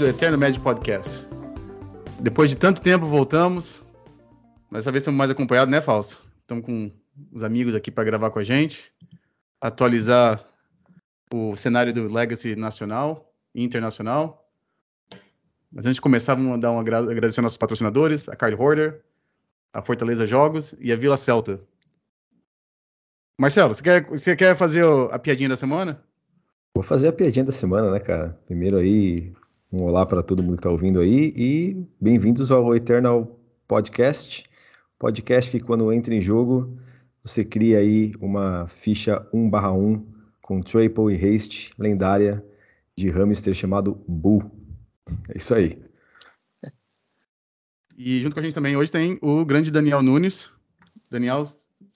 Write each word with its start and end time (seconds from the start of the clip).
do 0.00 0.08
Eterno 0.08 0.38
Médio 0.38 0.62
Podcast. 0.62 1.26
Depois 2.22 2.48
de 2.48 2.56
tanto 2.56 2.80
tempo, 2.80 3.04
voltamos. 3.04 3.82
Dessa 4.72 4.90
vez 4.90 5.02
estamos 5.02 5.18
mais 5.18 5.30
acompanhados, 5.30 5.70
né, 5.70 5.78
Fausto? 5.78 6.18
Estamos 6.40 6.64
com 6.64 6.90
os 7.30 7.42
amigos 7.42 7.74
aqui 7.74 7.90
para 7.90 8.04
gravar 8.04 8.30
com 8.30 8.38
a 8.38 8.42
gente, 8.42 8.90
atualizar 9.60 10.42
o 11.30 11.54
cenário 11.54 11.92
do 11.92 12.10
Legacy 12.10 12.56
nacional 12.56 13.30
e 13.54 13.62
internacional. 13.62 14.50
Mas 15.70 15.84
antes 15.84 15.96
de 15.96 16.00
começar, 16.00 16.34
vamos 16.34 16.58
dar 16.58 16.70
um 16.70 16.80
agradecer 16.80 17.40
aos 17.40 17.44
nossos 17.44 17.58
patrocinadores, 17.58 18.26
a 18.26 18.34
Card 18.34 18.56
Hoarder, 18.56 19.02
a 19.70 19.82
Fortaleza 19.82 20.24
Jogos 20.24 20.74
e 20.80 20.90
a 20.94 20.96
Vila 20.96 21.18
Celta. 21.18 21.60
Marcelo, 23.38 23.74
você 23.74 23.82
quer, 23.82 24.06
você 24.06 24.34
quer 24.34 24.56
fazer 24.56 24.82
a 25.12 25.18
piadinha 25.18 25.50
da 25.50 25.58
semana? 25.58 26.02
Vou 26.74 26.82
fazer 26.82 27.08
a 27.08 27.12
piadinha 27.12 27.44
da 27.44 27.52
semana, 27.52 27.90
né, 27.90 28.00
cara? 28.00 28.40
Primeiro 28.46 28.78
aí, 28.78 29.34
um 29.72 29.84
olá 29.84 30.04
para 30.04 30.22
todo 30.22 30.42
mundo 30.42 30.54
que 30.54 30.60
está 30.60 30.70
ouvindo 30.70 30.98
aí 30.98 31.32
e 31.36 31.86
bem-vindos 32.00 32.50
ao 32.50 32.74
Eternal 32.74 33.38
Podcast. 33.68 34.44
Podcast 34.98 35.48
que 35.48 35.60
quando 35.60 35.92
entra 35.92 36.12
em 36.12 36.20
jogo, 36.20 36.76
você 37.22 37.44
cria 37.44 37.78
aí 37.78 38.12
uma 38.20 38.66
ficha 38.66 39.24
1/1 39.32 40.04
com 40.42 40.60
triple 40.60 41.14
e 41.14 41.36
haste 41.36 41.70
lendária 41.78 42.44
de 42.96 43.08
hamster 43.10 43.54
chamado 43.54 43.94
Bull. 44.08 44.50
É 45.28 45.38
isso 45.38 45.54
aí. 45.54 45.80
E 47.96 48.20
junto 48.22 48.34
com 48.34 48.40
a 48.40 48.42
gente 48.42 48.54
também 48.54 48.76
hoje 48.76 48.90
tem 48.90 49.18
o 49.22 49.44
grande 49.44 49.70
Daniel 49.70 50.02
Nunes. 50.02 50.50
Daniel, 51.08 51.44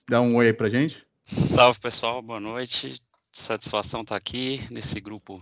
dá 0.07 0.21
um 0.21 0.35
oi 0.37 0.47
aí 0.47 0.53
pra 0.53 0.69
gente. 0.69 1.05
Salve 1.21 1.79
pessoal, 1.79 2.21
boa 2.21 2.39
noite 2.39 3.03
satisfação 3.33 3.99
estar 3.99 4.15
tá 4.15 4.17
aqui 4.17 4.61
nesse 4.71 5.01
grupo 5.01 5.41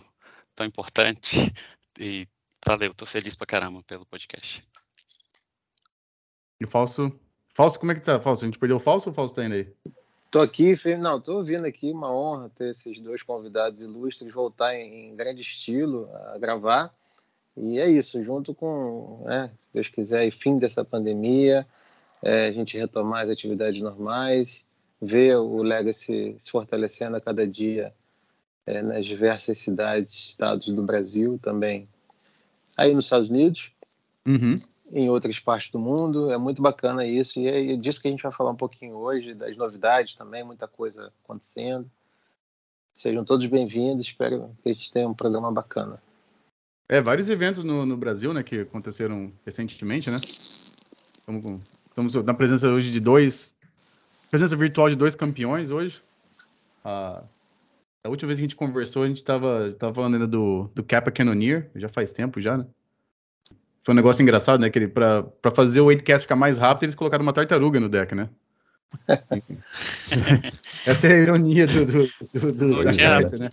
tão 0.55 0.65
importante. 0.65 1.53
E 1.99 2.27
valeu, 2.65 2.93
tô 2.93 3.05
feliz 3.05 3.35
pra 3.35 3.45
caramba 3.45 3.83
pelo 3.83 4.05
podcast. 4.05 4.65
E 6.59 6.65
o 6.65 6.67
Falso? 6.67 7.11
Falso, 7.53 7.79
como 7.79 7.91
é 7.91 7.95
que 7.95 8.01
tá, 8.01 8.19
Falso? 8.19 8.43
A 8.43 8.47
gente 8.47 8.57
perdeu 8.57 8.77
o 8.77 8.79
Falso 8.79 9.09
ou 9.09 9.13
o 9.13 9.15
Falso 9.15 9.35
tá 9.35 9.45
indo 9.45 9.55
aí? 9.55 9.71
Tô 10.31 10.41
aqui, 10.41 10.75
não, 10.97 11.21
tô 11.21 11.37
ouvindo 11.37 11.65
aqui, 11.65 11.91
uma 11.91 12.11
honra 12.11 12.49
ter 12.49 12.71
esses 12.71 12.99
dois 12.99 13.21
convidados 13.21 13.83
ilustres 13.83 14.33
voltar 14.33 14.75
em, 14.75 15.09
em 15.09 15.15
grande 15.15 15.41
estilo 15.41 16.09
a 16.33 16.37
gravar. 16.39 16.91
E 17.55 17.79
é 17.79 17.87
isso, 17.87 18.23
junto 18.23 18.55
com, 18.55 19.23
né, 19.25 19.51
se 19.57 19.71
Deus 19.71 19.87
quiser, 19.89 20.31
fim 20.31 20.57
dessa 20.57 20.83
pandemia, 20.83 21.67
é, 22.23 22.47
a 22.47 22.51
gente 22.51 22.75
retomar 22.75 23.25
as 23.25 23.29
atividades 23.29 23.79
normais, 23.79 24.65
ver 24.99 25.35
o 25.35 25.61
Legacy 25.61 26.35
se 26.39 26.49
fortalecendo 26.49 27.17
a 27.17 27.21
cada 27.21 27.45
dia 27.45 27.93
é, 28.65 28.81
nas 28.81 29.05
diversas 29.05 29.59
cidades, 29.59 30.13
estados 30.13 30.67
do 30.67 30.83
Brasil 30.83 31.39
também. 31.41 31.87
Aí 32.77 32.93
nos 32.93 33.05
Estados 33.05 33.29
Unidos, 33.29 33.71
uhum. 34.25 34.55
em 34.91 35.09
outras 35.09 35.39
partes 35.39 35.71
do 35.71 35.79
mundo, 35.79 36.31
é 36.31 36.37
muito 36.37 36.61
bacana 36.61 37.05
isso. 37.05 37.39
E 37.39 37.47
é 37.47 37.75
disso 37.75 38.01
que 38.01 38.07
a 38.07 38.11
gente 38.11 38.23
vai 38.23 38.31
falar 38.31 38.51
um 38.51 38.55
pouquinho 38.55 38.95
hoje, 38.95 39.33
das 39.33 39.55
novidades 39.55 40.15
também, 40.15 40.43
muita 40.43 40.67
coisa 40.67 41.11
acontecendo. 41.23 41.89
Sejam 42.93 43.25
todos 43.25 43.45
bem-vindos, 43.47 44.05
espero 44.05 44.55
que 44.61 44.69
a 44.69 44.73
gente 44.73 44.91
tenha 44.91 45.07
um 45.07 45.13
programa 45.13 45.51
bacana. 45.51 46.01
É, 46.87 47.01
vários 47.01 47.29
eventos 47.29 47.63
no, 47.63 47.85
no 47.85 47.97
Brasil, 47.97 48.33
né, 48.33 48.43
que 48.43 48.61
aconteceram 48.61 49.31
recentemente, 49.45 50.11
né? 50.11 50.17
Estamos, 50.17 51.63
estamos 51.85 52.13
na 52.23 52.33
presença 52.33 52.69
hoje 52.69 52.91
de 52.91 52.99
dois 52.99 53.53
presença 54.29 54.55
virtual 54.55 54.89
de 54.89 54.95
dois 54.95 55.15
campeões 55.15 55.69
hoje. 55.69 56.01
A 58.03 58.09
última 58.09 58.27
vez 58.27 58.37
que 58.37 58.41
a 58.41 58.45
gente 58.45 58.55
conversou, 58.55 59.03
a 59.03 59.07
gente 59.07 59.23
tava, 59.23 59.73
tava 59.79 59.93
falando 59.93 60.15
ainda 60.15 60.27
do, 60.27 60.69
do 60.75 60.83
Kappa 60.83 61.09
Cannoneer, 61.09 61.71
já 61.75 61.87
faz 61.87 62.11
tempo 62.11 62.41
já, 62.41 62.57
né? 62.57 62.65
Foi 63.81 63.93
um 63.93 63.95
negócio 63.95 64.21
engraçado, 64.21 64.59
né? 64.59 64.69
Que 64.69 64.79
ele, 64.79 64.87
pra, 64.89 65.23
pra 65.23 65.51
fazer 65.51 65.79
o 65.79 65.87
8cast 65.87 66.21
ficar 66.21 66.35
mais 66.35 66.57
rápido, 66.57 66.83
eles 66.83 66.95
colocaram 66.95 67.23
uma 67.23 67.33
tartaruga 67.33 67.79
no 67.79 67.87
deck, 67.87 68.13
né? 68.13 68.29
Essa 70.85 71.07
é 71.07 71.13
a 71.13 71.17
ironia 71.17 71.65
do, 71.65 71.85
do, 71.85 72.09
do, 72.33 72.51
do 72.51 72.83
não, 72.83 72.91
tinha, 72.91 73.21
né? 73.21 73.49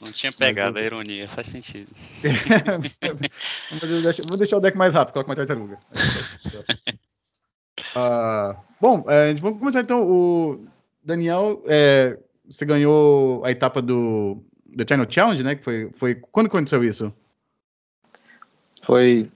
não 0.00 0.12
tinha 0.12 0.32
pegado 0.32 0.78
a 0.78 0.82
ironia, 0.82 1.28
faz 1.28 1.48
sentido. 1.48 1.90
Vou 4.28 4.36
deixar 4.36 4.58
o 4.58 4.60
deck 4.60 4.76
mais 4.76 4.94
rápido, 4.94 5.14
coloca 5.14 5.30
uma 5.30 5.36
tartaruga. 5.36 5.78
Uh, 7.96 8.54
bom, 8.80 9.04
é, 9.08 9.34
vamos 9.34 9.58
começar 9.58 9.80
então. 9.80 10.06
O 10.06 10.64
Daniel, 11.02 11.64
é, 11.66 12.16
você 12.48 12.64
ganhou 12.64 13.44
a 13.44 13.50
etapa 13.50 13.82
do, 13.82 14.42
Eternal 14.76 15.06
Challenge, 15.10 15.42
né? 15.42 15.54
Que 15.54 15.62
foi, 15.62 15.90
foi 15.94 16.14
quando 16.14 16.46
aconteceu 16.46 16.84
isso? 16.84 17.12
Foi. 18.84 19.30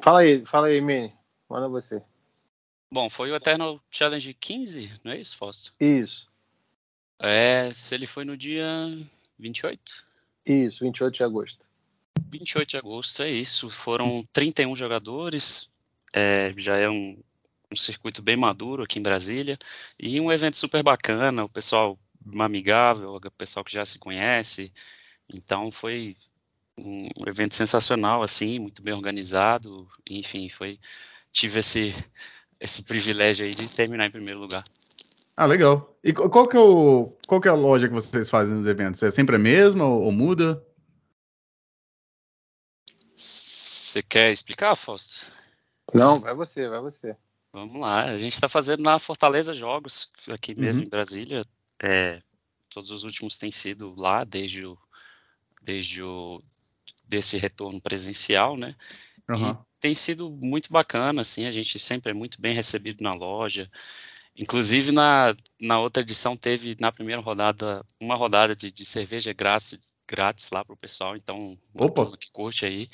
Fala 0.00 0.20
aí, 0.20 0.44
fala 0.44 0.68
aí, 0.68 0.80
Mini. 0.80 1.12
Manda 1.48 1.68
você. 1.68 2.02
Bom, 2.92 3.08
foi 3.08 3.30
o 3.30 3.36
Eternal 3.36 3.80
Challenge 3.90 4.34
15, 4.34 5.00
não 5.04 5.12
é 5.12 5.18
isso, 5.18 5.36
Fausto? 5.36 5.72
Isso. 5.80 6.26
É, 7.20 7.70
se 7.72 7.94
ele 7.94 8.06
foi 8.06 8.24
no 8.24 8.36
dia 8.36 8.66
28? 9.38 9.80
Isso, 10.46 10.84
28 10.84 11.14
de 11.14 11.24
agosto. 11.24 11.66
28 12.32 12.68
de 12.68 12.76
agosto, 12.76 13.22
é 13.22 13.30
isso. 13.30 13.68
Foram 13.68 14.22
31 14.32 14.74
jogadores. 14.74 15.70
É, 16.14 16.54
já 16.56 16.76
é 16.76 16.88
um, 16.88 17.22
um 17.70 17.76
circuito 17.76 18.22
bem 18.22 18.36
maduro 18.36 18.82
aqui 18.82 18.98
em 18.98 19.02
Brasília 19.02 19.58
e 19.98 20.18
um 20.20 20.32
evento 20.32 20.56
super 20.56 20.82
bacana, 20.82 21.44
o 21.44 21.48
pessoal 21.48 21.98
amigável, 22.40 23.14
o 23.14 23.30
pessoal 23.30 23.64
que 23.64 23.72
já 23.72 23.84
se 23.84 23.98
conhece. 23.98 24.72
Então 25.32 25.70
foi 25.70 26.16
um 26.78 27.08
evento 27.26 27.54
sensacional 27.54 28.22
assim, 28.22 28.58
muito 28.58 28.82
bem 28.82 28.94
organizado, 28.94 29.88
enfim, 30.08 30.48
foi 30.48 30.78
tive 31.32 31.58
esse 31.58 31.94
esse 32.60 32.82
privilégio 32.82 33.44
aí 33.44 33.52
de 33.52 33.68
terminar 33.68 34.06
em 34.06 34.10
primeiro 34.10 34.40
lugar. 34.40 34.64
Ah, 35.36 35.46
legal. 35.46 35.96
E 36.02 36.12
qual 36.12 36.48
que 36.48 36.56
é 36.56 36.60
o 36.60 37.12
qual 37.26 37.40
que 37.40 37.48
é 37.48 37.50
a 37.50 37.54
loja 37.54 37.86
que 37.88 37.94
vocês 37.94 38.28
fazem 38.28 38.56
nos 38.56 38.66
eventos? 38.66 39.02
É 39.02 39.10
sempre 39.10 39.36
a 39.36 39.38
mesma 39.38 39.84
ou, 39.84 40.02
ou 40.04 40.12
muda? 40.12 40.64
Você 43.14 44.02
quer 44.02 44.30
explicar, 44.32 44.74
Fausto? 44.76 45.32
Não, 45.94 46.20
vai 46.20 46.34
você, 46.34 46.68
vai 46.68 46.80
você. 46.80 47.16
Vamos 47.52 47.80
lá, 47.80 48.04
a 48.04 48.18
gente 48.18 48.34
está 48.34 48.48
fazendo 48.48 48.82
na 48.82 48.98
Fortaleza 48.98 49.54
Jogos, 49.54 50.12
aqui 50.30 50.54
mesmo 50.54 50.82
uhum. 50.82 50.86
em 50.86 50.90
Brasília. 50.90 51.42
É, 51.82 52.22
todos 52.68 52.90
os 52.90 53.04
últimos 53.04 53.38
têm 53.38 53.52
sido 53.52 53.94
lá, 53.96 54.24
desde 54.24 54.64
o, 54.64 54.78
desde 55.62 56.02
o 56.02 56.42
desse 57.06 57.38
retorno 57.38 57.80
presencial, 57.80 58.56
né? 58.56 58.74
Uhum. 59.28 59.52
E 59.52 59.58
tem 59.80 59.94
sido 59.94 60.30
muito 60.42 60.72
bacana, 60.72 61.22
assim, 61.22 61.46
a 61.46 61.52
gente 61.52 61.78
sempre 61.78 62.12
é 62.12 62.14
muito 62.14 62.40
bem 62.40 62.54
recebido 62.54 63.02
na 63.02 63.14
loja. 63.14 63.70
Inclusive, 64.36 64.92
na, 64.92 65.34
na 65.60 65.80
outra 65.80 66.02
edição, 66.02 66.36
teve, 66.36 66.76
na 66.78 66.92
primeira 66.92 67.20
rodada, 67.20 67.84
uma 68.00 68.14
rodada 68.14 68.54
de, 68.54 68.70
de 68.70 68.84
cerveja 68.84 69.32
grátis, 69.32 69.76
grátis 70.06 70.50
lá 70.50 70.64
para 70.64 70.74
o 70.74 70.78
pessoal, 70.78 71.16
então, 71.16 71.58
Opa. 71.74 72.16
que 72.16 72.30
curte 72.30 72.64
aí, 72.64 72.88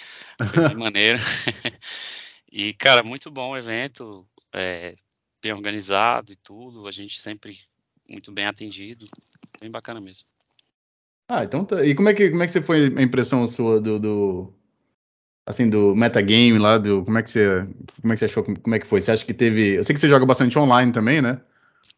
foi 0.51 0.69
bem 0.69 0.77
maneiro. 0.77 1.19
e, 2.51 2.73
cara, 2.75 3.03
muito 3.03 3.31
bom 3.31 3.51
o 3.51 3.57
evento, 3.59 4.27
é, 4.55 4.97
bem 5.43 5.53
organizado 5.53 6.33
e 6.33 6.37
tudo, 6.37 6.89
a 6.89 6.91
gente 6.91 7.21
sempre 7.21 7.59
muito 8.09 8.33
bem 8.33 8.47
atendido, 8.47 9.07
bem 9.61 9.71
bacana 9.71 10.01
mesmo. 10.01 10.29
Ah, 11.29 11.45
então 11.45 11.65
tá. 11.65 11.85
E 11.85 11.95
como 11.95 12.09
é 12.09 12.15
que, 12.15 12.31
como 12.31 12.43
é 12.43 12.47
que 12.47 12.53
você 12.53 12.61
foi 12.61 12.95
a 12.97 13.03
impressão 13.03 13.47
sua 13.47 13.81
do, 13.81 13.99
do 13.99 14.55
assim, 15.47 15.69
do 15.69 15.95
metagame 15.95 16.59
lá, 16.59 16.79
do, 16.79 17.05
como 17.05 17.19
é 17.19 17.23
que 17.23 17.31
você, 17.31 17.67
como 18.01 18.13
é 18.13 18.17
que 18.17 18.21
você 18.21 18.25
achou, 18.27 18.45
como 18.45 18.75
é 18.75 18.79
que 18.79 18.87
foi? 18.87 19.01
Você 19.01 19.11
acha 19.11 19.25
que 19.25 19.35
teve, 19.35 19.77
eu 19.77 19.85
sei 19.85 19.95
que 19.95 20.01
você 20.01 20.09
joga 20.09 20.27
bastante 20.27 20.59
online 20.59 20.93
também, 20.93 21.23
né? 21.23 21.41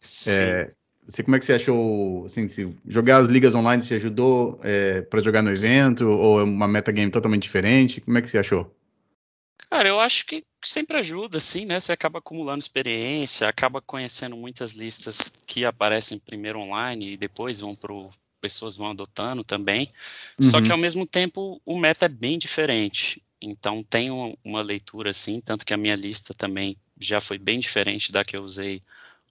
Sim. 0.01 0.41
É, 0.41 0.71
você, 1.07 1.23
como 1.23 1.37
é 1.37 1.39
que 1.39 1.45
você 1.45 1.55
achou, 1.55 2.25
assim, 2.25 2.49
se 2.49 2.77
jogar 2.87 3.19
as 3.19 3.29
ligas 3.29 3.55
online 3.55 3.83
te 3.83 3.95
ajudou 3.95 4.61
é, 4.63 5.03
para 5.03 5.23
jogar 5.23 5.43
no 5.43 5.51
evento, 5.51 6.07
ou 6.09 6.41
é 6.41 6.45
uma 6.45 6.67
metagame 6.67 7.11
totalmente 7.11 7.45
diferente? 7.45 8.01
Como 8.01 8.19
é 8.19 8.23
que 8.23 8.29
você 8.29 8.39
achou? 8.39 8.75
Cara, 9.71 9.89
eu 9.89 9.99
acho 9.99 10.27
que 10.27 10.45
sempre 10.65 10.99
ajuda, 10.99 11.39
assim, 11.39 11.65
né? 11.65 11.81
Você 11.81 11.93
acaba 11.93 12.19
acumulando 12.19 12.61
experiência, 12.61 13.49
acaba 13.49 13.81
conhecendo 13.81 14.37
muitas 14.37 14.73
listas 14.73 15.33
que 15.47 15.65
aparecem 15.65 16.19
primeiro 16.19 16.61
online 16.61 17.13
e 17.13 17.17
depois 17.17 17.61
vão 17.61 17.75
pro 17.75 18.11
pessoas 18.41 18.77
vão 18.77 18.91
adotando 18.91 19.43
também. 19.43 19.91
Uhum. 20.41 20.51
Só 20.51 20.61
que 20.61 20.69
uhum. 20.69 20.75
ao 20.75 20.79
mesmo 20.79 21.07
tempo 21.07 21.61
o 21.65 21.79
meta 21.79 22.07
é 22.07 22.09
bem 22.09 22.39
diferente. 22.39 23.23
Então 23.41 23.83
tem 23.83 24.11
uma 24.45 24.63
leitura 24.63 25.11
assim, 25.11 25.41
tanto 25.41 25.67
que 25.67 25.75
a 25.75 25.77
minha 25.77 25.97
lista 25.97 26.33
também 26.33 26.77
já 26.99 27.21
foi 27.21 27.39
bem 27.39 27.59
diferente 27.59 28.13
da 28.13 28.25
que 28.25 28.37
eu 28.37 28.43
usei 28.43 28.83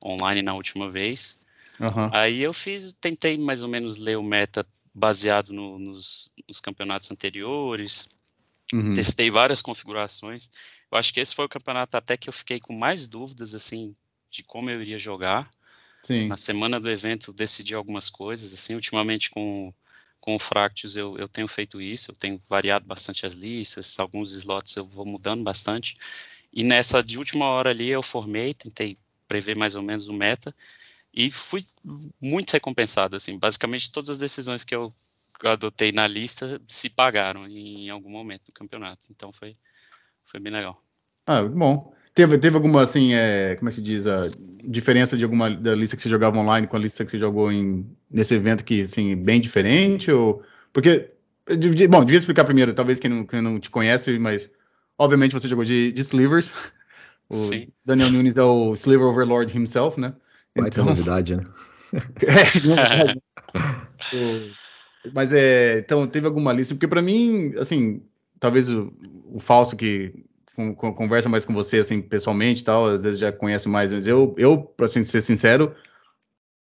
online 0.03 0.41
na 0.41 0.53
última 0.53 0.89
vez. 0.89 1.39
Uhum. 1.79 2.09
Aí 2.11 2.41
eu 2.41 2.53
fiz, 2.53 2.93
tentei 2.93 3.37
mais 3.37 3.63
ou 3.63 3.69
menos 3.69 3.97
ler 3.97 4.17
o 4.17 4.23
meta 4.23 4.65
baseado 4.93 5.51
no, 5.51 5.77
nos, 5.79 6.31
nos 6.47 6.59
campeonatos 6.61 7.11
anteriores, 7.11 8.07
Uhum. 8.73 8.93
Testei 8.93 9.29
várias 9.29 9.61
configurações. 9.61 10.49
Eu 10.91 10.97
acho 10.97 11.13
que 11.13 11.19
esse 11.19 11.35
foi 11.35 11.45
o 11.45 11.49
campeonato 11.49 11.97
até 11.97 12.17
que 12.17 12.29
eu 12.29 12.33
fiquei 12.33 12.59
com 12.59 12.73
mais 12.73 13.07
dúvidas, 13.07 13.53
assim, 13.53 13.95
de 14.29 14.43
como 14.43 14.69
eu 14.69 14.81
iria 14.81 14.97
jogar. 14.97 15.49
Sim. 16.01 16.27
Na 16.27 16.37
semana 16.37 16.79
do 16.79 16.89
evento 16.89 17.33
decidi 17.33 17.73
algumas 17.73 18.09
coisas, 18.09 18.53
assim, 18.53 18.75
ultimamente 18.75 19.29
com, 19.29 19.73
com 20.19 20.35
o 20.35 20.39
Fractus 20.39 20.95
eu, 20.95 21.17
eu 21.17 21.27
tenho 21.27 21.47
feito 21.47 21.81
isso, 21.81 22.11
eu 22.11 22.15
tenho 22.15 22.41
variado 22.47 22.85
bastante 22.85 23.25
as 23.25 23.33
listas, 23.33 23.99
alguns 23.99 24.31
slots 24.33 24.75
eu 24.75 24.85
vou 24.85 25.05
mudando 25.05 25.43
bastante. 25.43 25.97
E 26.53 26.63
nessa 26.63 27.03
de 27.03 27.17
última 27.17 27.45
hora 27.45 27.71
ali 27.71 27.89
eu 27.89 28.01
formei, 28.01 28.53
tentei 28.53 28.97
prever 29.27 29.57
mais 29.57 29.75
ou 29.75 29.81
menos 29.81 30.07
o 30.07 30.13
meta 30.13 30.55
e 31.13 31.31
fui 31.31 31.65
muito 32.21 32.51
recompensado, 32.51 33.15
assim, 33.15 33.37
basicamente 33.39 33.91
todas 33.91 34.11
as 34.11 34.17
decisões 34.17 34.63
que 34.63 34.75
eu 34.75 34.93
adotei 35.43 35.91
na 35.91 36.07
lista 36.07 36.61
se 36.67 36.89
pagaram 36.89 37.47
em 37.47 37.89
algum 37.89 38.09
momento 38.09 38.45
do 38.45 38.53
campeonato, 38.53 39.05
então 39.09 39.31
foi, 39.31 39.55
foi 40.23 40.39
bem 40.39 40.53
legal. 40.53 40.81
Ah, 41.27 41.43
bom. 41.43 41.93
Teve, 42.13 42.37
teve 42.37 42.55
alguma, 42.55 42.81
assim, 42.81 43.13
é, 43.13 43.55
como 43.55 43.67
é 43.67 43.71
que 43.71 43.75
se 43.75 43.81
diz, 43.81 44.07
a 44.07 44.15
diferença 44.63 45.17
de 45.17 45.25
alguma 45.25 45.51
da 45.51 45.75
lista 45.75 45.97
que 45.97 46.01
você 46.01 46.07
jogava 46.07 46.37
online 46.37 46.65
com 46.65 46.77
a 46.77 46.79
lista 46.79 47.03
que 47.03 47.11
você 47.11 47.19
jogou 47.19 47.51
em, 47.51 47.85
nesse 48.09 48.33
evento 48.33 48.63
que, 48.63 48.81
assim, 48.81 49.15
bem 49.15 49.41
diferente, 49.41 50.09
ou... 50.09 50.41
Porque, 50.71 51.11
bom, 51.89 52.05
devia 52.05 52.17
explicar 52.17 52.45
primeiro, 52.45 52.73
talvez 52.73 52.99
quem 52.99 53.09
não, 53.09 53.25
quem 53.25 53.41
não 53.41 53.59
te 53.59 53.69
conhece, 53.69 54.17
mas, 54.17 54.49
obviamente, 54.97 55.33
você 55.33 55.49
jogou 55.49 55.65
de, 55.65 55.91
de 55.91 56.01
Slivers, 56.01 56.53
o 57.27 57.35
Sim. 57.35 57.67
Daniel 57.83 58.11
Nunes 58.11 58.37
é 58.37 58.43
o 58.43 58.73
Sliver 58.75 59.07
Overlord 59.07 59.55
himself, 59.55 59.99
né? 59.99 60.13
Vai 60.55 60.69
então... 60.69 60.85
ter 60.85 60.89
novidade, 60.89 61.35
né? 61.35 61.43
é, 62.23 63.15
mas 65.13 65.33
é, 65.33 65.79
então 65.79 66.07
teve 66.07 66.27
alguma 66.27 66.53
lista, 66.53 66.73
porque 66.73 66.87
para 66.87 67.01
mim, 67.01 67.53
assim, 67.57 68.01
talvez 68.39 68.69
o, 68.69 68.93
o 69.25 69.39
falso 69.39 69.75
que 69.75 70.13
com, 70.55 70.73
com, 70.73 70.93
conversa 70.93 71.27
mais 71.27 71.43
com 71.43 71.53
você, 71.53 71.79
assim, 71.79 72.01
pessoalmente 72.01 72.63
tal, 72.63 72.85
às 72.85 73.03
vezes 73.03 73.19
já 73.19 73.31
conhece 73.31 73.67
mais, 73.67 73.91
mas 73.91 74.07
eu, 74.07 74.33
eu 74.37 74.57
para 74.57 74.85
assim, 74.85 75.03
ser 75.03 75.21
sincero, 75.21 75.75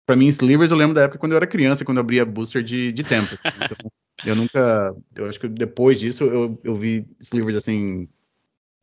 para 0.06 0.16
mim, 0.16 0.28
Slivers 0.28 0.72
eu 0.72 0.78
lembro 0.78 0.95
da 0.95 1.04
época 1.04 1.19
quando 1.19 1.31
eu 1.34 1.38
era 1.38 1.48
criança, 1.48 1.86
quando 1.86 1.98
eu 1.98 2.01
abria 2.01 2.25
booster 2.25 2.62
de, 2.62 2.92
de 2.92 3.04
tempo. 3.04 3.38
Então, 3.45 3.92
eu 4.25 4.36
nunca, 4.36 4.95
eu 5.16 5.25
acho 5.28 5.40
que 5.40 5.48
depois 5.48 6.00
disso 6.00 6.24
eu, 6.24 6.60
eu 6.63 6.75
vi 6.75 7.07
Slivers, 7.19 7.56
assim, 7.56 8.07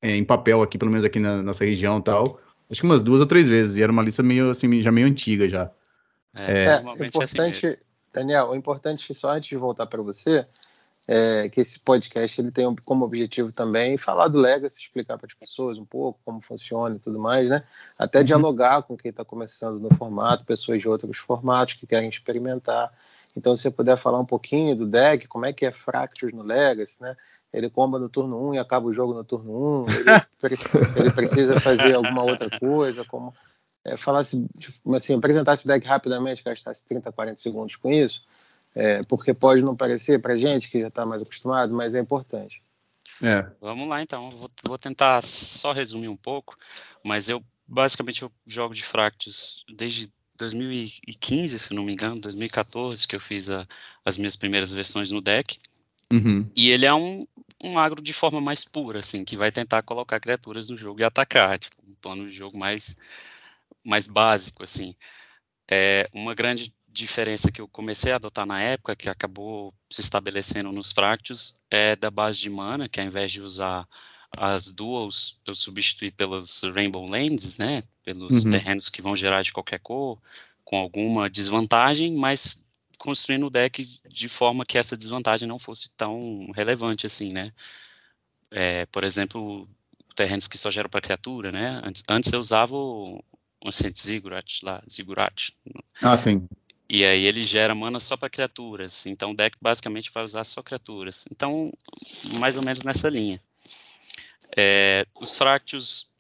é, 0.01 0.17
em 0.17 0.25
papel 0.25 0.62
aqui, 0.62 0.79
pelo 0.79 0.91
menos 0.91 1.05
aqui 1.05 1.19
na 1.19 1.43
nossa 1.43 1.65
região 1.65 2.01
tal, 2.01 2.41
acho 2.71 2.81
que 2.81 2.87
umas 2.87 3.03
duas 3.03 3.21
ou 3.21 3.27
três 3.27 3.49
vezes, 3.49 3.77
e 3.77 3.83
era 3.83 3.93
uma 3.93 4.03
lista 4.03 4.23
meio, 4.23 4.51
assim, 4.51 4.81
já 4.81 4.93
meio 4.93 5.07
antiga 5.07 5.49
já. 5.49 5.71
É, 6.35 6.65
é, 6.65 6.83
é 7.03 7.07
importante, 7.07 7.67
assim 7.67 7.89
Daniel, 8.12 8.51
o 8.51 8.57
importante, 8.57 9.12
só 9.15 9.31
antes 9.31 9.49
de 9.49 9.57
voltar 9.57 9.87
para 9.87 10.03
você, 10.03 10.47
é, 11.09 11.49
que 11.49 11.61
esse 11.61 11.81
podcast 11.81 12.41
ele 12.41 12.51
tem 12.51 12.73
como 12.85 13.05
objetivo 13.05 13.51
também 13.51 13.97
falar 13.97 14.29
do 14.29 14.39
Legacy, 14.39 14.83
explicar 14.83 15.17
para 15.19 15.27
as 15.27 15.35
pessoas 15.35 15.79
um 15.79 15.85
pouco 15.85 16.21
como 16.25 16.41
funciona 16.41 16.97
e 16.97 16.99
tudo 16.99 17.19
mais, 17.19 17.49
né? 17.49 17.62
Até 17.99 18.19
uhum. 18.19 18.25
dialogar 18.25 18.83
com 18.83 18.97
quem 18.97 19.11
está 19.11 19.25
começando 19.25 19.81
no 19.81 19.95
formato, 19.97 20.45
pessoas 20.45 20.81
de 20.81 20.89
outros 20.89 21.17
formatos 21.19 21.75
que 21.75 21.87
querem 21.87 22.09
experimentar. 22.09 22.93
Então, 23.37 23.57
se 23.57 23.62
você 23.62 23.71
puder 23.71 23.97
falar 23.97 24.19
um 24.19 24.27
pouquinho 24.27 24.75
do 24.77 24.87
deck, 24.87 25.27
como 25.29 25.47
é 25.47 25.53
que 25.53 25.65
é 25.65 25.71
Fractures 25.71 26.35
no 26.35 26.43
Legacy, 26.43 27.03
né? 27.03 27.17
Ele 27.53 27.69
comba 27.69 27.99
no 27.99 28.09
turno 28.09 28.51
1 28.51 28.55
e 28.55 28.59
acaba 28.59 28.87
o 28.87 28.93
jogo 28.93 29.12
no 29.12 29.25
turno 29.25 29.85
1, 29.85 29.87
ele, 30.45 30.57
ele 30.97 31.11
precisa 31.11 31.59
fazer 31.59 31.95
alguma 31.95 32.23
outra 32.23 32.49
coisa, 32.59 33.05
como 33.05 33.35
é, 33.85 33.97
falasse, 33.97 34.47
assim, 34.94 35.15
apresentasse 35.15 35.65
o 35.65 35.69
deck 35.69 35.87
rapidamente, 35.87 36.43
gastasse 36.44 36.87
30, 36.87 37.11
40 37.12 37.41
segundos 37.41 37.77
com 37.77 37.91
isso, 37.91 38.25
é, 38.75 39.00
porque 39.09 39.35
pode 39.35 39.62
não 39.62 39.77
parecer 39.77 40.21
para 40.21 40.37
gente 40.37 40.71
que 40.71 40.81
já 40.81 40.88
está 40.88 41.06
mais 41.06 41.23
acostumado, 41.23 41.73
mas 41.73 41.94
é 41.94 42.00
importante. 42.00 42.62
É. 43.23 43.47
Vamos 43.61 43.88
lá 43.88 44.00
então, 44.03 44.31
vou, 44.31 44.50
vou, 44.65 44.79
tentar 44.79 45.23
só 45.23 45.73
resumir 45.73 46.09
um 46.09 46.17
pouco, 46.17 46.56
mas 47.05 47.29
eu 47.29 47.43
basicamente 47.67 48.23
eu 48.23 48.32
jogo 48.47 48.75
de 48.75 48.82
Fractus 48.82 49.65
desde 49.73 50.11
2015, 50.37 51.59
se 51.59 51.75
não 51.75 51.85
me 51.85 51.93
engano, 51.93 52.21
2014, 52.21 53.06
que 53.06 53.15
eu 53.15 53.21
fiz 53.21 53.50
a, 53.50 53.67
as 54.05 54.17
minhas 54.17 54.37
primeiras 54.37 54.73
versões 54.73 55.11
no 55.11 55.21
deck. 55.21 55.59
Uhum. 56.12 56.50
E 56.56 56.71
ele 56.71 56.87
é 56.87 56.94
um, 56.94 57.26
um 57.62 57.79
agro 57.79 58.03
de 58.03 58.12
forma 58.12 58.41
mais 58.41 58.65
pura, 58.65 59.00
assim, 59.00 59.25
que 59.25 59.37
vai 59.37 59.53
tentar 59.53 59.83
colocar 59.83 60.19
criaturas 60.19 60.69
no 60.69 60.76
jogo 60.76 61.00
e 61.00 61.05
atacar, 61.05 61.59
tipo, 61.59 61.76
um 61.87 61.94
plano 61.94 62.26
de 62.26 62.33
jogo 62.33 62.59
mais, 62.59 62.97
mais 63.85 64.06
básico, 64.06 64.62
assim. 64.62 64.94
É 65.71 66.09
uma 66.12 66.35
grande 66.35 66.75
diferença 66.88 67.50
que 67.50 67.61
eu 67.61 67.69
comecei 67.69 68.12
a 68.12 68.17
adotar 68.17 68.44
na 68.44 68.61
época, 68.61 68.97
que 68.97 69.09
acabou 69.09 69.73
se 69.88 70.00
estabelecendo 70.00 70.73
nos 70.73 70.93
Fractus, 70.93 71.61
é 71.71 71.94
da 71.94 72.11
base 72.11 72.41
de 72.41 72.50
mana, 72.50 72.88
que 72.88 73.00
ao 73.00 73.06
invés 73.06 73.31
de 73.32 73.41
usar 73.41 73.87
as 74.37 74.73
duals, 74.73 75.41
eu 75.47 75.55
substituí 75.55 76.11
pelos 76.11 76.62
Rainbow 76.62 77.06
Lands, 77.09 77.59
né, 77.59 77.82
pelos 78.03 78.44
uhum. 78.44 78.50
terrenos 78.50 78.88
que 78.88 79.03
vão 79.03 79.17
gerar 79.17 79.43
de 79.43 79.53
qualquer 79.53 79.81
cor, 79.81 80.21
com 80.65 80.76
alguma 80.76 81.29
desvantagem, 81.29 82.17
mas 82.17 82.65
construindo 82.99 83.47
o 83.47 83.50
deck 83.50 83.85
de 84.09 84.29
forma 84.29 84.65
que 84.65 84.79
essa 84.79 84.97
desvantagem 84.97 85.49
não 85.49 85.59
fosse 85.59 85.91
tão 85.97 86.50
relevante 86.55 87.06
assim, 87.06 87.33
né. 87.33 87.53
É, 88.50 88.87
por 88.87 89.05
exemplo, 89.05 89.69
terrenos 90.15 90.49
que 90.49 90.59
só 90.59 90.71
geram 90.71 90.91
para 90.91 91.00
criatura, 91.00 91.50
né, 91.50 91.81
antes, 91.85 92.05
antes 92.09 92.33
eu 92.33 92.41
usava 92.41 92.76
o, 92.76 93.23
o 93.65 93.71
Ziggurat 93.71 94.62
lá, 94.62 94.83
Ziggurat. 94.89 95.51
Ah, 96.03 96.17
sim. 96.17 96.49
E 96.89 97.05
aí 97.05 97.25
ele 97.25 97.45
gera 97.45 97.75
mana 97.75 98.01
só 98.01 98.17
para 98.17 98.29
criaturas. 98.29 99.07
Então 99.07 99.31
o 99.31 99.37
deck 99.37 99.57
basicamente 99.61 100.11
vai 100.12 100.25
usar 100.25 100.45
só 100.45 100.62
criaturas. 100.62 101.25
Então, 101.31 101.73
mais 102.39 102.57
ou 102.57 102.65
menos 102.65 102.83
nessa 102.83 103.09
linha. 103.09 103.41
É, 104.57 105.07
os 105.21 105.37
Fractus, 105.37 106.11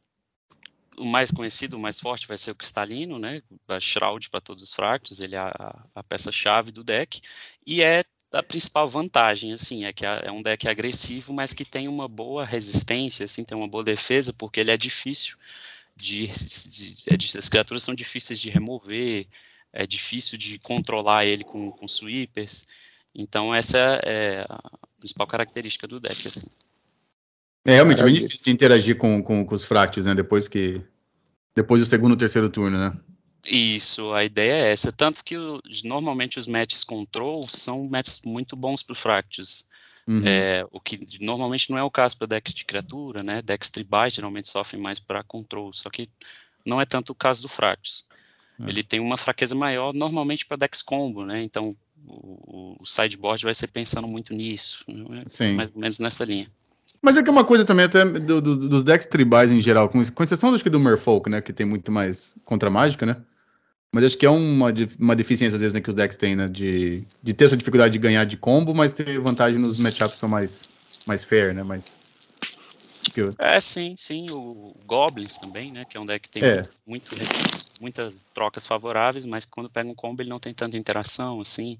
o 0.96 1.04
mais 1.04 1.32
conhecido, 1.32 1.76
o 1.76 1.80
mais 1.80 1.98
forte 1.98 2.28
vai 2.28 2.38
ser 2.38 2.52
o 2.52 2.54
Cristalino, 2.54 3.18
né? 3.18 3.42
A 3.66 3.80
Shroud 3.80 4.30
para 4.30 4.40
todos 4.40 4.62
os 4.62 4.72
Fractus, 4.72 5.18
ele 5.18 5.34
é 5.34 5.40
a, 5.40 5.84
a 5.94 6.02
peça-chave 6.04 6.70
do 6.70 6.84
deck. 6.84 7.20
E 7.66 7.82
é 7.82 8.04
a 8.32 8.42
principal 8.42 8.88
vantagem, 8.88 9.52
assim, 9.52 9.86
é 9.86 9.92
que 9.92 10.06
é 10.06 10.30
um 10.30 10.40
deck 10.40 10.68
agressivo, 10.68 11.32
mas 11.32 11.52
que 11.52 11.64
tem 11.64 11.88
uma 11.88 12.06
boa 12.06 12.44
resistência, 12.44 13.24
assim, 13.24 13.44
tem 13.44 13.58
uma 13.58 13.66
boa 13.66 13.82
defesa, 13.82 14.32
porque 14.32 14.60
ele 14.60 14.70
é 14.70 14.76
difícil 14.76 15.36
de, 15.96 16.26
de, 16.26 17.16
de 17.16 17.38
as 17.38 17.48
criaturas 17.48 17.82
são 17.82 17.94
difíceis 17.94 18.40
de 18.40 18.50
remover, 18.50 19.26
é 19.72 19.86
difícil 19.86 20.38
de 20.38 20.58
controlar 20.58 21.24
ele 21.24 21.44
com, 21.44 21.70
com 21.70 21.86
sweepers. 21.86 22.66
Então 23.14 23.54
essa 23.54 23.78
é 24.04 24.46
a 24.48 24.60
principal 24.98 25.26
característica 25.26 25.86
do 25.86 26.00
deck, 26.00 26.28
assim. 26.28 26.48
É 27.64 27.74
realmente 27.74 28.02
bem 28.02 28.14
difícil 28.14 28.44
de 28.44 28.50
interagir 28.50 28.96
com, 28.96 29.22
com, 29.22 29.44
com 29.44 29.54
os 29.54 29.64
fractos, 29.64 30.06
né? 30.06 30.14
Depois 30.14 30.48
que. 30.48 30.80
Depois 31.54 31.82
do 31.82 31.86
segundo 31.86 32.12
ou 32.12 32.16
terceiro 32.16 32.48
turno, 32.48 32.78
né? 32.78 32.98
Isso, 33.44 34.12
a 34.12 34.24
ideia 34.24 34.52
é 34.52 34.72
essa. 34.72 34.92
Tanto 34.92 35.24
que 35.24 35.36
o, 35.36 35.60
normalmente 35.84 36.38
os 36.38 36.46
matches 36.46 36.84
control 36.84 37.42
são 37.48 37.88
matches 37.88 38.20
muito 38.24 38.56
bons 38.56 38.82
para 38.82 38.94
fractos. 38.94 39.66
Uhum. 40.06 40.22
É, 40.24 40.66
o 40.70 40.80
que 40.80 40.98
normalmente 41.20 41.70
não 41.70 41.78
é 41.78 41.82
o 41.82 41.90
caso 41.90 42.16
para 42.16 42.26
decks 42.26 42.54
de 42.54 42.64
criatura, 42.64 43.22
né? 43.22 43.42
Decks 43.42 43.70
tribais 43.70 44.14
geralmente 44.14 44.48
sofrem 44.48 44.82
mais 44.82 44.98
para 44.98 45.22
control, 45.22 45.72
só 45.72 45.88
que 45.90 46.08
não 46.64 46.80
é 46.80 46.84
tanto 46.84 47.10
o 47.10 47.14
caso 47.14 47.42
do 47.42 47.48
fractos. 47.48 48.06
É. 48.60 48.68
Ele 48.68 48.82
tem 48.82 49.00
uma 49.00 49.16
fraqueza 49.16 49.54
maior 49.54 49.92
normalmente 49.94 50.44
para 50.46 50.56
Dex 50.56 50.82
Combo, 50.82 51.24
né? 51.24 51.42
Então 51.42 51.76
o, 52.06 52.76
o, 52.80 52.86
sideboard 52.86 53.44
vai 53.44 53.54
ser 53.54 53.68
pensando 53.68 54.08
muito 54.08 54.34
nisso, 54.34 54.84
né? 54.88 55.24
Sim. 55.26 55.54
mais 55.54 55.70
ou 55.74 55.80
menos 55.80 55.98
nessa 55.98 56.24
linha. 56.24 56.48
Mas 57.02 57.16
é 57.16 57.22
que 57.22 57.28
é 57.28 57.32
uma 57.32 57.44
coisa 57.44 57.64
também 57.64 57.86
até 57.86 58.04
do, 58.04 58.40
do, 58.42 58.68
dos 58.68 58.82
decks 58.82 59.06
tribais 59.06 59.50
em 59.50 59.60
geral, 59.60 59.88
com, 59.88 60.04
com 60.04 60.22
exceção 60.22 60.54
acho 60.54 60.62
que 60.62 60.68
do 60.68 60.80
Merfolk, 60.80 61.30
né? 61.30 61.40
Que 61.40 61.52
tem 61.52 61.64
muito 61.64 61.90
mais 61.90 62.34
contra 62.44 62.68
mágica, 62.68 63.06
né? 63.06 63.16
Mas 63.92 64.04
acho 64.04 64.16
que 64.16 64.24
é 64.24 64.30
uma, 64.30 64.72
uma 64.98 65.16
deficiência 65.16 65.56
às 65.56 65.60
vezes 65.60 65.72
né, 65.72 65.80
que 65.80 65.90
os 65.90 65.96
decks 65.96 66.16
têm, 66.16 66.36
né? 66.36 66.48
De, 66.48 67.02
de 67.22 67.34
ter 67.34 67.46
essa 67.46 67.56
dificuldade 67.56 67.92
de 67.92 67.98
ganhar 67.98 68.24
de 68.24 68.36
combo, 68.36 68.74
mas 68.74 68.92
ter 68.92 69.18
vantagem 69.20 69.58
nos 69.58 69.78
matchups 69.78 70.18
são 70.18 70.28
mais, 70.28 70.70
mais 71.06 71.24
fair, 71.24 71.52
né? 71.52 71.62
Mais, 71.62 71.96
é, 73.38 73.60
sim, 73.60 73.94
sim. 73.96 74.30
O 74.30 74.74
Goblins 74.86 75.36
também, 75.36 75.72
né? 75.72 75.84
Que 75.84 75.96
é 75.96 76.00
um 76.00 76.06
deck 76.06 76.28
que 76.28 76.30
tem 76.30 76.42
é. 76.44 76.62
muito, 76.86 77.16
muito, 77.16 77.32
muitas 77.80 78.14
trocas 78.34 78.66
favoráveis, 78.66 79.24
mas 79.24 79.44
quando 79.44 79.70
pega 79.70 79.88
um 79.88 79.94
combo 79.94 80.22
ele 80.22 80.30
não 80.30 80.38
tem 80.38 80.54
tanta 80.54 80.76
interação, 80.76 81.40
assim. 81.40 81.78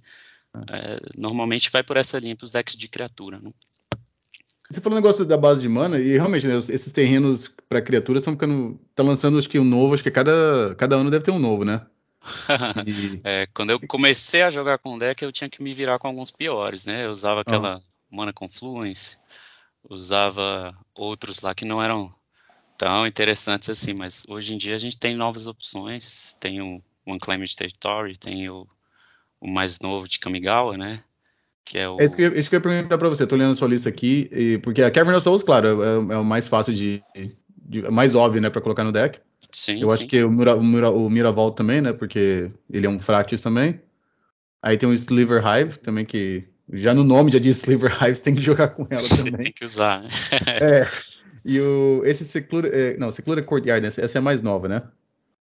É. 0.68 0.94
É, 0.94 1.00
normalmente 1.16 1.70
vai 1.70 1.82
por 1.82 1.96
essa 1.96 2.18
linha 2.18 2.34
para 2.34 2.44
os 2.44 2.50
decks 2.50 2.76
de 2.76 2.88
criatura, 2.88 3.38
né? 3.38 3.52
Você 4.68 4.80
falou 4.80 4.96
um 4.96 5.02
negócio 5.02 5.24
da 5.24 5.36
base 5.36 5.62
de 5.62 5.68
mana, 5.68 5.98
e 5.98 6.12
realmente, 6.12 6.46
né, 6.46 6.56
esses 6.56 6.92
terrenos 6.92 7.48
para 7.68 7.82
criaturas 7.82 8.22
estão 8.22 8.34
ficando. 8.34 8.80
tá 8.94 9.02
lançando 9.02 9.36
acho 9.36 9.48
que 9.48 9.58
um 9.58 9.64
novo, 9.64 9.94
acho 9.94 10.02
que 10.02 10.10
cada, 10.10 10.74
cada 10.76 10.96
ano 10.96 11.10
deve 11.10 11.24
ter 11.24 11.32
um 11.32 11.40
novo, 11.40 11.64
né? 11.64 11.84
E... 12.86 13.20
é, 13.24 13.46
quando 13.54 13.70
eu 13.70 13.80
comecei 13.86 14.42
a 14.42 14.50
jogar 14.50 14.78
com 14.78 14.98
deck, 14.98 15.22
eu 15.22 15.32
tinha 15.32 15.48
que 15.48 15.62
me 15.62 15.72
virar 15.72 15.98
com 15.98 16.08
alguns 16.08 16.30
piores, 16.30 16.84
né? 16.84 17.04
Eu 17.04 17.10
usava 17.10 17.40
aquela 17.40 17.76
ah. 17.76 17.80
Mana 18.10 18.32
Confluence, 18.32 19.18
usava 19.88 20.76
outros 20.94 21.40
lá 21.40 21.54
que 21.54 21.64
não 21.64 21.82
eram 21.82 22.12
tão 22.76 23.06
interessantes 23.06 23.68
assim, 23.68 23.92
mas 23.92 24.24
hoje 24.28 24.54
em 24.54 24.58
dia 24.58 24.74
a 24.74 24.78
gente 24.78 24.98
tem 24.98 25.14
novas 25.14 25.46
opções, 25.46 26.36
tem 26.40 26.60
o 26.60 26.82
Unclaimed 27.06 27.54
Territory, 27.54 28.16
tem 28.16 28.48
o, 28.48 28.66
o 29.40 29.48
mais 29.48 29.78
novo 29.80 30.08
de 30.08 30.18
Kamigawa, 30.18 30.76
né? 30.76 31.02
Que 31.64 31.78
é, 31.78 31.88
o... 31.88 32.00
é 32.00 32.04
isso, 32.04 32.16
que 32.16 32.22
eu, 32.22 32.38
isso 32.38 32.48
que 32.48 32.56
eu 32.56 32.58
ia 32.58 32.62
perguntar 32.62 32.98
para 32.98 33.08
você, 33.08 33.26
tô 33.26 33.36
lendo 33.36 33.52
a 33.52 33.54
sua 33.54 33.68
lista 33.68 33.88
aqui, 33.88 34.28
e, 34.32 34.58
porque 34.58 34.82
a 34.82 34.90
Cavern 34.90 35.16
of 35.16 35.22
Souls, 35.22 35.42
claro, 35.42 35.82
é, 35.82 36.14
é, 36.14 36.16
o 36.16 36.24
mais 36.24 36.48
fácil 36.48 36.74
de, 36.74 37.02
de 37.56 37.82
mais 37.90 38.14
óbvio, 38.14 38.40
né, 38.40 38.50
para 38.50 38.60
colocar 38.60 38.82
no 38.82 38.92
deck. 38.92 39.20
Sim, 39.52 39.82
Eu 39.82 39.90
sim. 39.90 39.94
acho 39.94 40.06
que 40.06 40.22
o, 40.22 40.30
Mira, 40.30 40.54
o, 40.56 40.62
Mira, 40.62 40.90
o 40.90 41.08
Miraval 41.10 41.50
também, 41.52 41.80
né, 41.80 41.92
porque 41.92 42.50
ele 42.70 42.86
é 42.86 42.90
um 42.90 43.00
Fractus 43.00 43.42
também. 43.42 43.80
Aí 44.62 44.78
tem 44.78 44.88
o 44.88 44.94
Sliver 44.94 45.42
Hive 45.44 45.78
também, 45.78 46.04
que 46.06 46.48
Já 46.72 46.94
no 46.94 47.04
nome 47.04 47.32
já 47.32 47.38
diz 47.38 47.58
Sliver 47.58 47.92
Hives, 48.02 48.20
tem 48.22 48.34
que 48.34 48.40
jogar 48.40 48.68
com 48.68 48.86
ela 48.90 49.02
também. 49.16 49.44
tem 49.44 49.52
que 49.52 49.64
usar, 49.64 50.02
né? 50.02 50.10
é. 50.60 50.86
E 51.44 51.60
o, 51.60 52.02
esse 52.04 52.24
Seclura, 52.24 52.68
é, 52.68 52.96
não, 52.98 53.10
Seclura 53.10 53.42
Courtyard, 53.42 53.86
essa 53.86 54.18
é 54.18 54.20
a 54.20 54.22
mais 54.22 54.42
nova, 54.42 54.68
né? 54.68 54.82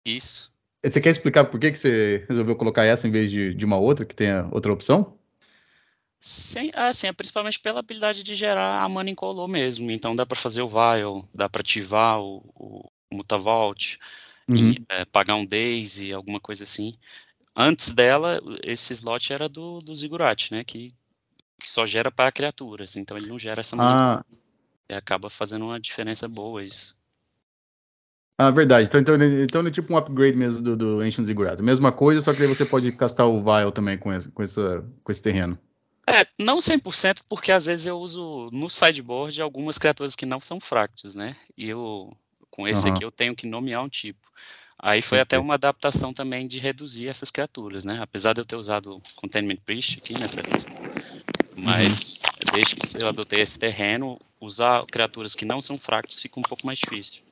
Isso. 0.05 0.53
Você 0.85 1.01
quer 1.01 1.11
explicar 1.11 1.45
por 1.45 1.61
que, 1.61 1.71
que 1.71 1.79
você 1.79 2.25
resolveu 2.29 2.57
colocar 2.57 2.85
essa 2.85 3.07
em 3.07 3.11
vez 3.11 3.31
de, 3.31 3.55
de 3.55 3.65
uma 3.65 3.79
outra, 3.79 4.05
que 4.05 4.15
tenha 4.15 4.49
outra 4.51 4.73
opção? 4.73 5.17
Sim, 6.21 6.71
assim, 6.75 7.09
é 7.09 7.13
principalmente 7.13 7.59
pela 7.61 7.81
habilidade 7.81 8.23
de 8.23 8.35
gerar 8.35 8.81
a 8.83 8.89
mana 8.89 9.11
incolor 9.11 9.49
mesmo. 9.49 9.91
Então 9.91 10.15
dá 10.15 10.25
para 10.25 10.39
fazer 10.39 10.63
o 10.63 10.69
Vial, 10.69 11.29
dá 11.35 11.49
para 11.49 11.61
ativar 11.61 12.21
o, 12.21 12.39
o 12.55 12.91
Mutavault, 13.13 13.99
uhum. 14.49 14.57
e, 14.57 14.85
é, 14.89 15.05
pagar 15.05 15.37
um 15.37 15.45
Daisy, 15.45 16.13
alguma 16.13 16.41
coisa 16.41 16.65
assim. 16.65 16.95
Antes 17.55 17.93
dela, 17.93 18.41
esse 18.65 18.93
slot 18.95 19.33
era 19.33 19.49
do, 19.49 19.81
do 19.81 19.95
Ziggurat, 19.95 20.51
né? 20.51 20.65
Que, 20.65 20.95
que 21.59 21.69
só 21.69 21.85
gera 21.85 22.11
para 22.11 22.33
criaturas, 22.33 22.97
então 22.97 23.17
ele 23.17 23.27
não 23.27 23.39
gera 23.39 23.61
essa 23.61 23.77
mana. 23.77 24.21
Ah. 24.21 24.25
E 24.89 24.95
acaba 24.95 25.31
fazendo 25.31 25.67
uma 25.67 25.79
diferença 25.79 26.29
boa 26.29 26.65
isso. 26.65 26.97
Ah, 28.39 28.51
verdade. 28.51 28.89
Então, 28.89 29.01
então, 29.01 29.15
então 29.15 29.61
ele 29.61 29.69
é 29.69 29.73
tipo 29.73 29.93
um 29.93 29.97
upgrade 29.97 30.37
mesmo 30.37 30.63
do, 30.63 30.77
do 30.77 31.01
Ancient 31.01 31.27
Ziggurat. 31.27 31.61
Mesma 31.61 31.93
coisa, 31.93 32.21
só 32.21 32.35
que 32.35 32.43
aí 32.43 32.49
você 32.49 32.65
pode 32.65 32.91
castar 32.93 33.27
o 33.27 33.43
Vial 33.43 33.71
também 33.71 33.97
com 33.97 34.13
esse, 34.13 34.29
com 34.31 34.43
essa, 34.43 34.85
com 35.05 35.13
esse 35.13 35.23
terreno. 35.23 35.59
É, 36.09 36.27
não 36.41 36.59
100%, 36.59 37.23
porque 37.29 37.53
às 37.53 37.67
vezes 37.67 37.87
eu 37.87 37.99
uso 37.99 38.51
no 38.53 38.69
sideboard 38.69 39.41
algumas 39.41 39.79
criaturas 39.79 40.17
que 40.17 40.27
não 40.27 40.41
são 40.41 40.59
fractos, 40.59 41.15
né? 41.15 41.37
E 41.57 41.69
eu, 41.69 42.13
com 42.53 42.69
esse 42.69 42.87
uhum. 42.87 42.93
aqui, 42.93 43.05
eu 43.05 43.11
tenho 43.11 43.35
que 43.35 43.47
nomear 43.47 43.83
um 43.83 43.89
tipo. 43.89 44.31
Aí 44.79 45.01
foi 45.01 45.21
até 45.21 45.39
uma 45.39 45.55
adaptação 45.55 46.13
também 46.13 46.47
de 46.47 46.59
reduzir 46.59 47.09
essas 47.09 47.31
criaturas, 47.31 47.85
né? 47.85 47.99
Apesar 48.01 48.35
de 48.35 48.41
eu 48.41 48.45
ter 48.45 48.57
usado 48.57 49.01
Containment 49.17 49.57
Priest 49.65 49.99
aqui 49.99 50.19
nessa 50.19 50.41
lista. 50.41 50.73
Mas 51.57 52.23
uhum. 52.25 52.53
desde 52.53 52.77
que 52.77 53.03
eu 53.03 53.09
adotei 53.09 53.41
esse 53.41 53.59
terreno, 53.59 54.21
usar 54.41 54.85
criaturas 54.87 55.35
que 55.35 55.45
não 55.45 55.63
são 55.63 55.79
fractos 55.79 56.21
fica 56.21 56.39
um 56.39 56.43
pouco 56.43 56.67
mais 56.67 56.79
difícil. 56.79 57.23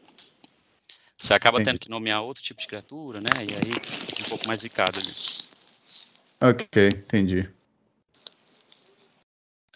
Você 1.19 1.35
acaba 1.35 1.59
Entendi. 1.59 1.73
tendo 1.73 1.81
que 1.81 1.91
nomear 1.91 2.23
outro 2.23 2.43
tipo 2.43 2.61
de 2.61 2.67
criatura, 2.67 3.21
né? 3.21 3.31
E 3.37 3.55
aí 3.55 3.81
fica 4.09 4.23
um 4.25 4.29
pouco 4.31 4.49
mais 4.49 4.62
zicado 4.62 4.99
ali. 4.99 5.15
Ok, 6.43 6.89
entendi. 6.95 7.50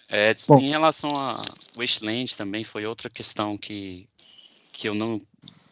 É, 0.09 0.33
em 0.61 0.71
relação 0.71 1.11
a 1.11 1.43
Wasteland 1.77 2.37
também 2.37 2.63
foi 2.63 2.87
outra 2.87 3.11
questão 3.11 3.59
que, 3.59 4.09
que 4.75 4.89
eu 4.89 4.95
não, 4.95 5.19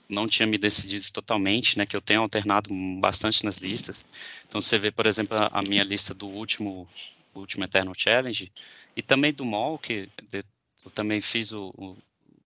não 0.09 0.26
tinha 0.26 0.47
me 0.47 0.56
decidido 0.56 1.11
totalmente, 1.12 1.76
né? 1.76 1.85
Que 1.85 1.97
eu 1.97 2.00
tenho 2.00 2.23
alternado 2.23 2.71
bastante 3.00 3.44
nas 3.44 3.56
listas. 3.56 4.06
Então 4.49 4.61
você 4.61 4.78
vê, 4.78 4.90
por 4.90 5.06
exemplo, 5.06 5.37
a, 5.37 5.50
a 5.52 5.62
minha 5.62 5.82
lista 5.82 6.14
do 6.14 6.28
último, 6.28 6.88
último 7.35 7.64
Eternal 7.64 7.94
Challenge 7.97 8.50
e 8.97 9.02
também 9.02 9.32
do 9.32 9.44
Mall, 9.44 9.78
que 9.78 10.09
eu 10.32 10.90
também 10.90 11.21
fiz 11.21 11.52
o, 11.52 11.73
o 11.76 11.97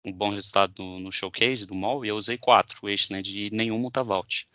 um 0.05 0.11
bom 0.11 0.29
resultado 0.29 0.73
no, 0.77 0.99
no, 0.99 1.11
showcase 1.11 1.65
do 1.65 1.73
Mall 1.73 2.03
e 2.03 2.09
eu 2.09 2.17
usei 2.17 2.37
quatro 2.37 2.77
Wasteland 2.83 3.33
e 3.33 3.49
nenhum 3.51 3.79
Mutavault. 3.79 4.45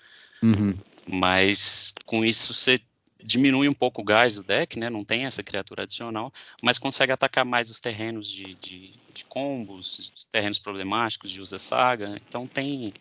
Uhum. 0.43 0.75
Mas 1.07 1.95
com 2.05 2.25
isso 2.25 2.53
você 2.53 2.81
diminui 3.23 3.69
um 3.69 3.75
pouco 3.75 4.01
o 4.01 4.05
gás 4.05 4.37
do 4.37 4.43
deck, 4.43 4.79
né? 4.79 4.89
Não 4.89 5.05
tem 5.05 5.27
essa 5.27 5.43
criatura 5.43 5.83
adicional, 5.83 6.33
mas 6.63 6.79
consegue 6.79 7.13
atacar 7.13 7.45
mais 7.45 7.71
os 7.71 7.81
terrenos 7.81 8.27
de, 8.27 8.55
de, 8.55 8.93
de 9.13 9.25
combos, 9.25 10.13
os 10.17 10.29
terrenos 10.29 10.59
problemáticos 10.59 11.31
de 11.31 11.41
usa 11.41 11.59
saga. 11.59 12.21
Então 12.29 12.47
tem 12.47 12.93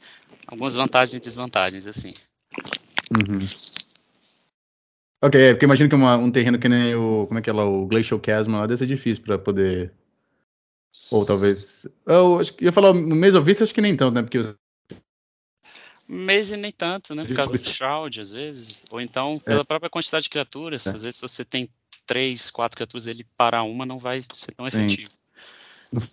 algumas 0.48 0.76
vantagens 0.76 1.14
e 1.14 1.20
desvantagens, 1.20 1.88
assim. 1.88 2.14
Uhum. 3.12 3.46
Ok, 5.22 5.40
é, 5.40 5.54
porque 5.54 5.66
imagino 5.66 5.90
que 5.90 5.96
uma, 5.96 6.16
um 6.16 6.32
terreno 6.32 6.60
que 6.60 6.70
nem 6.70 6.94
o. 6.96 7.26
Como 7.28 7.40
é 7.40 7.42
que 7.42 7.50
é 7.50 7.54
lá? 7.54 7.66
O 7.66 7.88
Glacial 7.88 8.22
Chasm 8.24 8.52
lá 8.52 8.68
deve 8.68 8.78
ser 8.78 8.86
difícil 8.86 9.24
para 9.24 9.38
poder. 9.38 9.92
Ou 11.12 11.26
talvez. 11.26 11.86
Eu 12.06 12.40
acho 12.40 12.54
que 12.54 12.66
ia 12.66 12.72
falar 12.72 12.92
o 12.92 12.94
Mesovita, 12.94 13.64
acho 13.64 13.74
que 13.74 13.82
nem 13.82 13.96
tanto, 13.96 14.14
né? 14.14 14.22
Porque 14.22 14.40
e 16.10 16.58
nem 16.58 16.72
tanto, 16.72 17.14
né? 17.14 17.26
Por 17.26 17.36
causa 17.36 17.54
do 17.54 17.70
shroud, 17.70 18.22
às 18.22 18.32
vezes. 18.32 18.84
Ou 18.90 19.02
então, 19.02 19.36
é. 19.36 19.40
pela 19.44 19.62
é. 19.62 19.64
própria 19.64 19.90
quantidade 19.90 20.24
de 20.24 20.30
criaturas. 20.30 20.88
É. 20.88 20.90
Às 20.92 21.04
vezes, 21.04 21.18
se 21.18 21.22
você 21.22 21.44
tem 21.44 21.70
três, 22.06 22.50
quatro 22.50 22.78
criaturas, 22.78 23.08
ele 23.08 23.26
parar 23.36 23.64
uma 23.64 23.86
não 23.86 24.00
vai 24.00 24.24
ser 24.34 24.54
tão 24.54 24.70
Sim. 24.70 24.86
efetivo. 24.86 25.12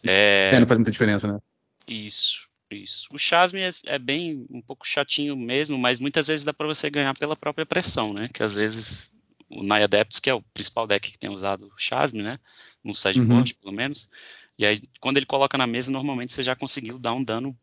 É... 0.02 0.50
é... 0.54 0.60
não 0.60 0.66
faz 0.66 0.78
muita 0.78 0.90
diferença, 0.90 1.26
né? 1.26 1.38
Isso, 1.86 2.48
isso. 2.70 3.08
O 3.12 3.18
Chasme 3.18 3.60
é, 3.60 3.70
é, 3.86 3.98
bem, 3.98 4.46
um 4.50 4.60
pouco 4.60 4.86
chatinho 4.86 5.36
mesmo, 5.36 5.78
mas 5.78 6.00
muitas 6.00 6.28
vezes 6.28 6.44
dá 6.44 6.52
para 6.52 6.66
você 6.66 6.90
ganhar 6.90 7.14
pela 7.14 7.36
própria 7.36 7.66
pressão, 7.66 8.12
né? 8.12 8.28
Que 8.32 8.42
às 8.42 8.54
vezes 8.54 9.12
o 9.48 9.62
Naya 9.62 9.84
Adepts, 9.84 10.18
que 10.18 10.30
é 10.30 10.34
o 10.34 10.42
principal 10.42 10.86
deck 10.86 11.10
que 11.10 11.18
tem 11.18 11.30
usado 11.30 11.66
o 11.66 11.78
Chasme, 11.78 12.22
né? 12.22 12.38
No 12.82 12.94
sideboard, 12.94 13.52
uhum. 13.52 13.58
pelo 13.62 13.76
menos. 13.76 14.10
E 14.58 14.64
aí, 14.64 14.80
quando 15.00 15.16
ele 15.16 15.26
coloca 15.26 15.58
na 15.58 15.66
mesa, 15.66 15.90
normalmente 15.90 16.32
você 16.32 16.42
já 16.42 16.54
conseguiu 16.54 16.98
dar 16.98 17.12
um 17.12 17.24
dano 17.24 17.56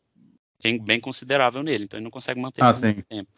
bem, 0.61 0.83
bem 0.83 0.99
considerável 0.99 1.63
nele, 1.63 1.85
então 1.85 1.97
ele 1.97 2.03
não 2.03 2.11
consegue 2.11 2.39
manter 2.39 2.63
ah, 2.63 2.73
muito 2.73 3.03
tempo. 3.03 3.29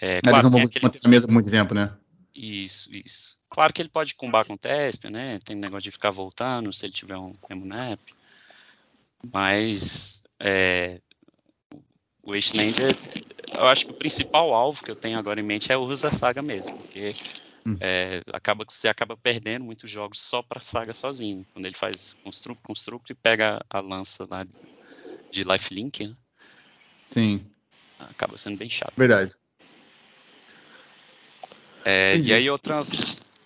É, 0.00 0.20
claro, 0.20 0.36
eles 0.36 0.44
não 0.44 0.50
vão 0.50 0.62
aquele... 0.62 0.84
manter 0.84 1.00
a 1.04 1.08
mesa 1.08 1.26
por 1.26 1.32
muito 1.32 1.50
tempo, 1.50 1.74
né? 1.74 1.92
Isso, 2.34 2.94
isso. 2.94 3.36
Claro 3.48 3.72
que 3.72 3.82
ele 3.82 3.88
pode 3.88 4.14
combar 4.14 4.44
com 4.44 4.54
o 4.54 4.58
Tespia, 4.58 5.10
né? 5.10 5.38
Tem 5.44 5.54
negócio 5.54 5.84
de 5.84 5.90
ficar 5.90 6.10
voltando 6.10 6.72
se 6.72 6.86
ele 6.86 6.92
tiver 6.92 7.16
um 7.18 7.32
Emunap. 7.50 8.00
Mas 9.32 10.24
é, 10.40 11.00
o 12.22 12.32
Wasteland, 12.32 12.74
eu 13.54 13.64
acho 13.64 13.86
que 13.86 13.92
o 13.92 13.96
principal 13.96 14.54
alvo 14.54 14.82
que 14.82 14.90
eu 14.90 14.96
tenho 14.96 15.18
agora 15.18 15.40
em 15.40 15.44
mente 15.44 15.70
é 15.70 15.76
o 15.76 15.82
uso 15.82 16.02
da 16.02 16.10
saga 16.10 16.40
mesmo, 16.40 16.76
porque 16.78 17.14
hum. 17.66 17.76
é, 17.80 18.22
acaba, 18.32 18.64
você 18.68 18.88
acaba 18.88 19.16
perdendo 19.16 19.64
muitos 19.64 19.90
jogos 19.90 20.20
só 20.20 20.42
para 20.42 20.60
saga 20.60 20.94
sozinho. 20.94 21.46
Quando 21.52 21.66
ele 21.66 21.76
faz 21.76 22.18
construto, 22.24 22.60
construto 22.62 23.12
e 23.12 23.14
pega 23.14 23.64
a 23.68 23.80
lança 23.80 24.26
lá 24.28 24.46
de 25.32 25.42
lifelink, 25.42 26.06
né? 26.06 26.14
Sim. 27.06 27.44
Acaba 27.98 28.36
sendo 28.36 28.58
bem 28.58 28.70
chato. 28.70 28.92
Verdade. 28.96 29.34
É, 31.84 32.16
e 32.18 32.32
aí 32.32 32.48
outra, 32.48 32.80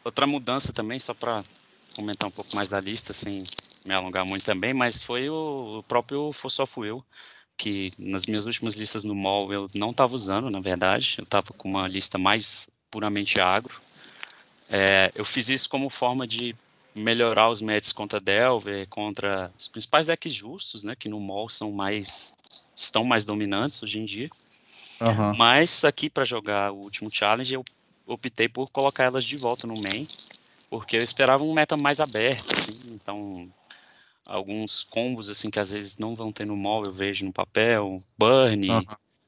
outra 0.04 0.26
mudança 0.26 0.72
também, 0.72 0.98
só 0.98 1.14
para 1.14 1.42
comentar 1.94 2.28
um 2.28 2.32
pouco 2.32 2.54
mais 2.54 2.70
da 2.70 2.80
lista, 2.80 3.14
sem 3.14 3.38
me 3.86 3.94
alongar 3.94 4.26
muito 4.26 4.44
também, 4.44 4.74
mas 4.74 5.02
foi 5.02 5.30
o, 5.30 5.82
próprio 5.88 6.30
Fuel, 6.32 7.04
que 7.56 7.90
nas 7.98 8.26
minhas 8.26 8.44
últimas 8.44 8.74
listas 8.74 9.04
no 9.04 9.14
mall 9.14 9.52
eu 9.52 9.70
não 9.74 9.90
estava 9.90 10.14
usando, 10.14 10.50
na 10.50 10.60
verdade, 10.60 11.14
eu 11.18 11.24
estava 11.24 11.52
com 11.54 11.68
uma 11.68 11.88
lista 11.88 12.18
mais 12.18 12.68
puramente 12.90 13.40
agro. 13.40 13.74
É, 14.70 15.10
eu 15.14 15.24
fiz 15.24 15.48
isso 15.48 15.68
como 15.68 15.88
forma 15.88 16.26
de 16.26 16.54
melhorar 16.96 17.50
os 17.50 17.60
matches 17.60 17.92
contra 17.92 18.18
Delver, 18.18 18.88
contra 18.88 19.52
os 19.58 19.68
principais 19.68 20.06
decks 20.06 20.34
justos, 20.34 20.82
né, 20.82 20.96
que 20.96 21.08
no 21.08 21.20
mall 21.20 21.48
são 21.48 21.70
mais 21.70 22.32
estão 22.74 23.04
mais 23.04 23.24
dominantes 23.24 23.82
hoje 23.82 23.98
em 23.98 24.04
dia. 24.04 24.28
Uhum. 25.00 25.36
Mas 25.36 25.84
aqui 25.84 26.10
para 26.10 26.24
jogar 26.24 26.72
o 26.72 26.76
último 26.76 27.10
challenge 27.12 27.54
eu 27.54 27.64
optei 28.06 28.48
por 28.48 28.70
colocar 28.70 29.04
elas 29.04 29.24
de 29.24 29.36
volta 29.36 29.66
no 29.66 29.74
main, 29.74 30.06
porque 30.70 30.96
eu 30.96 31.02
esperava 31.02 31.42
um 31.42 31.52
meta 31.52 31.76
mais 31.76 32.00
aberto, 32.00 32.52
assim, 32.52 32.94
então 32.94 33.44
alguns 34.26 34.82
combos 34.82 35.28
assim 35.28 35.50
que 35.50 35.60
às 35.60 35.70
vezes 35.70 35.98
não 35.98 36.14
vão 36.14 36.32
ter 36.32 36.46
no 36.46 36.56
mall 36.56 36.82
eu 36.86 36.92
vejo 36.92 37.24
no 37.24 37.32
papel, 37.32 38.02
burn, 38.18 38.70
uhum. 38.70 38.84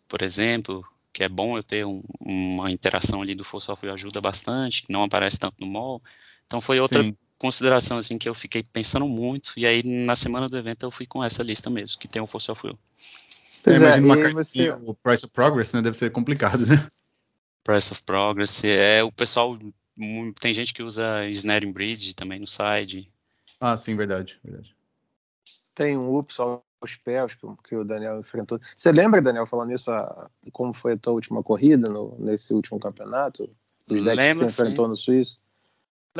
por 0.08 0.22
exemplo, 0.22 0.84
que 1.12 1.22
é 1.22 1.28
bom 1.28 1.56
eu 1.56 1.62
ter 1.62 1.84
um, 1.84 2.02
uma 2.20 2.70
interação 2.70 3.22
ali 3.22 3.34
do 3.34 3.44
Force 3.44 3.70
of 3.70 3.88
ajuda 3.88 4.20
bastante, 4.20 4.82
que 4.82 4.92
não 4.92 5.04
aparece 5.04 5.38
tanto 5.38 5.56
no 5.58 5.66
mall. 5.66 6.02
Então 6.46 6.60
foi 6.60 6.80
outra 6.80 7.02
Sim 7.02 7.14
consideração 7.38 7.98
assim 7.98 8.18
que 8.18 8.28
eu 8.28 8.34
fiquei 8.34 8.62
pensando 8.62 9.06
muito 9.06 9.52
e 9.56 9.66
aí 9.66 9.82
na 9.84 10.16
semana 10.16 10.48
do 10.48 10.58
evento 10.58 10.84
eu 10.84 10.90
fui 10.90 11.06
com 11.06 11.22
essa 11.22 11.42
lista 11.42 11.70
mesmo 11.70 11.98
que 11.98 12.08
tem 12.08 12.20
o 12.20 12.26
Fossil 12.26 12.54
Fuel. 12.54 12.78
Pois 13.62 13.80
é, 13.80 13.96
uma 13.96 14.32
você... 14.32 14.70
o 14.70 14.94
Price 14.94 15.24
of 15.24 15.32
Progress, 15.32 15.72
né, 15.72 15.82
deve 15.82 15.96
ser 15.96 16.10
complicado, 16.10 16.66
né? 16.66 16.86
Price 17.64 17.92
of 17.92 18.02
Progress 18.02 18.64
é 18.64 19.02
o 19.02 19.12
pessoal 19.12 19.56
tem 20.40 20.54
gente 20.54 20.72
que 20.72 20.82
usa 20.82 21.26
Snaring 21.28 21.72
Bridge 21.72 22.14
também 22.14 22.38
no 22.38 22.46
side. 22.46 23.10
Ah, 23.60 23.76
sim, 23.76 23.96
verdade, 23.96 24.38
verdade. 24.44 24.74
Tem 25.74 25.96
um 25.96 26.14
ups 26.14 26.38
aos 26.38 26.96
pés 27.04 27.34
que, 27.34 27.46
que 27.68 27.76
o 27.76 27.84
Daniel 27.84 28.20
enfrentou. 28.20 28.60
Você 28.76 28.92
lembra, 28.92 29.20
Daniel, 29.20 29.46
falando 29.46 29.72
isso, 29.72 29.90
a, 29.90 30.30
como 30.52 30.72
foi 30.72 30.92
a 30.92 30.96
tua 30.96 31.12
última 31.12 31.42
corrida 31.42 31.90
no, 31.90 32.16
nesse 32.18 32.54
último 32.54 32.78
campeonato? 32.78 33.50
Os 33.90 34.04
decks 34.04 34.26
que 34.26 34.34
você 34.34 34.44
enfrentou 34.44 34.86
no 34.86 34.96
Suíço? 34.96 35.40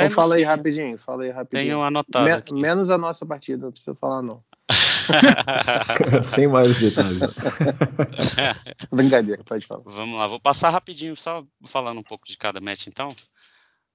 Então 0.07 0.23
fala 0.23 0.37
aí 0.37 0.43
rapidinho, 0.43 0.99
fala 0.99 1.25
aí 1.25 1.31
rapidinho. 1.31 1.71
Tenho 1.71 1.83
anotado 1.83 2.25
Me 2.25 2.33
aqui. 2.33 2.55
Menos 2.55 2.91
a 2.91 2.99
nossa 2.99 3.25
partida, 3.27 3.65
não 3.65 3.73
precisa 3.73 3.95
falar 3.95 4.23
não. 4.23 4.43
Sem 6.23 6.47
mais 6.47 6.79
detalhes. 6.79 7.21
Brincadeira, 8.93 9.43
pode 9.45 9.67
falar. 9.67 9.83
Vamos 9.87 10.19
lá, 10.19 10.27
vou 10.27 10.41
passar 10.41 10.71
rapidinho, 10.71 11.17
só 11.17 11.45
falando 11.65 11.99
um 11.99 12.05
pouco 12.05 12.27
de 12.27 12.37
cada 12.37 12.61
match 12.61 12.87
então. 12.87 13.09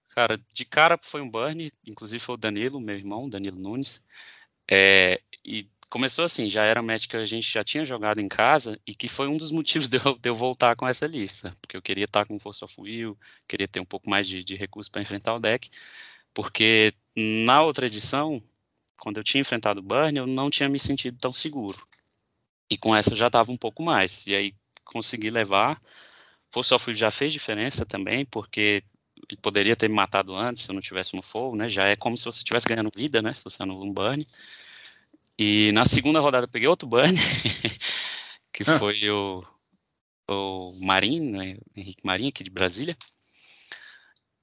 Cara, 0.10 0.40
de 0.54 0.66
cara 0.66 0.98
foi 1.02 1.22
um 1.22 1.30
burn, 1.30 1.72
inclusive 1.88 2.20
foi 2.20 2.36
o 2.36 2.38
Danilo, 2.38 2.80
meu 2.80 2.96
irmão, 2.96 3.30
Danilo 3.30 3.60
Nunes. 3.60 4.04
É, 4.70 5.20
e 5.44 5.68
começou 5.94 6.26
assim, 6.26 6.50
já 6.50 6.64
era 6.64 6.82
match 6.82 7.06
que 7.06 7.16
a 7.16 7.24
gente 7.24 7.48
já 7.48 7.64
tinha 7.64 7.86
jogado 7.86 8.20
em 8.20 8.28
casa 8.28 8.80
e 8.88 8.96
que 8.96 9.08
foi 9.08 9.28
um 9.28 9.38
dos 9.38 9.52
motivos 9.52 9.88
de 9.88 9.98
eu, 9.98 10.18
de 10.18 10.28
eu 10.28 10.34
voltar 10.34 10.76
com 10.76 10.88
essa 10.88 11.06
lista, 11.06 11.56
porque 11.62 11.78
eu 11.78 11.84
queria 11.84 12.06
estar 12.06 12.26
com 12.26 12.40
Force 12.40 12.66
of 12.66 12.74
Will, 12.82 13.16
queria 13.48 13.68
ter 13.68 13.80
um 13.80 13.86
pouco 13.86 14.10
mais 14.10 14.28
de, 14.28 14.44
de 14.44 14.56
recurso 14.56 14.90
para 14.92 15.04
enfrentar 15.04 15.36
o 15.36 15.40
deck. 15.40 15.70
Porque 16.34 16.96
na 17.16 17.62
outra 17.62 17.86
edição, 17.86 18.42
quando 18.98 19.18
eu 19.18 19.24
tinha 19.24 19.42
enfrentado 19.42 19.82
o 19.82 19.84
Burn, 19.84 20.18
eu 20.18 20.26
não 20.26 20.50
tinha 20.50 20.68
me 20.68 20.80
sentido 20.80 21.20
tão 21.20 21.32
seguro. 21.32 21.88
E 22.72 22.76
com 22.76 22.96
essa 22.96 23.12
eu 23.12 23.16
já 23.16 23.28
estava 23.28 23.52
um 23.52 23.58
pouco 23.58 23.84
mais. 23.84 24.26
E 24.26 24.34
aí 24.34 24.56
consegui 24.84 25.30
levar. 25.30 25.80
Force 26.52 26.74
of 26.74 26.92
já 26.96 27.12
fez 27.12 27.32
diferença 27.32 27.86
também, 27.86 28.26
porque 28.26 28.84
ele 29.30 29.40
poderia 29.40 29.76
ter 29.76 29.90
me 29.90 29.96
matado 29.96 30.36
antes 30.36 30.64
se 30.64 30.72
eu 30.72 30.74
não 30.74 30.82
tivesse 30.82 31.16
no 31.16 31.22
fogo, 31.22 31.56
né? 31.56 31.70
Já 31.70 31.88
é 31.88 31.96
como 31.96 32.18
se 32.18 32.26
você 32.26 32.40
estivesse 32.40 32.68
ganhando 32.68 32.90
vida, 32.96 33.22
né? 33.22 33.32
Se 33.34 33.44
você 33.44 33.62
anula 33.62 33.86
um 33.86 33.94
burn. 33.94 34.26
E 35.38 35.72
na 35.72 35.86
segunda 35.86 36.20
rodada 36.20 36.46
eu 36.46 36.52
peguei 36.52 36.68
outro 36.68 36.88
burn, 36.88 37.16
que 38.54 38.64
ah. 38.68 38.80
foi 38.80 39.10
o, 39.10 39.44
o 40.30 40.78
Marim, 40.80 41.20
né? 41.32 41.58
Henrique 41.76 42.06
Marim, 42.06 42.30
aqui 42.30 42.44
de 42.44 42.52
Brasília. 42.52 42.96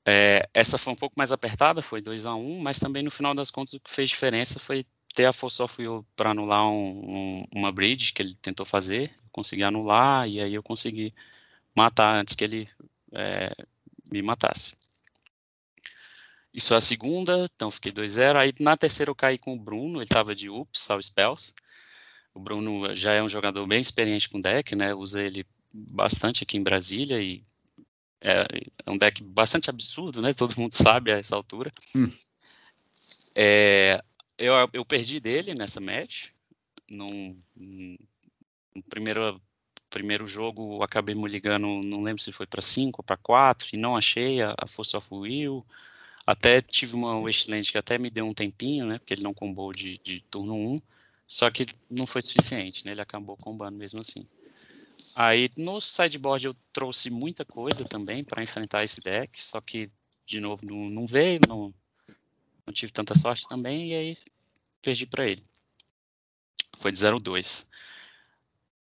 É, 0.07 0.49
essa 0.55 0.79
foi 0.79 0.93
um 0.93 0.97
pouco 0.97 1.15
mais 1.17 1.31
apertada, 1.31 1.83
foi 1.83 2.01
2 2.01 2.27
a 2.27 2.35
1 2.35 2.39
um, 2.39 2.61
mas 2.61 2.79
também 2.79 3.03
no 3.03 3.11
final 3.11 3.35
das 3.35 3.51
contas 3.51 3.75
o 3.75 3.81
que 3.81 3.93
fez 3.93 4.09
diferença 4.09 4.59
foi 4.59 4.85
ter 5.15 5.27
a 5.27 5.33
Force 5.33 5.63
of 5.63 5.81
Will 5.81 6.07
para 6.17 6.31
anular 6.31 6.67
um, 6.67 7.43
um, 7.43 7.45
uma 7.55 7.71
bridge 7.71 8.13
que 8.13 8.23
ele 8.23 8.35
tentou 8.41 8.65
fazer, 8.65 9.15
consegui 9.31 9.63
anular 9.63 10.29
e 10.29 10.41
aí 10.41 10.55
eu 10.55 10.63
consegui 10.63 11.15
matar 11.77 12.17
antes 12.17 12.35
que 12.35 12.45
ele 12.45 12.69
é, 13.13 13.55
me 14.11 14.23
matasse. 14.23 14.80
Isso 16.53 16.75
é 16.75 16.77
a 16.77 16.81
segunda, 16.81 17.49
então 17.55 17.71
fiquei 17.71 17.93
2-0. 17.93 18.37
Aí 18.37 18.53
na 18.61 18.77
terceira 18.77 19.11
eu 19.11 19.15
caí 19.15 19.39
com 19.39 19.55
o 19.55 19.59
Bruno, 19.59 19.99
ele 19.99 20.05
estava 20.05 20.35
de 20.35 20.51
UPS, 20.51 20.91
ao 20.91 21.03
Spells. 21.03 21.55
O 22.35 22.41
Bruno 22.41 22.95
já 22.95 23.13
é 23.13 23.23
um 23.23 23.29
jogador 23.29 23.67
bem 23.67 23.81
experiente 23.81 24.29
com 24.29 24.41
deck, 24.41 24.75
né? 24.75 24.95
Usa 24.95 25.23
ele 25.23 25.47
bastante 25.73 26.43
aqui 26.43 26.57
em 26.57 26.63
Brasília 26.63 27.21
e 27.21 27.45
é, 28.21 28.47
é 28.85 28.91
um 28.91 28.99
deck 28.99 29.23
bastante 29.23 29.71
absurdo, 29.71 30.21
né? 30.21 30.33
Todo 30.35 30.59
mundo 30.59 30.75
sabe 30.75 31.13
a 31.13 31.19
essa 31.19 31.37
altura. 31.37 31.73
Hum. 31.95 32.11
É, 33.35 34.03
eu, 34.37 34.55
eu 34.73 34.85
perdi 34.85 35.21
dele 35.21 35.55
nessa 35.55 35.81
match. 35.81 36.31
Num, 36.89 37.41
no 37.55 38.83
primeiro, 38.89 39.41
primeiro 39.89 40.27
jogo 40.27 40.83
acabei 40.83 41.15
me 41.15 41.29
ligando, 41.29 41.67
não 41.85 42.03
lembro 42.03 42.23
se 42.23 42.33
foi 42.33 42.47
para 42.47 42.61
5 42.61 43.01
ou 43.01 43.05
para 43.05 43.17
4, 43.17 43.69
e 43.73 43.77
não 43.77 43.97
achei 43.97 44.43
a, 44.43 44.55
a 44.59 44.67
Force 44.67 44.97
of 44.97 45.07
Will. 45.13 45.65
Até 46.31 46.63
tive 46.63 46.95
uma 46.95 47.19
Westland 47.19 47.73
que 47.73 47.77
até 47.77 47.99
me 47.99 48.09
deu 48.09 48.25
um 48.25 48.33
tempinho, 48.33 48.87
né? 48.87 49.01
Porque 49.01 49.15
ele 49.15 49.23
não 49.25 49.35
combou 49.35 49.73
de, 49.73 49.99
de 49.99 50.21
turno 50.31 50.55
1. 50.55 50.81
Só 51.27 51.51
que 51.51 51.67
não 51.91 52.07
foi 52.07 52.23
suficiente, 52.23 52.87
né? 52.87 52.93
Ele 52.93 53.01
acabou 53.01 53.37
combando 53.37 53.77
mesmo 53.77 54.01
assim. 54.01 54.25
Aí 55.17 55.51
no 55.57 55.81
sideboard 55.81 56.47
eu 56.47 56.55
trouxe 56.73 57.11
muita 57.11 57.45
coisa 57.45 57.85
também 57.85 58.23
para 58.23 58.45
enfrentar 58.45 58.85
esse 58.85 59.01
deck, 59.01 59.43
só 59.43 59.61
que 59.61 59.91
de 60.25 60.39
novo 60.39 60.65
não, 60.65 60.89
não 60.89 61.05
veio, 61.05 61.41
não, 61.49 61.75
não 62.65 62.73
tive 62.73 62.93
tanta 62.93 63.19
sorte 63.19 63.49
também, 63.49 63.89
e 63.89 63.95
aí 63.97 64.19
perdi 64.81 65.07
para 65.07 65.27
ele. 65.27 65.43
Foi 66.77 66.93
de 66.93 66.99
0-2. 66.99 67.67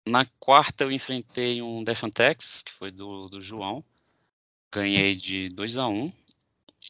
Na 0.08 0.26
quarta 0.40 0.86
eu 0.86 0.92
enfrentei 0.94 1.62
um 1.62 1.84
Defantex, 1.84 2.62
que 2.62 2.72
foi 2.72 2.90
do, 2.90 3.28
do 3.28 3.42
João. 3.42 3.84
Ganhei 4.72 5.14
de 5.14 5.50
2 5.50 5.76
a 5.76 5.88
1 5.90 6.23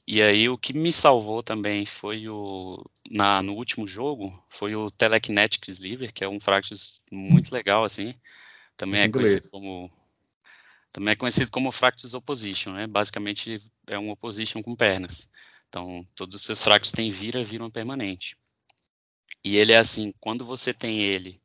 E 0.05 0.21
aí 0.21 0.49
o 0.49 0.57
que 0.57 0.73
me 0.73 0.91
salvou 0.91 1.41
também 1.41 1.85
foi 1.85 2.27
o. 2.27 2.83
Na, 3.09 3.41
no 3.41 3.53
último 3.53 3.87
jogo, 3.87 4.43
foi 4.49 4.75
o 4.75 4.89
Telekinetic 4.89 5.67
Sliver, 5.69 6.11
que 6.11 6.23
é 6.23 6.29
um 6.29 6.39
Fractus 6.39 7.01
muito 7.11 7.53
legal, 7.53 7.83
assim. 7.83 8.13
Também 8.75 9.01
é 9.01 9.09
conhecido 9.09 9.49
como. 9.49 9.91
Também 10.91 11.13
é 11.13 11.15
conhecido 11.15 11.51
como 11.51 11.71
Fractus 11.71 12.13
Opposition, 12.13 12.73
né? 12.73 12.87
Basicamente 12.87 13.61
é 13.87 13.97
um 13.97 14.09
Opposition 14.09 14.61
com 14.61 14.75
pernas. 14.75 15.29
Então, 15.69 16.05
todos 16.15 16.35
os 16.35 16.43
seus 16.43 16.63
Fractus 16.63 16.91
têm 16.91 17.09
vira, 17.09 17.43
viram 17.43 17.69
permanente. 17.69 18.37
E 19.43 19.57
ele 19.57 19.71
é 19.71 19.77
assim, 19.77 20.13
quando 20.19 20.45
você 20.45 20.73
tem 20.73 21.01
ele 21.01 21.41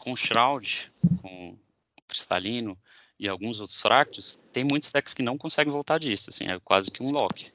com 0.00 0.14
Shroud, 0.14 0.92
com 1.20 1.58
Cristalino 2.06 2.78
e 3.18 3.28
alguns 3.28 3.60
outros 3.60 3.80
fractos, 3.80 4.40
tem 4.52 4.64
muitos 4.64 4.90
decks 4.90 5.14
que 5.14 5.22
não 5.22 5.38
conseguem 5.38 5.72
voltar 5.72 5.98
disso, 5.98 6.30
assim, 6.30 6.46
é 6.46 6.58
quase 6.60 6.90
que 6.90 7.02
um 7.02 7.10
lock. 7.10 7.50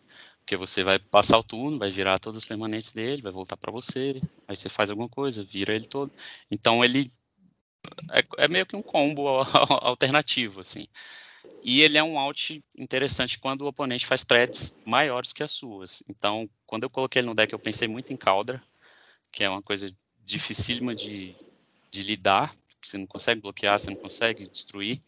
Porque 0.47 0.55
você 0.55 0.81
vai 0.81 0.97
passar 0.97 1.37
o 1.37 1.43
turno, 1.43 1.77
vai 1.77 1.91
virar 1.91 2.19
todas 2.19 2.37
as 2.37 2.45
permanentes 2.45 2.93
dele, 2.93 3.21
vai 3.21 3.33
voltar 3.33 3.57
para 3.57 3.69
você, 3.69 4.21
aí 4.47 4.55
você 4.55 4.69
faz 4.69 4.89
alguma 4.89 5.09
coisa, 5.09 5.43
vira 5.43 5.75
ele 5.75 5.85
todo. 5.85 6.09
Então 6.49 6.85
ele 6.85 7.11
é, 8.13 8.23
é 8.45 8.47
meio 8.47 8.65
que 8.65 8.73
um 8.73 8.81
combo 8.81 9.27
alternativo, 9.83 10.61
assim. 10.61 10.87
E 11.61 11.81
ele 11.81 11.97
é 11.97 12.03
um 12.03 12.17
out 12.17 12.63
interessante 12.77 13.37
quando 13.39 13.63
o 13.63 13.67
oponente 13.67 14.05
faz 14.05 14.23
threads 14.23 14.79
maiores 14.85 15.33
que 15.33 15.43
as 15.43 15.51
suas. 15.51 16.01
Então, 16.07 16.49
quando 16.65 16.83
eu 16.83 16.89
coloquei 16.89 17.19
ele 17.19 17.27
no 17.27 17.35
deck, 17.35 17.51
eu 17.51 17.59
pensei 17.59 17.89
muito 17.89 18.13
em 18.13 18.17
Caldra, 18.17 18.63
que 19.33 19.43
é 19.43 19.49
uma 19.49 19.61
coisa 19.61 19.93
dificílima 20.23 20.95
de, 20.95 21.35
de 21.91 22.03
lidar, 22.03 22.55
você 22.81 22.97
não 22.97 23.05
consegue 23.05 23.41
bloquear, 23.41 23.77
você 23.77 23.89
não 23.89 23.97
consegue 23.97 24.47
destruir, 24.47 25.01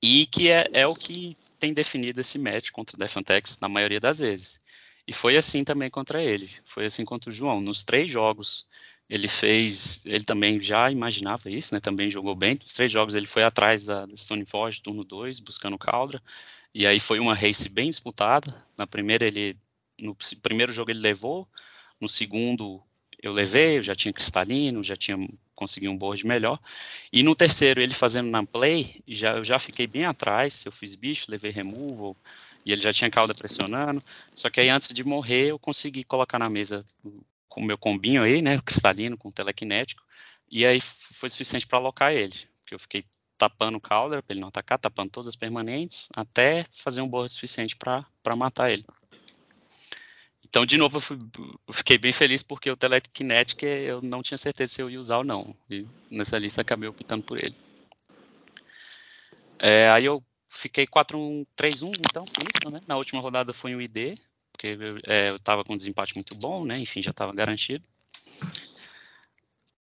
e 0.00 0.24
que 0.26 0.48
é, 0.52 0.68
é 0.72 0.86
o 0.86 0.94
que 0.94 1.36
tem 1.60 1.74
definido 1.74 2.20
esse 2.20 2.38
match 2.38 2.70
contra 2.72 2.96
o 2.96 2.98
Defantex 2.98 3.58
na 3.60 3.68
maioria 3.68 4.00
das 4.00 4.18
vezes. 4.18 4.60
E 5.06 5.12
foi 5.12 5.36
assim 5.36 5.62
também 5.64 5.90
contra 5.90 6.22
ele, 6.22 6.50
foi 6.64 6.86
assim 6.86 7.04
contra 7.04 7.30
o 7.30 7.32
João. 7.32 7.60
Nos 7.60 7.84
três 7.84 8.10
jogos 8.10 8.66
ele 9.08 9.28
fez, 9.28 10.04
ele 10.06 10.24
também 10.24 10.60
já 10.60 10.90
imaginava 10.90 11.50
isso, 11.50 11.74
né? 11.74 11.80
Também 11.80 12.10
jogou 12.10 12.34
bem. 12.34 12.54
Nos 12.62 12.72
três 12.72 12.90
jogos 12.92 13.14
ele 13.14 13.26
foi 13.26 13.42
atrás 13.44 13.84
da, 13.84 14.06
Stoneforge, 14.14 14.82
turno 14.82 15.04
2, 15.04 15.40
buscando 15.40 15.78
Caldra. 15.78 16.22
E 16.74 16.86
aí 16.86 17.00
foi 17.00 17.18
uma 17.20 17.34
race 17.34 17.68
bem 17.68 17.90
disputada. 17.90 18.54
Na 18.76 18.86
primeira 18.86 19.26
ele 19.26 19.58
no 20.00 20.16
primeiro 20.42 20.72
jogo 20.72 20.90
ele 20.90 21.00
levou, 21.00 21.46
no 22.00 22.08
segundo 22.08 22.82
eu 23.22 23.32
levei, 23.32 23.78
eu 23.78 23.82
já 23.82 23.94
tinha 23.94 24.12
cristalino, 24.12 24.82
já 24.82 24.96
tinha 24.96 25.16
conseguido 25.54 25.92
um 25.92 25.98
board 25.98 26.26
melhor. 26.26 26.58
E 27.12 27.22
no 27.22 27.36
terceiro, 27.36 27.82
ele 27.82 27.92
fazendo 27.92 28.30
na 28.30 28.44
play, 28.44 29.02
já, 29.06 29.36
eu 29.36 29.44
já 29.44 29.58
fiquei 29.58 29.86
bem 29.86 30.04
atrás, 30.04 30.64
eu 30.64 30.72
fiz 30.72 30.94
bicho, 30.94 31.30
levei 31.30 31.50
removal, 31.50 32.16
e 32.64 32.72
ele 32.72 32.80
já 32.80 32.92
tinha 32.92 33.10
cauda 33.10 33.34
pressionando. 33.34 34.02
Só 34.34 34.48
que 34.48 34.60
aí 34.60 34.68
antes 34.68 34.94
de 34.94 35.04
morrer, 35.04 35.50
eu 35.50 35.58
consegui 35.58 36.02
colocar 36.04 36.38
na 36.38 36.48
mesa 36.48 36.84
com 37.48 37.60
o 37.60 37.64
meu 37.64 37.76
combinho 37.76 38.22
aí, 38.22 38.40
né, 38.40 38.60
cristalino 38.64 39.18
com 39.18 39.30
telequinético, 39.30 40.02
e 40.50 40.64
aí 40.64 40.80
foi 40.80 41.28
suficiente 41.28 41.66
para 41.66 41.78
alocar 41.78 42.12
ele, 42.12 42.34
porque 42.56 42.74
eu 42.74 42.78
fiquei 42.78 43.04
tapando 43.36 43.78
o 43.78 43.80
Calder 43.80 44.22
para 44.22 44.34
ele 44.34 44.40
não 44.40 44.48
atacar, 44.48 44.78
tapando 44.78 45.10
todas 45.10 45.28
as 45.28 45.36
permanentes, 45.36 46.08
até 46.14 46.66
fazer 46.70 47.00
um 47.00 47.08
board 47.08 47.32
suficiente 47.32 47.74
para 47.76 48.36
matar 48.36 48.70
ele. 48.70 48.84
Então, 50.50 50.66
de 50.66 50.76
novo, 50.76 50.96
eu, 50.96 51.00
fui, 51.00 51.18
fiquei 51.70 51.96
bem 51.96 52.12
feliz 52.12 52.42
porque 52.42 52.68
o 52.68 52.76
Telekinetic 52.76 53.62
eu 53.62 54.02
não 54.02 54.20
tinha 54.20 54.36
certeza 54.36 54.74
se 54.74 54.82
eu 54.82 54.90
ia 54.90 54.98
usar 54.98 55.18
ou 55.18 55.24
não. 55.24 55.54
E 55.70 55.86
nessa 56.10 56.36
lista 56.38 56.60
acabei 56.60 56.88
optando 56.88 57.22
por 57.22 57.38
ele. 57.38 57.54
É, 59.60 59.88
aí 59.90 60.04
eu 60.04 60.20
fiquei 60.48 60.88
4-1-3-1, 60.88 61.92
então, 62.00 62.24
com 62.24 62.42
isso, 62.42 62.68
né? 62.68 62.80
Na 62.84 62.96
última 62.96 63.20
rodada 63.20 63.52
foi 63.52 63.76
um 63.76 63.80
ID, 63.80 64.18
porque 64.52 64.76
é, 65.06 65.30
eu 65.30 65.36
estava 65.36 65.62
com 65.62 65.74
um 65.74 65.76
desempate 65.76 66.16
muito 66.16 66.34
bom, 66.34 66.64
né? 66.64 66.76
Enfim, 66.80 67.00
já 67.00 67.12
estava 67.12 67.32
garantido. 67.32 67.86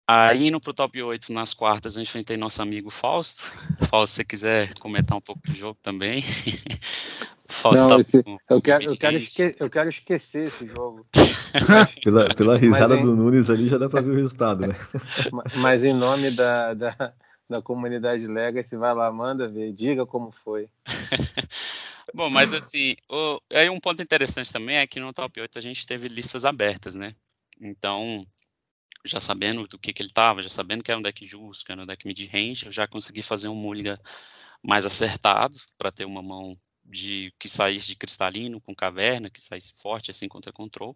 Aí, 0.07 0.49
indo 0.49 0.61
para 0.61 0.69
o 0.69 0.73
top 0.73 1.01
8, 1.01 1.33
nas 1.33 1.55
quartas, 1.55 1.95
eu 1.95 2.03
enfrentei 2.03 2.37
nosso 2.37 2.61
amigo 2.61 2.91
Fausto. 2.91 3.43
Fausto, 3.89 4.11
se 4.11 4.15
você 4.17 4.23
quiser 4.23 4.73
comentar 4.75 5.17
um 5.17 5.21
pouco 5.21 5.41
do 5.47 5.55
jogo 5.55 5.79
também. 5.81 6.23
Não, 7.73 7.99
esse, 7.99 8.23
eu, 8.49 8.61
quero, 8.61 8.85
eu, 8.85 8.97
quero 8.97 9.17
esque, 9.17 9.55
eu 9.59 9.69
quero 9.69 9.89
esquecer 9.89 10.47
esse 10.47 10.67
jogo. 10.67 11.05
pela, 12.03 12.27
pela 12.29 12.57
risada 12.57 12.95
em, 12.95 13.01
do 13.01 13.15
Nunes 13.15 13.49
ali 13.49 13.69
já 13.69 13.77
dá 13.77 13.89
para 13.89 14.01
ver 14.01 14.11
o 14.11 14.15
resultado, 14.15 14.67
né? 14.67 14.75
Mas 15.55 15.83
em 15.83 15.93
nome 15.93 16.31
da, 16.31 16.73
da, 16.73 17.13
da 17.49 17.61
comunidade 17.61 18.25
Legacy, 18.27 18.75
vai 18.77 18.93
lá, 18.93 19.11
manda 19.11 19.47
ver, 19.47 19.73
diga 19.73 20.05
como 20.05 20.31
foi. 20.31 20.69
Bom, 22.13 22.29
mas 22.29 22.53
assim, 22.53 22.95
o, 23.09 23.41
aí 23.51 23.69
um 23.69 23.79
ponto 23.79 24.03
interessante 24.03 24.51
também 24.51 24.77
é 24.77 24.85
que 24.85 24.99
no 24.99 25.13
top 25.13 25.41
8 25.41 25.57
a 25.57 25.61
gente 25.61 25.85
teve 25.85 26.07
listas 26.07 26.45
abertas, 26.45 26.93
né? 26.93 27.15
Então, 27.59 28.27
já 29.05 29.19
sabendo 29.19 29.67
do 29.67 29.79
que, 29.79 29.91
que 29.91 30.01
ele 30.01 30.09
estava, 30.09 30.43
já 30.43 30.49
sabendo 30.49 30.83
que 30.83 30.91
era 30.91 30.99
um 30.99 31.03
deck 31.03 31.25
justo, 31.25 31.65
que 31.65 31.71
era 31.71 31.81
um 31.81 31.85
deck 31.85 32.05
mid-range, 32.05 32.65
eu 32.65 32.71
já 32.71 32.87
consegui 32.87 33.21
fazer 33.21 33.47
um 33.47 33.55
Mulligan 33.55 33.97
mais 34.61 34.85
acertado 34.85 35.57
para 35.77 35.91
ter 35.91 36.05
uma 36.05 36.21
mão 36.21 36.57
de 36.93 37.33
que 37.39 37.49
saísse 37.49 37.87
de 37.87 37.95
cristalino 37.95 38.61
com 38.61 38.75
caverna, 38.75 39.29
que 39.29 39.41
saísse 39.41 39.73
forte 39.75 40.11
assim 40.11 40.27
contra 40.27 40.53
control. 40.53 40.95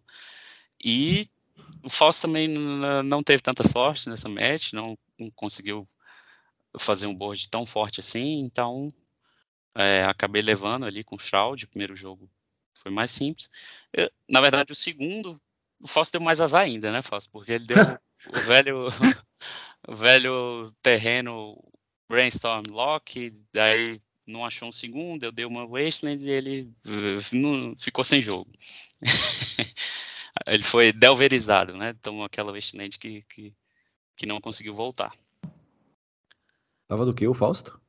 E 0.82 1.28
o 1.82 1.90
Fausto 1.90 2.22
também 2.22 2.48
não 3.04 3.22
teve 3.22 3.42
tanta 3.42 3.66
sorte 3.66 4.08
nessa 4.08 4.28
match, 4.28 4.72
não, 4.72 4.96
não 5.18 5.30
conseguiu 5.30 5.88
fazer 6.78 7.06
um 7.06 7.14
board 7.14 7.48
tão 7.48 7.66
forte 7.66 8.00
assim, 8.00 8.40
então 8.40 8.92
é, 9.74 10.04
acabei 10.04 10.42
levando 10.42 10.86
ali 10.86 11.02
com 11.02 11.16
o 11.16 11.18
Shroud, 11.18 11.64
o 11.64 11.68
primeiro 11.68 11.96
jogo 11.96 12.30
foi 12.74 12.92
mais 12.92 13.10
simples. 13.10 13.50
Eu, 13.92 14.10
na 14.28 14.40
verdade, 14.40 14.72
o 14.72 14.76
segundo, 14.76 15.40
o 15.82 15.88
Fausto 15.88 16.12
deu 16.12 16.20
mais 16.20 16.40
azar 16.40 16.62
ainda, 16.62 16.92
né, 16.92 17.02
Fausto? 17.02 17.30
Porque 17.32 17.52
ele 17.52 17.66
deu 17.66 17.76
o 18.34 18.40
velho, 18.40 18.88
o 19.88 19.96
velho 19.96 20.72
terreno 20.82 21.56
Brainstorm 22.08 22.66
Lock, 22.68 23.30
daí 23.52 24.00
não 24.28 24.44
achou 24.44 24.68
um 24.68 24.72
segundo, 24.72 25.24
eu 25.24 25.32
dei 25.32 25.44
uma 25.44 25.66
Wasteland 25.66 26.22
e 26.24 26.30
ele 26.30 26.72
uh, 26.86 27.36
não, 27.36 27.74
ficou 27.76 28.04
sem 28.04 28.20
jogo. 28.20 28.50
ele 30.46 30.62
foi 30.62 30.92
delverizado, 30.92 31.76
né? 31.76 31.94
Tomou 31.94 32.24
aquela 32.24 32.52
Wasteland 32.52 32.98
que, 32.98 33.22
que, 33.22 33.54
que 34.14 34.26
não 34.26 34.40
conseguiu 34.40 34.74
voltar. 34.74 35.16
Tava 36.86 37.04
do 37.04 37.14
que 37.14 37.26
o 37.26 37.34
Fausto? 37.34 37.80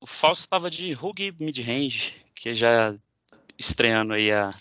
O 0.00 0.06
Fausto 0.06 0.48
tava 0.48 0.70
de 0.70 0.94
Hug 0.94 1.34
Midrange, 1.40 2.14
que 2.34 2.54
já 2.54 2.96
estreando 3.58 4.12
aí 4.12 4.30
a, 4.30 4.54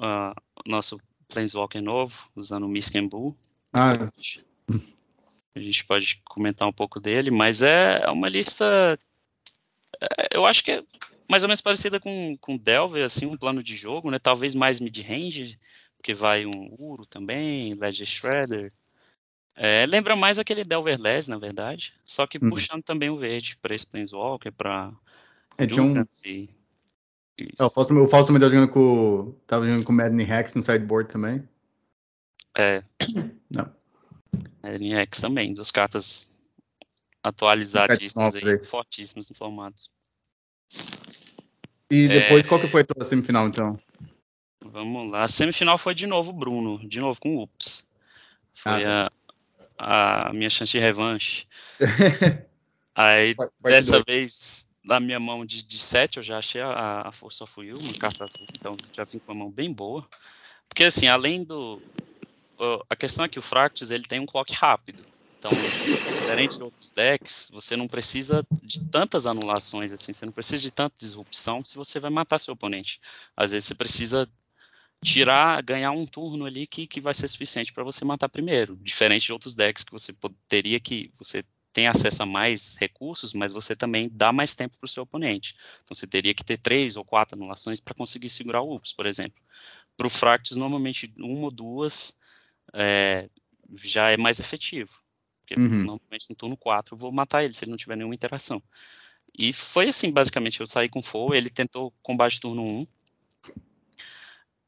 a 0.00 0.34
nosso 0.66 0.98
Planeswalker 1.28 1.82
novo, 1.82 2.28
usando 2.34 2.64
o 2.64 2.68
Misken 2.68 3.06
Bull. 3.08 3.36
Ah. 3.72 4.10
A 5.54 5.60
gente 5.60 5.84
pode 5.84 6.22
comentar 6.24 6.66
um 6.66 6.72
pouco 6.72 7.00
dele, 7.00 7.30
mas 7.30 7.62
é 7.62 8.08
uma 8.08 8.28
lista. 8.28 8.98
É, 10.00 10.28
eu 10.32 10.46
acho 10.46 10.64
que 10.64 10.72
é 10.72 10.82
mais 11.30 11.42
ou 11.42 11.48
menos 11.48 11.60
parecida 11.60 12.00
com, 12.00 12.36
com 12.38 12.56
Delver, 12.56 13.04
assim, 13.04 13.26
um 13.26 13.36
plano 13.36 13.62
de 13.62 13.74
jogo, 13.74 14.10
né? 14.10 14.18
Talvez 14.18 14.54
mais 14.54 14.80
mid-range, 14.80 15.58
porque 15.96 16.14
vai 16.14 16.46
um 16.46 16.74
Uro 16.78 17.04
também, 17.04 17.74
Ledger 17.74 18.06
Shredder. 18.06 18.72
É, 19.54 19.84
lembra 19.86 20.16
mais 20.16 20.38
aquele 20.38 20.64
Delverless, 20.64 21.28
na 21.28 21.36
verdade, 21.36 21.92
só 22.04 22.26
que 22.26 22.38
uhum. 22.38 22.48
puxando 22.48 22.82
também 22.82 23.10
o 23.10 23.18
verde 23.18 23.56
para 23.60 23.74
esse 23.74 23.84
Planeswalker, 23.84 24.52
para 24.52 24.92
é, 25.58 25.66
tinha 25.66 25.82
um... 25.82 26.04
e... 26.24 26.48
É, 27.58 27.64
o 27.64 27.70
Fausto, 27.70 27.94
o 27.94 28.08
Fausto 28.08 28.32
também 28.32 28.40
tá 28.40 28.52
jogando 28.52 28.70
com. 28.70 29.34
Tava 29.46 29.64
jogando 29.64 29.84
com 29.84 29.92
Madden 29.92 30.26
Rex 30.26 30.54
no 30.54 30.62
sideboard 30.62 31.12
também. 31.12 31.48
É. 32.56 32.82
Não. 33.48 33.72
Madden 34.62 34.94
Rex 34.94 35.20
também, 35.20 35.54
duas 35.54 35.70
cartas 35.70 36.34
atualizadíssimas 37.28 38.34
aí, 38.34 38.64
fortíssimas 38.64 39.28
no 39.28 39.34
formato. 39.34 39.84
E 41.90 42.06
depois, 42.06 42.44
é... 42.44 42.48
qual 42.48 42.60
que 42.60 42.68
foi 42.68 42.82
a 42.82 42.84
tua 42.84 43.04
semifinal, 43.04 43.48
então? 43.48 43.78
Vamos 44.64 45.10
lá. 45.10 45.24
A 45.24 45.28
semifinal 45.28 45.78
foi 45.78 45.94
de 45.94 46.06
novo 46.06 46.32
Bruno, 46.32 46.78
de 46.86 47.00
novo 47.00 47.18
com 47.20 47.42
Ups. 47.42 47.88
Foi 48.52 48.84
ah, 48.84 49.10
a, 49.78 50.28
a 50.28 50.32
minha 50.32 50.50
chance 50.50 50.72
de 50.72 50.78
revanche. 50.78 51.46
Aí, 52.94 53.34
dessa 53.62 53.92
dois. 53.92 54.04
vez, 54.06 54.68
na 54.84 54.98
minha 54.98 55.20
mão 55.20 55.46
de, 55.46 55.62
de 55.62 55.78
7, 55.78 56.16
eu 56.16 56.22
já 56.22 56.38
achei 56.38 56.60
a, 56.60 57.02
a 57.06 57.12
Força 57.12 57.44
of 57.44 57.60
Will, 57.60 57.76
uma 57.80 57.94
carta 57.94 58.26
então 58.58 58.76
já 58.92 59.04
vim 59.04 59.18
com 59.18 59.32
uma 59.32 59.44
mão 59.44 59.52
bem 59.52 59.72
boa. 59.72 60.06
Porque, 60.68 60.84
assim, 60.84 61.06
além 61.06 61.44
do... 61.44 61.80
A 62.90 62.96
questão 62.96 63.24
é 63.24 63.28
que 63.28 63.38
o 63.38 63.42
Fractus, 63.42 63.92
ele 63.92 64.02
tem 64.02 64.18
um 64.18 64.26
clock 64.26 64.52
rápido. 64.52 65.02
Então, 65.38 65.72
diferente 66.16 66.56
de 66.56 66.62
outros 66.62 66.92
decks, 66.92 67.48
você 67.52 67.76
não 67.76 67.88
precisa 67.88 68.44
de 68.62 68.80
tantas 68.90 69.26
anulações, 69.26 69.92
assim, 69.92 70.12
você 70.12 70.26
não 70.26 70.32
precisa 70.32 70.62
de 70.62 70.70
tanta 70.72 70.96
disrupção 70.98 71.64
se 71.64 71.76
você 71.76 72.00
vai 72.00 72.10
matar 72.10 72.38
seu 72.38 72.54
oponente. 72.54 73.00
Às 73.36 73.52
vezes 73.52 73.66
você 73.68 73.74
precisa 73.74 74.28
tirar, 75.02 75.62
ganhar 75.62 75.92
um 75.92 76.06
turno 76.06 76.44
ali 76.44 76.66
que, 76.66 76.86
que 76.86 77.00
vai 77.00 77.14
ser 77.14 77.28
suficiente 77.28 77.72
para 77.72 77.84
você 77.84 78.04
matar 78.04 78.28
primeiro. 78.28 78.76
Diferente 78.78 79.26
de 79.26 79.32
outros 79.32 79.54
decks 79.54 79.84
que 79.84 79.92
você 79.92 80.14
teria 80.48 80.80
que. 80.80 81.12
Você 81.18 81.44
tem 81.72 81.86
acesso 81.86 82.22
a 82.22 82.26
mais 82.26 82.76
recursos, 82.76 83.32
mas 83.32 83.52
você 83.52 83.76
também 83.76 84.08
dá 84.12 84.32
mais 84.32 84.54
tempo 84.54 84.76
para 84.78 84.86
o 84.86 84.88
seu 84.88 85.04
oponente. 85.04 85.54
Então 85.84 85.94
você 85.94 86.06
teria 86.06 86.34
que 86.34 86.44
ter 86.44 86.58
três 86.58 86.96
ou 86.96 87.04
quatro 87.04 87.36
anulações 87.36 87.80
para 87.80 87.94
conseguir 87.94 88.28
segurar 88.30 88.62
o 88.62 88.74
Ups, 88.74 88.92
por 88.92 89.06
exemplo. 89.06 89.40
Para 89.96 90.06
o 90.06 90.10
Fractus, 90.10 90.56
normalmente 90.56 91.12
uma 91.18 91.44
ou 91.46 91.50
duas 91.50 92.18
é, 92.74 93.28
já 93.72 94.10
é 94.10 94.16
mais 94.16 94.40
efetivo. 94.40 94.98
Porque 95.48 95.60
uhum. 95.60 95.84
normalmente 95.84 96.28
no 96.28 96.36
turno 96.36 96.56
4 96.56 96.94
eu 96.94 96.98
vou 96.98 97.10
matar 97.10 97.42
ele 97.42 97.54
se 97.54 97.64
ele 97.64 97.70
não 97.70 97.78
tiver 97.78 97.96
nenhuma 97.96 98.14
interação. 98.14 98.62
E 99.38 99.52
foi 99.52 99.88
assim, 99.88 100.12
basicamente, 100.12 100.60
eu 100.60 100.66
saí 100.66 100.88
com 100.88 101.02
Foe, 101.02 101.36
ele 101.36 101.48
tentou 101.48 101.92
combate 102.02 102.40
turno 102.40 102.62
1, 102.62 102.86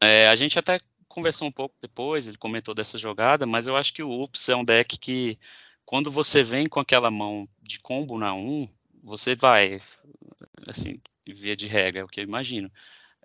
é, 0.01 0.29
a 0.29 0.37
gente 0.37 0.59
até 0.59 0.79
conversou 1.09 1.49
um 1.49 1.53
pouco 1.53 1.75
depois, 1.81 2.27
ele 2.27 2.39
comentou 2.39 2.75
dessa 2.75 2.97
jogada, 2.97 3.47
mas 3.47 3.67
eu 3.67 3.77
acho 3.77 3.93
que 3.93 4.03
o 4.03 4.23
Ups 4.23 4.49
é 4.49 4.57
um 4.57 4.65
deck 4.65 4.97
que, 4.99 5.39
quando 5.85 6.11
você 6.11 6.43
vem 6.43 6.69
com 6.69 6.81
aquela 6.81 7.11
mão 7.11 7.49
de 7.63 7.81
combo 7.81 8.19
na 8.19 8.33
1, 8.33 8.69
você 9.03 9.35
vai, 9.35 9.83
assim, 10.67 11.01
via 11.27 11.57
de 11.57 11.67
regra, 11.67 12.01
é 12.01 12.05
o 12.05 12.09
que 12.09 12.21
eu 12.21 12.25
imagino. 12.25 12.71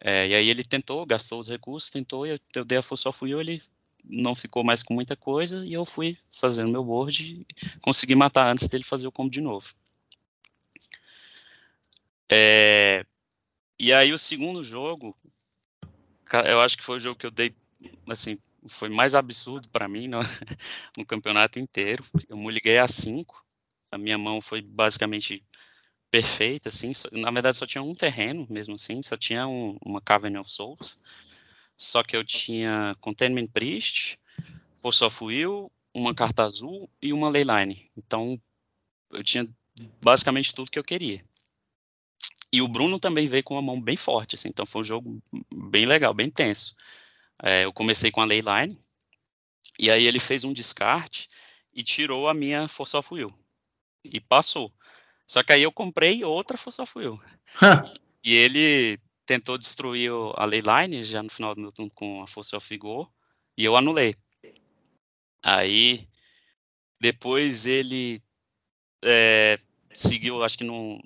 É, 0.01 0.27
e 0.27 0.35
aí 0.35 0.49
ele 0.49 0.63
tentou, 0.63 1.05
gastou 1.05 1.39
os 1.39 1.47
recursos, 1.47 1.89
tentou, 1.89 2.25
eu, 2.25 2.37
eu 2.55 2.65
dei 2.65 2.77
a 2.77 2.81
força 2.81 3.11
fui 3.13 3.33
eu, 3.33 3.39
ele 3.39 3.61
não 4.09 4.35
ficou 4.35 4.63
mais 4.63 4.83
com 4.83 4.93
muita 4.93 5.15
coisa, 5.15 5.65
e 5.65 5.73
eu 5.73 5.85
fui 5.85 6.17
fazendo 6.29 6.71
meu 6.71 6.83
board 6.83 7.23
e 7.23 7.79
consegui 7.79 8.15
matar 8.15 8.49
antes 8.49 8.67
dele 8.67 8.83
fazer 8.83 9.07
o 9.07 9.11
combo 9.11 9.29
de 9.29 9.41
novo. 9.41 9.73
É, 12.29 13.05
e 13.79 13.93
aí 13.93 14.11
o 14.13 14.17
segundo 14.17 14.63
jogo, 14.63 15.15
eu 16.47 16.61
acho 16.61 16.77
que 16.77 16.83
foi 16.83 16.97
o 16.97 16.99
jogo 16.99 17.19
que 17.19 17.25
eu 17.25 17.31
dei, 17.31 17.53
assim, 18.09 18.37
foi 18.67 18.89
mais 18.89 19.13
absurdo 19.15 19.69
para 19.69 19.87
mim 19.87 20.07
no, 20.07 20.19
no, 20.97 21.05
campeonato 21.05 21.59
inteiro. 21.59 22.03
Eu 22.27 22.37
me 22.37 22.51
liguei 22.51 22.77
a 22.77 22.87
5, 22.87 23.45
a 23.91 23.97
minha 23.97 24.17
mão 24.17 24.41
foi 24.41 24.61
basicamente 24.61 25.43
perfeita, 26.09 26.69
assim, 26.69 26.93
só, 26.93 27.09
na 27.11 27.29
verdade 27.31 27.57
só 27.57 27.65
tinha 27.65 27.83
um 27.83 27.93
terreno, 27.93 28.47
mesmo 28.49 28.75
assim, 28.75 29.01
só 29.01 29.17
tinha 29.17 29.47
um, 29.47 29.77
uma 29.83 29.99
Cavern 29.99 30.37
of 30.37 30.51
Souls, 30.51 31.01
só 31.77 32.03
que 32.03 32.15
eu 32.15 32.23
tinha 32.23 32.95
Containment 32.99 33.47
Priest, 33.47 34.17
Force 34.77 35.03
of 35.03 35.23
Will, 35.23 35.71
uma 35.93 36.13
carta 36.13 36.43
azul 36.43 36.89
e 37.01 37.13
uma 37.13 37.29
Leyline. 37.29 37.89
Então, 37.97 38.39
eu 39.11 39.23
tinha 39.23 39.47
basicamente 40.01 40.53
tudo 40.53 40.71
que 40.71 40.79
eu 40.79 40.83
queria. 40.83 41.23
E 42.51 42.61
o 42.61 42.67
Bruno 42.67 42.99
também 42.99 43.27
veio 43.27 43.43
com 43.43 43.55
uma 43.55 43.61
mão 43.61 43.81
bem 43.81 43.97
forte, 43.97 44.35
assim, 44.35 44.49
então 44.49 44.65
foi 44.65 44.81
um 44.81 44.85
jogo 44.85 45.21
bem 45.69 45.85
legal, 45.85 46.13
bem 46.13 46.29
tenso. 46.29 46.75
É, 47.43 47.65
eu 47.65 47.73
comecei 47.73 48.11
com 48.11 48.21
a 48.21 48.25
Leyline, 48.25 48.79
e 49.77 49.91
aí 49.91 50.05
ele 50.05 50.19
fez 50.19 50.43
um 50.43 50.53
descarte 50.53 51.27
e 51.73 51.83
tirou 51.83 52.29
a 52.29 52.33
minha 52.33 52.67
Force 52.67 52.95
of 52.95 53.13
Will. 53.13 53.29
E 54.05 54.21
passou. 54.21 54.71
Só 55.27 55.43
que 55.43 55.51
aí 55.51 55.63
eu 55.63 55.71
comprei 55.71 56.23
outra 56.23 56.57
Force 56.57 56.81
of 56.81 56.97
Will. 56.97 57.19
e 58.23 58.33
ele 58.33 58.99
tentou 59.25 59.57
destruir 59.57 60.11
a 60.35 60.45
Leyline 60.45 61.03
já 61.03 61.23
no 61.23 61.29
final 61.29 61.55
do 61.55 61.71
turno 61.71 61.91
com 61.93 62.21
a 62.21 62.27
Force 62.27 62.55
of 62.55 62.67
Vigor, 62.69 63.09
e 63.57 63.63
eu 63.63 63.75
anulei. 63.75 64.15
Aí, 65.43 66.07
depois 66.99 67.65
ele 67.65 68.21
é, 69.03 69.59
seguiu, 69.93 70.43
acho 70.43 70.57
que 70.57 70.63
não, 70.63 70.99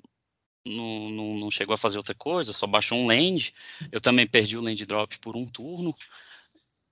não, 0.66 1.10
não, 1.10 1.34
não, 1.40 1.50
chegou 1.50 1.74
a 1.74 1.78
fazer 1.78 1.98
outra 1.98 2.14
coisa, 2.14 2.52
só 2.52 2.66
baixou 2.66 2.98
um 2.98 3.06
land. 3.06 3.54
Eu 3.92 4.00
também 4.00 4.26
perdi 4.26 4.56
o 4.56 4.62
land 4.62 4.84
drop 4.86 5.18
por 5.18 5.36
um 5.36 5.46
turno. 5.46 5.94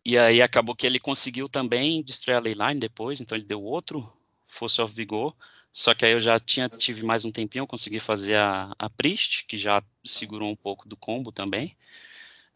E 0.04 0.18
aí 0.18 0.40
acabou 0.40 0.74
que 0.76 0.86
ele 0.86 0.98
conseguiu 0.98 1.48
também 1.48 2.02
destruir 2.02 2.36
a 2.36 2.40
Leyline 2.40 2.80
depois, 2.80 3.20
então 3.20 3.36
ele 3.36 3.46
deu 3.46 3.62
outro 3.62 4.10
Force 4.46 4.80
of 4.80 4.94
Vigor. 4.94 5.34
Só 5.72 5.94
que 5.94 6.04
aí 6.04 6.12
eu 6.12 6.20
já 6.20 6.38
tinha, 6.40 6.68
tive 6.68 7.02
mais 7.02 7.24
um 7.24 7.32
tempinho, 7.32 7.62
eu 7.62 7.66
consegui 7.66 8.00
fazer 8.00 8.36
a, 8.36 8.74
a 8.78 8.90
Priest, 8.90 9.44
que 9.46 9.56
já 9.56 9.82
segurou 10.04 10.50
um 10.50 10.56
pouco 10.56 10.88
do 10.88 10.96
combo 10.96 11.30
também. 11.30 11.76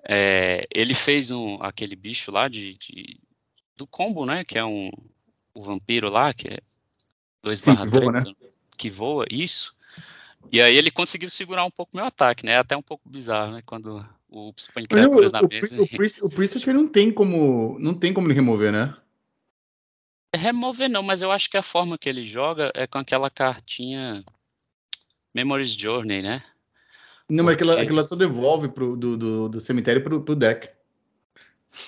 É, 0.09 0.67
ele 0.75 0.95
fez 0.95 1.31
um, 1.31 1.63
aquele 1.63 1.95
bicho 1.95 2.33
lá 2.33 2.49
de, 2.49 2.75
de, 2.75 3.21
do 3.77 3.87
combo, 3.87 4.27
né? 4.27 4.45
Que 4.45 4.59
é 4.59 4.65
um 4.65 4.91
o 5.55 5.63
vampiro 5.63 6.11
lá, 6.11 6.33
que 6.33 6.49
é 6.49 6.59
2 7.43 7.65
barra 7.67 7.87
3, 7.91 8.13
né? 8.13 8.23
que 8.77 8.91
voa, 8.91 9.27
isso. 9.31 9.77
E 10.51 10.61
aí 10.61 10.77
ele 10.77 10.91
conseguiu 10.91 11.31
segurar 11.31 11.65
um 11.65 11.71
pouco 11.71 11.97
meu 11.97 12.05
ataque, 12.05 12.45
né? 12.45 12.53
É 12.53 12.57
até 12.57 12.77
um 12.77 12.83
pouco 12.83 13.09
bizarro, 13.09 13.53
né? 13.53 13.63
Quando 13.65 14.05
o 14.29 14.53
criaturas 14.89 15.33
na 15.33 15.43
mesa. 15.43 15.81
O, 15.81 15.87
Priest, 15.87 16.25
o 16.25 16.31
Priest 16.31 16.57
acho 16.57 16.65
que 16.65 16.73
não 16.73 16.89
tem 16.89 17.13
como. 17.13 17.77
Não 17.79 17.95
tem 17.95 18.13
como 18.13 18.27
ele 18.27 18.35
remover, 18.35 18.73
né? 18.73 18.95
Remover 20.35 20.89
não, 20.89 21.03
mas 21.03 21.21
eu 21.21 21.31
acho 21.31 21.51
que 21.51 21.57
a 21.57 21.63
forma 21.63 21.99
que 21.99 22.09
ele 22.09 22.27
joga 22.27 22.71
é 22.75 22.87
com 22.87 22.99
aquela 22.99 23.29
cartinha 23.29 24.25
Memories 25.35 25.73
Journey, 25.73 26.23
né? 26.23 26.43
Não, 27.29 27.45
Porque... 27.45 27.65
mas 27.65 27.71
aquela, 27.71 27.83
aquela 27.83 28.07
só 28.07 28.15
devolve 28.15 28.69
pro, 28.69 28.97
do, 28.97 29.17
do, 29.17 29.49
do 29.49 29.61
cemitério 29.61 30.03
pro, 30.03 30.23
pro 30.23 30.35
deck. 30.35 30.69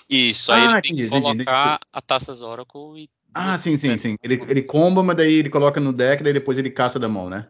Isso, 0.08 0.50
aí 0.50 0.66
ah, 0.66 0.72
ele 0.72 0.82
tem 0.82 0.94
que 0.94 1.08
colocar 1.08 1.34
entendi. 1.34 1.88
a 1.92 2.00
Taças 2.00 2.40
Oracle 2.40 3.02
e. 3.02 3.10
Ah, 3.34 3.58
sim, 3.58 3.76
sim, 3.76 3.98
sim. 3.98 4.16
Ele, 4.22 4.40
ele 4.48 4.62
comba, 4.62 5.02
mas 5.02 5.16
daí 5.16 5.34
ele 5.34 5.50
coloca 5.50 5.80
no 5.80 5.92
deck, 5.92 6.22
daí 6.22 6.32
depois 6.32 6.56
ele 6.56 6.70
caça 6.70 6.98
da 6.98 7.08
mão, 7.08 7.28
né? 7.28 7.48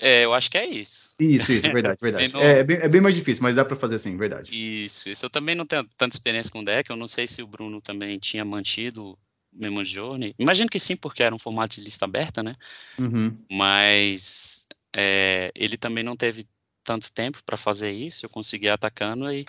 É, 0.00 0.24
eu 0.24 0.34
acho 0.34 0.50
que 0.50 0.58
é 0.58 0.66
isso. 0.66 1.14
Isso, 1.20 1.52
isso, 1.52 1.72
verdade, 1.72 1.98
verdade. 2.02 2.36
é, 2.36 2.58
é, 2.58 2.64
bem, 2.64 2.76
é, 2.78 2.88
bem, 2.88 3.00
mais 3.00 3.14
difícil, 3.14 3.42
mas 3.42 3.54
dá 3.54 3.64
para 3.64 3.76
fazer 3.76 3.96
assim, 3.96 4.16
verdade. 4.16 4.50
Isso, 4.52 5.08
isso. 5.08 5.24
Eu 5.24 5.30
também 5.30 5.54
não 5.54 5.66
tenho 5.66 5.84
tanta 5.96 6.16
experiência 6.16 6.50
com 6.50 6.64
deck, 6.64 6.90
eu 6.90 6.96
não 6.96 7.06
sei 7.06 7.28
se 7.28 7.42
o 7.42 7.46
Bruno 7.46 7.80
também 7.80 8.18
tinha 8.18 8.44
mantido 8.44 9.16
Memo 9.54 9.84
Journey. 9.84 10.34
Imagino 10.38 10.68
que 10.68 10.80
sim, 10.80 10.96
porque 10.96 11.22
era 11.22 11.34
um 11.34 11.38
formato 11.38 11.76
de 11.76 11.82
lista 11.82 12.04
aberta, 12.04 12.42
né? 12.42 12.56
Uhum. 12.98 13.36
Mas 13.50 14.66
é, 14.94 15.52
ele 15.54 15.76
também 15.76 16.02
não 16.02 16.16
teve 16.16 16.46
tanto 16.82 17.12
tempo 17.12 17.42
para 17.44 17.56
fazer 17.56 17.90
isso, 17.90 18.26
eu 18.26 18.30
consegui 18.30 18.68
atacando 18.68 19.32
e 19.32 19.46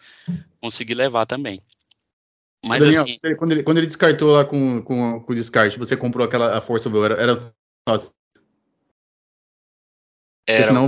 consegui 0.62 0.94
levar 0.94 1.26
também. 1.26 1.62
Mas 2.65 2.84
Daniel, 2.84 3.04
assim. 3.04 3.20
Quando 3.38 3.52
ele, 3.52 3.63
quando 3.63 3.78
ele 3.78 3.88
descartou 3.88 4.32
lá 4.32 4.46
com, 4.46 4.82
com, 4.82 5.20
com 5.20 5.32
o 5.32 5.36
descarte, 5.36 5.78
você 5.78 5.98
comprou 5.98 6.26
aquela 6.26 6.58
a 6.58 6.62
força 6.62 6.89
era, 7.04 7.15
era 7.15 7.54
era, 10.48 10.65
senão... 10.65 10.88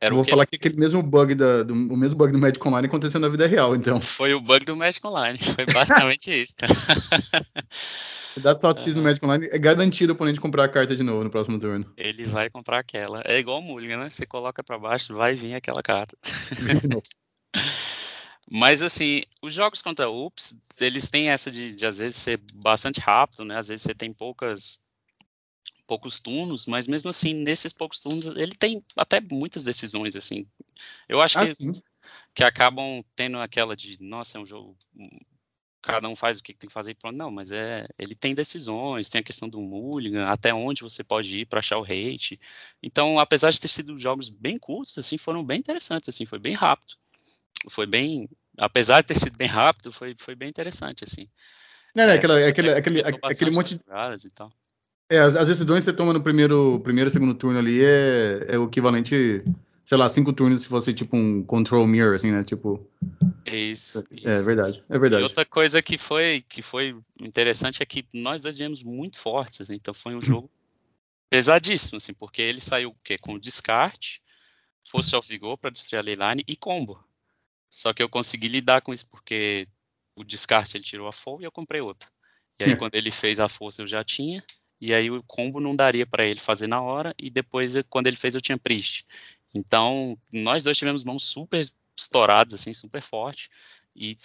Era 0.00 0.12
eu 0.12 0.16
vou 0.16 0.24
falar 0.24 0.46
que 0.46 0.56
aquele 0.56 0.76
mesmo 0.76 1.02
bug 1.02 1.34
da, 1.34 1.62
do, 1.62 1.72
o 1.72 1.96
mesmo 1.96 2.18
bug 2.18 2.32
do 2.32 2.38
Magic 2.38 2.66
Online 2.66 2.86
aconteceu 2.86 3.18
na 3.18 3.28
vida 3.28 3.46
real, 3.46 3.74
então. 3.74 4.00
Foi 4.00 4.34
o 4.34 4.40
bug 4.40 4.64
do 4.64 4.76
Magic 4.76 5.04
Online, 5.06 5.38
foi 5.38 5.64
basicamente 5.66 6.30
isso, 6.42 6.56
cara. 6.58 6.74
Dá 8.36 8.54
tosse 8.54 8.94
no 8.94 9.02
Magic 9.02 9.24
Online, 9.24 9.48
é 9.50 9.58
garantido 9.58 10.12
o 10.12 10.14
oponente 10.14 10.38
comprar 10.38 10.64
a 10.64 10.68
carta 10.68 10.94
de 10.94 11.02
novo 11.02 11.24
no 11.24 11.30
próximo 11.30 11.58
turno. 11.58 11.90
Ele 11.96 12.26
vai 12.26 12.50
comprar 12.50 12.80
aquela. 12.80 13.22
É 13.24 13.38
igual 13.38 13.58
o 13.58 13.62
Mulligan, 13.62 13.96
né? 13.96 14.10
Você 14.10 14.26
coloca 14.26 14.62
para 14.62 14.78
baixo, 14.78 15.14
vai 15.14 15.34
vir 15.34 15.54
aquela 15.54 15.82
carta. 15.82 16.16
Mas 18.50 18.82
assim, 18.82 19.22
os 19.42 19.52
jogos 19.52 19.82
contra 19.82 20.08
UPS, 20.08 20.60
eles 20.80 21.08
têm 21.08 21.30
essa 21.30 21.50
de, 21.50 21.72
de 21.72 21.86
às 21.86 21.98
vezes 21.98 22.16
ser 22.16 22.40
bastante 22.54 23.00
rápido, 23.00 23.44
né? 23.44 23.58
Às 23.58 23.68
vezes 23.68 23.82
você 23.82 23.94
tem 23.94 24.12
poucas 24.12 24.85
poucos 25.86 26.18
turnos, 26.18 26.66
mas 26.66 26.86
mesmo 26.86 27.10
assim, 27.10 27.32
nesses 27.32 27.72
poucos 27.72 27.98
turnos, 27.98 28.26
ele 28.36 28.54
tem 28.54 28.84
até 28.96 29.20
muitas 29.20 29.62
decisões, 29.62 30.16
assim. 30.16 30.46
Eu 31.08 31.20
acho 31.22 31.38
ah, 31.38 31.46
que, 31.46 31.82
que 32.34 32.44
acabam 32.44 33.04
tendo 33.14 33.38
aquela 33.38 33.76
de, 33.76 33.96
nossa, 34.00 34.38
é 34.38 34.40
um 34.40 34.46
jogo, 34.46 34.76
cada 35.86 36.08
um 36.08 36.16
faz 36.16 36.38
o 36.38 36.42
que 36.42 36.52
tem 36.52 36.68
que 36.68 36.74
fazer 36.74 36.90
e 36.90 36.94
pronto. 36.94 37.16
Não, 37.16 37.30
mas 37.30 37.52
é, 37.52 37.86
ele 37.98 38.14
tem 38.14 38.34
decisões, 38.34 39.08
tem 39.08 39.20
a 39.20 39.24
questão 39.24 39.48
do 39.48 39.60
mulligan, 39.60 40.26
até 40.26 40.52
onde 40.52 40.82
você 40.82 41.04
pode 41.04 41.36
ir 41.36 41.46
para 41.46 41.60
achar 41.60 41.78
o 41.78 41.82
rate. 41.82 42.38
Então, 42.82 43.18
apesar 43.18 43.50
de 43.50 43.60
ter 43.60 43.68
sido 43.68 43.98
jogos 43.98 44.28
bem 44.28 44.58
curtos, 44.58 44.98
assim, 44.98 45.16
foram 45.16 45.44
bem 45.44 45.60
interessantes, 45.60 46.08
assim, 46.08 46.26
foi 46.26 46.38
bem 46.38 46.54
rápido. 46.54 46.94
Foi 47.70 47.86
bem, 47.86 48.28
apesar 48.58 49.00
de 49.00 49.06
ter 49.06 49.18
sido 49.18 49.36
bem 49.36 49.48
rápido, 49.48 49.92
foi, 49.92 50.16
foi 50.18 50.34
bem 50.34 50.48
interessante, 50.48 51.04
assim. 51.04 51.28
Não, 51.94 52.04
não, 52.04 52.12
é, 52.12 52.16
aquela, 52.16 52.46
aquele, 52.46 52.70
aquele, 52.72 53.02
aquele 53.22 53.50
monte 53.52 53.76
de... 53.76 53.80
E 54.26 54.30
tal. 54.30 54.52
É, 55.08 55.18
as, 55.18 55.36
as, 55.36 55.46
decisões 55.46 55.84
que 55.84 55.90
você 55.90 55.96
toma 55.96 56.12
no 56.12 56.22
primeiro, 56.22 56.80
primeiro 56.80 57.08
e 57.08 57.12
segundo 57.12 57.34
turno 57.34 57.58
ali 57.58 57.84
é, 57.84 58.46
é 58.48 58.58
o 58.58 58.64
equivalente, 58.64 59.44
sei 59.84 59.96
lá, 59.96 60.08
cinco 60.08 60.32
turnos 60.32 60.62
se 60.62 60.68
fosse 60.68 60.92
tipo 60.92 61.16
um 61.16 61.44
control 61.44 61.86
mirror, 61.86 62.14
assim, 62.14 62.32
né? 62.32 62.42
Tipo. 62.42 62.84
Isso. 63.46 64.04
É, 64.24 64.32
é 64.32 64.42
verdade, 64.42 64.82
é 64.88 64.98
verdade. 64.98 65.22
E 65.22 65.24
outra 65.24 65.44
coisa 65.44 65.80
que 65.80 65.96
foi, 65.96 66.44
que 66.48 66.60
foi 66.60 66.96
interessante 67.20 67.82
é 67.82 67.86
que 67.86 68.04
nós 68.12 68.42
dois 68.42 68.56
viemos 68.56 68.82
muito 68.82 69.16
fortes, 69.18 69.60
assim, 69.60 69.74
então 69.74 69.94
foi 69.94 70.16
um 70.16 70.20
jogo 70.22 70.50
pesadíssimo, 71.30 71.98
assim, 71.98 72.12
porque 72.12 72.42
ele 72.42 72.60
saiu 72.60 72.90
o 72.90 72.96
quê? 73.04 73.16
com 73.16 73.38
descarte, 73.38 74.20
fosse 74.88 75.14
ao 75.14 75.22
vigor 75.22 75.56
para 75.56 75.70
destruir 75.70 76.00
a 76.00 76.02
leyline 76.02 76.42
e 76.48 76.56
combo. 76.56 77.04
Só 77.70 77.92
que 77.92 78.02
eu 78.02 78.08
consegui 78.08 78.48
lidar 78.48 78.80
com 78.80 78.92
isso 78.92 79.08
porque 79.08 79.68
o 80.16 80.24
descarte 80.24 80.76
ele 80.76 80.84
tirou 80.84 81.06
a 81.06 81.12
full 81.12 81.40
e 81.40 81.44
eu 81.44 81.52
comprei 81.52 81.80
outra. 81.80 82.08
E 82.58 82.64
aí, 82.64 82.76
quando 82.76 82.94
ele 82.94 83.10
fez 83.10 83.38
a 83.38 83.48
força, 83.48 83.82
eu 83.82 83.86
já 83.86 84.02
tinha 84.02 84.42
e 84.80 84.92
aí 84.92 85.10
o 85.10 85.22
combo 85.22 85.60
não 85.60 85.74
daria 85.74 86.06
para 86.06 86.24
ele 86.24 86.40
fazer 86.40 86.66
na 86.66 86.80
hora, 86.80 87.14
e 87.18 87.30
depois, 87.30 87.74
quando 87.88 88.06
ele 88.06 88.16
fez, 88.16 88.34
eu 88.34 88.40
tinha 88.40 88.58
Priest. 88.58 89.06
Então, 89.54 90.18
nós 90.32 90.64
dois 90.64 90.76
tivemos 90.76 91.04
mãos 91.04 91.24
super 91.24 91.64
estouradas, 91.96 92.54
assim, 92.54 92.74
super 92.74 93.00
forte, 93.00 93.50
e 93.94 94.16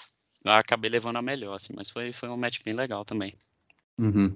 acabei 0.45 0.89
levando 0.89 1.17
a 1.17 1.21
melhor, 1.21 1.55
assim, 1.55 1.73
mas 1.75 1.89
foi, 1.89 2.11
foi 2.11 2.29
um 2.29 2.37
match 2.37 2.59
bem 2.63 2.73
legal 2.73 3.05
também. 3.05 3.33
Uhum. 3.97 4.35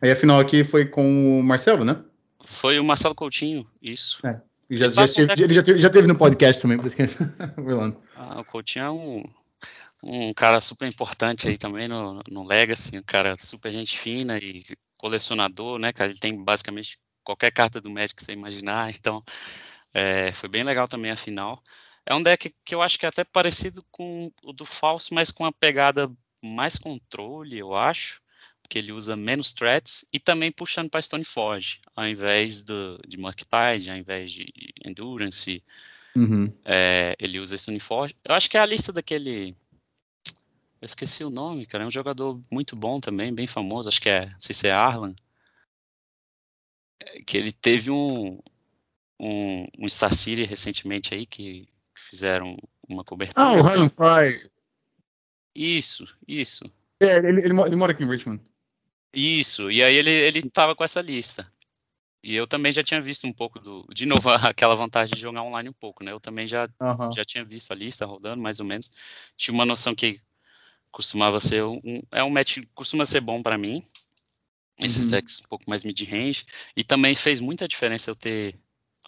Aí 0.00 0.10
a 0.10 0.16
final 0.16 0.38
aqui 0.40 0.62
foi 0.64 0.86
com 0.86 1.40
o 1.40 1.42
Marcelo, 1.42 1.84
né? 1.84 2.02
Foi 2.44 2.78
o 2.78 2.84
Marcelo 2.84 3.14
Coutinho, 3.14 3.66
isso. 3.80 4.24
É. 4.26 4.40
Já, 4.70 4.88
já, 4.88 5.06
teve, 5.06 5.44
ele 5.44 5.52
já 5.52 5.62
teve, 5.62 5.78
já 5.78 5.90
teve 5.90 6.08
no 6.08 6.16
podcast 6.16 6.62
também, 6.62 6.78
por 6.78 6.86
isso 6.86 6.96
que 6.96 7.02
ah, 8.16 8.40
o 8.40 8.44
Coutinho 8.44 8.84
é 8.84 8.90
um, 8.90 9.24
um 10.02 10.32
cara 10.32 10.60
super 10.60 10.88
importante 10.88 11.46
aí 11.46 11.58
também 11.58 11.86
no, 11.86 12.22
no 12.28 12.46
Legacy, 12.46 12.98
um 12.98 13.02
cara 13.02 13.36
super 13.36 13.70
gente 13.70 13.98
fina 13.98 14.38
e 14.38 14.64
colecionador, 15.02 15.78
né, 15.80 15.92
cara? 15.92 16.10
Ele 16.10 16.18
tem 16.18 16.42
basicamente 16.42 16.98
qualquer 17.24 17.50
carta 17.50 17.80
do 17.80 17.90
Magic 17.90 18.14
que 18.14 18.24
você 18.24 18.32
imaginar, 18.32 18.88
então 18.94 19.22
é, 19.92 20.32
foi 20.32 20.48
bem 20.48 20.62
legal 20.62 20.86
também 20.86 21.10
a 21.10 21.16
final. 21.16 21.62
É 22.06 22.14
um 22.14 22.22
deck 22.22 22.54
que 22.64 22.74
eu 22.74 22.80
acho 22.80 22.98
que 22.98 23.04
é 23.04 23.08
até 23.08 23.24
parecido 23.24 23.84
com 23.90 24.30
o 24.42 24.52
do 24.52 24.64
Falso, 24.64 25.12
mas 25.12 25.30
com 25.30 25.44
uma 25.44 25.52
pegada 25.52 26.10
mais 26.42 26.76
controle, 26.76 27.58
eu 27.58 27.76
acho, 27.76 28.20
porque 28.60 28.78
ele 28.78 28.90
usa 28.92 29.14
menos 29.14 29.52
threats 29.52 30.04
e 30.12 30.18
também 30.18 30.50
puxando 30.50 30.90
para 30.90 31.02
Stoneforge, 31.02 31.80
ao 31.94 32.06
invés 32.06 32.64
do, 32.64 33.00
de 33.06 33.16
Murktide, 33.16 33.90
ao 33.90 33.96
invés 33.96 34.32
de 34.32 34.52
Endurance, 34.84 35.62
uhum. 36.16 36.52
é, 36.64 37.14
ele 37.20 37.38
usa 37.38 37.56
Stoneforge. 37.56 38.16
Eu 38.24 38.34
acho 38.34 38.50
que 38.50 38.56
é 38.56 38.60
a 38.60 38.66
lista 38.66 38.92
daquele 38.92 39.54
eu 40.82 40.86
esqueci 40.86 41.22
o 41.22 41.30
nome, 41.30 41.64
cara. 41.64 41.84
É 41.84 41.86
um 41.86 41.92
jogador 41.92 42.40
muito 42.50 42.74
bom 42.74 43.00
também, 43.00 43.32
bem 43.32 43.46
famoso. 43.46 43.88
Acho 43.88 44.00
que 44.00 44.08
é, 44.08 44.26
não 44.26 44.40
sei 44.40 44.52
se 44.52 44.66
é 44.66 44.72
Arlan. 44.72 45.14
Que 47.24 47.38
ele 47.38 47.52
teve 47.52 47.88
um, 47.88 48.40
um, 49.20 49.66
um 49.78 49.88
Star 49.88 50.12
City 50.12 50.42
recentemente 50.42 51.14
aí 51.14 51.24
que 51.24 51.68
fizeram 51.94 52.56
uma 52.88 53.04
cobertura. 53.04 53.46
Ah, 53.46 53.52
o 53.52 53.62
Harlan 53.62 53.88
Fry. 53.88 54.50
Isso, 55.54 56.04
isso. 56.26 56.64
É, 56.98 57.18
ele, 57.18 57.28
ele, 57.28 57.60
ele, 57.60 57.76
mora 57.76 57.92
aqui 57.92 58.02
em 58.02 58.08
Richmond. 58.08 58.42
Isso, 59.14 59.70
e 59.70 59.84
aí 59.84 59.94
ele, 59.94 60.10
ele 60.10 60.50
tava 60.50 60.74
com 60.74 60.82
essa 60.82 61.00
lista. 61.00 61.46
E 62.24 62.34
eu 62.34 62.46
também 62.46 62.72
já 62.72 62.82
tinha 62.82 63.00
visto 63.00 63.24
um 63.24 63.32
pouco 63.32 63.60
do. 63.60 63.86
De 63.94 64.04
novo, 64.04 64.30
aquela 64.50 64.74
vantagem 64.74 65.14
de 65.14 65.20
jogar 65.20 65.42
online 65.42 65.68
um 65.68 65.72
pouco, 65.74 66.02
né? 66.02 66.10
Eu 66.10 66.18
também 66.18 66.48
já, 66.48 66.68
já 67.14 67.24
tinha 67.24 67.44
visto 67.44 67.70
a 67.70 67.76
lista 67.76 68.04
rodando, 68.04 68.42
mais 68.42 68.58
ou 68.58 68.66
menos. 68.66 68.90
Tinha 69.36 69.54
uma 69.54 69.64
noção 69.64 69.94
que 69.94 70.20
costumava 70.92 71.40
ser 71.40 71.64
um, 71.64 71.80
é 72.12 72.22
um 72.22 72.30
match 72.30 72.58
costuma 72.74 73.06
ser 73.06 73.20
bom 73.20 73.42
para 73.42 73.58
mim 73.58 73.82
esses 74.78 75.04
uhum. 75.04 75.10
decks 75.10 75.40
um 75.40 75.48
pouco 75.48 75.64
mais 75.68 75.82
mid-range 75.82 76.44
e 76.76 76.84
também 76.84 77.14
fez 77.14 77.40
muita 77.40 77.66
diferença 77.66 78.10
eu 78.10 78.14
ter 78.14 78.54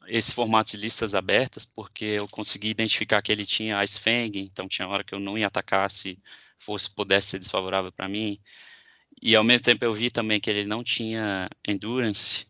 esse 0.07 0.33
formato 0.33 0.73
de 0.73 0.79
listas 0.79 1.15
abertas 1.15 1.65
porque 1.65 2.05
eu 2.05 2.29
consegui 2.29 2.71
identificar 2.71 3.23
que 3.23 3.31
ele 3.31 3.47
tinha 3.47 3.83
Ice 3.85 3.99
Fang, 3.99 4.39
então 4.39 4.69
tinha 4.69 4.89
hora 4.89 5.05
que 5.05 5.15
eu 5.15 5.21
não 5.21 5.39
ia 5.39 5.47
atacar 5.47 5.91
se 5.91 6.19
fosse 6.59 6.91
pudesse 6.91 7.29
ser 7.29 7.39
desfavorável 7.39 7.93
para 7.93 8.09
mim 8.09 8.39
e 9.23 9.37
ao 9.37 9.45
mesmo 9.45 9.65
tempo 9.65 9.85
eu 9.85 9.93
vi 9.93 10.11
também 10.11 10.41
que 10.41 10.51
ele 10.51 10.65
não 10.65 10.83
tinha 10.83 11.49
Endurance 11.67 12.47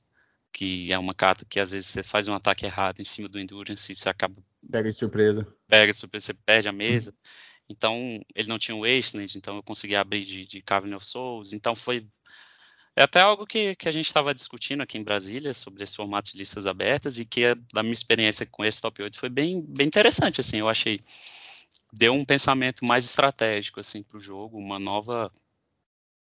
que 0.53 0.93
é 0.93 0.99
uma 0.99 1.15
carta 1.15 1.45
que 1.45 1.59
às 1.59 1.73
vezes 1.73 1.87
você 1.89 2.03
faz 2.03 2.29
um 2.29 2.35
ataque 2.35 2.65
errado 2.65 3.01
em 3.01 3.05
cima 3.05 3.29
do 3.29 3.41
Endurance 3.41 3.93
e 3.93 3.97
você 3.97 4.09
acaba 4.09 4.37
pega 4.71 4.89
de 4.89 4.97
surpresa 4.97 5.47
pega 5.67 5.93
de 5.93 5.99
surpresa 5.99 6.27
você 6.27 6.35
perde 6.35 6.69
a 6.69 6.73
mesa 6.73 7.11
uhum. 7.11 7.17
Então, 7.69 8.21
ele 8.35 8.49
não 8.49 8.59
tinha 8.59 8.77
o 8.77 8.83
Wasteland, 8.83 9.37
então 9.39 9.57
eu 9.57 9.63
consegui 9.63 9.97
abrir 9.97 10.25
de, 10.25 10.47
de 10.47 10.63
Cavern 10.63 10.95
of 10.95 11.07
Souls. 11.07 11.53
Então, 11.53 11.75
foi. 11.75 12.07
É 12.97 13.03
até 13.03 13.21
algo 13.21 13.47
que, 13.47 13.75
que 13.75 13.89
a 13.89 13.93
gente 13.93 14.07
estava 14.07 14.35
discutindo 14.35 14.83
aqui 14.83 14.99
em 14.99 15.05
Brasília, 15.05 15.53
sobre 15.55 15.83
esse 15.83 15.97
formato 15.97 16.31
de 16.33 16.39
listas 16.39 16.67
abertas, 16.67 17.19
e 17.19 17.25
que, 17.25 17.55
da 17.73 17.83
minha 17.83 17.95
experiência 17.95 18.47
com 18.47 18.65
esse 18.65 18.81
top 18.81 19.03
8, 19.03 19.19
foi 19.19 19.29
bem, 19.29 19.63
bem 19.63 19.87
interessante. 19.87 20.41
Assim, 20.41 20.59
eu 20.59 20.69
achei. 20.69 21.01
Deu 21.93 22.13
um 22.13 22.25
pensamento 22.25 22.85
mais 22.85 23.05
estratégico 23.05 23.81
assim, 23.81 24.03
para 24.03 24.19
o 24.19 24.21
jogo, 24.21 24.59
uma 24.59 24.79
nova, 24.79 25.31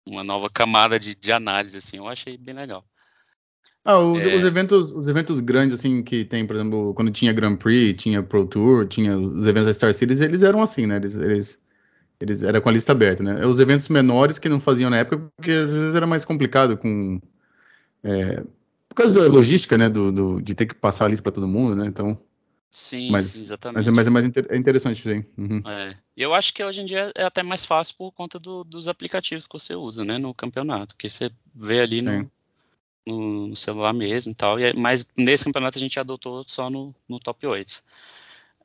uma 0.06 0.24
nova 0.24 0.50
camada 0.50 1.00
de, 1.00 1.16
de 1.16 1.32
análise. 1.32 1.78
Assim, 1.78 1.98
eu 1.98 2.08
achei 2.08 2.38
bem 2.38 2.54
legal. 2.56 2.86
Ah, 3.86 4.00
os, 4.00 4.26
é... 4.26 4.36
os, 4.36 4.44
eventos, 4.44 4.92
os 4.92 5.08
eventos 5.08 5.40
grandes, 5.42 5.78
assim, 5.78 6.02
que 6.02 6.24
tem, 6.24 6.48
por 6.48 6.56
exemplo, 6.56 6.94
quando 6.94 7.12
tinha 7.12 7.34
Grand 7.34 7.58
Prix, 7.58 8.02
tinha 8.02 8.24
Pro 8.24 8.46
Tour, 8.46 8.88
tinha 8.88 9.18
os 9.18 9.46
eventos 9.46 9.66
da 9.66 9.74
Star 9.74 9.94
Series, 9.94 10.22
eles 10.22 10.42
eram 10.42 10.62
assim, 10.62 10.88
né? 10.88 10.96
Eles, 10.96 11.18
eles, 11.18 11.62
eles 12.20 12.44
eram 12.44 12.62
com 12.62 12.70
a 12.70 12.72
lista 12.72 12.94
aberta, 12.94 13.22
né? 13.22 13.46
Os 13.46 13.60
eventos 13.60 13.90
menores 13.90 14.40
que 14.40 14.48
não 14.48 14.60
faziam 14.60 14.90
na 14.90 14.98
época, 14.98 15.30
porque 15.36 15.52
às 15.52 15.74
vezes 15.74 15.96
era 15.96 16.08
mais 16.08 16.24
complicado 16.24 16.78
com. 16.78 17.20
É, 18.02 18.42
por 18.88 18.96
causa 18.96 19.20
da 19.20 19.28
logística, 19.28 19.78
né? 19.78 19.90
Do, 19.90 20.12
do, 20.12 20.42
de 20.42 20.56
ter 20.56 20.66
que 20.66 20.76
passar 20.76 21.06
a 21.06 21.08
lista 21.10 21.24
para 21.24 21.34
todo 21.34 21.48
mundo, 21.48 21.76
né? 21.76 21.86
Então. 21.86 22.18
Sim, 22.72 23.12
mas, 23.12 23.26
sim, 23.26 23.42
exatamente. 23.42 23.86
Mas, 23.86 23.96
mas 23.96 24.08
é 24.08 24.10
mais 24.10 24.26
inter, 24.26 24.48
é 24.50 24.58
interessante, 24.58 25.04
sim. 25.04 25.26
Uhum. 25.38 25.62
É. 25.68 25.96
Eu 26.16 26.34
acho 26.34 26.54
que 26.54 26.64
hoje 26.64 26.82
em 26.82 26.86
dia 26.86 27.12
é 27.16 27.24
até 27.24 27.44
mais 27.44 27.66
fácil 27.66 27.96
por 27.98 28.12
conta 28.14 28.40
do, 28.40 28.64
dos 28.64 28.88
aplicativos 28.88 29.46
que 29.46 29.54
você 29.54 29.76
usa, 29.76 30.06
né? 30.06 30.18
No 30.18 30.34
campeonato, 30.34 30.96
que 30.96 31.10
você 31.10 31.30
vê 31.54 31.82
ali 31.82 32.00
sim. 32.00 32.06
no 32.06 32.32
no, 33.06 33.56
celular 33.56 33.94
mesmo 33.94 34.32
e 34.32 34.36
tal. 34.36 34.60
E, 34.60 34.74
mas 34.74 35.06
nesse 35.18 35.46
campeonato 35.46 35.78
a 35.78 35.82
gente 35.82 36.00
adotou 36.00 36.44
só 36.48 36.70
no, 36.70 36.94
no 37.08 37.20
top 37.20 37.46
8. 37.46 37.84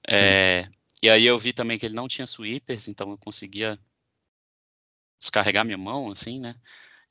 É, 0.08 0.68
e 1.02 1.10
aí 1.10 1.26
eu 1.26 1.38
vi 1.38 1.52
também 1.52 1.78
que 1.78 1.86
ele 1.86 1.94
não 1.94 2.08
tinha 2.08 2.26
sweepers, 2.26 2.88
então 2.88 3.10
eu 3.10 3.18
conseguia 3.18 3.78
descarregar 5.18 5.64
minha 5.64 5.78
mão, 5.78 6.10
assim, 6.10 6.40
né? 6.40 6.54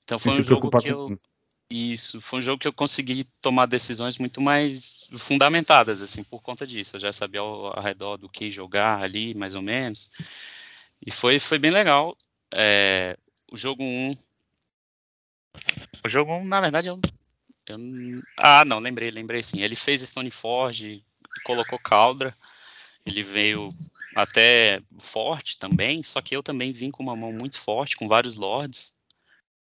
Então 0.04 0.18
foi 0.18 0.40
um 0.40 0.44
jogo 0.44 0.70
que 0.80 0.88
eu. 0.88 1.20
Isso, 1.70 2.22
foi 2.22 2.40
um 2.40 2.42
jogo 2.42 2.62
que 2.62 2.68
eu 2.68 2.72
consegui 2.72 3.26
tomar 3.42 3.66
decisões 3.66 4.18
muito 4.18 4.40
mais 4.40 5.06
fundamentadas, 5.18 6.02
assim, 6.02 6.24
por 6.24 6.42
conta 6.42 6.66
disso. 6.66 6.96
Eu 6.96 7.02
já 7.02 7.12
sabia 7.12 7.42
ao, 7.42 7.78
ao 7.78 7.84
redor 7.84 8.16
do 8.16 8.30
que 8.30 8.50
jogar 8.50 9.04
ali, 9.04 9.34
mais 9.34 9.54
ou 9.54 9.62
menos. 9.62 10.10
E 11.06 11.12
foi, 11.12 11.40
foi 11.40 11.60
bem 11.60 11.72
legal. 11.72 12.16
É, 12.54 13.18
o 13.52 13.58
jogo 13.58 13.84
1. 13.84 14.16
O 16.06 16.10
jogo 16.10 16.34
1, 16.36 16.46
na 16.46 16.62
verdade, 16.62 16.88
eu 16.88 17.02
eu, 17.70 18.22
ah, 18.38 18.64
não, 18.66 18.80
lembrei, 18.80 19.12
lembrei 19.12 19.44
sim. 19.44 19.62
Ele 19.62 19.76
fez 19.76 20.02
Stoneforge, 20.02 21.04
colocou 21.44 21.80
Caldra, 21.80 22.36
ele 23.06 23.24
veio 23.24 23.74
até 24.16 24.82
forte 24.98 25.58
também, 25.58 26.02
só 26.04 26.22
que 26.22 26.36
eu 26.36 26.42
também 26.42 26.72
vim 26.74 26.92
com 26.92 27.04
uma 27.04 27.16
mão 27.16 27.32
muito 27.32 27.60
forte, 27.60 27.96
com 27.96 28.08
vários 28.08 28.36
lords. 28.36 28.96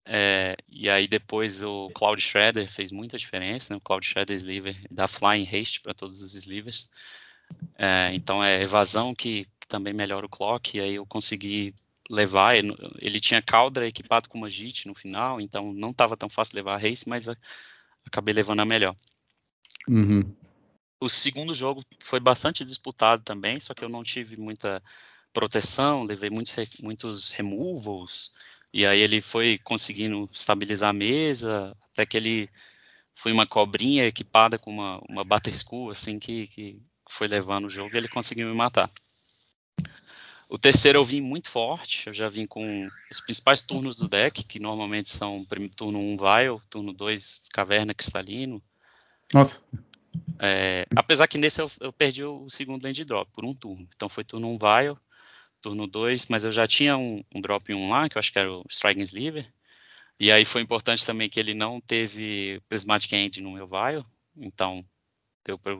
É, 0.04 0.56
e 0.68 0.88
aí 0.88 1.06
depois 1.06 1.62
o 1.62 1.90
Cloud 1.90 2.20
Shredder 2.22 2.70
fez 2.70 2.90
muita 2.90 3.18
diferença, 3.18 3.74
né? 3.74 3.78
O 3.78 3.80
Cloud 3.80 4.06
Shredder 4.06 4.36
Sliver 4.36 4.76
dá 4.90 5.06
Flying 5.06 5.46
Haste 5.46 5.82
para 5.82 5.92
todos 5.92 6.22
os 6.22 6.34
slivers. 6.34 6.88
É, 7.76 8.10
então 8.14 8.42
é 8.42 8.62
evasão 8.62 9.14
que, 9.14 9.44
que, 9.60 9.66
também 9.68 9.92
melhora 9.92 10.24
o 10.24 10.28
clock, 10.28 10.76
e 10.76 10.80
aí 10.80 10.94
eu 10.94 11.06
consegui 11.06 11.74
levar, 12.10 12.56
ele, 12.56 12.74
ele 13.00 13.20
tinha 13.20 13.42
Caldra 13.42 13.86
equipado 13.86 14.28
com 14.28 14.38
Magit 14.38 14.86
no 14.86 14.94
final, 14.94 15.40
então 15.40 15.72
não 15.74 15.90
estava 15.90 16.16
tão 16.16 16.28
fácil 16.30 16.56
levar 16.56 16.74
a 16.74 16.78
race, 16.78 17.08
mas 17.08 17.28
a, 17.28 17.36
acabei 18.08 18.34
levando 18.34 18.60
a 18.60 18.64
melhor. 18.64 18.96
Uhum. 19.86 20.34
O 21.00 21.08
segundo 21.08 21.54
jogo 21.54 21.82
foi 22.02 22.18
bastante 22.18 22.64
disputado 22.64 23.22
também, 23.22 23.60
só 23.60 23.72
que 23.72 23.84
eu 23.84 23.88
não 23.88 24.02
tive 24.02 24.36
muita 24.36 24.82
proteção, 25.32 26.02
levei 26.02 26.28
muitos, 26.28 26.54
muitos 26.80 27.30
removals, 27.30 28.32
e 28.72 28.86
aí 28.86 29.00
ele 29.00 29.20
foi 29.20 29.58
conseguindo 29.58 30.28
estabilizar 30.32 30.90
a 30.90 30.92
mesa, 30.92 31.76
até 31.92 32.04
que 32.04 32.16
ele 32.16 32.50
foi 33.14 33.32
uma 33.32 33.46
cobrinha 33.46 34.06
equipada 34.06 34.58
com 34.58 34.72
uma, 34.72 35.00
uma 35.08 35.24
baterscu, 35.24 35.90
assim, 35.90 36.18
que, 36.18 36.46
que 36.48 36.82
foi 37.08 37.28
levando 37.28 37.66
o 37.66 37.70
jogo 37.70 37.94
e 37.94 37.98
ele 37.98 38.08
conseguiu 38.08 38.48
me 38.48 38.54
matar. 38.54 38.90
O 40.48 40.58
terceiro 40.58 40.98
eu 40.98 41.04
vim 41.04 41.20
muito 41.20 41.50
forte, 41.50 42.06
eu 42.06 42.14
já 42.14 42.28
vim 42.28 42.46
com 42.46 42.88
os 43.10 43.20
principais 43.20 43.62
turnos 43.62 43.98
do 43.98 44.08
deck, 44.08 44.44
que 44.44 44.58
normalmente 44.58 45.10
são 45.10 45.44
turno 45.76 45.98
1 45.98 46.12
um, 46.12 46.16
Vile, 46.16 46.60
turno 46.70 46.92
2 46.92 47.48
Caverna 47.52 47.92
Cristalino. 47.92 48.62
Nossa. 49.32 49.60
É, 50.38 50.86
apesar 50.96 51.26
que 51.26 51.36
nesse 51.36 51.60
eu, 51.60 51.70
eu, 51.80 51.92
perdi 51.92 52.24
o 52.24 52.48
segundo 52.48 52.82
land 52.82 53.04
drop 53.04 53.30
por 53.30 53.44
um 53.44 53.52
turno. 53.52 53.86
Então 53.94 54.08
foi 54.08 54.24
turno 54.24 54.48
1 54.48 54.54
um 54.54 54.58
Vile, 54.58 54.96
turno 55.60 55.86
2, 55.86 56.28
mas 56.28 56.46
eu 56.46 56.52
já 56.52 56.66
tinha 56.66 56.96
um, 56.96 57.22
um 57.34 57.42
drop 57.42 57.72
1 57.72 57.76
um 57.76 57.90
lá, 57.90 58.08
que 58.08 58.16
eu 58.16 58.20
acho 58.20 58.32
que 58.32 58.38
era 58.38 58.50
o 58.50 58.64
Striking 58.70 59.02
Sliver. 59.02 59.46
E 60.18 60.32
aí 60.32 60.46
foi 60.46 60.62
importante 60.62 61.04
também 61.04 61.28
que 61.28 61.38
ele 61.38 61.52
não 61.52 61.78
teve 61.78 62.60
Prismatic 62.68 63.12
End 63.12 63.40
no 63.42 63.52
meu 63.52 63.68
Vile, 63.68 64.04
então 64.34 64.82
deu 65.44 65.58
para 65.58 65.78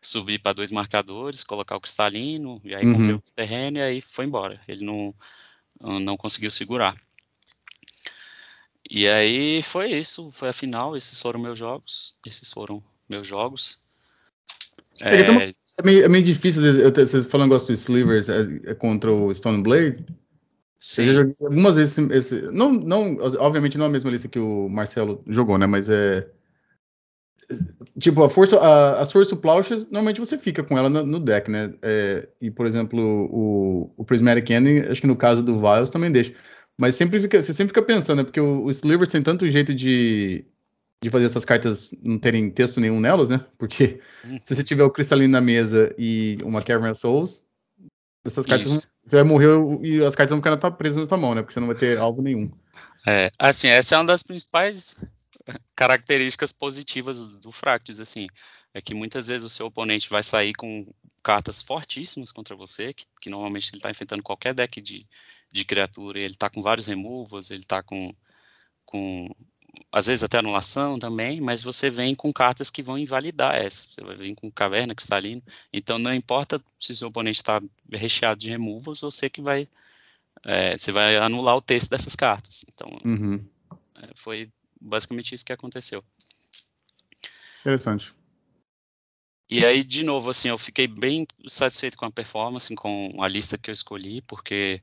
subir 0.00 0.38
para 0.40 0.54
dois 0.54 0.70
marcadores, 0.70 1.44
colocar 1.44 1.76
o 1.76 1.80
cristalino, 1.80 2.60
e 2.64 2.74
aí 2.74 2.84
uhum. 2.84 3.16
o 3.16 3.22
terreno 3.34 3.78
e 3.78 3.82
aí 3.82 4.00
foi 4.00 4.24
embora. 4.24 4.60
Ele 4.66 4.84
não, 4.84 5.14
não 6.00 6.16
conseguiu 6.16 6.50
segurar. 6.50 6.94
E 8.90 9.06
aí 9.06 9.62
foi 9.62 9.92
isso, 9.92 10.30
foi 10.32 10.48
a 10.48 10.52
final, 10.52 10.96
esses 10.96 11.20
foram 11.20 11.38
meus 11.38 11.58
jogos, 11.58 12.16
esses 12.26 12.50
foram 12.50 12.82
meus 13.08 13.26
jogos. 13.26 13.80
É, 14.98 15.16
é, 15.16 15.52
é 15.78 15.82
meio, 15.84 16.04
é 16.04 16.08
meio 16.08 16.24
difícil, 16.24 16.64
eu, 16.64 16.90
você 16.90 17.22
falando 17.22 17.48
negócio 17.48 17.68
do 17.68 17.72
Slivers 17.72 18.28
é, 18.28 18.70
é 18.70 18.74
contra 18.74 19.12
o 19.12 19.32
Stone 19.32 19.62
Blade. 19.62 20.04
Sim. 20.78 21.04
Eu 21.04 21.12
joguei 21.12 21.36
algumas 21.40 21.76
vezes 21.76 21.98
esse, 22.10 22.40
não, 22.50 22.72
não, 22.72 23.16
obviamente 23.38 23.76
não 23.76 23.84
é 23.84 23.88
a 23.88 23.92
mesma 23.92 24.10
lista 24.10 24.28
que 24.28 24.38
o 24.38 24.68
Marcelo 24.68 25.22
jogou, 25.26 25.58
né? 25.58 25.66
Mas 25.66 25.88
é 25.88 26.26
tipo, 27.98 28.22
a 28.22 28.30
força, 28.30 28.58
a, 28.58 29.00
as 29.00 29.12
forças 29.12 29.38
plauchas, 29.38 29.84
normalmente 29.84 30.20
você 30.20 30.38
fica 30.38 30.62
com 30.62 30.76
ela 30.76 30.88
no, 30.88 31.04
no 31.04 31.20
deck, 31.20 31.50
né? 31.50 31.72
É, 31.82 32.28
e, 32.40 32.50
por 32.50 32.66
exemplo, 32.66 33.00
o, 33.30 33.92
o 33.96 34.04
Prismatic 34.04 34.48
Ending, 34.50 34.80
acho 34.90 35.00
que 35.00 35.06
no 35.06 35.16
caso 35.16 35.42
do 35.42 35.58
Vials 35.58 35.90
também 35.90 36.10
deixa. 36.10 36.34
Mas 36.78 36.94
sempre 36.94 37.20
fica, 37.20 37.40
você 37.40 37.52
sempre 37.52 37.68
fica 37.68 37.82
pensando, 37.82 38.18
né? 38.18 38.24
Porque 38.24 38.40
o, 38.40 38.64
o 38.64 38.70
Sliver 38.70 39.06
tem 39.06 39.22
tanto 39.22 39.48
jeito 39.50 39.74
de, 39.74 40.44
de 41.02 41.10
fazer 41.10 41.26
essas 41.26 41.44
cartas 41.44 41.92
não 42.02 42.18
terem 42.18 42.50
texto 42.50 42.80
nenhum 42.80 43.00
nelas, 43.00 43.28
né? 43.28 43.44
Porque 43.58 44.00
hum. 44.24 44.38
se 44.40 44.54
você 44.54 44.64
tiver 44.64 44.84
o 44.84 44.90
Cristalino 44.90 45.32
na 45.32 45.40
mesa 45.40 45.94
e 45.98 46.38
uma 46.42 46.62
Cavern 46.62 46.94
Souls, 46.94 47.44
essas 48.24 48.46
cartas 48.46 48.70
vão, 48.70 48.82
você 49.04 49.16
vai 49.16 49.24
morrer 49.24 49.48
e 49.82 50.04
as 50.04 50.14
cartas 50.14 50.30
vão 50.30 50.42
ficar 50.42 50.70
presas 50.72 51.02
na 51.02 51.06
tua 51.06 51.18
mão, 51.18 51.34
né? 51.34 51.42
Porque 51.42 51.54
você 51.54 51.60
não 51.60 51.66
vai 51.66 51.76
ter 51.76 51.98
alvo 51.98 52.22
nenhum. 52.22 52.50
É, 53.06 53.30
assim, 53.38 53.68
essa 53.68 53.94
é 53.94 53.98
uma 53.98 54.04
das 54.04 54.22
principais 54.22 54.96
características 55.74 56.52
positivas 56.52 57.36
do 57.36 57.50
Fractus, 57.50 58.00
assim, 58.00 58.26
é 58.72 58.80
que 58.80 58.94
muitas 58.94 59.28
vezes 59.28 59.44
o 59.44 59.50
seu 59.50 59.66
oponente 59.66 60.08
vai 60.08 60.22
sair 60.22 60.52
com 60.54 60.86
cartas 61.22 61.60
fortíssimas 61.60 62.32
contra 62.32 62.56
você, 62.56 62.92
que, 62.92 63.04
que 63.20 63.30
normalmente 63.30 63.70
ele 63.70 63.78
está 63.78 63.90
enfrentando 63.90 64.22
qualquer 64.22 64.54
deck 64.54 64.80
de, 64.80 65.06
de 65.52 65.64
criatura, 65.64 66.18
ele 66.18 66.34
está 66.34 66.48
com 66.48 66.62
vários 66.62 66.86
removals, 66.86 67.50
ele 67.50 67.62
está 67.62 67.82
com, 67.82 68.14
com, 68.84 69.28
às 69.92 70.06
vezes 70.06 70.24
até 70.24 70.38
anulação 70.38 70.98
também, 70.98 71.40
mas 71.40 71.62
você 71.62 71.90
vem 71.90 72.14
com 72.14 72.32
cartas 72.32 72.70
que 72.70 72.82
vão 72.82 72.98
invalidar 72.98 73.54
essa, 73.54 73.88
você 73.88 74.02
vai 74.02 74.16
vir 74.16 74.34
com 74.34 74.50
caverna, 74.50 74.94
cristalino, 74.94 75.42
então 75.72 75.98
não 75.98 76.14
importa 76.14 76.62
se 76.78 76.92
o 76.92 76.96
seu 76.96 77.08
oponente 77.08 77.40
está 77.40 77.60
recheado 77.92 78.40
de 78.40 78.48
removals, 78.48 79.00
você 79.00 79.28
que 79.28 79.42
vai, 79.42 79.68
é, 80.44 80.78
você 80.78 80.92
vai 80.92 81.16
anular 81.16 81.56
o 81.56 81.62
texto 81.62 81.90
dessas 81.90 82.16
cartas, 82.16 82.64
então 82.68 82.88
uhum. 83.04 83.44
é, 83.96 84.08
foi 84.14 84.50
basicamente 84.80 85.34
isso 85.34 85.44
que 85.44 85.52
aconteceu. 85.52 86.04
Interessante. 87.60 88.14
E 89.50 89.64
aí, 89.64 89.82
de 89.82 90.04
novo, 90.04 90.30
assim, 90.30 90.48
eu 90.48 90.56
fiquei 90.56 90.86
bem 90.86 91.26
satisfeito 91.48 91.96
com 91.98 92.04
a 92.04 92.10
performance, 92.10 92.72
com 92.76 93.20
a 93.20 93.26
lista 93.26 93.58
que 93.58 93.68
eu 93.68 93.74
escolhi, 93.74 94.22
porque 94.22 94.82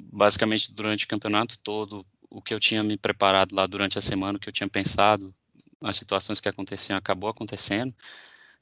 basicamente 0.00 0.72
durante 0.72 1.04
o 1.04 1.08
campeonato 1.08 1.58
todo, 1.58 2.04
o 2.28 2.42
que 2.42 2.52
eu 2.52 2.58
tinha 2.58 2.82
me 2.82 2.96
preparado 2.96 3.54
lá 3.54 3.66
durante 3.66 3.98
a 3.98 4.02
semana, 4.02 4.36
o 4.36 4.40
que 4.40 4.48
eu 4.48 4.52
tinha 4.52 4.68
pensado, 4.68 5.34
as 5.80 5.96
situações 5.96 6.40
que 6.40 6.48
aconteciam, 6.48 6.96
acabou 6.96 7.30
acontecendo, 7.30 7.94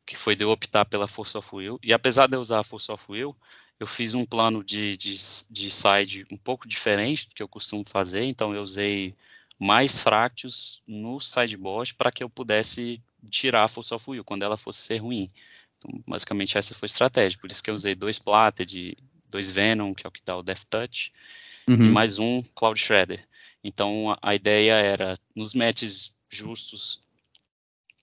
que 0.04 0.16
foi 0.16 0.36
de 0.36 0.44
eu 0.44 0.50
optar 0.50 0.84
pela 0.84 1.08
Force 1.08 1.36
of 1.36 1.48
Will. 1.54 1.78
E 1.82 1.92
apesar 1.92 2.26
de 2.26 2.36
eu 2.36 2.40
usar 2.40 2.60
a 2.60 2.64
Force 2.64 2.90
of 2.92 3.04
Will, 3.08 3.36
eu 3.78 3.86
fiz 3.86 4.12
um 4.12 4.26
plano 4.26 4.62
de, 4.62 4.96
de, 4.96 5.16
de 5.50 5.70
side 5.70 6.26
um 6.30 6.36
pouco 6.36 6.68
diferente 6.68 7.28
do 7.28 7.34
que 7.34 7.42
eu 7.42 7.48
costumo 7.48 7.84
fazer, 7.88 8.24
então 8.24 8.54
eu 8.54 8.62
usei 8.62 9.16
mais 9.60 9.98
fractos 9.98 10.82
no 10.88 11.20
sideboard 11.20 11.94
para 11.94 12.10
que 12.10 12.24
eu 12.24 12.30
pudesse 12.30 13.02
tirar 13.30 13.64
a 13.64 13.68
Force 13.68 13.92
of 13.92 14.08
Will 14.08 14.24
quando 14.24 14.42
ela 14.42 14.56
fosse 14.56 14.80
ser 14.80 14.96
ruim. 14.96 15.30
Então, 15.76 16.02
basicamente, 16.08 16.56
essa 16.56 16.74
foi 16.74 16.86
a 16.86 16.88
estratégia. 16.88 17.38
Por 17.38 17.50
isso 17.50 17.62
que 17.62 17.68
eu 17.68 17.74
usei 17.74 17.94
dois 17.94 18.18
Plated, 18.18 18.96
dois 19.28 19.50
Venom, 19.50 19.92
que 19.92 20.06
é 20.06 20.08
o 20.08 20.10
que 20.10 20.22
dá 20.24 20.34
o 20.34 20.42
Death 20.42 20.64
Touch, 20.70 21.12
uhum. 21.68 21.84
e 21.84 21.90
mais 21.90 22.18
um 22.18 22.42
Cloud 22.54 22.80
Shredder. 22.80 23.22
Então, 23.62 24.12
a, 24.12 24.30
a 24.30 24.34
ideia 24.34 24.72
era, 24.72 25.18
nos 25.36 25.52
matches 25.52 26.16
justos 26.30 27.04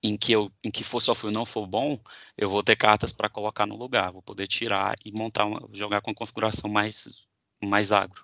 em 0.03 0.15
que 0.15 0.31
eu 0.31 0.51
em 0.63 0.69
que 0.69 0.83
Will 0.83 1.31
não 1.31 1.43
for 1.43 1.65
bom, 1.65 1.99
eu 2.37 2.47
vou 2.51 2.61
ter 2.61 2.75
cartas 2.75 3.11
para 3.11 3.29
colocar 3.29 3.65
no 3.65 3.75
lugar, 3.75 4.11
vou 4.11 4.21
poder 4.21 4.47
tirar 4.47 4.95
e 5.03 5.11
montar 5.11 5.45
uma, 5.45 5.67
jogar 5.73 6.01
com 6.01 6.11
uma 6.11 6.15
configuração 6.15 6.69
mais 6.69 7.25
mais 7.63 7.91
agro. 7.91 8.23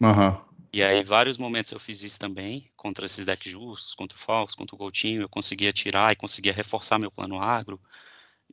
Uhum. 0.00 0.47
E 0.72 0.82
aí, 0.82 1.02
vários 1.02 1.38
momentos 1.38 1.72
eu 1.72 1.80
fiz 1.80 2.02
isso 2.02 2.18
também, 2.18 2.70
contra 2.76 3.06
esses 3.06 3.24
decks 3.24 3.50
justos, 3.50 3.94
contra 3.94 4.16
o 4.16 4.20
Falcos, 4.20 4.54
contra 4.54 4.74
o 4.74 4.78
Goltinho, 4.78 5.22
eu 5.22 5.28
conseguia 5.28 5.72
tirar 5.72 6.12
e 6.12 6.16
conseguia 6.16 6.52
reforçar 6.52 6.98
meu 6.98 7.10
plano 7.10 7.40
agro, 7.40 7.80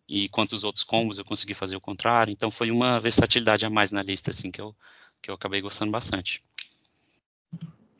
e 0.08 0.30
quanto 0.30 0.54
os 0.54 0.64
outros 0.64 0.84
combos 0.84 1.18
eu 1.18 1.26
consegui 1.26 1.54
fazer 1.54 1.76
o 1.76 1.82
contrário, 1.82 2.32
então 2.32 2.50
foi 2.50 2.72
uma 2.72 3.00
versatilidade 3.00 3.66
a 3.66 3.70
mais 3.70 3.92
na 3.92 4.02
lista, 4.02 4.32
assim, 4.32 4.50
que 4.50 4.62
eu, 4.62 4.74
que 5.22 5.30
eu 5.30 5.36
acabei 5.36 5.62
gostando 5.62 5.92
bastante. 5.92 6.42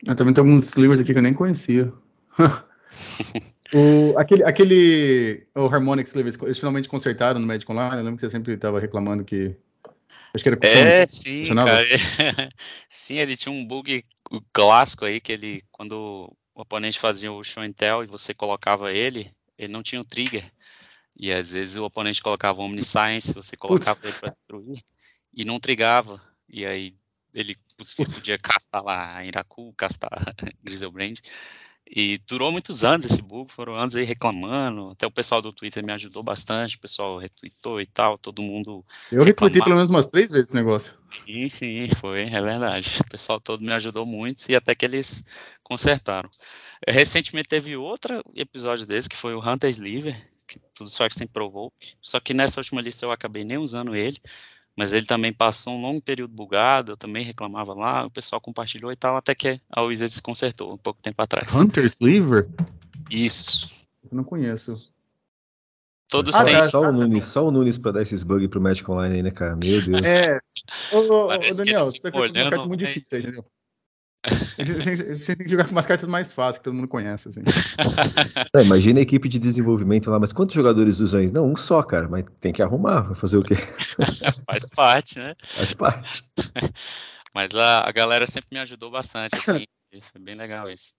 Eu 0.04 0.14
também 0.14 0.32
tem 0.32 0.42
alguns 0.42 0.72
livros 0.74 1.00
aqui 1.00 1.12
que 1.12 1.18
eu 1.18 1.22
nem 1.22 1.34
conhecia. 1.34 1.92
o, 3.74 4.16
aquele, 4.16 4.44
aquele 4.44 5.46
o 5.54 5.66
Harmonix 5.66 6.10
Slivers, 6.10 6.38
eles 6.42 6.58
finalmente 6.58 6.88
consertaram 6.88 7.40
no 7.40 7.46
Magic 7.46 7.70
Online, 7.70 7.96
eu 7.96 8.04
lembro 8.04 8.16
que 8.16 8.20
você 8.20 8.30
sempre 8.30 8.54
estava 8.54 8.80
reclamando 8.80 9.24
que 9.24 9.56
Acho 10.36 10.42
que 10.44 10.48
era 10.50 10.58
É, 10.62 11.06
sim, 11.06 11.54
cara. 11.54 11.86
sim, 12.88 13.18
ele 13.18 13.36
tinha 13.36 13.52
um 13.52 13.66
bug 13.66 14.04
clássico 14.52 15.06
aí 15.06 15.18
que 15.18 15.32
ele, 15.32 15.62
quando 15.72 16.30
o 16.54 16.60
oponente 16.60 16.98
fazia 16.98 17.32
o 17.32 17.42
show 17.42 17.62
and 17.62 17.72
tell 17.72 18.02
e 18.02 18.06
você 18.06 18.34
colocava 18.34 18.92
ele, 18.92 19.32
ele 19.58 19.72
não 19.72 19.82
tinha 19.82 20.00
o 20.00 20.04
trigger. 20.04 20.52
E 21.18 21.32
às 21.32 21.52
vezes 21.52 21.76
o 21.76 21.84
oponente 21.84 22.22
colocava 22.22 22.60
o 22.60 22.64
Omniscience, 22.64 23.32
você 23.32 23.56
colocava 23.56 23.98
Putz. 23.98 24.12
ele 24.12 24.20
para 24.20 24.30
destruir 24.30 24.84
e 25.32 25.44
não 25.44 25.58
trigava. 25.58 26.20
E 26.46 26.66
aí 26.66 26.94
ele 27.32 27.56
podia 27.96 28.38
castar 28.38 28.84
lá 28.84 29.24
Iraku, 29.24 29.72
castar 29.72 30.10
Griselbrand. 30.62 31.16
E 31.88 32.18
durou 32.26 32.50
muitos 32.50 32.84
anos 32.84 33.06
esse 33.06 33.22
bug, 33.22 33.52
foram 33.52 33.74
anos 33.74 33.94
aí 33.94 34.04
reclamando. 34.04 34.90
Até 34.90 35.06
o 35.06 35.10
pessoal 35.10 35.40
do 35.40 35.52
Twitter 35.52 35.84
me 35.84 35.92
ajudou 35.92 36.22
bastante, 36.22 36.76
o 36.76 36.80
pessoal 36.80 37.18
retweetou 37.18 37.80
e 37.80 37.86
tal, 37.86 38.18
todo 38.18 38.42
mundo. 38.42 38.84
Eu 39.10 39.22
retweetei 39.22 39.62
pelo 39.62 39.76
menos 39.76 39.90
umas 39.90 40.08
três 40.08 40.30
vezes 40.30 40.48
esse 40.48 40.54
negócio. 40.54 40.92
Sim, 41.24 41.48
sim, 41.48 41.88
foi, 42.00 42.22
é 42.22 42.42
verdade. 42.42 43.00
O 43.00 43.10
pessoal 43.10 43.40
todo 43.40 43.62
me 43.62 43.72
ajudou 43.72 44.04
muito 44.04 44.44
e 44.48 44.56
até 44.56 44.74
que 44.74 44.84
eles 44.84 45.24
consertaram. 45.62 46.28
Recentemente 46.86 47.48
teve 47.48 47.76
outro 47.76 48.22
episódio 48.34 48.84
desse, 48.84 49.08
que 49.08 49.16
foi 49.16 49.34
o 49.34 49.40
Hunter 49.40 49.70
Sliver, 49.70 50.28
que 50.46 50.58
todos 50.74 50.92
os 50.92 50.96
Sharks 50.96 51.16
têm 51.16 51.26
Provoke. 51.26 51.94
Só 52.02 52.18
que 52.18 52.34
nessa 52.34 52.60
última 52.60 52.80
lista 52.80 53.06
eu 53.06 53.12
acabei 53.12 53.44
nem 53.44 53.58
usando 53.58 53.94
ele 53.94 54.20
mas 54.76 54.92
ele 54.92 55.06
também 55.06 55.32
passou 55.32 55.74
um 55.74 55.80
longo 55.80 56.02
período 56.02 56.34
bugado, 56.34 56.92
eu 56.92 56.96
também 56.96 57.24
reclamava 57.24 57.72
lá, 57.72 58.04
o 58.04 58.10
pessoal 58.10 58.40
compartilhou 58.40 58.92
e 58.92 58.96
tal, 58.96 59.16
até 59.16 59.34
que 59.34 59.60
a 59.70 59.82
Wizards 59.82 60.20
consertou 60.20 60.72
um 60.72 60.76
pouco 60.76 61.02
tempo 61.02 61.20
atrás. 61.22 61.54
Hunter 61.54 61.86
Sliver? 61.86 62.46
Isso. 63.10 63.88
Eu 64.10 64.16
não 64.16 64.24
conheço. 64.24 64.80
Todos 66.08 66.34
ah, 66.34 66.44
têm. 66.44 66.54
Tá. 66.54 66.68
Só 66.68 66.82
o 66.82 66.92
Nunes, 66.92 67.24
só 67.24 67.46
o 67.46 67.50
Nunes 67.50 67.78
pra 67.78 67.90
dar 67.92 68.02
esses 68.02 68.22
bugs 68.22 68.48
pro 68.48 68.60
Magic 68.60 68.88
Online 68.88 69.16
aí, 69.16 69.22
né, 69.22 69.30
cara? 69.30 69.56
Meu 69.56 69.82
Deus. 69.82 70.02
É. 70.02 70.38
Ô, 70.92 70.98
ô, 70.98 71.24
ô 71.26 71.38
Daniel, 71.38 71.80
você 71.80 71.98
tá 71.98 72.12
com 72.12 72.20
carta 72.32 72.64
muito 72.64 72.84
difícil 72.84 73.18
aí, 73.18 73.24
entendeu? 73.24 73.44
Você 75.12 75.36
tem 75.36 75.44
que 75.44 75.50
jogar 75.50 75.64
com 75.64 75.72
umas 75.72 75.86
cartas 75.86 76.08
mais 76.08 76.32
fáceis, 76.32 76.58
que 76.58 76.64
todo 76.64 76.74
mundo 76.74 76.88
conhece, 76.88 77.28
assim. 77.28 77.40
É, 78.54 78.62
imagina 78.62 79.00
a 79.00 79.02
equipe 79.02 79.28
de 79.28 79.38
desenvolvimento 79.38 80.10
lá, 80.10 80.18
mas 80.18 80.32
quantos 80.32 80.54
jogadores 80.54 81.00
usam 81.00 81.22
isso? 81.22 81.34
Não, 81.34 81.50
um 81.50 81.56
só, 81.56 81.82
cara, 81.82 82.08
mas 82.08 82.24
tem 82.40 82.52
que 82.52 82.62
arrumar, 82.62 83.02
vai 83.02 83.14
fazer 83.14 83.36
o 83.36 83.42
quê? 83.42 83.54
Faz 84.48 84.68
parte, 84.70 85.18
né? 85.18 85.34
Faz 85.44 85.74
parte. 85.74 86.24
Mas 87.34 87.54
a, 87.54 87.86
a 87.86 87.92
galera 87.92 88.26
sempre 88.26 88.48
me 88.52 88.58
ajudou 88.60 88.90
bastante, 88.90 89.34
assim, 89.36 89.66
foi 90.00 90.20
bem 90.20 90.34
legal 90.34 90.70
isso. 90.70 90.94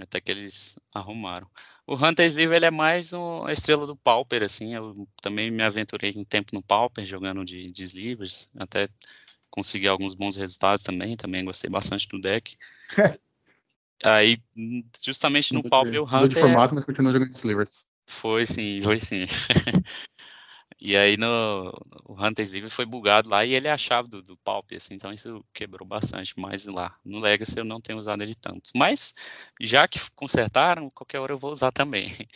Até 0.00 0.20
que 0.20 0.30
eles 0.30 0.78
arrumaram. 0.94 1.48
O 1.86 1.94
Hunter 1.94 2.26
Sleeve, 2.26 2.54
ele 2.54 2.66
é 2.66 2.70
mais 2.70 3.12
um, 3.12 3.44
a 3.44 3.52
estrela 3.52 3.86
do 3.86 3.96
Pauper, 3.96 4.42
assim, 4.42 4.74
eu 4.74 5.06
também 5.20 5.50
me 5.50 5.62
aventurei 5.62 6.12
um 6.16 6.24
tempo 6.24 6.54
no 6.54 6.62
Pauper, 6.62 7.04
jogando 7.04 7.44
de, 7.44 7.70
de 7.70 7.82
Slivers, 7.82 8.48
até 8.56 8.88
consegui 9.52 9.86
alguns 9.86 10.14
bons 10.14 10.36
resultados 10.36 10.82
também, 10.82 11.16
também 11.16 11.44
gostei 11.44 11.70
bastante 11.70 12.08
do 12.08 12.20
deck. 12.20 12.56
Aí, 14.04 14.38
justamente 15.00 15.54
no 15.54 15.62
Pauper, 15.62 16.02
o 16.02 16.04
Hunter... 16.04 16.28
de 16.28 16.34
formato, 16.34 16.74
mas 16.74 16.84
continua 16.84 17.12
jogando 17.12 17.30
Slivers. 17.30 17.84
Foi 18.04 18.44
sim, 18.44 18.82
foi 18.82 18.98
sim. 18.98 19.26
E 20.84 20.96
aí 20.96 21.16
no 21.16 21.72
o 22.04 22.20
Hunter's 22.20 22.50
Livre 22.50 22.68
foi 22.68 22.84
bugado 22.84 23.28
lá 23.28 23.44
e 23.44 23.54
ele 23.54 23.68
é 23.68 23.70
a 23.70 23.78
chave 23.78 24.08
do, 24.08 24.20
do 24.20 24.36
Palp, 24.38 24.72
assim, 24.72 24.96
então 24.96 25.12
isso 25.12 25.44
quebrou 25.54 25.86
bastante 25.86 26.38
mais 26.40 26.66
lá. 26.66 26.98
No 27.04 27.20
Legacy 27.20 27.56
eu 27.56 27.64
não 27.64 27.80
tenho 27.80 28.00
usado 28.00 28.20
ele 28.20 28.34
tanto. 28.34 28.72
Mas 28.74 29.14
já 29.60 29.86
que 29.86 30.00
consertaram, 30.16 30.88
qualquer 30.92 31.20
hora 31.20 31.34
eu 31.34 31.38
vou 31.38 31.52
usar 31.52 31.70
também. 31.70 32.08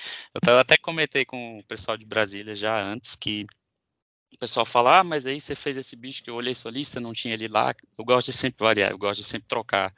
Eu 0.47 0.59
até 0.61 0.77
comentei 0.77 1.25
com 1.25 1.59
o 1.59 1.65
pessoal 1.65 1.97
de 1.97 2.07
Brasília 2.07 2.55
já 2.55 2.81
antes 2.81 3.17
que 3.17 3.47
o 4.37 4.39
pessoal 4.39 4.67
fala, 4.67 5.01
ah, 5.01 5.05
mas 5.05 5.27
aí 5.27 5.41
você 5.41 5.55
fez 5.55 5.77
esse 5.77 5.97
bicho 5.97 6.23
que 6.23 6.31
eu 6.31 6.35
olhei 6.35 6.55
sua 6.55 6.71
lista, 6.71 7.01
não 7.01 7.13
tinha 7.13 7.35
ele 7.35 7.49
lá. 7.49 7.75
Eu 7.99 8.05
gosto 8.05 8.31
de 8.31 8.37
sempre 8.37 8.65
variar, 8.65 8.91
eu 8.91 8.99
gosto 8.99 9.23
de 9.23 9.27
sempre 9.27 9.49
trocar. 9.49 9.95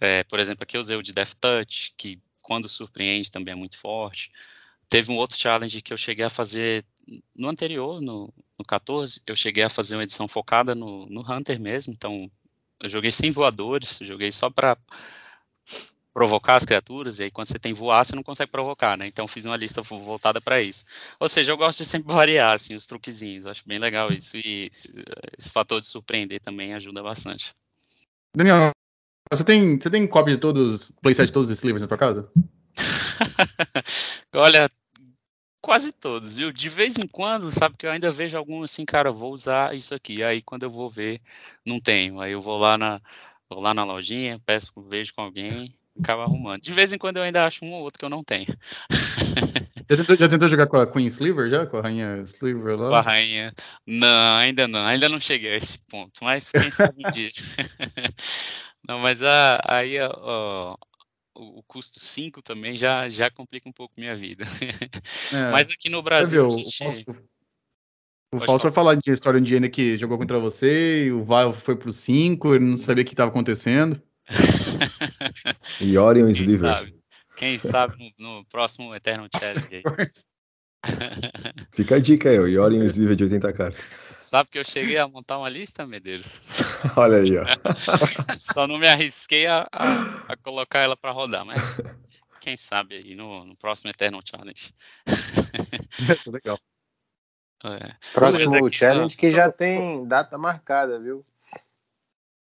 É, 0.00 0.24
por 0.24 0.40
exemplo, 0.40 0.64
aqui 0.64 0.76
eu 0.76 0.80
usei 0.80 0.96
o 0.96 1.02
de 1.02 1.12
Death 1.12 1.34
Touch, 1.40 1.94
que 1.96 2.20
quando 2.42 2.68
surpreende 2.68 3.30
também 3.30 3.52
é 3.52 3.56
muito 3.56 3.78
forte. 3.78 4.32
Teve 4.88 5.12
um 5.12 5.16
outro 5.16 5.38
challenge 5.38 5.80
que 5.80 5.92
eu 5.92 5.96
cheguei 5.96 6.24
a 6.24 6.30
fazer 6.30 6.84
no 7.34 7.48
anterior, 7.48 8.00
no, 8.00 8.32
no 8.58 8.64
14, 8.66 9.22
eu 9.26 9.36
cheguei 9.36 9.62
a 9.62 9.70
fazer 9.70 9.96
uma 9.96 10.02
edição 10.02 10.26
focada 10.26 10.74
no, 10.74 11.06
no 11.06 11.20
Hunter 11.20 11.60
mesmo, 11.60 11.92
então 11.92 12.30
eu 12.80 12.88
joguei 12.88 13.12
sem 13.12 13.30
voadores, 13.30 13.98
joguei 14.02 14.32
só 14.32 14.50
para 14.50 14.76
provocar 16.14 16.54
as 16.54 16.64
criaturas, 16.64 17.18
e 17.18 17.24
aí 17.24 17.30
quando 17.30 17.48
você 17.48 17.58
tem 17.58 17.74
voar, 17.74 18.04
você 18.04 18.14
não 18.14 18.22
consegue 18.22 18.52
provocar, 18.52 18.96
né? 18.96 19.04
Então 19.08 19.26
fiz 19.26 19.44
uma 19.44 19.56
lista 19.56 19.82
voltada 19.82 20.40
para 20.40 20.62
isso. 20.62 20.86
Ou 21.18 21.28
seja, 21.28 21.50
eu 21.50 21.56
gosto 21.56 21.78
de 21.78 21.86
sempre 21.86 22.06
variar, 22.14 22.54
assim, 22.54 22.76
os 22.76 22.86
truquezinhos, 22.86 23.46
acho 23.46 23.66
bem 23.66 23.80
legal 23.80 24.10
isso, 24.10 24.36
e 24.36 24.70
esse 25.36 25.50
fator 25.50 25.80
de 25.80 25.88
surpreender 25.88 26.40
também 26.40 26.72
ajuda 26.72 27.02
bastante. 27.02 27.52
Daniel, 28.34 28.70
você 29.32 29.42
tem, 29.42 29.76
você 29.78 29.90
tem 29.90 30.06
cópia 30.06 30.34
de 30.34 30.40
todos, 30.40 30.92
playset 31.02 31.26
de 31.26 31.32
todos 31.32 31.50
esses 31.50 31.64
livros 31.64 31.82
na 31.82 31.88
tua 31.88 31.98
casa? 31.98 32.30
Olha, 34.32 34.68
quase 35.60 35.92
todos, 35.92 36.36
viu? 36.36 36.52
De 36.52 36.68
vez 36.68 36.96
em 36.96 37.08
quando, 37.08 37.50
sabe 37.50 37.76
que 37.76 37.86
eu 37.86 37.90
ainda 37.90 38.12
vejo 38.12 38.38
algum 38.38 38.62
assim, 38.62 38.84
cara, 38.84 39.10
vou 39.10 39.32
usar 39.32 39.74
isso 39.74 39.94
aqui. 39.94 40.22
Aí 40.22 40.40
quando 40.40 40.62
eu 40.62 40.70
vou 40.70 40.88
ver, 40.88 41.20
não 41.66 41.80
tenho. 41.80 42.20
Aí 42.20 42.32
eu 42.32 42.40
vou 42.40 42.58
lá 42.58 42.78
na, 42.78 43.00
vou 43.48 43.60
lá 43.60 43.74
na 43.74 43.82
lojinha, 43.82 44.40
peço, 44.44 44.72
vejo 44.88 45.12
com 45.14 45.22
alguém, 45.22 45.74
acabo 46.00 46.22
arrumando. 46.22 46.62
De 46.62 46.72
vez 46.72 46.92
em 46.92 46.98
quando 46.98 47.18
eu 47.18 47.22
ainda 47.22 47.46
acho 47.46 47.64
um 47.64 47.72
ou 47.72 47.82
outro 47.82 47.98
que 47.98 48.04
eu 48.04 48.10
não 48.10 48.22
tenho. 48.22 48.46
Já 49.90 49.98
tentou, 49.98 50.16
já 50.16 50.28
tentou 50.28 50.48
jogar 50.48 50.66
com 50.66 50.78
a 50.78 50.86
Queen 50.86 51.06
Sliver 51.06 51.50
já? 51.50 51.66
Com 51.66 51.76
a 51.76 51.82
rainha 51.82 52.18
Sliver 52.22 52.74
lá? 52.74 52.88
Com 52.88 52.94
a 52.94 53.00
rainha. 53.02 53.54
Não, 53.86 54.36
ainda 54.38 54.66
não. 54.66 54.80
Ainda 54.80 55.10
não 55.10 55.20
cheguei 55.20 55.52
a 55.52 55.56
esse 55.56 55.78
ponto. 55.78 56.24
Mas 56.24 56.50
quem 56.50 56.70
sabe 56.70 56.94
um 57.04 57.10
dia. 57.10 57.28
não, 58.88 58.98
mas 59.00 59.22
a, 59.22 59.60
aí 59.68 59.98
ó, 60.00 60.74
o, 61.34 61.62
custo 61.64 62.00
5 62.00 62.40
também 62.40 62.76
já, 62.76 63.08
já 63.10 63.30
complica 63.30 63.68
um 63.68 63.72
pouco 63.72 63.94
minha 63.98 64.16
vida. 64.16 64.44
É, 65.32 65.50
Mas 65.52 65.70
aqui 65.70 65.90
no 65.90 66.02
Brasil. 66.02 66.48
Viu, 66.48 66.64
gente... 66.64 67.04
O 68.32 68.38
Fausto 68.38 68.64
vai 68.64 68.72
falar 68.72 68.94
de 68.96 69.10
história 69.10 69.40
de 69.40 69.54
ainda 69.54 69.68
que 69.68 69.96
jogou 69.96 70.18
contra 70.18 70.40
você, 70.40 71.04
e 71.04 71.12
o 71.12 71.22
Val 71.22 71.52
foi 71.52 71.76
pro 71.76 71.92
5, 71.92 72.54
ele 72.54 72.64
não 72.64 72.76
sabia 72.76 73.02
o 73.02 73.06
que 73.06 73.12
estava 73.12 73.30
acontecendo. 73.30 74.00
E 75.80 75.98
Orion 75.98 76.28
Sliver. 76.28 76.92
Quem 77.36 77.58
sabe 77.58 78.12
no, 78.18 78.38
no 78.38 78.44
próximo 78.46 78.94
Eternal 78.94 79.28
Challenge. 79.32 79.82
Fica 81.72 81.96
a 81.96 81.98
dica 81.98 82.28
aí, 82.28 82.38
o 82.38 82.46
Yori 82.46 82.76
em 82.76 82.80
nível 82.80 83.16
de 83.16 83.24
80 83.24 83.52
cartas. 83.52 83.84
Sabe 84.10 84.50
que 84.50 84.58
eu 84.58 84.64
cheguei 84.64 84.98
a 84.98 85.08
montar 85.08 85.38
uma 85.38 85.48
lista, 85.48 85.86
Medeiros? 85.86 86.40
Olha 86.96 87.18
aí, 87.18 87.36
ó. 87.38 87.44
Só 88.34 88.66
não 88.66 88.78
me 88.78 88.86
arrisquei 88.86 89.46
a, 89.46 89.66
a, 89.72 90.32
a 90.32 90.36
colocar 90.36 90.80
ela 90.80 90.96
para 90.96 91.10
rodar, 91.10 91.44
mas 91.44 91.60
quem 92.40 92.56
sabe 92.56 92.96
aí 92.96 93.14
no, 93.14 93.44
no 93.44 93.56
próximo 93.56 93.90
Eternal 93.90 94.20
Challenge. 94.24 94.74
Legal. 96.26 96.58
É. 97.64 97.94
Próximo 98.12 98.66
aqui, 98.66 98.76
challenge 98.76 99.16
que 99.16 99.30
já 99.30 99.50
tem 99.50 100.06
data 100.06 100.36
marcada, 100.36 101.00
viu? 101.00 101.24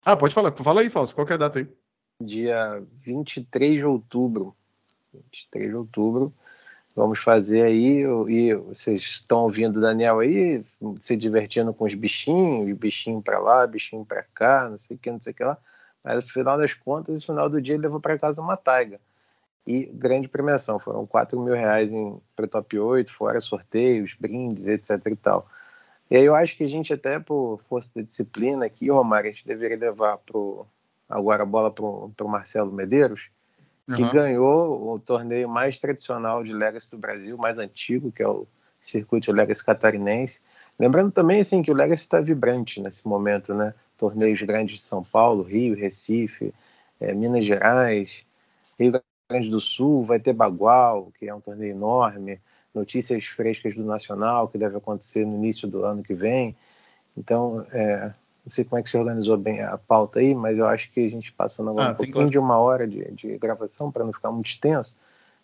Ah, 0.04 0.16
pode 0.16 0.34
falar. 0.34 0.52
Fala 0.52 0.80
aí, 0.80 0.90
Fausto. 0.90 1.14
Qual 1.14 1.26
é 1.28 1.34
a 1.34 1.36
data 1.36 1.60
aí? 1.60 1.68
Dia 2.24 2.82
23 3.02 3.74
de 3.74 3.84
outubro. 3.84 4.54
23 5.12 5.70
de 5.70 5.76
outubro 5.76 6.34
Vamos 6.96 7.18
fazer 7.18 7.62
aí, 7.62 8.04
e 8.28 8.54
vocês 8.54 9.00
estão 9.00 9.40
ouvindo 9.40 9.78
o 9.78 9.80
Daniel 9.80 10.20
aí, 10.20 10.64
se 11.00 11.16
divertindo 11.16 11.74
com 11.74 11.86
os 11.86 11.94
bichinhos, 11.94 12.72
bichinho 12.78 13.20
para 13.20 13.40
lá, 13.40 13.66
bichinho 13.66 14.04
para 14.04 14.22
cá, 14.22 14.68
não 14.68 14.78
sei 14.78 14.96
o 14.96 14.98
que, 15.00 15.10
não 15.10 15.20
sei 15.20 15.32
o 15.32 15.36
que 15.36 15.42
lá. 15.42 15.58
Mas 16.04 16.16
no 16.16 16.22
final 16.30 16.56
das 16.56 16.72
contas, 16.72 17.14
no 17.16 17.26
final 17.26 17.50
do 17.50 17.60
dia, 17.60 17.74
ele 17.74 17.82
levou 17.82 18.00
para 18.00 18.16
casa 18.16 18.40
uma 18.40 18.56
taiga. 18.56 19.00
E 19.66 19.86
grande 19.86 20.28
premiação, 20.28 20.78
foram 20.78 21.04
4 21.06 21.40
mil 21.40 21.54
reais 21.54 21.90
para 22.36 22.46
top 22.46 22.78
8, 22.78 23.12
fora 23.12 23.40
sorteios, 23.40 24.14
brindes, 24.20 24.68
etc 24.68 24.90
e 25.06 25.16
tal. 25.16 25.48
E 26.10 26.16
aí 26.16 26.24
eu 26.24 26.34
acho 26.34 26.56
que 26.56 26.62
a 26.64 26.68
gente 26.68 26.92
até 26.92 27.18
por 27.18 27.60
força 27.68 27.92
da 27.96 28.02
disciplina 28.06 28.66
aqui, 28.66 28.88
Romário, 28.88 29.30
a 29.30 29.32
gente 29.32 29.46
deveria 29.46 29.78
levar 29.78 30.18
pro, 30.18 30.64
agora 31.14 31.44
a 31.44 31.46
bola 31.46 31.70
para 31.70 31.84
o 31.84 32.28
Marcelo 32.28 32.72
Medeiros, 32.72 33.30
que 33.94 34.02
uhum. 34.02 34.12
ganhou 34.12 34.94
o 34.94 34.98
torneio 34.98 35.48
mais 35.48 35.78
tradicional 35.78 36.42
de 36.42 36.52
Legacy 36.52 36.90
do 36.90 36.98
Brasil, 36.98 37.38
mais 37.38 37.58
antigo, 37.58 38.10
que 38.10 38.22
é 38.22 38.28
o 38.28 38.46
circuito 38.82 39.30
Legacy 39.30 39.64
catarinense. 39.64 40.42
Lembrando 40.76 41.12
também 41.12 41.40
assim 41.40 41.62
que 41.62 41.70
o 41.70 41.74
Legacy 41.74 42.02
está 42.02 42.20
vibrante 42.20 42.80
nesse 42.80 43.06
momento, 43.06 43.54
né? 43.54 43.72
Torneios 43.96 44.42
grandes 44.42 44.76
de 44.76 44.82
São 44.82 45.04
Paulo, 45.04 45.44
Rio, 45.44 45.76
Recife, 45.76 46.52
é, 47.00 47.14
Minas 47.14 47.44
Gerais, 47.44 48.24
Rio 48.78 49.00
Grande 49.30 49.50
do 49.50 49.60
Sul, 49.60 50.04
vai 50.04 50.18
ter 50.18 50.32
Bagual, 50.32 51.12
que 51.16 51.28
é 51.28 51.34
um 51.34 51.40
torneio 51.40 51.70
enorme, 51.70 52.40
notícias 52.74 53.24
frescas 53.24 53.76
do 53.76 53.84
Nacional, 53.84 54.48
que 54.48 54.58
deve 54.58 54.76
acontecer 54.76 55.24
no 55.24 55.36
início 55.36 55.68
do 55.68 55.84
ano 55.84 56.02
que 56.02 56.12
vem. 56.12 56.56
Então, 57.16 57.64
é, 57.70 58.12
não 58.44 58.50
sei 58.50 58.64
como 58.64 58.78
é 58.78 58.82
que 58.82 58.90
você 58.90 58.98
organizou 58.98 59.38
bem 59.38 59.62
a 59.62 59.78
pauta 59.78 60.18
aí, 60.18 60.34
mas 60.34 60.58
eu 60.58 60.66
acho 60.66 60.90
que 60.92 61.00
a 61.00 61.08
gente 61.08 61.32
passando 61.32 61.70
agora 61.70 61.88
ah, 61.88 61.92
um 61.92 61.96
pouquinho 61.96 62.14
claro. 62.14 62.30
de 62.30 62.38
uma 62.38 62.58
hora 62.58 62.86
de, 62.86 63.10
de 63.12 63.38
gravação, 63.38 63.90
para 63.90 64.04
não 64.04 64.12
ficar 64.12 64.30
muito 64.30 64.50
extenso, 64.50 64.94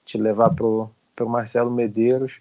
te 0.05 0.19
levar 0.19 0.51
para 0.51 0.67
o 0.67 0.91
Marcelo 1.29 1.71
Medeiros 1.71 2.35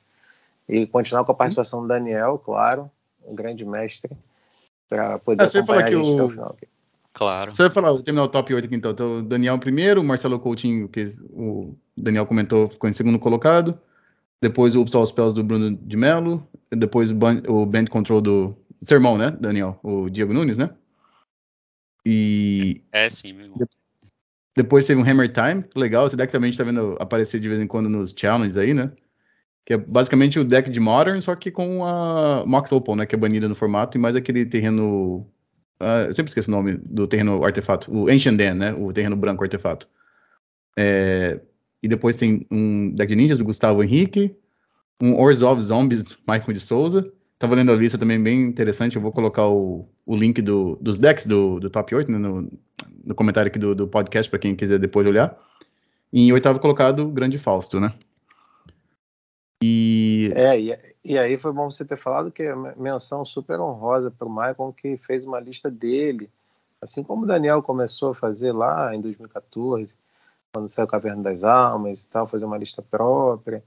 e 0.68 0.86
continuar 0.86 1.24
com 1.24 1.32
a 1.32 1.36
participação 1.36 1.82
do 1.82 1.88
Daniel, 1.88 2.38
claro, 2.38 2.91
um 3.26 3.34
grande 3.34 3.64
mestre, 3.64 4.12
para 4.89 5.18
poder 5.20 5.43
ah, 5.43 5.47
você 5.47 5.60
acompanhar 5.60 5.86
a 5.86 5.91
gente 5.91 6.10
o... 6.10 6.14
até 6.14 6.24
o 6.24 6.30
final. 6.30 6.55
Aqui. 6.57 6.68
Claro. 7.14 7.55
Você 7.55 7.64
vai 7.64 7.72
falar, 7.72 7.91
vou 7.91 8.03
terminar 8.03 8.24
o 8.24 8.30
top 8.30 8.53
8 8.53 8.66
aqui 8.66 8.76
então. 8.76 8.91
então. 8.91 9.24
Daniel 9.24 9.57
primeiro, 9.60 10.01
o 10.01 10.03
Marcelo 10.03 10.39
Coutinho, 10.39 10.88
que 10.89 11.05
o 11.32 11.74
Daniel 11.97 12.26
comentou, 12.26 12.70
ficou 12.70 12.89
em 12.89 12.93
segundo 12.93 13.18
colocado. 13.18 13.80
Depois 14.41 14.76
o 14.76 14.82
Upsal 14.82 15.05
Spells 15.05 15.36
do 15.36 15.43
Bruno 15.43 15.76
de 15.76 15.97
Mello. 15.97 16.47
Depois 16.72 17.12
o 17.12 17.66
Band 17.66 17.86
Control 17.89 18.22
do 18.22 18.55
seu 18.84 18.95
irmão, 18.95 19.17
né, 19.17 19.36
Daniel? 19.39 19.80
O 19.84 20.09
Diego 20.09 20.34
Nunes, 20.34 20.57
né? 20.57 20.69
E. 22.05 22.82
É, 22.91 23.09
sim, 23.09 23.34
meu 23.34 23.45
irmão. 23.45 23.67
Depois 24.55 24.86
teve 24.86 24.99
um 24.99 25.09
Hammer 25.09 25.32
Time, 25.32 25.63
legal. 25.75 26.07
Esse 26.07 26.15
deck 26.15 26.32
também 26.32 26.49
a 26.49 26.51
gente 26.51 26.57
tá 26.57 26.63
vendo 26.63 26.97
aparecer 26.99 27.39
de 27.39 27.47
vez 27.47 27.61
em 27.61 27.67
quando 27.67 27.88
nos 27.88 28.13
challenges 28.15 28.57
aí, 28.57 28.73
né? 28.73 28.91
Que 29.65 29.73
é 29.73 29.77
basicamente 29.77 30.39
o 30.39 30.43
deck 30.43 30.69
de 30.69 30.80
Modern, 30.80 31.21
só 31.21 31.36
que 31.36 31.51
com 31.51 31.86
a 31.86 32.43
Mox 32.45 32.71
Opal, 32.71 32.95
né? 32.95 33.05
Que 33.05 33.15
é 33.15 33.17
banida 33.17 33.47
no 33.47 33.55
formato, 33.55 33.97
e 33.97 34.01
mais 34.01 34.15
aquele 34.15 34.45
terreno. 34.45 35.27
Uh, 35.82 36.07
eu 36.07 36.13
sempre 36.13 36.30
esqueço 36.30 36.51
o 36.51 36.55
nome 36.55 36.77
do 36.77 37.07
terreno 37.07 37.43
artefato. 37.43 37.89
O 37.89 38.09
Ancient 38.09 38.36
Den, 38.36 38.53
né? 38.53 38.73
O 38.73 38.91
terreno 38.91 39.15
branco 39.15 39.43
artefato. 39.43 39.88
É... 40.77 41.39
E 41.82 41.88
depois 41.88 42.17
tem 42.17 42.45
um 42.51 42.93
deck 42.93 43.07
de 43.07 43.15
ninjas 43.15 43.38
do 43.38 43.45
Gustavo 43.45 43.82
Henrique, 43.82 44.36
um 45.01 45.17
Orzhov 45.17 45.61
Zombies 45.61 46.03
do 46.03 46.17
Michael 46.27 46.51
de 46.51 46.59
Souza, 46.59 47.13
Tava 47.39 47.55
lendo 47.55 47.71
a 47.71 47.75
lista 47.75 47.97
também 47.97 48.21
bem 48.21 48.41
interessante. 48.41 48.97
Eu 48.97 49.01
vou 49.01 49.11
colocar 49.11 49.47
o, 49.47 49.87
o 50.05 50.15
link 50.15 50.41
do, 50.41 50.77
dos 50.81 50.99
decks 50.99 51.25
do, 51.25 51.59
do 51.59 51.69
top 51.69 51.95
8 51.95 52.11
né, 52.11 52.17
no, 52.17 52.51
no 53.03 53.15
comentário 53.15 53.49
aqui 53.49 53.57
do, 53.57 53.73
do 53.73 53.87
podcast 53.87 54.29
para 54.29 54.39
quem 54.39 54.55
quiser 54.55 54.77
depois 54.77 55.07
olhar. 55.07 55.35
E 56.11 56.27
em 56.27 56.33
oitavo 56.33 56.59
colocado, 56.59 57.07
o 57.07 57.11
Grande 57.11 57.39
Fausto, 57.39 57.79
né? 57.79 57.93
E... 59.63 60.31
É, 60.35 60.59
e, 60.59 60.77
e 61.05 61.17
aí 61.17 61.37
foi 61.37 61.53
bom 61.53 61.71
você 61.71 61.85
ter 61.85 61.97
falado 61.97 62.31
que 62.31 62.43
é 62.43 62.53
menção 62.75 63.23
super 63.25 63.59
honrosa 63.59 64.11
para 64.11 64.27
o 64.27 64.29
Michael, 64.29 64.75
que 64.75 64.97
fez 64.97 65.25
uma 65.25 65.39
lista 65.39 65.71
dele, 65.71 66.29
Assim 66.81 67.03
como 67.03 67.23
o 67.23 67.27
Daniel 67.27 67.61
começou 67.61 68.11
a 68.11 68.15
fazer 68.15 68.53
lá 68.53 68.95
em 68.95 69.01
2014, 69.01 69.93
quando 70.53 70.69
saiu 70.69 70.87
Caverna 70.87 71.23
das 71.23 71.43
Almas 71.43 72.03
e 72.03 72.09
tal, 72.09 72.27
fazer 72.27 72.45
uma 72.45 72.57
lista 72.57 72.81
própria. 72.81 73.63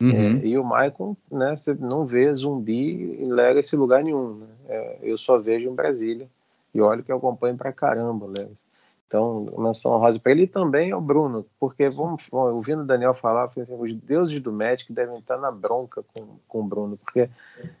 Uhum. 0.00 0.40
É, 0.42 0.46
e 0.46 0.58
o 0.58 0.64
Maicon, 0.64 1.16
né, 1.30 1.54
você 1.56 1.74
não 1.74 2.06
vê 2.06 2.32
zumbi 2.34 3.22
em 3.22 3.30
Legacy 3.30 3.76
lugar 3.76 4.02
nenhum. 4.02 4.36
Né? 4.36 4.46
É, 4.68 4.98
eu 5.02 5.18
só 5.18 5.38
vejo 5.38 5.68
em 5.68 5.74
Brasília. 5.74 6.28
E 6.72 6.80
olha 6.80 7.02
que 7.02 7.10
eu 7.10 7.16
acompanho 7.16 7.56
pra 7.56 7.72
caramba 7.72 8.26
Legacy. 8.26 8.70
Então, 9.10 9.52
menção 9.58 9.98
rosa 9.98 10.20
para 10.20 10.30
ele 10.30 10.44
e 10.44 10.46
também 10.46 10.92
ao 10.92 11.00
Bruno, 11.00 11.44
porque 11.58 11.88
vamos, 11.88 12.22
ouvindo 12.30 12.82
o 12.82 12.86
Daniel 12.86 13.12
falar, 13.12 13.50
assim, 13.56 13.74
os 13.76 13.92
deuses 13.92 14.40
do 14.40 14.52
Magic 14.52 14.92
devem 14.92 15.18
estar 15.18 15.36
na 15.36 15.50
bronca 15.50 16.04
com, 16.14 16.38
com 16.46 16.60
o 16.60 16.62
Bruno, 16.62 16.96
porque 16.96 17.28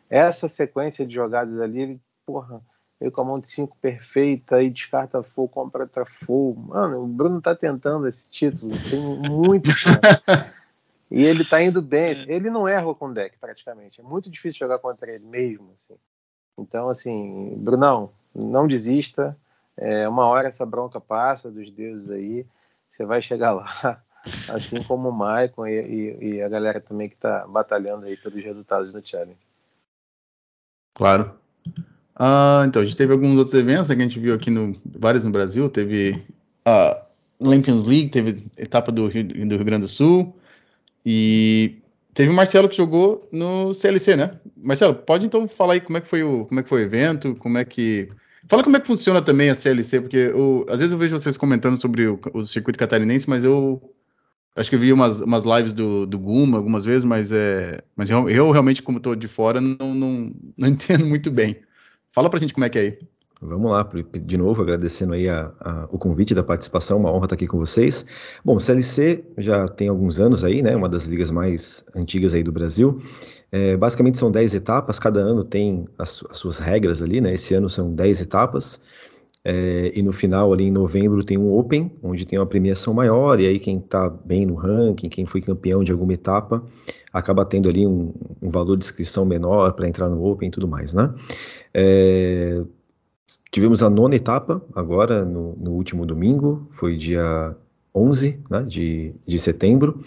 essa 0.08 0.48
sequência 0.48 1.06
de 1.06 1.14
jogadas 1.14 1.60
ali, 1.60 1.82
ele, 1.82 2.00
porra, 2.26 2.60
veio 2.98 3.12
com 3.12 3.20
a 3.20 3.24
mão 3.24 3.38
de 3.38 3.48
cinco 3.48 3.76
perfeita 3.80 4.60
e 4.60 4.70
descarta 4.70 5.22
full, 5.22 5.48
compra 5.48 5.84
outra 5.84 6.04
full. 6.04 6.56
Mano, 6.56 7.04
o 7.04 7.06
Bruno 7.06 7.40
tá 7.40 7.54
tentando 7.54 8.08
esse 8.08 8.28
título, 8.28 8.72
tem 8.90 9.00
muito 9.00 9.70
E 11.10 11.24
ele 11.24 11.44
tá 11.44 11.60
indo 11.60 11.82
bem. 11.82 12.14
Ele 12.28 12.50
não 12.50 12.68
erra 12.68 12.94
com 12.94 13.12
deck, 13.12 13.36
praticamente. 13.38 14.00
É 14.00 14.04
muito 14.04 14.30
difícil 14.30 14.60
jogar 14.60 14.78
contra 14.78 15.10
ele 15.10 15.24
mesmo, 15.24 15.72
assim. 15.76 15.96
Então, 16.56 16.88
assim, 16.88 17.54
Brunão, 17.56 18.12
não 18.34 18.66
desista 18.66 19.36
é, 19.80 20.06
uma 20.06 20.26
hora 20.26 20.46
essa 20.46 20.66
bronca 20.66 21.00
passa 21.00 21.50
dos 21.50 21.70
deuses 21.70 22.10
aí, 22.10 22.46
você 22.92 23.04
vai 23.06 23.22
chegar 23.22 23.52
lá, 23.52 24.02
assim 24.48 24.82
como 24.82 25.08
o 25.08 25.12
Maicon 25.12 25.66
e, 25.66 25.80
e, 25.80 26.24
e, 26.24 26.42
a 26.42 26.48
galera 26.50 26.80
também 26.80 27.08
que 27.08 27.14
está 27.14 27.46
batalhando 27.46 28.04
aí 28.04 28.14
pelos 28.16 28.44
resultados 28.44 28.92
do 28.92 29.06
Challenge. 29.06 29.38
Claro. 30.94 31.34
Uh, 32.14 32.66
então, 32.66 32.82
a 32.82 32.84
gente 32.84 32.96
teve 32.96 33.12
alguns 33.12 33.38
outros 33.38 33.54
eventos 33.54 33.88
né, 33.88 33.96
que 33.96 34.02
a 34.02 34.04
gente 34.04 34.20
viu 34.20 34.34
aqui, 34.34 34.50
no, 34.50 34.78
vários 34.84 35.24
no 35.24 35.30
Brasil, 35.30 35.70
teve 35.70 36.22
a 36.62 37.02
Lampions 37.40 37.86
League, 37.86 38.10
teve 38.10 38.46
etapa 38.58 38.92
do 38.92 39.06
Rio, 39.06 39.24
do 39.24 39.56
Rio 39.56 39.64
Grande 39.64 39.86
do 39.86 39.88
Sul, 39.88 40.36
e 41.04 41.76
teve 42.14 42.30
o 42.30 42.34
Marcelo 42.34 42.68
que 42.68 42.76
jogou 42.76 43.28
no 43.32 43.72
CLC, 43.72 44.16
né? 44.16 44.32
Marcelo, 44.56 44.94
pode 44.94 45.26
então 45.26 45.46
falar 45.48 45.74
aí 45.74 45.80
como 45.80 45.98
é 45.98 46.00
que 46.00 46.08
foi 46.08 46.22
o, 46.22 46.44
como 46.46 46.60
é 46.60 46.62
que 46.62 46.68
foi 46.68 46.82
o 46.82 46.84
evento, 46.84 47.34
como 47.40 47.58
é 47.58 47.64
que 47.64 48.08
Fala 48.50 48.64
como 48.64 48.76
é 48.76 48.80
que 48.80 48.86
funciona 48.86 49.20
também 49.22 49.50
a 49.50 49.54
CLC, 49.54 50.00
porque 50.00 50.16
eu, 50.16 50.66
às 50.68 50.78
vezes 50.78 50.92
eu 50.92 50.98
vejo 50.98 51.16
vocês 51.16 51.36
comentando 51.36 51.80
sobre 51.80 52.08
o, 52.08 52.18
o 52.32 52.42
circuito 52.42 52.78
catarinense, 52.78 53.28
mas 53.28 53.44
eu 53.44 53.80
acho 54.56 54.68
que 54.68 54.76
eu 54.76 54.80
vi 54.80 54.92
umas, 54.92 55.20
umas 55.20 55.44
lives 55.44 55.72
do, 55.72 56.06
do 56.06 56.18
Guma 56.18 56.58
algumas 56.58 56.84
vezes, 56.84 57.04
mas, 57.04 57.30
é, 57.32 57.80
mas 57.94 58.10
eu, 58.10 58.28
eu 58.28 58.50
realmente, 58.50 58.82
como 58.82 58.98
estou 58.98 59.14
de 59.14 59.28
fora, 59.28 59.60
não, 59.60 59.94
não, 59.94 60.32
não 60.56 60.66
entendo 60.68 61.06
muito 61.06 61.30
bem. 61.30 61.60
Fala 62.10 62.28
pra 62.28 62.40
gente 62.40 62.54
como 62.54 62.64
é 62.64 62.70
que 62.70 62.78
é 62.78 62.82
aí. 62.82 62.98
Vamos 63.42 63.70
lá, 63.70 63.88
de 64.22 64.36
novo, 64.36 64.60
agradecendo 64.60 65.14
aí 65.14 65.26
a, 65.26 65.50
a, 65.60 65.88
o 65.90 65.96
convite 65.96 66.34
da 66.34 66.42
participação, 66.42 66.98
uma 66.98 67.10
honra 67.10 67.24
estar 67.24 67.36
aqui 67.36 67.46
com 67.46 67.58
vocês. 67.58 68.04
Bom, 68.44 68.56
o 68.56 68.60
CLC 68.60 69.24
já 69.38 69.66
tem 69.66 69.88
alguns 69.88 70.20
anos 70.20 70.44
aí, 70.44 70.60
né, 70.60 70.76
uma 70.76 70.90
das 70.90 71.06
ligas 71.06 71.30
mais 71.30 71.82
antigas 71.96 72.34
aí 72.34 72.42
do 72.42 72.52
Brasil. 72.52 73.00
É, 73.50 73.78
basicamente 73.78 74.18
são 74.18 74.30
10 74.30 74.54
etapas, 74.54 74.98
cada 74.98 75.20
ano 75.20 75.42
tem 75.42 75.88
as, 75.98 76.22
as, 76.28 76.36
suas 76.36 76.58
regras 76.58 77.00
ali, 77.00 77.18
né, 77.18 77.32
esse 77.32 77.54
ano 77.54 77.70
são 77.70 77.94
10 77.94 78.20
etapas. 78.20 78.82
É, 79.42 79.90
e 79.94 80.02
no 80.02 80.12
final, 80.12 80.52
ali 80.52 80.64
em 80.64 80.70
novembro, 80.70 81.24
tem 81.24 81.38
um 81.38 81.50
Open, 81.56 81.90
onde 82.02 82.26
tem 82.26 82.38
uma 82.38 82.44
premiação 82.44 82.92
maior, 82.92 83.40
e 83.40 83.46
aí 83.46 83.58
quem 83.58 83.78
está 83.78 84.10
bem 84.10 84.44
no 84.44 84.54
ranking, 84.54 85.08
quem 85.08 85.24
foi 85.24 85.40
campeão 85.40 85.82
de 85.82 85.90
alguma 85.92 86.12
etapa, 86.12 86.62
acaba 87.10 87.46
tendo 87.46 87.70
ali 87.70 87.86
um, 87.86 88.12
um 88.42 88.50
valor 88.50 88.76
de 88.76 88.84
inscrição 88.84 89.24
menor 89.24 89.72
para 89.72 89.88
entrar 89.88 90.10
no 90.10 90.22
Open 90.22 90.48
e 90.48 90.50
tudo 90.50 90.68
mais, 90.68 90.92
né? 90.92 91.14
É, 91.72 92.62
Tivemos 93.50 93.82
a 93.82 93.90
nona 93.90 94.14
etapa 94.14 94.62
agora 94.74 95.24
no, 95.24 95.56
no 95.56 95.72
último 95.72 96.06
domingo, 96.06 96.68
foi 96.70 96.96
dia 96.96 97.56
11 97.94 98.38
né, 98.48 98.62
de, 98.62 99.12
de 99.26 99.38
setembro. 99.38 100.04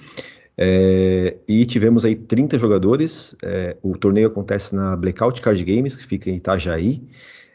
É, 0.58 1.36
e 1.48 1.66
tivemos 1.66 2.06
aí 2.06 2.16
30 2.16 2.58
jogadores. 2.58 3.36
É, 3.44 3.76
o 3.82 3.98
torneio 3.98 4.28
acontece 4.28 4.76
na 4.76 4.96
Blackout 4.96 5.42
Card 5.42 5.64
Games, 5.64 5.96
que 5.96 6.06
fica 6.06 6.30
em 6.30 6.36
Itajaí. 6.36 7.04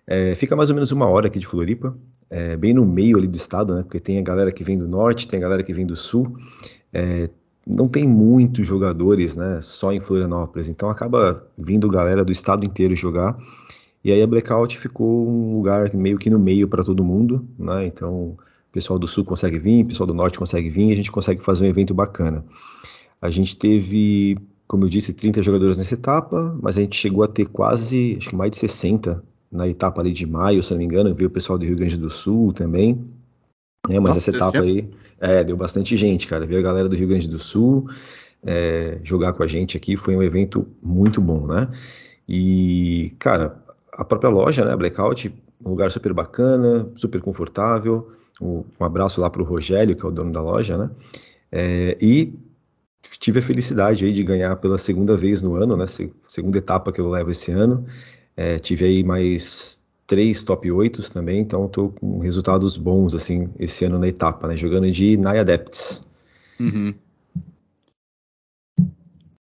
É, 0.06 0.34
fica 0.34 0.56
mais 0.56 0.70
ou 0.70 0.74
menos 0.74 0.90
uma 0.90 1.06
hora 1.06 1.26
aqui 1.26 1.38
de 1.38 1.46
Floripa, 1.46 1.96
é, 2.30 2.56
bem 2.56 2.72
no 2.72 2.84
meio 2.84 3.18
ali 3.18 3.28
do 3.28 3.36
estado, 3.36 3.74
né? 3.74 3.82
Porque 3.82 4.00
tem 4.00 4.18
a 4.18 4.22
galera 4.22 4.50
que 4.50 4.64
vem 4.64 4.76
do 4.76 4.88
norte, 4.88 5.28
tem 5.28 5.38
a 5.38 5.42
galera 5.42 5.62
que 5.62 5.72
vem 5.72 5.86
do 5.86 5.96
sul. 5.96 6.36
É, 6.92 7.28
não 7.66 7.86
tem 7.86 8.06
muitos 8.06 8.66
jogadores, 8.66 9.36
né? 9.36 9.60
Só 9.60 9.92
em 9.92 10.00
Florianópolis, 10.00 10.68
então 10.68 10.88
acaba 10.88 11.46
vindo 11.56 11.88
galera 11.90 12.24
do 12.24 12.32
estado 12.32 12.64
inteiro 12.64 12.94
jogar. 12.94 13.38
E 14.08 14.12
aí 14.12 14.22
a 14.22 14.26
Blackout 14.26 14.78
ficou 14.78 15.28
um 15.28 15.56
lugar 15.56 15.92
meio 15.94 16.16
que 16.16 16.30
no 16.30 16.38
meio 16.38 16.66
para 16.66 16.82
todo 16.82 17.04
mundo, 17.04 17.46
né? 17.58 17.84
Então, 17.84 18.30
o 18.30 18.72
pessoal 18.72 18.98
do 18.98 19.06
sul 19.06 19.22
consegue 19.22 19.58
vir, 19.58 19.84
o 19.84 19.88
pessoal 19.88 20.06
do 20.06 20.14
norte 20.14 20.38
consegue 20.38 20.70
vir, 20.70 20.88
e 20.88 20.92
a 20.92 20.96
gente 20.96 21.12
consegue 21.12 21.44
fazer 21.44 21.66
um 21.66 21.68
evento 21.68 21.92
bacana. 21.92 22.42
A 23.20 23.28
gente 23.28 23.54
teve, 23.54 24.38
como 24.66 24.86
eu 24.86 24.88
disse, 24.88 25.12
30 25.12 25.42
jogadores 25.42 25.76
nessa 25.76 25.92
etapa, 25.92 26.58
mas 26.62 26.78
a 26.78 26.80
gente 26.80 26.96
chegou 26.96 27.22
a 27.22 27.28
ter 27.28 27.44
quase, 27.48 28.16
acho 28.16 28.30
que 28.30 28.36
mais 28.36 28.50
de 28.50 28.56
60 28.56 29.22
na 29.52 29.68
etapa 29.68 30.00
ali 30.00 30.10
de 30.10 30.26
maio, 30.26 30.62
se 30.62 30.70
não 30.70 30.78
me 30.78 30.86
engano, 30.86 31.14
veio 31.14 31.28
o 31.28 31.32
pessoal 31.32 31.58
do 31.58 31.66
Rio 31.66 31.76
Grande 31.76 31.98
do 31.98 32.08
Sul 32.08 32.54
também. 32.54 33.04
É, 33.90 34.00
mas 34.00 34.14
Nossa, 34.14 34.18
essa 34.18 34.30
etapa 34.30 34.62
60? 34.62 34.64
aí, 34.64 34.90
é, 35.20 35.44
deu 35.44 35.56
bastante 35.56 35.98
gente, 35.98 36.26
cara. 36.26 36.46
Veio 36.46 36.60
a 36.60 36.64
galera 36.64 36.88
do 36.88 36.96
Rio 36.96 37.08
Grande 37.08 37.28
do 37.28 37.38
Sul 37.38 37.86
é, 38.42 39.00
jogar 39.02 39.34
com 39.34 39.42
a 39.42 39.46
gente 39.46 39.76
aqui, 39.76 39.98
foi 39.98 40.16
um 40.16 40.22
evento 40.22 40.66
muito 40.82 41.20
bom, 41.20 41.46
né? 41.46 41.68
E, 42.26 43.14
cara, 43.18 43.67
a 43.98 44.04
própria 44.04 44.30
loja, 44.30 44.64
né, 44.64 44.76
Blackout, 44.76 45.34
um 45.64 45.70
lugar 45.70 45.90
super 45.90 46.12
bacana, 46.12 46.88
super 46.94 47.20
confortável. 47.20 48.12
Um, 48.40 48.62
abraço 48.78 49.20
lá 49.20 49.28
para 49.28 49.42
o 49.42 49.44
Rogério, 49.44 49.96
que 49.96 50.06
é 50.06 50.08
o 50.08 50.12
dono 50.12 50.30
da 50.30 50.40
loja, 50.40 50.78
né? 50.78 50.88
É, 51.50 51.98
e 52.00 52.32
tive 53.18 53.40
a 53.40 53.42
felicidade 53.42 54.04
aí 54.04 54.12
de 54.12 54.22
ganhar 54.22 54.54
pela 54.54 54.78
segunda 54.78 55.16
vez 55.16 55.42
no 55.42 55.56
ano, 55.56 55.76
né? 55.76 55.84
Segunda 56.22 56.58
etapa 56.58 56.92
que 56.92 57.00
eu 57.00 57.10
levo 57.10 57.32
esse 57.32 57.50
ano. 57.50 57.84
É, 58.36 58.60
tive 58.60 58.84
aí 58.84 59.02
mais 59.02 59.84
três 60.06 60.44
top 60.44 60.70
8 60.70 61.12
também, 61.12 61.40
então 61.40 61.66
estou 61.66 61.90
com 61.90 62.20
resultados 62.20 62.76
bons 62.76 63.16
assim 63.16 63.48
esse 63.58 63.84
ano 63.84 63.98
na 63.98 64.06
etapa, 64.06 64.46
né? 64.46 64.56
Jogando 64.56 64.88
de 64.92 65.16
Naya 65.16 65.40
Adepts. 65.40 66.06
Uhum. 66.60 66.94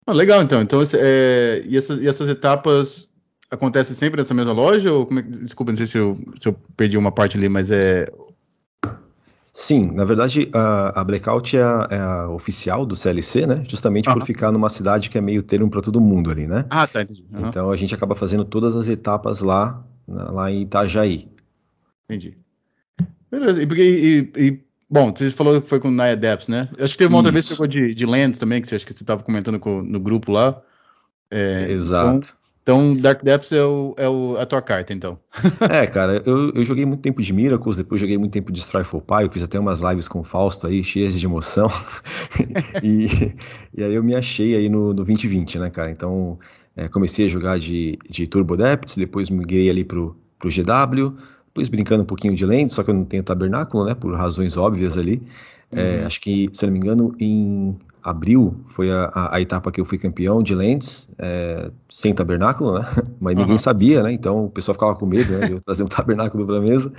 Ah, 0.07 0.13
legal, 0.13 0.41
então. 0.41 0.63
Então, 0.63 0.81
é, 0.95 1.65
e, 1.67 1.77
essas, 1.77 2.01
e 2.01 2.07
essas 2.07 2.31
etapas 2.31 3.06
acontece 3.51 3.95
sempre 3.95 4.21
nessa 4.21 4.35
mesma 4.35 4.53
loja? 4.53 4.93
Ou 4.93 5.07
como 5.07 5.21
é, 5.21 5.23
desculpa, 5.23 5.73
não 5.73 5.77
sei 5.77 5.87
se 5.87 5.99
eu, 5.99 6.19
se 6.41 6.49
eu 6.49 6.57
perdi 6.77 6.97
uma 6.97 7.13
parte 7.13 7.37
ali, 7.37 7.49
mas 7.49 7.71
é. 7.71 8.07
Sim, 9.53 9.91
na 9.93 10.05
verdade 10.05 10.51
a, 10.53 11.01
a 11.01 11.05
Blackout 11.05 11.57
é 11.57 11.63
a, 11.63 11.89
é 11.91 11.99
a, 11.99 12.29
oficial 12.29 12.85
do 12.85 12.95
CLC, 12.95 13.47
né? 13.47 13.65
Justamente 13.67 14.13
por 14.13 14.23
ficar 14.23 14.53
numa 14.53 14.69
cidade 14.69 15.09
que 15.09 15.17
é 15.17 15.21
meio 15.21 15.43
termo 15.43 15.71
para 15.71 15.81
todo 15.81 15.99
mundo 15.99 16.31
ali, 16.31 16.47
né? 16.47 16.67
Ah, 16.69 16.87
tá, 16.87 17.03
entendi. 17.03 17.25
Então 17.33 17.71
a 17.71 17.77
gente 17.77 17.95
acaba 17.95 18.15
fazendo 18.15 18.45
todas 18.45 18.77
as 18.77 18.87
etapas 18.87 19.41
lá, 19.41 19.83
lá 20.07 20.51
em 20.51 20.63
Itajaí. 20.63 21.27
Entendi. 22.05 22.37
Beleza, 23.31 23.63
e, 23.63 23.67
e, 23.67 24.33
e 24.37 24.61
bom, 24.91 25.11
você 25.11 25.31
falou 25.31 25.61
que 25.61 25.69
foi 25.69 25.81
com 25.81 25.89
o 25.89 25.91
Naya 25.91 26.17
Depths, 26.17 26.49
né? 26.49 26.69
Acho 26.79 26.93
que 26.93 26.99
teve 26.99 27.09
uma 27.09 27.17
Isso. 27.17 27.17
outra 27.17 27.33
vez 27.33 27.47
que 27.47 27.53
ficou 27.53 27.67
de, 27.67 27.95
de 27.95 28.05
Lands 28.07 28.39
também, 28.39 28.61
que 28.61 28.69
você 28.69 28.77
acho 28.77 28.85
que 28.85 28.93
você 28.93 29.03
estava 29.03 29.23
comentando 29.23 29.59
com, 29.59 29.83
no 29.83 29.99
grupo 29.99 30.31
lá. 30.33 30.61
É, 31.31 31.71
Exato. 31.71 32.19
Então, 32.19 32.46
então, 32.67 32.97
Dark 32.97 33.23
Depths 33.23 33.53
é, 33.53 33.63
o, 33.63 33.95
é 33.97 34.09
o, 34.09 34.37
a 34.41 34.45
tua 34.45 34.61
carta, 34.61 34.93
então. 34.93 35.17
é, 35.71 35.87
cara, 35.87 36.21
eu, 36.27 36.51
eu 36.51 36.65
joguei 36.65 36.85
muito 36.85 37.01
tempo 37.01 37.23
de 37.23 37.33
Miracles, 37.33 37.77
depois 37.77 38.01
joguei 38.01 38.19
muito 38.19 38.33
tempo 38.33 38.51
de 38.51 38.59
Strifle 38.59 39.01
Pie, 39.01 39.23
eu 39.23 39.31
fiz 39.31 39.45
até 39.45 39.57
umas 39.57 39.79
lives 39.79 40.09
com 40.09 40.19
o 40.19 40.25
Fausto 40.25 40.67
aí, 40.67 40.83
cheias 40.83 41.17
de 41.17 41.25
emoção. 41.25 41.69
e, 42.83 43.07
e 43.73 43.85
aí 43.85 43.95
eu 43.95 44.03
me 44.03 44.17
achei 44.17 44.57
aí 44.57 44.69
no, 44.69 44.89
no 44.89 44.95
2020, 44.95 45.61
né, 45.61 45.71
cara? 45.71 45.93
Então, 45.93 46.41
é, 46.75 46.89
comecei 46.89 47.27
a 47.27 47.29
jogar 47.29 47.57
de, 47.57 47.97
de 48.11 48.27
Turbo 48.27 48.57
Depths, 48.57 48.97
depois 48.97 49.31
migrei 49.31 49.71
ali 49.71 49.85
pro, 49.85 50.17
pro 50.37 50.51
GW, 50.51 51.17
depois 51.47 51.69
brincando 51.69 52.03
um 52.03 52.07
pouquinho 52.07 52.35
de 52.35 52.45
Land, 52.45 52.73
só 52.73 52.83
que 52.83 52.91
eu 52.91 52.95
não 52.95 53.05
tenho 53.05 53.23
tabernáculo, 53.23 53.85
né, 53.85 53.95
por 53.95 54.13
razões 54.17 54.57
óbvias 54.57 54.99
ali. 54.99 55.23
É, 55.71 56.01
uhum. 56.01 56.07
Acho 56.07 56.21
que, 56.21 56.51
se 56.53 56.67
não 56.67 56.73
me 56.73 56.81
engano, 56.81 57.15
em 57.21 57.77
abril 58.07 58.63
foi 58.69 58.89
a, 58.89 59.11
a, 59.13 59.37
a, 59.37 59.41
etapa 59.41 59.73
que 59.73 59.81
eu 59.81 59.85
fui 59.85 59.99
campeão 59.99 60.41
de 60.41 60.55
Lentes, 60.55 61.13
é, 61.19 61.73
sem 61.91 62.15
tabernáculo, 62.15 62.79
né? 62.79 62.87
Mas 63.21 63.35
ninguém 63.35 63.53
uhum. 63.55 63.59
sabia, 63.59 64.01
né? 64.05 64.13
Então 64.13 64.45
o 64.45 64.51
pessoal 64.51 64.75
ficava 64.75 64.95
com 64.95 65.07
medo 65.07 65.33
né, 65.33 65.47
de 65.49 65.53
eu 65.55 65.61
trazer 65.61 65.83
um 65.83 65.89
tabernáculo 65.91 66.47
para 66.47 66.59
a 66.59 66.61
mesa. 66.61 66.93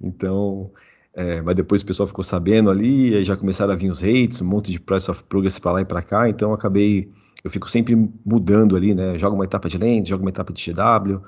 Então, 0.00 0.70
é, 1.12 1.42
mas 1.42 1.56
depois 1.56 1.82
o 1.82 1.86
pessoal 1.86 2.06
ficou 2.06 2.22
sabendo 2.22 2.70
ali, 2.70 3.10
e 3.10 3.16
aí 3.16 3.24
já 3.24 3.36
começaram 3.36 3.72
a 3.72 3.76
vir 3.76 3.90
os 3.90 4.02
hates, 4.02 4.40
um 4.42 4.46
monte 4.46 4.70
de 4.70 4.78
Price 4.78 5.10
of 5.10 5.24
Progress 5.24 5.58
para 5.58 5.72
lá 5.72 5.80
e 5.80 5.84
para 5.84 6.02
cá. 6.02 6.28
Então 6.28 6.50
eu 6.50 6.54
acabei, 6.54 7.10
eu 7.42 7.50
fico 7.50 7.68
sempre 7.68 7.96
mudando 8.24 8.76
ali, 8.76 8.94
né? 8.94 9.18
Jogo 9.18 9.34
uma 9.34 9.44
etapa 9.44 9.68
de 9.68 9.76
Lentes, 9.76 10.08
jogo 10.08 10.22
uma 10.22 10.30
etapa 10.30 10.52
de 10.52 10.72
GW. 10.72 11.20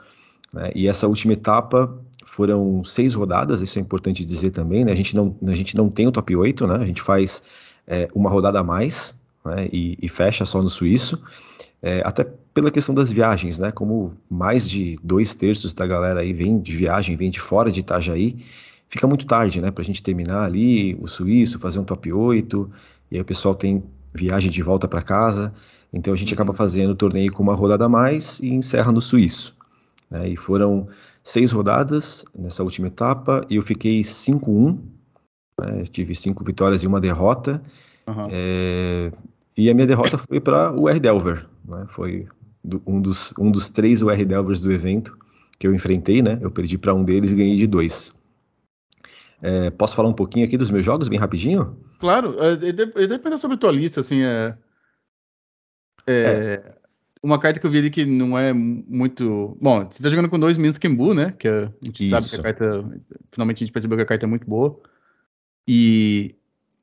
Né? 0.54 0.70
E 0.72 0.86
essa 0.86 1.08
última 1.08 1.32
etapa 1.32 1.92
foram 2.24 2.84
seis 2.84 3.14
rodadas, 3.14 3.60
isso 3.60 3.78
é 3.78 3.82
importante 3.82 4.24
dizer 4.24 4.52
também, 4.52 4.84
né? 4.84 4.92
A 4.92 4.96
gente 4.96 5.16
não, 5.16 5.36
a 5.46 5.54
gente 5.54 5.76
não 5.76 5.88
tem 5.88 6.06
o 6.06 6.12
top 6.12 6.36
8, 6.36 6.66
né? 6.66 6.76
A 6.76 6.86
gente 6.86 7.02
faz 7.02 7.42
é, 7.86 8.08
uma 8.14 8.28
rodada 8.28 8.60
a 8.60 8.64
mais 8.64 9.20
né, 9.44 9.68
e, 9.72 9.96
e, 10.00 10.08
fecha 10.08 10.44
só 10.44 10.62
no 10.62 10.68
suíço, 10.68 11.22
é, 11.80 12.02
até 12.04 12.24
pela 12.52 12.70
questão 12.70 12.94
das 12.94 13.12
viagens, 13.12 13.58
né? 13.58 13.70
Como 13.70 14.14
mais 14.30 14.68
de 14.68 14.96
dois 15.04 15.34
terços 15.34 15.72
da 15.72 15.86
galera 15.86 16.20
aí 16.20 16.32
vem 16.32 16.58
de 16.58 16.74
viagem, 16.74 17.16
vem 17.16 17.30
de 17.30 17.38
fora 17.38 17.70
de 17.70 17.80
Itajaí, 17.80 18.44
fica 18.88 19.06
muito 19.06 19.26
tarde, 19.26 19.60
né, 19.60 19.70
para 19.70 19.82
a 19.82 19.84
gente 19.84 20.02
terminar 20.02 20.44
ali 20.44 20.96
o 21.00 21.06
suíço, 21.06 21.58
fazer 21.58 21.78
um 21.78 21.84
top 21.84 22.12
8, 22.12 22.70
e 23.10 23.16
aí 23.16 23.20
o 23.20 23.24
pessoal 23.24 23.54
tem 23.54 23.82
viagem 24.14 24.50
de 24.50 24.62
volta 24.62 24.88
para 24.88 25.02
casa, 25.02 25.52
então 25.92 26.14
a 26.14 26.16
gente 26.16 26.32
acaba 26.32 26.52
uhum. 26.52 26.56
fazendo 26.56 26.90
o 26.90 26.94
torneio 26.94 27.32
com 27.32 27.42
uma 27.42 27.54
rodada 27.54 27.84
a 27.84 27.88
mais 27.88 28.40
e 28.40 28.48
encerra 28.48 28.90
no 28.90 29.00
suíço. 29.00 29.54
Né, 30.10 30.30
e 30.30 30.36
foram 30.36 30.88
seis 31.22 31.52
rodadas 31.52 32.24
nessa 32.34 32.62
última 32.62 32.86
etapa, 32.86 33.44
e 33.50 33.56
eu 33.56 33.62
fiquei 33.62 34.00
5-1, 34.00 34.78
né, 35.62 35.84
tive 35.90 36.14
cinco 36.14 36.44
vitórias 36.44 36.82
e 36.82 36.86
uma 36.86 37.00
derrota, 37.00 37.62
uhum. 38.06 38.28
é, 38.30 39.12
e 39.56 39.70
a 39.70 39.74
minha 39.74 39.86
derrota 39.86 40.18
foi 40.18 40.40
para 40.40 40.72
o 40.72 40.88
R. 40.88 41.00
Delver, 41.00 41.46
né, 41.64 41.86
foi 41.88 42.26
do, 42.62 42.82
um, 42.86 43.00
dos, 43.00 43.32
um 43.38 43.50
dos 43.50 43.70
três 43.70 44.02
UR 44.02 44.24
Delvers 44.24 44.60
do 44.60 44.72
evento 44.72 45.16
que 45.58 45.66
eu 45.66 45.74
enfrentei, 45.74 46.20
né, 46.20 46.38
eu 46.42 46.50
perdi 46.50 46.76
para 46.76 46.94
um 46.94 47.04
deles 47.04 47.32
e 47.32 47.36
ganhei 47.36 47.56
de 47.56 47.66
dois. 47.66 48.14
É, 49.40 49.70
posso 49.70 49.94
falar 49.94 50.08
um 50.08 50.14
pouquinho 50.14 50.46
aqui 50.46 50.56
dos 50.56 50.70
meus 50.70 50.84
jogos, 50.84 51.08
bem 51.08 51.18
rapidinho? 51.18 51.78
Claro, 51.98 52.36
é, 52.38 52.56
depende 52.56 53.38
sobre 53.38 53.56
a 53.56 53.58
tua 53.58 53.72
lista, 53.72 54.00
assim, 54.00 54.22
é, 54.22 54.56
é, 56.06 56.14
é, 56.14 56.74
Uma 57.22 57.38
carta 57.38 57.60
que 57.60 57.66
eu 57.66 57.70
vi 57.70 57.78
ali 57.78 57.90
que 57.90 58.04
não 58.04 58.38
é 58.38 58.52
muito... 58.52 59.56
Bom, 59.60 59.86
você 59.90 60.02
tá 60.02 60.08
jogando 60.08 60.28
com 60.28 60.38
dois 60.38 60.58
Minsk 60.58 60.86
Bull, 60.88 61.14
né, 61.14 61.34
que 61.38 61.48
a 61.48 61.72
gente 61.82 62.04
Isso. 62.04 62.10
sabe 62.10 62.28
que 62.28 62.36
a 62.36 62.42
carta... 62.42 63.00
Finalmente 63.30 63.56
a 63.56 63.66
gente 63.66 63.72
percebeu 63.72 63.96
que 63.96 64.02
a 64.02 64.06
carta 64.06 64.26
é 64.26 64.28
muito 64.28 64.46
boa. 64.46 64.78
E 65.66 66.34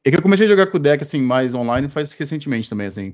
é 0.04 0.12
que 0.12 0.18
eu 0.18 0.22
comecei 0.22 0.46
a 0.46 0.50
jogar 0.50 0.68
com 0.68 0.78
o 0.78 0.80
deck, 0.80 1.04
assim, 1.04 1.22
mais 1.22 1.54
online 1.54 1.88
faz 1.88 2.12
recentemente 2.12 2.70
também, 2.70 2.88
assim. 2.88 3.14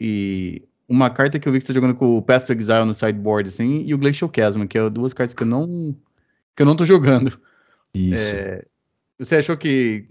E 0.00 0.62
uma 0.88 1.10
carta 1.10 1.38
que 1.38 1.48
eu 1.48 1.52
vi 1.52 1.58
que 1.58 1.64
você 1.64 1.72
tá 1.72 1.74
jogando 1.74 1.94
com 1.94 2.16
o 2.16 2.22
Path 2.22 2.46
to 2.46 2.52
Exile 2.52 2.84
no 2.84 2.94
sideboard, 2.94 3.48
assim, 3.48 3.82
e 3.86 3.94
o 3.94 3.98
Glacial 3.98 4.30
Chasm, 4.34 4.66
que 4.66 4.78
é 4.78 4.90
duas 4.90 5.12
cartas 5.12 5.34
que 5.34 5.42
eu 5.42 5.46
não... 5.46 5.94
que 6.56 6.62
eu 6.62 6.66
não 6.66 6.76
tô 6.76 6.84
jogando. 6.84 7.38
Isso. 7.94 8.34
É, 8.34 8.64
você 9.18 9.36
achou 9.36 9.56
que. 9.56 10.06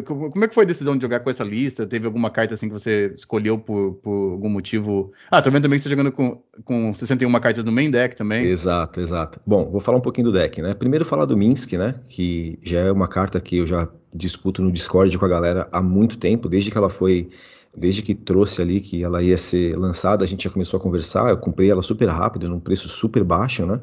Como 0.00 0.44
é 0.44 0.48
que 0.48 0.54
foi 0.54 0.64
a 0.64 0.66
decisão 0.66 0.96
de 0.96 1.02
jogar 1.02 1.20
com 1.20 1.28
essa 1.28 1.44
lista? 1.44 1.86
Teve 1.86 2.06
alguma 2.06 2.30
carta 2.30 2.54
assim 2.54 2.68
que 2.68 2.72
você 2.72 3.12
escolheu 3.14 3.58
por, 3.58 3.94
por 3.94 4.32
algum 4.32 4.48
motivo? 4.48 5.12
Ah, 5.30 5.42
tô 5.42 5.50
vendo 5.50 5.64
também 5.64 5.78
que 5.78 5.82
você 5.82 5.90
tá 5.90 5.96
jogando 5.96 6.12
com, 6.12 6.40
com 6.64 6.92
61 6.92 7.32
cartas 7.40 7.64
no 7.64 7.72
main 7.72 7.90
deck 7.90 8.16
também. 8.16 8.44
Exato, 8.44 9.00
exato. 9.00 9.40
Bom, 9.46 9.70
vou 9.70 9.80
falar 9.80 9.98
um 9.98 10.02
pouquinho 10.02 10.28
do 10.28 10.32
deck, 10.32 10.62
né? 10.62 10.72
Primeiro 10.72 11.04
falar 11.04 11.24
do 11.24 11.36
Minsk, 11.36 11.72
né? 11.74 11.94
Que 12.08 12.58
já 12.62 12.80
é 12.80 12.92
uma 12.92 13.08
carta 13.08 13.40
que 13.40 13.58
eu 13.58 13.66
já 13.66 13.88
discuto 14.14 14.62
no 14.62 14.70
Discord 14.70 15.16
com 15.18 15.24
a 15.24 15.28
galera 15.28 15.68
há 15.72 15.82
muito 15.82 16.16
tempo, 16.16 16.48
desde 16.48 16.70
que 16.70 16.78
ela 16.78 16.90
foi 16.90 17.28
desde 17.74 18.02
que 18.02 18.14
trouxe 18.14 18.60
ali 18.60 18.80
que 18.80 19.02
ela 19.02 19.22
ia 19.22 19.38
ser 19.38 19.76
lançada, 19.78 20.24
a 20.24 20.28
gente 20.28 20.44
já 20.44 20.50
começou 20.50 20.78
a 20.78 20.80
conversar. 20.82 21.30
Eu 21.30 21.38
comprei 21.38 21.70
ela 21.70 21.82
super 21.82 22.06
rápido, 22.06 22.48
num 22.48 22.60
preço 22.60 22.88
super 22.88 23.24
baixo, 23.24 23.64
né? 23.64 23.80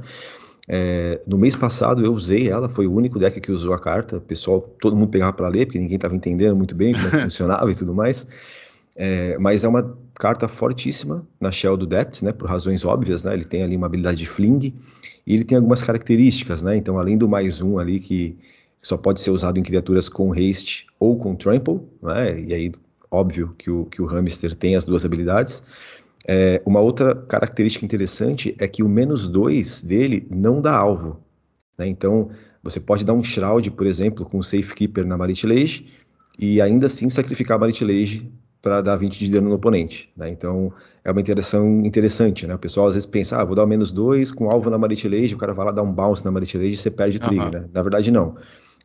É, 0.71 1.19
no 1.25 1.35
mês 1.35 1.55
passado 1.55 2.05
eu 2.05 2.13
usei 2.13 2.47
ela, 2.47 2.69
foi 2.69 2.85
o 2.85 2.93
único 2.93 3.17
deck 3.17 3.41
que 3.41 3.51
usou 3.51 3.73
a 3.73 3.79
carta. 3.79 4.17
O 4.17 4.21
pessoal, 4.21 4.61
todo 4.79 4.95
mundo 4.95 5.09
pegava 5.09 5.33
para 5.33 5.47
ler, 5.47 5.65
porque 5.65 5.79
ninguém 5.79 5.95
estava 5.95 6.15
entendendo 6.15 6.55
muito 6.55 6.75
bem 6.75 6.93
como 6.93 7.07
é 7.07 7.21
funcionava 7.25 7.71
e 7.71 7.75
tudo 7.75 7.93
mais. 7.93 8.27
É, 8.95 9.37
mas 9.39 9.63
é 9.63 9.67
uma 9.67 9.97
carta 10.13 10.47
fortíssima 10.47 11.25
na 11.39 11.51
Shell 11.51 11.77
do 11.77 11.87
Depths, 11.87 12.21
né, 12.21 12.33
por 12.33 12.49
razões 12.49 12.83
óbvias, 12.83 13.23
né, 13.23 13.33
ele 13.33 13.45
tem 13.45 13.63
ali 13.63 13.77
uma 13.77 13.87
habilidade 13.87 14.17
de 14.17 14.25
fling 14.25 14.73
e 15.25 15.33
ele 15.33 15.45
tem 15.45 15.55
algumas 15.57 15.81
características, 15.81 16.61
né, 16.61 16.75
então 16.75 16.99
além 16.99 17.17
do 17.17 17.29
mais 17.29 17.61
um 17.61 17.79
ali 17.79 18.01
que 18.01 18.37
só 18.81 18.97
pode 18.97 19.21
ser 19.21 19.31
usado 19.31 19.57
em 19.57 19.63
criaturas 19.63 20.09
com 20.09 20.33
haste 20.33 20.85
ou 20.99 21.17
com 21.17 21.33
trample, 21.33 21.79
né, 22.03 22.41
e 22.41 22.53
aí 22.53 22.71
óbvio 23.09 23.55
que 23.57 23.71
o, 23.71 23.85
que 23.85 24.01
o 24.01 24.05
hamster 24.05 24.53
tem 24.53 24.75
as 24.75 24.83
duas 24.83 25.05
habilidades, 25.05 25.63
é, 26.31 26.61
uma 26.63 26.79
outra 26.79 27.15
característica 27.15 27.83
interessante 27.83 28.55
é 28.59 28.67
que 28.67 28.83
o 28.83 28.87
menos 28.87 29.27
2 29.27 29.81
dele 29.81 30.27
não 30.29 30.61
dá 30.61 30.75
alvo. 30.75 31.19
Né? 31.75 31.87
Então, 31.87 32.29
você 32.61 32.79
pode 32.79 33.03
dar 33.03 33.13
um 33.13 33.23
Shroud, 33.23 33.71
por 33.71 33.87
exemplo, 33.87 34.23
com 34.23 34.37
o 34.37 34.43
Safekeeper 34.43 35.07
na 35.07 35.17
Maritilage 35.17 35.87
e 36.37 36.61
ainda 36.61 36.85
assim 36.85 37.09
sacrificar 37.09 37.57
a 37.57 37.59
Maritilage 37.59 38.31
para 38.61 38.79
dar 38.79 38.95
20 38.95 39.17
de 39.17 39.31
dano 39.31 39.49
no 39.49 39.55
oponente. 39.55 40.11
Né? 40.15 40.29
Então, 40.29 40.71
é 41.03 41.11
uma 41.11 41.19
interação 41.19 41.83
interessante. 41.83 42.45
Né? 42.45 42.53
O 42.53 42.59
pessoal 42.59 42.85
às 42.85 42.93
vezes 42.93 43.07
pensa, 43.07 43.41
ah, 43.41 43.43
vou 43.43 43.55
dar 43.55 43.63
o 43.63 43.67
menos 43.67 43.91
2 43.91 44.31
com 44.31 44.51
alvo 44.51 44.69
na 44.69 44.77
Maritilage, 44.77 45.33
o 45.33 45.37
cara 45.39 45.55
vai 45.55 45.65
lá 45.65 45.71
dar 45.71 45.81
um 45.81 45.91
bounce 45.91 46.23
na 46.23 46.29
Maritilage 46.29 46.73
e 46.73 46.77
você 46.77 46.91
perde 46.91 47.17
o 47.17 47.21
trigger. 47.21 47.45
Uhum. 47.45 47.51
Né? 47.53 47.65
Na 47.73 47.81
verdade, 47.81 48.11
não. 48.11 48.35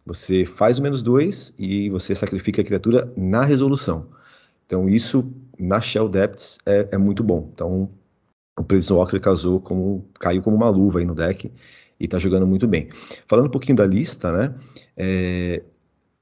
Você 0.07 0.47
faz 0.47 0.79
o 0.79 0.83
menos 0.83 1.03
2 1.03 1.57
e 1.59 1.91
você 1.91 2.15
sacrifica 2.15 2.63
a 2.63 2.65
criatura 2.65 3.13
na 3.15 3.45
resolução. 3.45 4.07
Então, 4.65 4.89
isso 4.89 5.31
na 5.59 5.81
Shell 5.81 6.09
Depths 6.09 6.59
é, 6.67 6.89
é 6.93 6.99
muito 6.99 7.23
bom. 7.23 7.51
Então, 7.53 7.91
o 8.59 8.65
Prison 8.65 8.97
Walker 8.97 9.19
casou 9.21 9.61
como, 9.61 10.09
caiu 10.21 10.43
como 10.43 10.57
uma 10.57 10.69
luva 10.69 11.01
aí 11.01 11.05
no 11.05 11.15
deck 11.15 11.51
e 11.99 12.09
tá 12.09 12.19
jogando 12.19 12.47
muito 12.47 12.67
bem. 12.67 12.89
Falando 13.27 13.47
um 13.47 13.51
pouquinho 13.51 13.77
da 13.77 13.87
lista, 13.87 14.33
né? 14.33 14.55
É, 14.97 15.63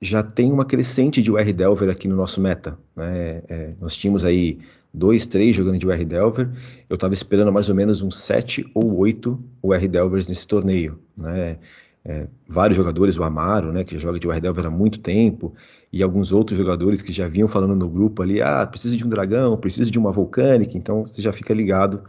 já 0.00 0.22
tem 0.22 0.52
uma 0.52 0.64
crescente 0.64 1.22
de 1.22 1.30
UR 1.30 1.52
Delver 1.52 1.88
aqui 1.88 2.08
no 2.08 2.16
nosso 2.16 2.40
meta. 2.40 2.76
Né? 2.96 3.42
É, 3.48 3.74
nós 3.80 3.96
tínhamos 3.96 4.24
aí 4.24 4.58
dois, 4.92 5.26
três 5.26 5.54
jogando 5.54 5.78
de 5.78 5.86
UR 5.86 6.04
Delver. 6.04 6.50
Eu 6.90 6.94
estava 6.94 7.14
esperando 7.14 7.52
mais 7.52 7.68
ou 7.68 7.74
menos 7.74 8.02
uns 8.02 8.18
sete 8.18 8.68
ou 8.74 8.96
oito 8.98 9.42
UR 9.62 9.88
Delvers 9.88 10.28
nesse 10.28 10.46
torneio. 10.46 10.98
Né? 11.16 11.58
É, 12.04 12.26
vários 12.48 12.76
jogadores, 12.76 13.16
o 13.16 13.22
Amaro, 13.22 13.72
né, 13.72 13.84
que 13.84 13.96
joga 13.98 14.18
de 14.18 14.40
Delver 14.40 14.66
há 14.66 14.70
muito 14.70 14.98
tempo, 14.98 15.54
e 15.92 16.02
alguns 16.02 16.32
outros 16.32 16.58
jogadores 16.58 17.00
que 17.00 17.12
já 17.12 17.28
vinham 17.28 17.46
falando 17.46 17.76
no 17.76 17.88
grupo 17.88 18.22
ali, 18.22 18.42
ah, 18.42 18.66
preciso 18.66 18.96
de 18.96 19.06
um 19.06 19.08
dragão, 19.08 19.56
preciso 19.56 19.90
de 19.90 19.98
uma 19.98 20.10
Volcanic, 20.10 20.76
então 20.76 21.04
você 21.04 21.22
já 21.22 21.32
fica 21.32 21.54
ligado 21.54 22.02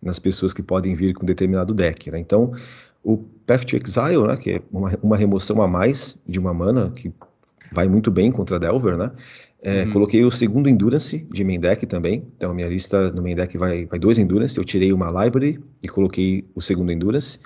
nas 0.00 0.18
pessoas 0.18 0.54
que 0.54 0.62
podem 0.62 0.94
vir 0.94 1.14
com 1.14 1.26
determinado 1.26 1.74
deck, 1.74 2.10
né? 2.10 2.18
Então, 2.18 2.52
o 3.02 3.18
Path 3.46 3.64
to 3.64 3.76
Exile, 3.76 4.26
né, 4.26 4.36
que 4.36 4.52
é 4.52 4.62
uma, 4.72 4.90
uma 5.02 5.16
remoção 5.16 5.60
a 5.60 5.68
mais 5.68 6.18
de 6.26 6.38
uma 6.38 6.54
mana, 6.54 6.90
que 6.90 7.12
vai 7.72 7.88
muito 7.88 8.10
bem 8.10 8.30
contra 8.30 8.58
Delver, 8.58 8.96
né? 8.96 9.10
É, 9.60 9.84
uhum. 9.84 9.90
Coloquei 9.92 10.22
o 10.24 10.30
segundo 10.30 10.68
Endurance 10.68 11.26
de 11.30 11.42
main 11.42 11.58
deck 11.58 11.86
também, 11.86 12.22
então 12.36 12.50
a 12.50 12.54
minha 12.54 12.68
lista 12.68 13.10
no 13.10 13.22
main 13.22 13.34
deck 13.34 13.56
vai, 13.56 13.86
vai 13.86 13.98
dois 13.98 14.18
Endurance, 14.18 14.56
eu 14.56 14.64
tirei 14.64 14.92
uma 14.92 15.24
Library 15.24 15.58
e 15.82 15.88
coloquei 15.88 16.44
o 16.54 16.60
segundo 16.60 16.92
Endurance, 16.92 17.38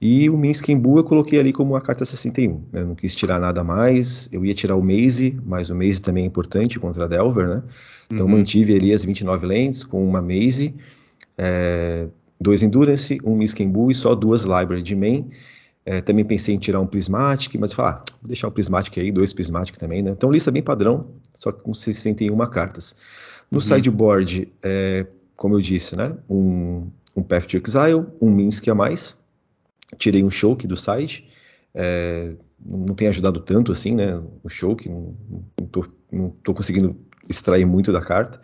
e 0.00 0.28
o 0.28 0.36
Minsk 0.36 0.68
Embu 0.68 0.98
eu 0.98 1.04
coloquei 1.04 1.38
ali 1.38 1.52
como 1.52 1.76
a 1.76 1.80
carta 1.80 2.04
61. 2.04 2.62
Né? 2.72 2.82
Eu 2.82 2.86
não 2.88 2.94
quis 2.94 3.14
tirar 3.14 3.38
nada 3.38 3.64
mais. 3.64 4.28
Eu 4.32 4.44
ia 4.44 4.54
tirar 4.54 4.76
o 4.76 4.82
Maze, 4.82 5.36
mas 5.44 5.70
o 5.70 5.74
Maze 5.74 6.00
também 6.00 6.24
é 6.24 6.26
importante 6.26 6.78
contra 6.78 7.04
a 7.04 7.08
Delver, 7.08 7.48
né? 7.48 7.62
Então 8.12 8.26
uhum. 8.26 8.32
mantive 8.32 8.74
ali 8.74 8.92
as 8.92 9.04
29 9.04 9.46
lentes 9.46 9.82
com 9.82 10.06
uma 10.06 10.20
Maze, 10.20 10.74
é, 11.38 12.06
dois 12.40 12.62
Endurance, 12.62 13.18
um 13.24 13.34
Minsk 13.36 13.60
Embu 13.60 13.90
e 13.90 13.94
só 13.94 14.14
duas 14.14 14.42
Library 14.42 14.82
de 14.82 14.94
main. 14.94 15.30
É, 15.86 16.00
também 16.00 16.24
pensei 16.24 16.54
em 16.54 16.58
tirar 16.58 16.80
um 16.80 16.86
Prismatic, 16.86 17.54
mas 17.58 17.72
falar, 17.72 18.02
ah, 18.08 18.12
vou 18.22 18.28
deixar 18.28 18.48
o 18.48 18.50
Prismatic 18.50 18.96
aí, 18.98 19.12
dois 19.12 19.32
Prismatic 19.32 19.76
também, 19.76 20.02
né? 20.02 20.10
Então 20.10 20.30
lista 20.30 20.50
bem 20.50 20.62
padrão, 20.62 21.06
só 21.34 21.52
que 21.52 21.62
com 21.62 21.74
61 21.74 22.36
cartas. 22.46 22.96
No 23.50 23.56
uhum. 23.56 23.60
sideboard, 23.60 24.48
é, 24.62 25.06
como 25.36 25.54
eu 25.54 25.60
disse, 25.60 25.94
né? 25.94 26.14
Um, 26.28 26.88
um 27.14 27.22
Path 27.22 27.46
to 27.46 27.56
Exile, 27.56 28.06
um 28.20 28.30
Minsk 28.30 28.68
a 28.68 28.74
mais, 28.74 29.23
tirei 29.96 30.22
um 30.22 30.30
choke 30.30 30.66
do 30.66 30.76
site, 30.76 31.28
é, 31.74 32.32
não 32.64 32.94
tem 32.94 33.08
ajudado 33.08 33.40
tanto 33.40 33.72
assim, 33.72 33.94
né? 33.94 34.20
O 34.42 34.48
choke, 34.48 34.88
não, 34.88 35.14
não, 35.60 35.66
tô, 35.66 35.84
não 36.10 36.30
tô 36.42 36.54
conseguindo 36.54 36.96
extrair 37.28 37.64
muito 37.64 37.92
da 37.92 38.00
carta. 38.00 38.40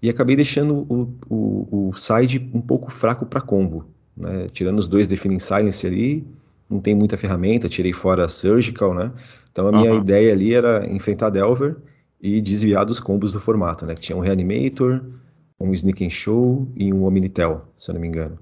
E 0.00 0.08
acabei 0.08 0.34
deixando 0.34 0.86
o, 0.88 1.14
o, 1.28 1.88
o 1.88 1.92
side 1.92 2.50
um 2.52 2.60
pouco 2.60 2.90
fraco 2.90 3.26
para 3.26 3.40
combo. 3.40 3.86
Né? 4.16 4.46
Tirando 4.52 4.78
os 4.78 4.88
dois 4.88 5.06
Defining 5.06 5.38
Silence 5.38 5.86
ali, 5.86 6.26
não 6.68 6.80
tem 6.80 6.94
muita 6.94 7.16
ferramenta, 7.16 7.68
tirei 7.68 7.92
fora 7.92 8.28
Surgical, 8.28 8.94
né? 8.94 9.12
Então 9.50 9.68
a 9.68 9.72
minha 9.72 9.92
uhum. 9.92 9.98
ideia 9.98 10.32
ali 10.32 10.54
era 10.54 10.88
enfrentar 10.90 11.30
Delver 11.30 11.76
e 12.20 12.40
desviar 12.40 12.84
dos 12.84 12.98
combos 12.98 13.32
do 13.32 13.40
formato, 13.40 13.86
né? 13.86 13.94
Que 13.94 14.00
tinha 14.00 14.16
um 14.16 14.20
Reanimator, 14.20 15.02
um 15.60 15.72
Sneak 15.72 16.04
and 16.04 16.10
Show 16.10 16.68
e 16.76 16.92
um 16.92 17.04
Omnitel, 17.04 17.68
se 17.76 17.90
eu 17.90 17.94
não 17.94 18.00
me 18.00 18.08
engano. 18.08 18.38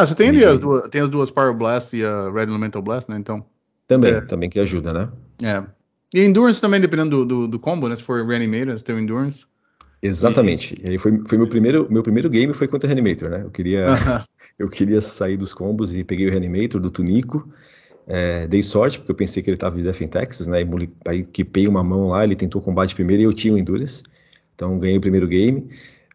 Ah, 0.00 0.06
você 0.06 0.14
tem 0.14 0.30
ali 0.30 0.42
as 0.42 0.58
duas, 0.58 0.88
tem 0.88 1.02
as 1.02 1.10
duas 1.10 1.30
Power 1.30 1.52
Blast 1.52 1.94
e 1.94 2.02
a 2.02 2.30
Red 2.30 2.44
Elemental 2.44 2.80
Blast, 2.80 3.10
né? 3.10 3.18
Então. 3.18 3.44
Também, 3.86 4.14
é. 4.14 4.20
também 4.22 4.48
que 4.48 4.58
ajuda, 4.58 4.94
né? 4.94 5.10
É. 5.42 5.62
E 6.14 6.24
Endurance 6.24 6.58
também, 6.58 6.80
dependendo 6.80 7.18
do, 7.18 7.24
do, 7.26 7.48
do 7.48 7.58
combo, 7.58 7.86
né? 7.86 7.94
Se 7.94 8.02
for 8.02 8.26
Reanimator, 8.26 8.78
você 8.78 8.82
tem 8.82 8.94
o 8.94 8.98
Endurance. 8.98 9.44
Exatamente. 10.02 10.74
E, 10.80 10.88
e 10.88 10.90
aí 10.92 10.98
foi, 10.98 11.20
foi 11.26 11.36
meu 11.36 11.46
primeiro 11.46 11.86
meu 11.90 12.02
primeiro 12.02 12.30
game 12.30 12.54
foi 12.54 12.66
contra 12.66 12.86
Reanimator, 12.86 13.28
né? 13.28 13.42
Eu 13.44 13.50
queria 13.50 13.88
eu 14.58 14.70
queria 14.70 15.02
sair 15.02 15.36
dos 15.36 15.52
combos 15.52 15.94
e 15.94 16.02
peguei 16.02 16.28
o 16.28 16.30
Reanimator 16.30 16.80
do 16.80 16.90
Tunico. 16.90 17.46
É, 18.06 18.46
dei 18.46 18.62
sorte 18.62 18.98
porque 18.98 19.12
eu 19.12 19.16
pensei 19.16 19.42
que 19.42 19.50
ele 19.50 19.56
estava 19.56 19.76
de 19.76 19.82
Death 19.82 20.00
in 20.00 20.08
Texas, 20.08 20.46
né? 20.46 20.66
Aí 21.06 21.18
equipei 21.18 21.68
uma 21.68 21.84
mão 21.84 22.08
lá, 22.08 22.24
ele 22.24 22.34
tentou 22.34 22.62
combate 22.62 22.94
primeiro 22.94 23.22
e 23.22 23.26
eu 23.26 23.34
tinha 23.34 23.52
o 23.52 23.58
Endurance. 23.58 24.02
Então 24.54 24.78
ganhei 24.78 24.96
o 24.96 25.00
primeiro 25.02 25.28
game. 25.28 25.68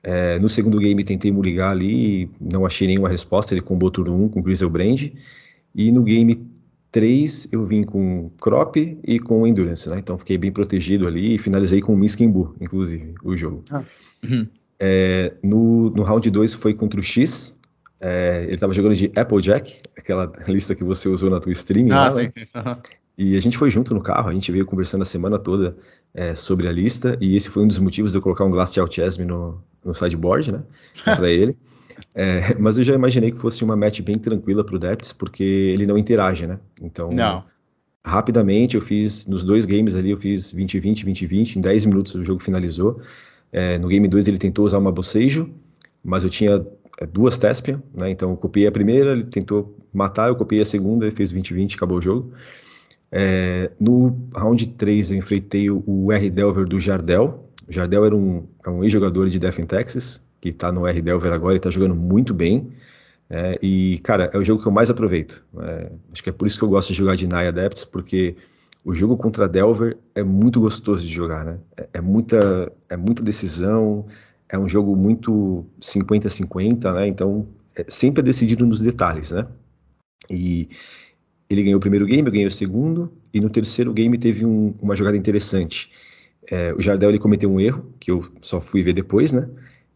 É, 0.08 0.38
no 0.38 0.48
segundo 0.48 0.78
game 0.78 1.04
tentei 1.04 1.32
me 1.32 1.42
ligar 1.42 1.72
ali, 1.72 2.30
não 2.40 2.64
achei 2.64 2.88
nenhuma 2.88 3.10
resposta, 3.10 3.56
ele 3.56 3.62
combou 3.62 3.90
turno 3.90 4.16
1 4.26 4.30
com 4.30 4.42
Griselbrand. 4.42 5.12
E 5.74 5.92
no 5.92 6.04
game 6.04 6.48
3 6.92 7.50
eu 7.52 7.66
vim 7.66 7.84
com 7.84 8.30
Crop 8.40 8.78
e 9.04 9.20
com 9.20 9.48
Endurance, 9.48 9.90
né? 9.90 9.98
Então 9.98 10.16
fiquei 10.16 10.38
bem 10.38 10.52
protegido 10.52 11.08
ali 11.08 11.34
e 11.34 11.38
finalizei 11.40 11.82
com 11.82 11.96
Miskimbu, 11.96 12.56
inclusive, 12.62 13.16
o 13.24 13.36
jogo. 13.36 13.64
Ah. 13.72 13.82
Uhum. 14.24 14.48
É, 14.80 15.34
no, 15.42 15.90
no 15.90 16.04
round 16.04 16.30
2 16.30 16.54
foi 16.54 16.76
contra 16.76 17.00
o 17.00 17.04
X, 17.04 17.56
é, 18.00 18.44
ele 18.44 18.54
estava 18.54 18.74
jogando 18.74 18.94
de 18.94 19.12
Applejack, 19.16 19.78
aquela 19.98 20.32
lista 20.48 20.76
que 20.76 20.84
você 20.84 21.10
usou 21.10 21.32
na 21.32 21.40
tua 21.40 21.52
stream. 21.52 21.88
Ah, 21.92 22.14
né? 22.14 22.26
sim, 22.26 22.30
sim. 22.42 22.46
Uhum. 22.56 22.78
E 23.18 23.38
a 23.38 23.40
gente 23.42 23.58
foi 23.58 23.70
junto 23.70 23.94
no 23.94 24.02
carro, 24.02 24.30
a 24.30 24.34
gente 24.34 24.52
veio 24.52 24.66
conversando 24.66 25.02
a 25.02 25.06
semana 25.06 25.40
toda 25.40 25.78
é, 26.14 26.36
sobre 26.36 26.68
a 26.68 26.72
lista, 26.72 27.18
e 27.22 27.36
esse 27.36 27.50
foi 27.50 27.64
um 27.64 27.68
dos 27.68 27.80
motivos 27.80 28.12
de 28.12 28.18
eu 28.18 28.22
colocar 28.22 28.44
um 28.44 28.52
Glass 28.52 28.74
Chesme 28.92 29.24
no, 29.24 29.62
no 29.84 29.94
sideboard, 29.94 30.52
né? 30.52 30.64
Contra 31.04 31.30
ele. 31.32 31.58
É, 32.14 32.56
mas 32.60 32.78
eu 32.78 32.84
já 32.84 32.94
imaginei 32.94 33.32
que 33.32 33.40
fosse 33.40 33.64
uma 33.64 33.76
match 33.76 34.02
bem 34.02 34.18
tranquila 34.18 34.64
pro 34.64 34.80
Depths, 34.80 35.14
porque 35.14 35.44
ele 35.44 35.86
não 35.86 35.98
interage, 35.98 36.46
né? 36.46 36.60
Então, 36.82 37.10
não. 37.10 37.44
rapidamente 38.04 38.76
eu 38.76 38.82
fiz, 38.82 39.26
nos 39.28 39.44
dois 39.44 39.66
games 39.66 39.96
ali, 39.96 40.12
eu 40.12 40.18
fiz 40.18 40.54
20-20, 40.54 41.06
20-20, 41.06 41.56
em 41.56 41.62
10 41.62 41.86
minutos 41.86 42.16
o 42.16 42.24
jogo 42.24 42.44
finalizou. 42.44 43.00
É, 43.52 43.78
no 43.78 43.88
game 43.88 44.08
2 44.08 44.28
ele 44.28 44.38
tentou 44.38 44.66
usar 44.66 44.78
uma 44.78 44.92
bocejo, 44.92 45.50
mas 46.04 46.26
eu 46.26 46.30
tinha 46.30 46.66
é, 47.00 47.06
duas 47.06 47.38
Tespian, 47.38 47.82
né? 47.94 48.10
Então 48.10 48.32
eu 48.32 48.38
copiei 48.38 48.68
a 48.68 48.72
primeira, 48.72 49.12
ele 49.12 49.26
tentou 49.26 49.78
matar, 49.94 50.28
eu 50.28 50.36
copiei 50.36 50.62
a 50.62 50.66
segunda, 50.66 51.06
ele 51.06 51.16
fez 51.16 51.32
20-20, 51.32 51.76
acabou 51.76 52.00
o 52.00 52.02
jogo. 52.02 52.34
É, 53.18 53.72
no 53.80 54.14
round 54.36 54.68
3 54.72 55.12
eu 55.12 55.18
enfrentei 55.18 55.72
o, 55.72 56.12
R. 56.12 56.30
Delver 56.30 56.66
do 56.66 56.82
Jardel. 56.82 57.50
O 57.66 57.72
Jardel 57.72 58.04
era 58.04 58.14
um, 58.14 58.46
é 58.66 58.70
um 58.70 58.84
ex-jogador 58.84 59.30
de 59.30 59.40
Death 59.40 59.58
in 59.58 59.64
Texas, 59.64 60.22
que 60.42 60.50
está 60.50 60.70
no 60.70 60.86
R. 60.86 61.02
Delver 61.02 61.32
agora 61.32 61.54
e 61.54 61.58
está 61.58 61.70
jogando 61.70 61.96
muito 61.96 62.34
bem. 62.34 62.74
É, 63.30 63.58
e, 63.62 64.00
cara, 64.00 64.30
é 64.34 64.38
o 64.38 64.44
jogo 64.44 64.62
que 64.62 64.68
eu 64.68 64.72
mais 64.72 64.90
aproveito. 64.90 65.46
É, 65.62 65.92
acho 66.12 66.22
que 66.22 66.30
é 66.30 66.34
por 66.34 66.46
isso 66.46 66.58
que 66.60 66.66
eu 66.66 66.70
gosto 66.70 66.90
de 66.90 66.96
jogar 66.96 67.16
de 67.16 67.26
Naya 67.26 67.50
Adepts, 67.50 67.86
porque 67.86 68.36
o 68.84 68.94
jogo 68.94 69.16
contra 69.16 69.48
Delver 69.48 69.98
é 70.14 70.22
muito 70.22 70.60
gostoso 70.60 71.02
de 71.02 71.14
jogar, 71.14 71.46
né? 71.46 71.58
É, 71.78 71.90
é 71.94 72.02
muita, 72.02 72.70
é 72.90 72.98
muita 72.98 73.24
decisão, 73.24 74.06
é 74.50 74.60
um 74.60 74.68
jogo 74.68 74.94
muito 74.94 75.66
50-50, 75.80 76.94
né? 76.94 77.08
Então, 77.08 77.48
é 77.74 77.86
sempre 77.88 78.22
decidido 78.22 78.66
nos 78.66 78.82
detalhes, 78.82 79.32
né? 79.32 79.48
E 80.30 80.68
ele 81.50 81.64
ganhou 81.64 81.78
o 81.78 81.82
primeiro 81.82 82.06
game, 82.06 82.28
eu 82.28 82.32
ganhei 82.32 82.48
o 82.48 82.52
segundo, 82.52 83.12
e 83.34 83.40
no 83.40 83.50
terceiro 83.50 83.94
game 83.94 84.18
teve 84.18 84.46
um, 84.46 84.74
uma 84.82 84.96
jogada 84.96 85.16
interessante. 85.16 85.90
É, 86.50 86.74
o 86.74 86.82
Jardel 86.82 87.10
ele 87.10 87.20
cometeu 87.20 87.52
um 87.52 87.60
erro, 87.60 87.86
que 88.00 88.12
eu 88.12 88.26
só 88.42 88.62
fui 88.62 88.82
ver 88.82 88.94
depois, 88.94 89.32
né? 89.32 89.48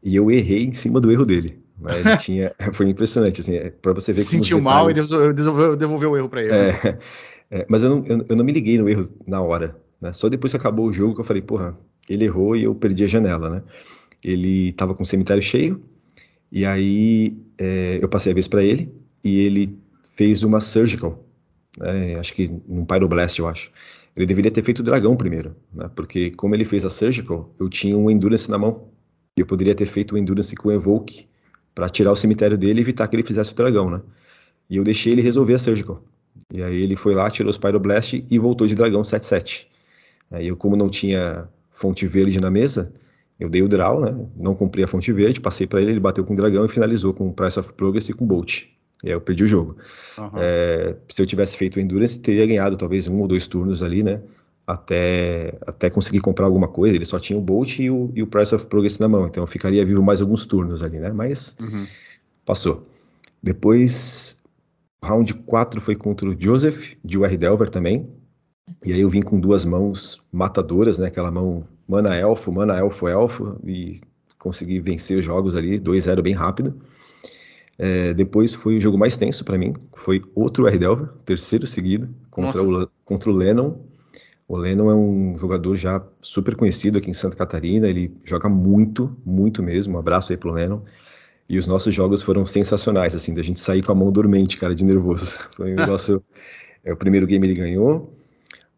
E 0.04 0.16
eu 0.16 0.32
errei 0.32 0.64
em 0.64 0.74
cima 0.74 1.00
do 1.00 1.12
erro 1.12 1.26
dele. 1.26 1.60
Né? 1.80 2.00
Ele 2.00 2.18
tinha, 2.18 2.56
foi 2.74 2.90
impressionante, 2.90 3.42
assim, 3.42 3.56
é, 3.56 3.72
para 3.72 3.94
você 3.94 4.12
ver 4.12 4.22
Se 4.22 4.30
Sentiu 4.30 4.58
detalhes... 4.58 4.64
mal 4.64 4.92
e 4.92 5.34
devolveu, 5.34 5.76
devolveu 5.76 6.12
o 6.12 6.18
erro 6.18 6.30
para 6.30 6.44
ele. 6.44 6.54
É, 6.54 6.98
é, 7.52 7.66
mas 7.70 7.84
eu 7.84 7.90
não, 7.90 8.06
eu, 8.06 8.26
eu, 8.30 8.36
não 8.36 8.46
me 8.46 8.52
liguei 8.52 8.78
no 8.78 8.90
erro 8.90 9.10
na 9.26 9.42
hora, 9.42 9.76
né? 10.02 10.14
Só 10.14 10.30
depois 10.30 10.54
que 10.54 10.58
acabou 10.58 10.88
o 10.88 10.94
jogo 10.94 11.16
que 11.16 11.22
eu 11.22 11.26
falei, 11.26 11.42
porra, 11.42 11.78
ele 12.10 12.26
errou 12.26 12.56
e 12.56 12.64
eu 12.64 12.76
perdi 12.76 13.04
a 13.04 13.08
janela, 13.08 13.50
né? 13.50 13.64
Ele 14.24 14.74
tava 14.74 14.94
com 14.94 15.04
o 15.04 15.06
cemitério 15.06 15.42
cheio, 15.42 15.82
e 16.52 16.66
aí 16.66 17.38
é, 17.58 18.00
eu 18.02 18.10
passei 18.10 18.32
a 18.32 18.36
vez 18.36 18.48
para 18.48 18.64
ele, 18.64 18.92
e 19.24 19.40
ele 19.40 19.78
fez 20.04 20.44
uma 20.44 20.60
surgical, 20.60 21.24
né? 21.80 22.20
acho 22.20 22.34
que 22.34 22.48
num 22.68 22.86
Pyroblast, 22.86 23.40
eu 23.40 23.48
acho. 23.48 23.72
Ele 24.16 24.26
deveria 24.26 24.52
ter 24.52 24.64
feito 24.64 24.80
o 24.80 24.84
dragão 24.84 25.16
primeiro, 25.16 25.56
né? 25.74 25.90
porque 25.96 26.32
como 26.32 26.54
ele 26.54 26.66
fez 26.66 26.86
a 26.86 26.90
surgical, 26.90 27.54
eu 27.60 27.70
tinha 27.70 27.98
um 27.98 28.10
Endurance 28.10 28.50
na 28.50 28.58
mão, 28.58 28.90
e 29.38 29.42
eu 29.42 29.46
poderia 29.46 29.74
ter 29.74 29.86
feito 29.86 30.16
o 30.16 30.18
Endurance 30.18 30.56
com 30.56 30.70
o 30.70 30.72
Evoke 30.72 31.28
para 31.74 31.90
tirar 31.90 32.12
o 32.12 32.16
cemitério 32.16 32.58
dele 32.58 32.82
e 32.82 32.84
evitar 32.84 33.08
que 33.08 33.16
ele 33.16 33.24
fizesse 33.24 33.54
o 33.54 33.56
dragão, 33.56 33.90
né? 33.90 34.02
E 34.70 34.78
eu 34.78 34.84
deixei 34.84 35.14
ele 35.14 35.22
resolver 35.22 35.54
a 35.54 35.60
surgical. 35.60 36.04
E 36.54 36.62
aí 36.62 36.82
ele 36.82 36.96
foi 36.96 37.14
lá, 37.14 37.30
tirou 37.30 37.50
os 37.50 37.58
Pyroblast 37.58 38.26
e 38.30 38.40
voltou 38.40 38.68
de 38.68 38.76
dragão 38.76 39.02
7-7. 39.02 39.66
Aí 40.32 40.48
eu, 40.48 40.58
como 40.58 40.76
não 40.76 40.90
tinha 40.90 41.48
fonte 41.70 42.06
verde 42.06 42.40
na 42.40 42.52
mesa, 42.52 42.94
eu 43.40 43.50
dei 43.50 43.62
o 43.64 43.70
draw, 43.70 44.02
né? 44.02 44.28
Não 44.36 44.54
comprei 44.54 44.84
a 44.84 44.88
fonte 44.88 45.12
verde, 45.14 45.40
passei 45.40 45.66
para 45.66 45.82
ele, 45.82 45.92
ele 45.92 46.00
bateu 46.00 46.26
com 46.26 46.34
o 46.34 46.36
dragão 46.36 46.66
e 46.66 46.70
finalizou 46.70 47.14
com 47.14 47.32
Price 47.32 47.58
of 47.58 47.74
Progress 47.74 48.10
e 48.10 48.14
com 48.14 48.28
Bolt. 48.28 48.66
E 49.04 49.08
aí 49.08 49.14
eu 49.14 49.22
perdi 49.22 49.44
o 49.44 49.48
jogo. 49.48 49.78
Uhum. 50.18 50.30
É, 50.38 50.96
se 51.08 51.22
eu 51.22 51.26
tivesse 51.26 51.58
feito 51.58 51.78
o 51.78 51.80
Endurance, 51.80 52.20
teria 52.20 52.46
ganhado 52.46 52.76
talvez 52.76 53.08
um 53.08 53.20
ou 53.22 53.28
dois 53.28 53.48
turnos 53.48 53.82
ali, 53.82 54.04
né? 54.04 54.22
Até, 54.68 55.58
até 55.66 55.90
conseguir 55.90 56.20
comprar 56.20 56.46
alguma 56.46 56.68
coisa. 56.68 56.96
Ele 56.96 57.06
só 57.06 57.18
tinha 57.18 57.40
o 57.40 57.42
Bolt 57.42 57.80
e 57.80 57.90
o, 57.90 58.12
e 58.14 58.22
o 58.22 58.28
Price 58.28 58.54
of 58.54 58.68
Progress 58.68 59.00
na 59.00 59.08
mão. 59.08 59.26
Então 59.26 59.44
eu 59.44 59.48
ficaria 59.48 59.86
vivo 59.86 60.04
mais 60.04 60.22
alguns 60.22 60.46
turnos 60.46 60.84
ali, 60.84 61.00
né? 61.00 61.12
Mas 61.12 61.56
uhum. 61.60 61.88
passou. 62.46 62.88
Depois, 63.42 64.42
round 65.02 65.34
4 65.34 65.80
foi 65.80 65.96
contra 65.96 66.30
o 66.30 66.36
Joseph, 66.40 66.94
de 67.04 67.18
UR 67.18 67.36
Delver 67.38 67.70
também. 67.70 68.08
E 68.86 68.94
aí 68.94 69.00
eu 69.00 69.10
vim 69.10 69.22
com 69.22 69.40
duas 69.40 69.66
mãos 69.66 70.22
matadoras, 70.32 71.00
né? 71.00 71.08
Aquela 71.08 71.32
mão 71.32 71.66
mana 71.88 72.16
elfo, 72.16 72.52
mana 72.52 72.78
elfo, 72.78 73.08
elfo. 73.08 73.60
E 73.66 74.00
consegui 74.38 74.80
vencer 74.80 75.18
os 75.18 75.26
jogos 75.26 75.56
ali, 75.56 75.80
2-0 75.80 76.22
bem 76.22 76.34
rápido. 76.34 76.80
É, 77.82 78.14
depois 78.14 78.54
foi 78.54 78.76
o 78.76 78.82
jogo 78.82 78.98
mais 78.98 79.16
tenso 79.16 79.46
para 79.46 79.58
mim, 79.58 79.74
foi 79.94 80.22
outro 80.36 80.68
R 80.68 80.78
Delver, 80.78 81.08
terceiro 81.24 81.66
seguido, 81.66 82.14
contra 82.30 82.62
o, 82.62 82.90
contra 83.06 83.30
o 83.32 83.34
Lennon. 83.34 83.80
O 84.50 84.58
Lennon 84.58 84.92
é 84.92 84.96
um 84.96 85.38
jogador 85.38 85.78
já 85.78 86.06
super 86.20 86.58
conhecido 86.58 86.98
aqui 86.98 87.10
em 87.10 87.14
Santa 87.14 87.38
Catarina, 87.38 87.88
ele 87.88 88.14
joga 88.26 88.50
muito, 88.50 89.16
muito 89.26 89.64
mesmo. 89.64 89.96
Um 89.96 90.00
abraço 90.00 90.34
aí 90.34 90.38
pro 90.38 90.52
Lennon. 90.52 90.82
E 91.48 91.58
os 91.58 91.68
nossos 91.68 91.96
jogos 91.96 92.22
foram 92.22 92.46
sensacionais, 92.46 93.16
assim, 93.16 93.34
da 93.34 93.42
gente 93.42 93.60
sair 93.60 93.82
com 93.82 93.92
a 93.94 93.96
mão 93.96 94.12
dormente, 94.12 94.58
cara, 94.58 94.76
de 94.76 94.84
nervoso. 94.84 95.36
Foi 95.56 95.72
negócio. 95.74 96.22
é, 96.84 96.92
o 96.92 96.98
primeiro 96.98 97.26
game 97.26 97.48
ele 97.48 97.56
ganhou. 97.56 98.14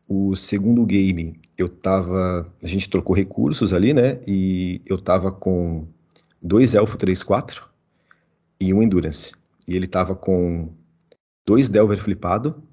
O 0.07 0.35
segundo 0.35 0.85
game, 0.85 1.39
eu 1.57 1.67
tava. 1.67 2.47
A 2.61 2.67
gente 2.67 2.89
trocou 2.89 3.15
recursos 3.15 3.73
ali, 3.73 3.93
né? 3.93 4.19
E 4.27 4.81
eu 4.85 4.99
tava 4.99 5.31
com 5.31 5.87
dois 6.41 6.75
Elfo 6.75 6.97
3-4 6.97 7.70
e 8.61 8.71
um 8.73 8.81
Endurance. 8.81 9.33
E 9.67 9.75
ele 9.75 9.87
tava 9.87 10.15
com 10.15 10.69
dois 11.45 11.67
Delver 11.67 11.97
flipado 11.97 12.63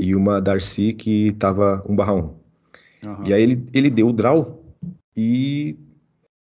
e 0.00 0.16
uma 0.16 0.40
Darcy 0.40 0.94
que 0.94 1.32
tava 1.32 1.84
1 1.86 1.94
barra 1.94 2.14
1. 2.14 2.18
Uhum. 2.18 3.24
E 3.26 3.34
aí 3.34 3.42
ele, 3.42 3.68
ele 3.72 3.90
deu 3.90 4.08
o 4.08 4.12
draw 4.12 4.64
e 5.14 5.78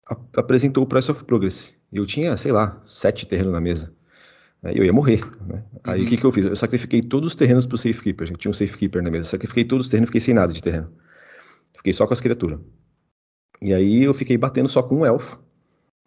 a, 0.09 0.17
apresentou 0.38 0.84
o 0.84 0.88
Price 0.88 1.09
of 1.09 1.24
Progress. 1.24 1.78
Eu 1.91 2.05
tinha, 2.07 2.36
sei 2.36 2.51
lá, 2.51 2.82
sete 2.84 3.28
terrenos 3.28 3.53
na 3.53 3.61
mesa. 3.61 3.93
Eu 4.63 4.84
ia 4.84 4.93
morrer. 4.93 5.21
Né? 5.45 5.63
Aí 5.84 5.99
o 5.99 6.03
uhum. 6.03 6.09
que, 6.09 6.17
que 6.17 6.26
eu 6.26 6.32
fiz? 6.32 6.45
Eu 6.45 6.55
sacrifiquei 6.55 7.01
todos 7.01 7.30
os 7.30 7.36
terrenos 7.36 7.65
pro 7.67 7.78
Safekeeper. 7.78 8.36
Tinha 8.38 8.49
um 8.49 8.53
Safekeeper 8.53 9.03
na 9.03 9.11
mesa. 9.11 9.30
sacrifiquei 9.30 9.65
todos 9.65 9.86
os 9.86 9.91
terrenos 9.91 10.07
fiquei 10.07 10.21
sem 10.21 10.34
nada 10.34 10.51
de 10.51 10.61
terreno. 10.61 10.91
Fiquei 11.78 11.93
só 11.93 12.07
com 12.07 12.13
as 12.13 12.21
criaturas. 12.21 12.59
E 13.61 13.74
aí 13.74 14.03
eu 14.03 14.13
fiquei 14.13 14.38
batendo 14.38 14.69
só 14.69 14.82
com 14.82 14.99
um 14.99 15.05
elfo. 15.05 15.39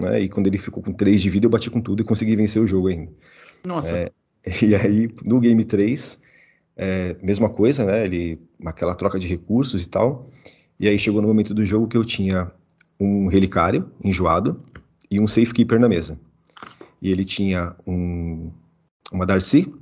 Né? 0.01 0.23
E 0.23 0.29
quando 0.29 0.47
ele 0.47 0.59
ficou 0.59 0.83
com 0.83 0.93
3 0.93 1.21
de 1.21 1.31
vida, 1.31 1.47
eu 1.47 1.51
bati 1.51 1.71
com 1.71 1.81
tudo 1.81 2.03
e 2.03 2.05
consegui 2.05 2.37
vencer 2.37 2.63
o 2.63 2.67
jogo 2.67 2.89
ainda. 2.89 3.11
Nossa. 3.67 3.97
É, 3.97 4.13
e 4.63 4.75
aí, 4.75 5.09
no 5.25 5.41
game 5.41 5.65
3, 5.65 6.21
é, 6.77 7.17
mesma 7.23 7.49
coisa, 7.49 7.85
né? 7.85 8.05
Ele, 8.05 8.39
aquela 8.65 8.95
troca 8.95 9.19
de 9.19 9.27
recursos 9.27 9.83
e 9.83 9.89
tal. 9.89 10.31
E 10.79 10.89
aí 10.89 10.99
chegou 10.99 11.23
no 11.23 11.29
momento 11.29 11.55
do 11.55 11.65
jogo 11.65 11.89
que 11.89 11.97
eu 11.97 12.05
tinha 12.05 12.53
um 13.01 13.29
relicário 13.29 13.91
enjoado 14.05 14.63
e 15.11 15.19
um 15.19 15.27
safekeeper 15.27 15.81
na 15.81 15.89
mesa. 15.89 16.19
E 17.01 17.11
ele 17.11 17.25
tinha 17.25 17.75
um, 17.87 18.51
uma 19.13 19.27
Darcy, 19.27 19.73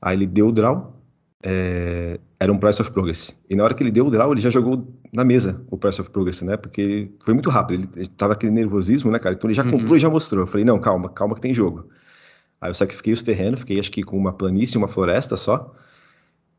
aí 0.00 0.16
ele 0.16 0.26
deu 0.26 0.48
o 0.48 0.52
draw, 0.52 0.94
é, 1.42 2.18
era 2.38 2.52
um 2.52 2.58
Price 2.58 2.80
of 2.80 2.90
Progress. 2.90 3.34
E 3.48 3.56
na 3.56 3.64
hora 3.64 3.74
que 3.74 3.82
ele 3.82 3.90
deu 3.90 4.06
o 4.06 4.10
draw, 4.10 4.32
ele 4.32 4.40
já 4.40 4.50
jogou 4.50 4.86
na 5.14 5.24
mesa 5.24 5.64
o 5.70 5.78
Price 5.78 6.00
of 6.00 6.10
Progress, 6.10 6.44
né? 6.44 6.56
Porque 6.56 7.08
foi 7.22 7.32
muito 7.32 7.48
rápido, 7.48 7.88
ele, 7.96 8.08
tava 8.08 8.32
aquele 8.32 8.52
nervosismo, 8.52 9.10
né, 9.12 9.18
cara? 9.18 9.34
Então 9.36 9.48
ele 9.48 9.54
já 9.54 9.64
uhum. 9.64 9.70
comprou 9.70 9.96
e 9.96 10.00
já 10.00 10.10
mostrou. 10.10 10.42
Eu 10.42 10.46
falei, 10.46 10.64
não, 10.64 10.78
calma, 10.80 11.08
calma 11.08 11.34
que 11.36 11.40
tem 11.40 11.54
jogo. 11.54 11.88
Aí 12.60 12.68
eu 12.68 12.74
sacrifiquei 12.74 13.12
os 13.12 13.22
terrenos, 13.22 13.60
fiquei 13.60 13.78
acho 13.78 13.92
que 13.92 14.02
com 14.02 14.18
uma 14.18 14.32
planície 14.32 14.74
e 14.74 14.78
uma 14.78 14.88
floresta 14.88 15.36
só. 15.36 15.72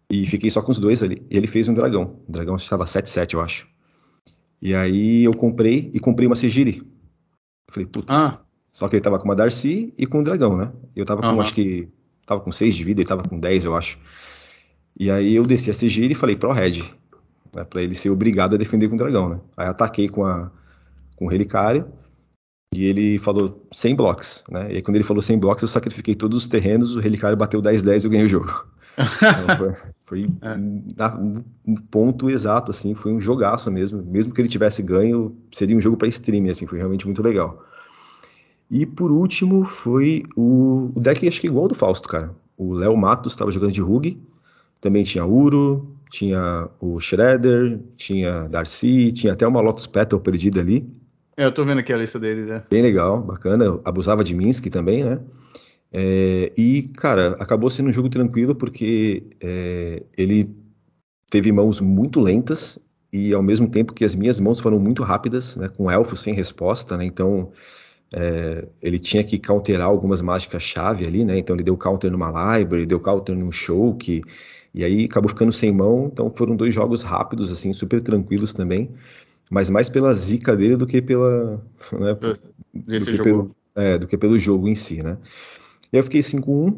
E 0.09 0.25
fiquei 0.25 0.49
só 0.49 0.61
com 0.61 0.71
os 0.71 0.79
dois 0.79 1.03
ali. 1.03 1.25
E 1.29 1.35
ele 1.35 1.47
fez 1.47 1.67
um 1.67 1.73
dragão. 1.73 2.19
O 2.27 2.31
dragão 2.31 2.55
estava 2.55 2.85
7-7, 2.85 3.33
eu 3.33 3.41
acho. 3.41 3.67
E 4.61 4.73
aí 4.73 5.23
eu 5.23 5.33
comprei 5.33 5.91
e 5.93 5.99
comprei 5.99 6.27
uma 6.27 6.35
Segiri. 6.35 6.81
Falei, 7.69 7.87
putz. 7.87 8.13
Ah. 8.13 8.39
Só 8.71 8.87
que 8.87 8.95
ele 8.95 9.01
tava 9.01 9.17
com 9.19 9.25
uma 9.25 9.35
Darcy 9.35 9.93
e 9.97 10.05
com 10.05 10.19
um 10.19 10.23
dragão, 10.23 10.55
né? 10.55 10.71
Eu 10.95 11.05
tava 11.05 11.21
com, 11.21 11.27
uhum. 11.27 11.41
acho 11.41 11.53
que. 11.53 11.89
Tava 12.25 12.41
com 12.41 12.51
6 12.51 12.75
de 12.75 12.83
vida, 12.83 13.01
ele 13.01 13.07
tava 13.07 13.23
com 13.23 13.39
10, 13.39 13.65
eu 13.65 13.75
acho. 13.75 13.99
E 14.97 15.11
aí 15.11 15.35
eu 15.35 15.43
desci 15.43 15.69
a 15.69 15.73
Sigir 15.73 16.09
e 16.09 16.15
falei 16.15 16.35
pro 16.35 16.51
Red, 16.51 16.83
né, 17.55 17.63
para 17.63 17.81
ele 17.81 17.95
ser 17.95 18.09
obrigado 18.09 18.55
a 18.55 18.57
defender 18.57 18.89
com 18.89 18.95
o 18.95 18.97
dragão, 18.97 19.29
né? 19.29 19.39
Aí 19.55 19.67
ataquei 19.67 20.09
com, 20.09 20.25
a, 20.25 20.51
com 21.15 21.25
o 21.25 21.29
relicário 21.29 21.85
e 22.73 22.85
ele 22.85 23.17
falou 23.17 23.65
100 23.71 23.95
blocos, 23.95 24.43
né? 24.49 24.67
E 24.71 24.75
aí 24.75 24.81
quando 24.81 24.95
ele 24.95 25.03
falou 25.03 25.21
100 25.21 25.39
blocos, 25.39 25.61
eu 25.61 25.67
sacrifiquei 25.67 26.13
todos 26.13 26.37
os 26.37 26.47
terrenos, 26.47 26.95
o 26.95 26.99
relicário 26.99 27.37
bateu 27.37 27.61
10-10 27.61 28.03
e 28.03 28.05
eu 28.05 28.11
ganhei 28.11 28.25
o 28.25 28.29
jogo. 28.29 28.65
então, 28.97 29.57
foi, 29.57 29.73
foi 30.05 30.29
é. 30.41 30.55
um 31.65 31.75
ponto 31.75 32.29
exato, 32.29 32.71
assim, 32.71 32.93
foi 32.93 33.13
um 33.13 33.19
jogaço 33.19 33.71
mesmo. 33.71 34.03
Mesmo 34.03 34.33
que 34.33 34.41
ele 34.41 34.49
tivesse 34.49 34.83
ganho, 34.83 35.35
seria 35.51 35.77
um 35.77 35.81
jogo 35.81 35.97
para 35.97 36.07
streaming, 36.07 36.49
assim, 36.49 36.67
foi 36.67 36.77
realmente 36.77 37.05
muito 37.05 37.23
legal. 37.23 37.63
E 38.69 38.85
por 38.85 39.11
último 39.11 39.63
foi 39.63 40.23
o, 40.35 40.91
o 40.95 40.99
deck, 40.99 41.27
acho 41.27 41.39
que 41.39 41.47
igual 41.47 41.63
ao 41.63 41.69
do 41.69 41.75
Fausto, 41.75 42.07
cara. 42.07 42.35
O 42.57 42.73
Léo 42.73 42.95
Matos 42.97 43.33
estava 43.33 43.51
jogando 43.51 43.71
de 43.71 43.81
Rug, 43.81 44.17
também 44.81 45.03
tinha 45.03 45.25
Uro, 45.25 45.94
tinha 46.09 46.69
o 46.79 46.99
Shredder, 46.99 47.79
tinha 47.97 48.47
Darcy, 48.47 49.11
tinha 49.11 49.33
até 49.33 49.47
uma 49.47 49.61
Lotus 49.61 49.87
Petal 49.87 50.19
perdida 50.19 50.59
ali. 50.59 50.87
Eu 51.37 51.51
tô 51.51 51.65
vendo 51.65 51.79
aqui 51.79 51.91
a 51.91 51.97
lista 51.97 52.19
dele, 52.19 52.43
né? 52.43 52.63
Bem 52.69 52.81
legal, 52.81 53.21
bacana. 53.21 53.79
Abusava 53.83 54.23
de 54.23 54.33
Minsk 54.33 54.67
também, 54.67 55.03
né? 55.03 55.19
É, 55.91 56.51
e, 56.57 56.89
cara, 56.97 57.37
acabou 57.39 57.69
sendo 57.69 57.89
um 57.89 57.93
jogo 57.93 58.09
tranquilo 58.09 58.55
porque 58.55 59.23
é, 59.41 60.03
ele 60.17 60.49
teve 61.29 61.51
mãos 61.51 61.79
muito 61.79 62.19
lentas 62.19 62.79
e 63.11 63.33
ao 63.33 63.41
mesmo 63.41 63.69
tempo 63.69 63.93
que 63.93 64.03
as 64.03 64.13
minhas 64.13 64.39
mãos 64.39 64.59
foram 64.59 64.77
muito 64.77 65.03
rápidas, 65.03 65.55
né, 65.55 65.69
com 65.69 65.89
elfo 65.89 66.17
sem 66.17 66.33
resposta, 66.33 66.97
né, 66.97 67.05
então 67.05 67.51
é, 68.13 68.67
ele 68.81 68.99
tinha 68.99 69.23
que 69.23 69.39
counterar 69.39 69.87
algumas 69.87 70.21
mágicas-chave 70.21 71.05
ali, 71.07 71.23
né, 71.23 71.37
então 71.37 71.55
ele 71.55 71.63
deu 71.63 71.77
counter 71.77 72.11
numa 72.11 72.57
library, 72.57 72.85
deu 72.85 72.99
counter 72.99 73.35
num 73.35 73.51
showk, 73.51 74.21
e 74.75 74.83
aí 74.83 75.05
acabou 75.05 75.29
ficando 75.29 75.53
sem 75.53 75.71
mão, 75.71 76.09
então 76.11 76.29
foram 76.35 76.53
dois 76.53 76.75
jogos 76.75 77.01
rápidos, 77.01 77.49
assim, 77.49 77.71
super 77.71 78.01
tranquilos 78.01 78.51
também, 78.51 78.89
mas 79.49 79.69
mais 79.69 79.89
pela 79.89 80.13
zica 80.13 80.55
dele 80.55 80.75
do 80.75 80.85
que 80.85 81.01
pela... 81.01 81.63
Né, 81.93 82.13
do, 82.13 83.05
que 83.05 83.23
pelo, 83.23 83.55
é, 83.73 83.97
do 83.97 84.05
que 84.05 84.17
pelo 84.17 84.37
jogo 84.37 84.67
em 84.67 84.75
si, 84.75 85.01
né. 85.01 85.17
E 85.93 85.95
aí 85.95 85.99
eu 85.99 86.03
fiquei 86.03 86.19
5-1, 86.19 86.77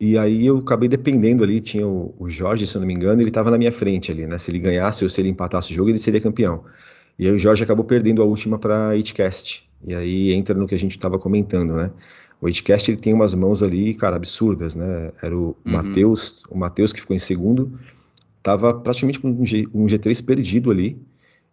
e 0.00 0.16
aí 0.16 0.46
eu 0.46 0.58
acabei 0.58 0.88
dependendo 0.88 1.44
ali, 1.44 1.60
tinha 1.60 1.86
o, 1.86 2.14
o 2.18 2.30
Jorge, 2.30 2.66
se 2.66 2.74
eu 2.74 2.80
não 2.80 2.86
me 2.86 2.94
engano, 2.94 3.20
ele 3.20 3.28
estava 3.28 3.50
na 3.50 3.58
minha 3.58 3.72
frente 3.72 4.10
ali, 4.10 4.26
né? 4.26 4.38
Se 4.38 4.50
ele 4.50 4.58
ganhasse 4.58 5.04
ou 5.04 5.10
se 5.10 5.20
ele 5.20 5.28
empatasse 5.28 5.70
o 5.70 5.74
jogo, 5.74 5.90
ele 5.90 5.98
seria 5.98 6.20
campeão. 6.20 6.64
E 7.18 7.26
aí 7.26 7.32
o 7.32 7.38
Jorge 7.38 7.62
acabou 7.62 7.84
perdendo 7.84 8.20
a 8.20 8.24
última 8.24 8.58
para 8.58 8.88
a 8.88 8.96
Itcast. 8.96 9.68
E 9.86 9.94
aí 9.94 10.32
entra 10.32 10.54
no 10.54 10.66
que 10.66 10.74
a 10.74 10.78
gente 10.78 10.96
estava 10.96 11.18
comentando, 11.18 11.74
né? 11.74 11.90
O 12.40 12.48
Itcast 12.48 12.90
ele 12.90 13.00
tem 13.00 13.14
umas 13.14 13.34
mãos 13.34 13.62
ali, 13.62 13.94
cara, 13.94 14.16
absurdas, 14.16 14.74
né? 14.74 15.12
Era 15.22 15.36
o 15.36 15.56
uhum. 15.64 15.72
Matheus, 15.72 16.42
o 16.50 16.56
Matheus 16.56 16.92
que 16.92 17.00
ficou 17.00 17.16
em 17.16 17.18
segundo, 17.18 17.78
tava 18.42 18.74
praticamente 18.74 19.18
com 19.18 19.30
um, 19.30 19.46
G, 19.46 19.66
um 19.72 19.86
G3 19.86 20.24
perdido 20.24 20.70
ali. 20.70 21.00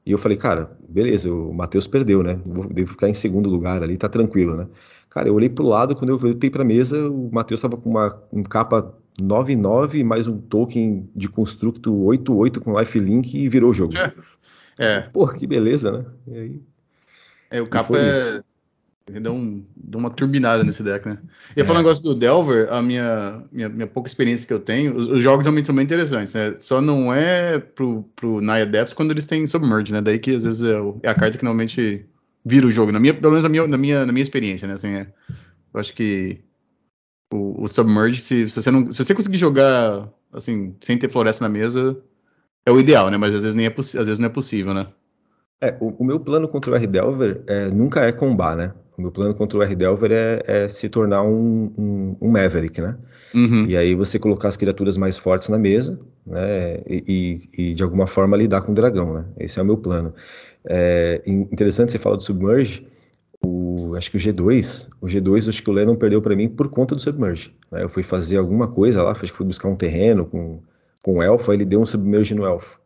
E 0.06 0.12
eu 0.12 0.18
falei, 0.18 0.38
cara, 0.38 0.76
beleza, 0.90 1.32
o 1.32 1.54
Matheus 1.54 1.86
perdeu, 1.88 2.24
né? 2.24 2.40
Devo 2.72 2.92
ficar 2.92 3.08
em 3.08 3.14
segundo 3.14 3.50
lugar 3.50 3.84
ali, 3.84 3.98
tá 3.98 4.10
tranquilo, 4.10 4.56
né? 4.56 4.68
Cara, 5.10 5.28
eu 5.28 5.36
olhei 5.36 5.50
pro 5.50 5.66
lado, 5.66 5.96
quando 5.96 6.10
eu 6.10 6.18
voltei 6.18 6.50
pra 6.50 6.64
mesa, 6.64 7.08
o 7.10 7.30
Matheus 7.32 7.62
tava 7.62 7.78
com 7.78 7.90
uma 7.90 8.22
um 8.32 8.42
capa 8.42 8.94
9-9, 9.22 10.04
mais 10.04 10.28
um 10.28 10.38
token 10.40 11.10
de 11.16 11.30
constructo 11.30 11.92
8-8 11.92 12.60
com 12.60 12.80
lifelink 12.80 13.38
e 13.38 13.50
virou 13.50 13.72
o 13.72 13.74
jogo. 13.74 13.94
É. 14.80 14.94
é. 14.94 15.02
Porra, 15.02 15.38
que 15.38 15.46
beleza, 15.46 15.92
né? 15.92 16.06
E 16.28 16.38
aí, 16.38 16.62
é, 17.52 17.62
o 17.62 17.68
capa 17.68 17.98
é... 17.98 18.42
Deu, 19.06 19.34
um, 19.34 19.66
deu 19.76 20.00
uma 20.00 20.10
turbinada 20.10 20.64
nesse 20.64 20.84
deck, 20.84 21.08
né? 21.08 21.18
E 21.56 21.62
é. 21.62 21.66
falar 21.66 21.80
um 21.80 21.82
negócio 21.82 22.04
do 22.04 22.16
Delver, 22.16 22.72
a 22.72 22.82
minha, 22.82 23.44
minha, 23.52 23.68
minha, 23.68 23.88
pouca 23.88 24.08
experiência 24.08 24.48
que 24.48 24.54
eu 24.54 24.60
tenho, 24.60 24.96
os, 24.96 25.08
os 25.08 25.22
jogos 25.22 25.46
realmente 25.46 25.66
são 25.66 25.76
bem 25.76 25.84
interessantes, 25.84 26.34
né? 26.34 26.56
Só 26.60 26.80
não 26.80 27.14
é 27.14 27.60
pro, 27.60 28.04
pro 28.16 28.40
Naya 28.40 28.66
Depths 28.66 28.94
quando 28.94 29.12
eles 29.12 29.26
têm 29.26 29.46
Submerge, 29.48 29.92
né? 29.92 30.02
Daí 30.02 30.20
que 30.20 30.36
às 30.36 30.44
vezes 30.44 30.64
é, 30.64 30.78
é 31.04 31.10
a 31.10 31.16
carta 31.16 31.38
que 31.38 31.44
normalmente 31.44 32.06
vira 32.46 32.68
o 32.68 32.72
jogo, 32.72 32.92
na 32.92 33.00
minha, 33.00 33.14
pelo 33.14 33.32
menos 33.32 33.44
na 33.44 33.50
minha, 33.50 33.68
na 33.68 33.78
minha, 33.78 34.06
na 34.06 34.14
minha 34.14 34.24
experiência, 34.24 34.68
né? 34.68 34.76
Assim, 34.76 34.94
é, 34.94 35.08
eu 35.74 35.80
acho 35.80 35.94
que 35.94 36.40
o, 37.34 37.64
o 37.64 37.68
Submerge, 37.68 38.22
se, 38.22 38.48
se, 38.48 38.62
você 38.62 38.72
não, 38.72 38.92
se 38.94 39.04
você 39.04 39.16
conseguir 39.16 39.38
jogar 39.38 40.10
assim, 40.34 40.76
sem 40.82 40.98
ter 40.98 41.10
floresta 41.10 41.44
na 41.44 41.50
mesa, 41.50 41.98
é 42.66 42.72
o 42.72 42.80
ideal, 42.80 43.10
né? 43.10 43.18
Mas 43.18 43.34
às 43.34 43.42
vezes, 43.42 43.56
nem 43.56 43.66
é 43.66 43.74
às 43.78 43.94
vezes 43.94 44.20
não 44.20 44.28
é 44.28 44.30
possível, 44.30 44.74
né? 44.74 44.88
É, 45.62 45.78
o, 45.80 45.90
o, 46.00 46.04
meu 46.04 46.20
plano 46.20 46.48
contra 46.48 46.72
o 46.72 46.76
R-Delver 46.76 47.44
é, 47.48 47.70
nunca 47.70 48.02
é 48.02 48.12
combar, 48.12 48.56
né? 48.56 48.74
Meu 49.02 49.12
plano 49.12 49.34
contra 49.34 49.58
o 49.58 49.64
R-Delver 49.64 50.12
é, 50.12 50.44
é, 50.46 50.68
se 50.68 50.88
tornar 50.88 51.24
um, 51.24 51.72
um, 51.78 52.16
um 52.22 52.30
Maverick, 52.30 52.80
né? 52.80 52.98
Uhum. 53.34 53.66
E 53.66 53.76
aí 53.76 53.96
você 53.96 54.20
colocar 54.20 54.48
as 54.50 54.58
criaturas 54.58 54.98
mais 54.98 55.18
fortes 55.18 55.50
na 55.50 55.58
mesa, 55.58 56.00
né? 56.26 56.82
E, 56.88 57.04
e, 57.58 57.62
e, 57.64 57.74
de 57.74 57.84
alguma 57.84 58.08
forma 58.08 58.38
lidar 58.38 58.62
com 58.62 58.72
o 58.72 58.76
dragão, 58.76 59.14
né? 59.14 59.26
Esse 59.40 59.60
é 59.60 59.64
o 59.64 59.66
meu 59.66 59.78
plano. 59.78 60.14
É 60.66 61.22
interessante 61.26 61.92
você 61.92 62.00
falar 62.00 62.16
do 62.16 62.24
Submerge. 62.24 62.86
O, 63.44 63.96
acho 63.96 64.12
que 64.12 64.18
o 64.18 64.20
G2, 64.20 64.90
o 65.02 65.08
G2, 65.08 65.50
acho 65.50 65.64
que 65.64 65.70
o 65.70 65.74
Lennon 65.74 65.96
perdeu 65.96 66.22
para 66.22 66.36
mim 66.36 66.48
por 66.48 66.68
conta 66.68 66.94
do 66.94 67.02
Submerge. 67.02 67.52
Né? 67.72 67.84
Eu 67.84 67.90
fui 67.90 68.04
fazer 68.04 68.38
alguma 68.38 68.68
coisa 68.68 69.02
lá, 69.02 69.12
acho 69.12 69.22
que 69.22 69.32
fui 69.32 69.48
buscar 69.48 69.68
um 69.68 69.76
terreno 69.76 70.26
com, 70.26 70.60
com 71.04 71.18
o 71.18 71.24
Elfo, 71.24 71.50
aí 71.50 71.58
ele 71.58 71.66
deu 71.66 71.82
um 71.82 71.86
Submerge 71.86 72.36
no 72.36 72.46
Elfo. 72.46 72.81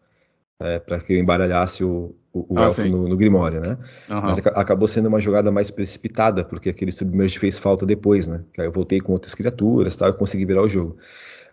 É, 0.59 0.79
para 0.79 0.99
que 0.99 1.13
eu 1.13 1.17
embaralhasse 1.17 1.83
o, 1.83 2.15
o, 2.31 2.55
o 2.55 2.59
ah, 2.59 2.63
elfo 2.63 2.85
no, 2.85 3.09
no, 3.09 3.17
Grimório, 3.17 3.59
né? 3.59 3.77
Uhum. 4.09 4.21
Mas 4.21 4.39
acabou 4.39 4.87
sendo 4.87 5.07
uma 5.07 5.19
jogada 5.19 5.51
mais 5.51 5.69
precipitada, 5.69 6.45
porque 6.45 6.69
aquele 6.69 6.91
submerge 6.91 7.37
fez 7.37 7.57
falta 7.57 7.85
depois, 7.85 8.25
né? 8.25 8.41
Aí 8.57 8.65
eu 8.65 8.71
voltei 8.71 9.01
com 9.01 9.11
outras 9.11 9.35
criaturas 9.35 9.95
tal, 9.97 10.09
e 10.09 10.13
consegui 10.13 10.45
virar 10.45 10.61
o 10.61 10.69
jogo. 10.69 10.97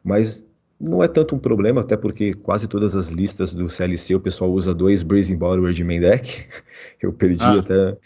Mas 0.05 0.46
não 0.78 1.03
é 1.03 1.07
tanto 1.07 1.36
um 1.36 1.38
problema, 1.38 1.80
até 1.80 1.96
porque 1.96 2.34
quase 2.34 2.66
todas 2.66 2.96
as 2.96 3.09
listas 3.09 3.55
do 3.55 3.68
CLC 3.68 4.16
o 4.16 4.20
pessoal 4.20 4.50
usa 4.50 4.74
dois 4.74 5.03
Brazen 5.03 5.36
Borrower 5.36 5.72
de 5.72 5.84
main 5.84 6.00
deck. 6.00 6.44
Eu 7.00 7.12
perdi 7.12 7.44
ah, 7.44 7.59
até 7.59 7.98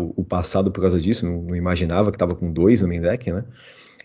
o, 0.00 0.14
o, 0.16 0.24
passado 0.24 0.70
por 0.70 0.80
causa 0.80 1.00
disso, 1.00 1.26
não, 1.26 1.42
não 1.42 1.56
imaginava 1.56 2.10
que 2.10 2.16
estava 2.16 2.34
com 2.34 2.52
dois 2.52 2.82
no 2.82 2.88
main 2.88 3.00
deck, 3.00 3.30
né? 3.30 3.44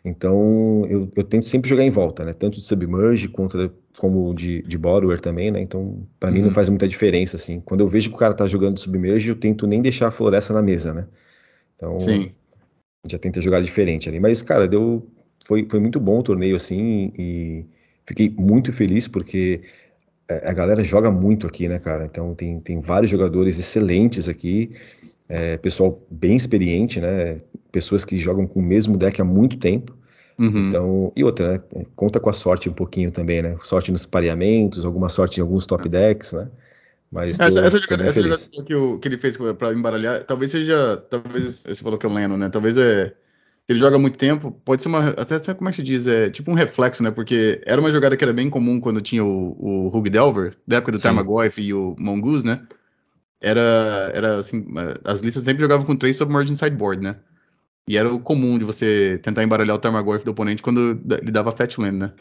Então 0.10 0.86
eu, 0.90 1.12
eu, 1.16 1.24
tento 1.24 1.46
sempre 1.46 1.70
jogar 1.70 1.84
em 1.84 1.90
volta, 1.90 2.26
né? 2.26 2.34
Tanto 2.34 2.60
de 2.60 2.66
Submerge 2.66 3.28
contra, 3.28 3.72
como 3.98 4.34
de, 4.34 4.62
de 4.64 4.78
Borrower 4.78 5.20
também, 5.20 5.52
né? 5.52 5.62
Então, 5.62 6.06
para 6.20 6.30
uhum. 6.30 6.36
mim 6.36 6.42
não 6.42 6.48
uhum. 6.50 6.54
faz 6.54 6.70
muita 6.70 6.88
diferença, 6.88 7.38
assim. 7.38 7.60
Quando 7.62 7.82
eu 7.82 7.88
vejo 7.88 8.10
que 8.10 8.16
o 8.16 8.20
cara 8.20 8.34
tá 8.34 8.48
jogando 8.48 8.80
Submerge, 8.80 9.30
eu 9.30 9.36
tento 9.36 9.68
nem 9.68 9.82
deixar 9.82 10.08
a 10.08 10.12
floresta 10.12 10.54
na 10.54 10.62
mesa, 10.62 10.94
né? 10.94 11.08
Então, 11.76 12.00
Sim. 12.00 12.32
já 13.10 13.18
tenta 13.18 13.40
jogar 13.42 13.62
diferente 13.62 14.10
ali. 14.10 14.20
Mas, 14.20 14.42
cara, 14.42 14.68
deu. 14.68 15.08
Foi, 15.46 15.66
foi 15.70 15.80
muito 15.80 16.00
bom 16.02 16.20
o 16.20 16.24
torneio, 16.24 16.56
assim, 16.56 17.14
e 17.18 17.66
fiquei 18.06 18.30
muito 18.30 18.74
feliz 18.74 19.08
porque 19.08 19.62
a 20.44 20.54
galera 20.54 20.84
joga 20.84 21.10
muito 21.10 21.48
aqui, 21.48 21.68
né, 21.68 21.80
cara? 21.80 22.06
Então 22.06 22.36
tem, 22.36 22.60
tem 22.60 22.80
vários 22.80 23.10
jogadores 23.10 23.58
excelentes 23.58 24.30
aqui, 24.30 24.72
é, 25.28 25.58
pessoal 25.58 26.02
bem 26.10 26.36
experiente, 26.36 27.02
né? 27.02 27.42
Pessoas 27.72 28.06
que 28.06 28.18
jogam 28.18 28.46
com 28.46 28.60
o 28.60 28.64
mesmo 28.64 28.98
deck 28.98 29.20
há 29.22 29.26
muito 29.26 29.58
tempo. 29.58 29.98
Uhum. 30.40 30.68
Então, 30.68 31.12
e 31.18 31.24
outra, 31.24 31.54
né? 31.54 31.86
Conta 31.98 32.18
com 32.20 32.30
a 32.30 32.34
sorte 32.34 32.70
um 32.70 32.74
pouquinho 32.74 33.12
também, 33.12 33.42
né? 33.42 33.58
Sorte 33.62 33.92
nos 33.92 34.06
pareamentos, 34.06 34.86
alguma 34.86 35.10
sorte 35.10 35.40
em 35.40 35.42
alguns 35.42 35.68
top 35.68 35.90
decks, 35.90 36.32
né? 36.32 36.48
Mas 37.12 37.40
essa, 37.40 37.62
tô, 37.62 37.68
essa, 37.68 37.80
jogada, 37.80 38.06
essa 38.06 38.22
jogada, 38.22 38.64
que, 38.66 38.74
o, 38.74 39.00
que 39.00 39.08
ele 39.08 39.18
fez 39.18 39.36
para 39.36 39.74
embaralhar, 39.74 40.24
talvez 40.24 40.52
seja, 40.52 40.96
talvez, 41.10 41.64
você 41.68 41.84
falou 41.84 42.00
que 42.00 42.06
é 42.06 42.10
o 42.10 42.14
Leno, 42.14 42.38
né? 42.38 42.50
Talvez 42.50 42.78
é, 42.78 43.14
ele 43.68 43.80
joga 43.80 43.98
muito 43.98 44.18
tempo, 44.18 44.52
pode 44.64 44.82
ser 44.82 44.88
uma, 44.88 45.10
até 45.10 45.54
como 45.54 45.70
é 45.70 45.72
que 45.72 45.78
se 45.78 45.84
diz, 45.84 46.08
é 46.08 46.30
tipo 46.30 46.50
um 46.50 46.54
reflexo, 46.54 47.04
né? 47.04 47.12
Porque 47.12 47.62
era 47.66 47.82
uma 47.82 47.92
jogada 47.92 48.16
que 48.16 48.24
era 48.24 48.32
bem 48.32 48.50
comum 48.50 48.80
quando 48.80 49.02
tinha 49.02 49.26
o, 49.26 49.58
o 49.60 49.88
Hug 49.88 50.10
Delver, 50.10 50.56
da 50.66 50.78
época 50.78 50.94
do 50.94 51.00
Tarmogoyf 51.00 51.60
e 51.62 51.74
o 51.74 51.96
Mongoose, 52.00 52.46
né? 52.46 52.62
Era, 53.42 54.12
era 54.14 54.36
assim, 54.38 54.66
as 55.04 55.22
listas 55.22 55.44
sempre 55.44 55.62
jogavam 55.62 55.86
com 55.86 55.96
três 55.96 56.16
submerging 56.16 56.56
sideboard, 56.56 57.04
né? 57.04 57.18
E 57.88 57.98
era 57.98 58.14
o 58.14 58.20
comum 58.20 58.58
de 58.58 58.66
você 58.66 59.20
tentar 59.24 59.44
embaralhar 59.44 59.76
o 59.76 59.80
Tarmogoyf 59.80 60.24
do 60.24 60.32
oponente 60.32 60.62
quando 60.62 61.00
ele 61.22 61.32
dava 61.32 61.52
Fatland, 61.52 61.98
né? 61.98 62.12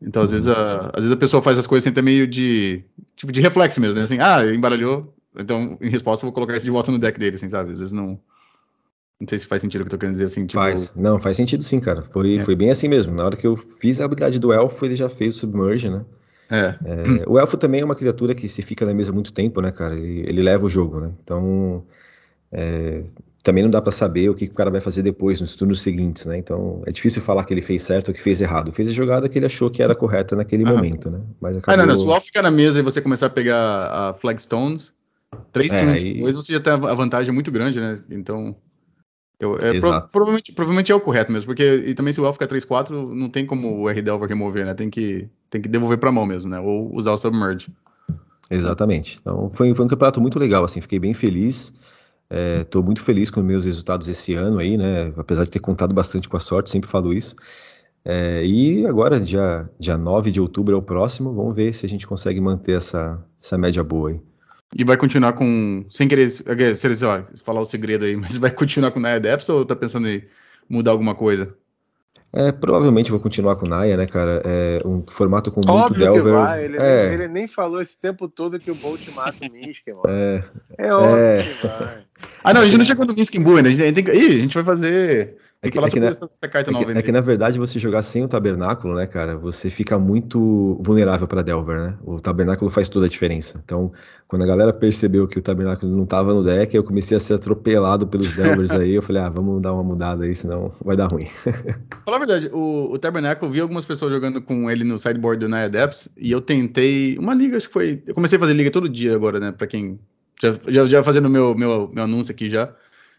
Então, 0.00 0.22
às 0.22 0.32
vezes, 0.32 0.48
a, 0.48 0.90
às 0.92 1.00
vezes 1.00 1.12
a 1.12 1.16
pessoa 1.16 1.42
faz 1.42 1.58
as 1.58 1.66
coisas 1.66 1.84
sem 1.84 1.92
ter 1.92 2.02
meio 2.02 2.26
de, 2.26 2.84
tipo, 3.16 3.32
de 3.32 3.40
reflexo 3.40 3.80
mesmo, 3.80 3.96
né? 3.96 4.02
Assim, 4.02 4.18
ah, 4.20 4.44
embaralhou, 4.46 5.14
então, 5.36 5.78
em 5.80 5.88
resposta, 5.88 6.24
eu 6.24 6.28
vou 6.28 6.34
colocar 6.34 6.56
isso 6.56 6.64
de 6.64 6.70
volta 6.70 6.92
no 6.92 6.98
deck 6.98 7.18
dele, 7.18 7.36
assim, 7.36 7.48
sabe? 7.48 7.72
Às 7.72 7.78
vezes 7.78 7.92
não... 7.92 8.18
Não 9.20 9.26
sei 9.26 9.38
se 9.38 9.46
faz 9.46 9.60
sentido 9.60 9.80
o 9.80 9.84
que 9.84 9.88
eu 9.88 9.90
tô 9.90 9.98
querendo 9.98 10.12
dizer, 10.12 10.26
assim, 10.26 10.46
tipo... 10.46 10.62
Faz. 10.62 10.94
Não, 10.94 11.18
faz 11.18 11.36
sentido 11.36 11.64
sim, 11.64 11.80
cara. 11.80 12.02
Foi, 12.02 12.36
é. 12.36 12.44
foi 12.44 12.54
bem 12.54 12.70
assim 12.70 12.86
mesmo. 12.86 13.16
Na 13.16 13.24
hora 13.24 13.36
que 13.36 13.46
eu 13.46 13.56
fiz 13.56 14.00
a 14.00 14.04
habilidade 14.04 14.38
do 14.38 14.52
Elfo, 14.52 14.84
ele 14.84 14.94
já 14.94 15.08
fez 15.08 15.34
o 15.34 15.38
Submerge, 15.40 15.88
né? 15.88 16.04
É. 16.50 16.74
é. 16.84 17.28
O 17.28 17.38
elfo 17.38 17.56
também 17.56 17.80
é 17.80 17.84
uma 17.84 17.94
criatura 17.94 18.34
que 18.34 18.48
se 18.48 18.62
fica 18.62 18.86
na 18.86 18.94
mesa 18.94 19.12
muito 19.12 19.32
tempo, 19.32 19.60
né, 19.60 19.70
cara? 19.70 19.94
Ele, 19.94 20.20
ele 20.20 20.42
leva 20.42 20.64
o 20.64 20.70
jogo, 20.70 21.00
né? 21.00 21.10
Então, 21.22 21.84
é, 22.50 23.02
também 23.48 23.62
não 23.62 23.70
dá 23.70 23.80
para 23.80 23.90
saber 23.90 24.28
o 24.28 24.34
que 24.34 24.44
o 24.44 24.52
cara 24.52 24.70
vai 24.70 24.78
fazer 24.78 25.02
depois, 25.02 25.40
nos 25.40 25.56
turnos 25.56 25.80
seguintes, 25.80 26.26
né? 26.26 26.36
Então, 26.36 26.82
é 26.84 26.92
difícil 26.92 27.22
falar 27.22 27.44
que 27.44 27.54
ele 27.54 27.62
fez 27.62 27.80
certo 27.80 28.08
ou 28.08 28.14
que 28.14 28.20
fez 28.20 28.42
errado. 28.42 28.70
Fez 28.72 28.90
a 28.90 28.92
jogada 28.92 29.26
que 29.26 29.38
ele 29.38 29.46
achou 29.46 29.70
que 29.70 29.82
era 29.82 29.94
correta 29.94 30.36
naquele 30.36 30.66
momento, 30.66 31.10
né? 31.10 31.22
Mas 31.40 31.56
acabou... 31.56 31.72
Ah, 31.72 31.76
não, 31.78 31.86
não. 31.86 31.98
Se 31.98 32.04
o 32.04 32.12
elfo 32.12 32.26
ficar 32.26 32.42
na 32.42 32.50
mesa 32.50 32.78
e 32.78 32.82
você 32.82 33.00
começar 33.00 33.24
a 33.24 33.30
pegar 33.30 33.56
a 33.56 34.12
Flagstones, 34.12 34.92
três 35.50 35.72
é, 35.72 35.80
turnos 35.80 36.02
depois 36.02 36.36
você 36.36 36.52
já 36.52 36.60
tem 36.60 36.74
a 36.74 36.94
vantagem 36.94 37.32
muito 37.32 37.50
grande, 37.50 37.80
né? 37.80 37.98
Então... 38.10 38.54
Eu, 39.40 39.56
é, 39.56 39.80
pro, 39.80 40.08
provavelmente, 40.08 40.52
provavelmente 40.52 40.92
é 40.92 40.94
o 40.94 41.00
correto 41.00 41.32
mesmo, 41.32 41.46
porque 41.46 41.84
e 41.86 41.94
também 41.94 42.12
se 42.12 42.20
o 42.20 42.26
elfo 42.26 42.38
ficar 42.38 42.54
3-4, 42.54 42.90
não 42.90 43.30
tem 43.30 43.46
como 43.46 43.80
o 43.80 43.88
R-Delver 43.88 44.28
remover, 44.28 44.66
né? 44.66 44.74
Tem 44.74 44.90
que, 44.90 45.26
tem 45.48 45.62
que 45.62 45.68
devolver 45.70 45.96
pra 45.96 46.12
mão 46.12 46.26
mesmo, 46.26 46.50
né? 46.50 46.60
Ou 46.60 46.94
usar 46.94 47.12
o 47.12 47.16
Submerge. 47.16 47.72
Exatamente. 48.50 49.18
Então 49.22 49.50
foi, 49.54 49.74
foi 49.74 49.84
um 49.86 49.88
campeonato 49.88 50.20
muito 50.20 50.38
legal, 50.38 50.64
assim, 50.64 50.82
fiquei 50.82 50.98
bem 50.98 51.14
feliz. 51.14 51.72
Estou 52.30 52.82
é, 52.82 52.84
muito 52.84 53.02
feliz 53.02 53.30
com 53.30 53.40
os 53.40 53.46
meus 53.46 53.64
resultados 53.64 54.06
esse 54.06 54.34
ano 54.34 54.58
aí, 54.58 54.76
né? 54.76 55.12
Apesar 55.16 55.44
de 55.44 55.50
ter 55.50 55.60
contado 55.60 55.94
bastante 55.94 56.28
com 56.28 56.36
a 56.36 56.40
sorte, 56.40 56.70
sempre 56.70 56.90
falo 56.90 57.12
isso. 57.12 57.34
É, 58.04 58.44
e 58.44 58.86
agora, 58.86 59.20
dia, 59.20 59.68
dia 59.78 59.96
9 59.96 60.30
de 60.30 60.40
outubro 60.40 60.74
é 60.74 60.78
o 60.78 60.82
próximo, 60.82 61.32
vamos 61.34 61.54
ver 61.54 61.72
se 61.74 61.84
a 61.84 61.88
gente 61.88 62.06
consegue 62.06 62.40
manter 62.40 62.76
essa, 62.76 63.22
essa 63.42 63.58
média 63.58 63.82
boa 63.82 64.10
aí. 64.10 64.20
E 64.76 64.84
vai 64.84 64.96
continuar 64.96 65.32
com. 65.32 65.84
Sem 65.90 66.06
querer 66.06 66.28
sei 66.30 67.06
lá, 67.06 67.24
falar 67.42 67.60
o 67.60 67.64
segredo 67.64 68.04
aí, 68.04 68.14
mas 68.16 68.36
vai 68.36 68.50
continuar 68.50 68.90
com 68.90 69.00
Naya 69.00 69.20
Depths 69.20 69.48
ou 69.48 69.64
tá 69.64 69.74
pensando 69.74 70.08
em 70.08 70.22
mudar 70.68 70.90
alguma 70.90 71.14
coisa? 71.14 71.54
É, 72.30 72.52
provavelmente 72.52 73.10
vou 73.10 73.20
continuar 73.20 73.56
com 73.56 73.66
Naya, 73.66 73.96
né, 73.96 74.06
cara? 74.06 74.42
É 74.44 74.82
um 74.86 75.02
formato 75.08 75.50
com 75.50 75.62
muito 75.66 75.94
Delver. 75.94 76.24
Que 76.24 76.30
vai. 76.30 76.64
Ele, 76.64 76.76
é. 76.76 77.14
ele, 77.14 77.28
nem 77.28 77.48
falou 77.48 77.80
esse 77.80 77.98
tempo 77.98 78.28
todo 78.28 78.58
que 78.58 78.70
o 78.70 78.74
Bolt 78.74 79.08
mata 79.14 79.38
o 79.46 79.50
Minsky, 79.50 79.92
mano. 79.92 80.02
É, 80.06 80.44
é 80.76 80.92
óbvio 80.92 81.16
é. 81.16 81.42
que 81.42 81.66
vai. 81.66 82.04
Ah, 82.42 82.54
não, 82.54 82.62
a 82.62 82.64
gente 82.64 82.78
não 82.78 82.84
chegou 82.84 83.06
no 83.06 83.14
Minskin 83.14 83.44
ainda. 83.44 83.68
A 83.68 83.72
gente, 83.72 83.92
tem 83.92 84.04
que... 84.04 84.12
Ih, 84.12 84.38
a 84.38 84.42
gente 84.42 84.54
vai 84.54 84.64
fazer 84.64 85.36
é 85.60 85.70
que, 85.70 85.78
é 85.78 85.90
que, 85.90 85.98
na, 85.98 86.06
essa, 86.06 86.30
essa 86.32 86.46
carta 86.46 86.70
é 86.70 86.72
nova 86.72 86.92
que, 86.92 86.98
é 86.98 87.02
que, 87.02 87.10
na 87.10 87.20
verdade 87.20 87.58
você 87.58 87.80
jogar 87.80 88.02
sem 88.04 88.22
o 88.22 88.28
tabernáculo, 88.28 88.94
né, 88.94 89.08
cara, 89.08 89.36
você 89.36 89.68
fica 89.68 89.98
muito 89.98 90.78
vulnerável 90.80 91.26
para 91.26 91.42
Delver, 91.42 91.80
né? 91.80 91.98
O 92.04 92.20
tabernáculo 92.20 92.70
faz 92.70 92.88
toda 92.88 93.06
a 93.06 93.08
diferença. 93.08 93.60
Então, 93.64 93.90
quando 94.28 94.42
a 94.42 94.46
galera 94.46 94.72
percebeu 94.72 95.26
que 95.26 95.36
o 95.36 95.42
tabernáculo 95.42 95.96
não 95.96 96.06
tava 96.06 96.32
no 96.32 96.44
deck, 96.44 96.76
eu 96.76 96.84
comecei 96.84 97.16
a 97.16 97.20
ser 97.20 97.34
atropelado 97.34 98.06
pelos 98.06 98.32
Delvers 98.32 98.70
aí. 98.70 98.94
Eu 98.94 99.02
falei, 99.02 99.20
ah, 99.20 99.28
vamos 99.28 99.60
dar 99.60 99.72
uma 99.74 99.82
mudada 99.82 100.24
aí, 100.24 100.34
senão 100.34 100.70
vai 100.84 100.96
dar 100.96 101.08
ruim. 101.08 101.26
Falar 102.04 102.18
a 102.18 102.20
verdade, 102.20 102.48
o, 102.52 102.92
o 102.92 102.98
tabernáculo, 102.98 103.48
eu 103.48 103.52
vi 103.52 103.60
algumas 103.60 103.84
pessoas 103.84 104.12
jogando 104.12 104.40
com 104.40 104.70
ele 104.70 104.84
no 104.84 104.96
sideboard 104.96 105.40
do 105.40 105.48
Naya 105.48 105.68
Depths 105.68 106.08
e 106.16 106.30
eu 106.30 106.40
tentei. 106.40 107.18
Uma 107.18 107.34
liga, 107.34 107.56
acho 107.56 107.66
que 107.66 107.72
foi. 107.72 108.00
Eu 108.06 108.14
comecei 108.14 108.36
a 108.36 108.40
fazer 108.40 108.52
liga 108.52 108.70
todo 108.70 108.88
dia 108.88 109.12
agora, 109.12 109.40
né? 109.40 109.50
Pra 109.50 109.66
quem. 109.66 109.98
Já, 110.42 110.52
já, 110.68 110.86
já 110.86 111.02
fazendo 111.02 111.28
meu, 111.28 111.54
meu, 111.54 111.90
meu 111.92 112.04
anúncio 112.04 112.32
aqui 112.32 112.48
já. 112.48 112.74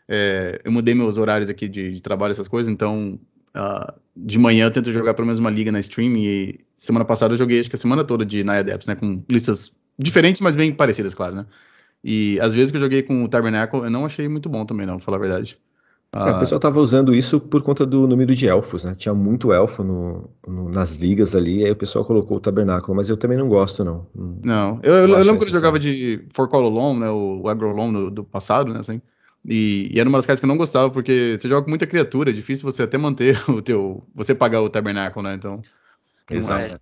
É, 0.08 0.60
eu 0.64 0.72
mudei 0.72 0.96
meus 0.96 1.18
horários 1.18 1.50
aqui 1.50 1.68
de, 1.68 1.92
de 1.92 2.02
trabalho, 2.02 2.32
essas 2.32 2.48
coisas, 2.48 2.72
então 2.72 3.20
uh, 3.56 3.94
de 4.16 4.40
manhã 4.40 4.66
eu 4.66 4.72
tento 4.72 4.92
jogar 4.92 5.14
pelo 5.14 5.28
menos 5.28 5.40
uma 5.40 5.52
liga 5.52 5.72
na 5.72 5.80
stream 5.80 6.18
e 6.18 6.60
semana 6.76 7.06
passada 7.06 7.36
eu 7.36 7.38
joguei 7.38 7.60
acho 7.60 7.70
que 7.70 7.76
a 7.76 7.80
semana 7.80 8.04
toda 8.04 8.26
de 8.26 8.44
Naya 8.44 8.64
Depths, 8.64 8.88
né, 8.88 8.96
com 8.96 9.24
listas 9.30 9.78
diferentes, 10.00 10.42
mas 10.42 10.56
bem 10.56 10.74
parecidas, 10.74 11.14
claro, 11.14 11.36
né. 11.36 11.46
E 12.04 12.40
às 12.40 12.54
vezes 12.54 12.72
que 12.72 12.78
eu 12.78 12.82
joguei 12.82 13.04
com 13.04 13.24
o 13.24 13.28
Tabernacle, 13.28 13.82
eu 13.82 13.90
não 13.90 14.06
achei 14.06 14.28
muito 14.28 14.50
bom 14.50 14.66
também, 14.66 14.88
não, 14.88 14.96
pra 14.96 15.06
falar 15.06 15.18
a 15.18 15.20
verdade. 15.20 15.60
É, 16.12 16.32
o 16.32 16.40
pessoal 16.40 16.60
tava 16.60 16.80
usando 16.80 17.14
isso 17.14 17.40
por 17.40 17.62
conta 17.62 17.86
do 17.86 18.08
número 18.08 18.36
de 18.36 18.48
elfos, 18.48 18.84
né? 18.84 18.96
Tinha 18.96 19.14
muito 19.14 19.54
elfo 19.54 19.84
no, 19.84 20.28
no, 20.48 20.70
nas 20.70 20.96
ligas 20.96 21.36
ali, 21.36 21.64
aí 21.64 21.72
o 21.72 21.76
pessoal 21.76 22.04
colocou 22.04 22.38
o 22.38 22.40
tabernáculo, 22.40 22.96
mas 22.96 23.10
eu 23.10 23.18
também 23.18 23.38
não 23.38 23.48
gosto, 23.48 23.86
não. 23.86 24.08
Não, 24.16 24.80
eu, 24.82 24.94
eu, 24.94 25.08
eu 25.08 25.18
lembro 25.20 25.38
quando 25.38 25.50
eu 25.50 25.54
jogava 25.54 25.80
de 25.80 26.26
For 26.34 26.50
Call 26.50 26.66
Alone, 26.66 27.00
né? 27.02 27.10
O, 27.12 27.42
o 27.44 27.48
Agrolon 27.48 27.94
do, 27.94 28.10
do 28.10 28.24
passado, 28.24 28.74
né? 28.74 28.80
Assim, 28.80 29.00
e, 29.46 29.92
e, 29.94 30.00
era 30.00 30.10
uma 30.10 30.18
das 30.18 30.26
cartas 30.26 30.40
que 30.40 30.46
eu 30.46 30.50
não 30.50 30.58
gostava, 30.58 30.90
porque 30.90 31.38
você 31.40 31.48
joga 31.48 31.64
com 31.64 31.70
muita 31.70 31.86
criatura, 31.86 32.32
é 32.32 32.34
difícil 32.34 32.70
você 32.70 32.82
até 32.82 32.98
manter 32.98 33.38
o 33.48 33.62
teu. 33.62 34.04
você 34.16 34.34
pagar 34.34 34.62
o 34.62 34.70
tabernáculo, 34.70 35.28
né? 35.28 35.36
Então. 35.36 35.62
Exato. 36.32 36.74
É, 36.74 36.80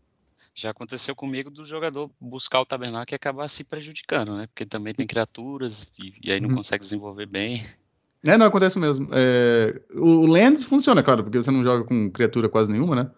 já 0.55 0.71
aconteceu 0.71 1.15
comigo 1.15 1.51
do 1.51 1.65
jogador 1.65 2.09
buscar 2.19 2.61
o 2.61 2.65
tabernáculo 2.65 3.13
e 3.13 3.15
acabar 3.15 3.47
se 3.49 3.65
prejudicando, 3.65 4.37
né? 4.37 4.47
Porque 4.47 4.65
também 4.65 4.93
tem 4.93 5.05
criaturas 5.05 5.91
e, 5.99 6.29
e 6.29 6.31
aí 6.31 6.39
não 6.39 6.49
uhum. 6.49 6.55
consegue 6.55 6.83
desenvolver 6.83 7.25
bem. 7.25 7.61
É, 8.25 8.37
não, 8.37 8.45
acontece 8.45 8.77
mesmo. 8.79 9.09
É, 9.11 9.81
o 9.93 10.25
Lands 10.25 10.63
funciona, 10.63 11.03
claro, 11.03 11.23
porque 11.23 11.41
você 11.41 11.51
não 11.51 11.63
joga 11.63 11.83
com 11.83 12.09
criatura 12.09 12.49
quase 12.49 12.71
nenhuma, 12.71 12.95
né? 12.95 13.11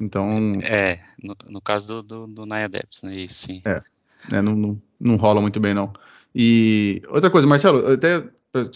Então. 0.00 0.60
É, 0.62 1.00
no, 1.22 1.36
no 1.48 1.60
caso 1.60 2.02
do, 2.02 2.26
do, 2.26 2.34
do 2.34 2.46
né? 2.46 2.68
Isso, 3.14 3.46
sim. 3.46 3.62
É, 3.64 3.82
é 4.36 4.42
não, 4.42 4.54
não, 4.54 4.82
não 4.98 5.16
rola 5.16 5.40
muito 5.40 5.60
bem, 5.60 5.74
não. 5.74 5.92
E 6.34 7.02
outra 7.08 7.30
coisa, 7.30 7.46
Marcelo, 7.46 7.92
até 7.92 8.24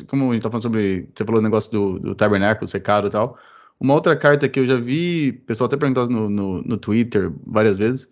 como 0.09 0.30
a 0.30 0.34
gente 0.34 0.42
tá 0.42 0.51
falando 0.51 0.62
sobre, 0.62 1.09
você 1.14 1.24
falou 1.24 1.40
o 1.40 1.44
negócio 1.44 1.70
do, 1.70 1.99
do 1.99 2.14
tabernáculo 2.14 2.66
ser 2.66 2.80
caro 2.80 3.09
e 3.09 3.11
tal, 3.11 3.38
uma 3.78 3.94
outra 3.94 4.16
carta 4.16 4.49
que 4.49 4.59
eu 4.59 4.66
já 4.66 4.76
vi, 4.76 5.38
o 5.42 5.47
pessoal 5.47 5.66
até 5.66 5.76
perguntou 5.76 6.09
no, 6.09 6.30
no, 6.30 6.62
no, 6.62 6.78
Twitter 6.78 7.30
várias 7.47 7.76
vezes, 7.76 8.09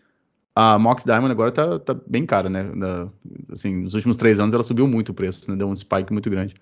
a 0.55 0.79
Mox 0.79 1.05
Diamond 1.05 1.33
agora 1.33 1.51
tá, 1.51 1.79
tá 1.79 1.97
bem 2.07 2.27
cara, 2.27 2.49
né? 2.51 2.63
Na, 2.63 3.09
assim, 3.51 3.83
nos 3.83 3.95
últimos 3.95 4.17
três 4.17 4.39
anos 4.39 4.55
ela 4.55 4.63
subiu 4.63 4.87
muito 4.87 5.11
o 5.11 5.15
preço, 5.15 5.51
né? 5.51 5.57
Deu 5.57 5.67
um 5.67 5.75
spike 5.75 6.13
muito 6.13 6.31
grande. 6.31 6.55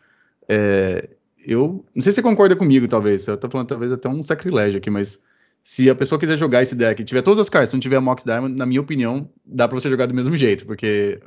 É, 0.49 1.09
eu 1.47 1.85
não 1.95 2.03
sei 2.03 2.13
se 2.13 2.17
você 2.17 2.23
concorda 2.23 2.57
comigo, 2.57 2.87
talvez. 2.89 3.27
Eu 3.27 3.37
tô 3.37 3.49
falando 3.49 3.69
talvez 3.69 3.93
até 3.93 4.09
um 4.09 4.23
sacrilégio 4.23 4.79
aqui, 4.79 4.91
mas 4.91 5.21
se 5.65 5.89
a 5.89 5.95
pessoa 5.95 6.19
quiser 6.19 6.37
jogar 6.37 6.63
esse 6.63 6.75
deck 6.75 7.01
e 7.01 7.05
tiver 7.05 7.23
todas 7.23 7.39
as 7.39 7.49
cartas, 7.49 7.71
se 7.71 7.77
não 7.77 7.81
tiver 7.81 7.97
a 7.97 8.01
Mox 8.01 8.25
Diamond, 8.25 8.57
na 8.57 8.67
minha 8.67 8.81
opinião, 8.81 9.29
dá 9.45 9.69
pra 9.69 9.79
você 9.79 9.89
jogar 9.89 10.07
do 10.07 10.15
mesmo 10.15 10.37
jeito, 10.37 10.67
porque 10.67 11.21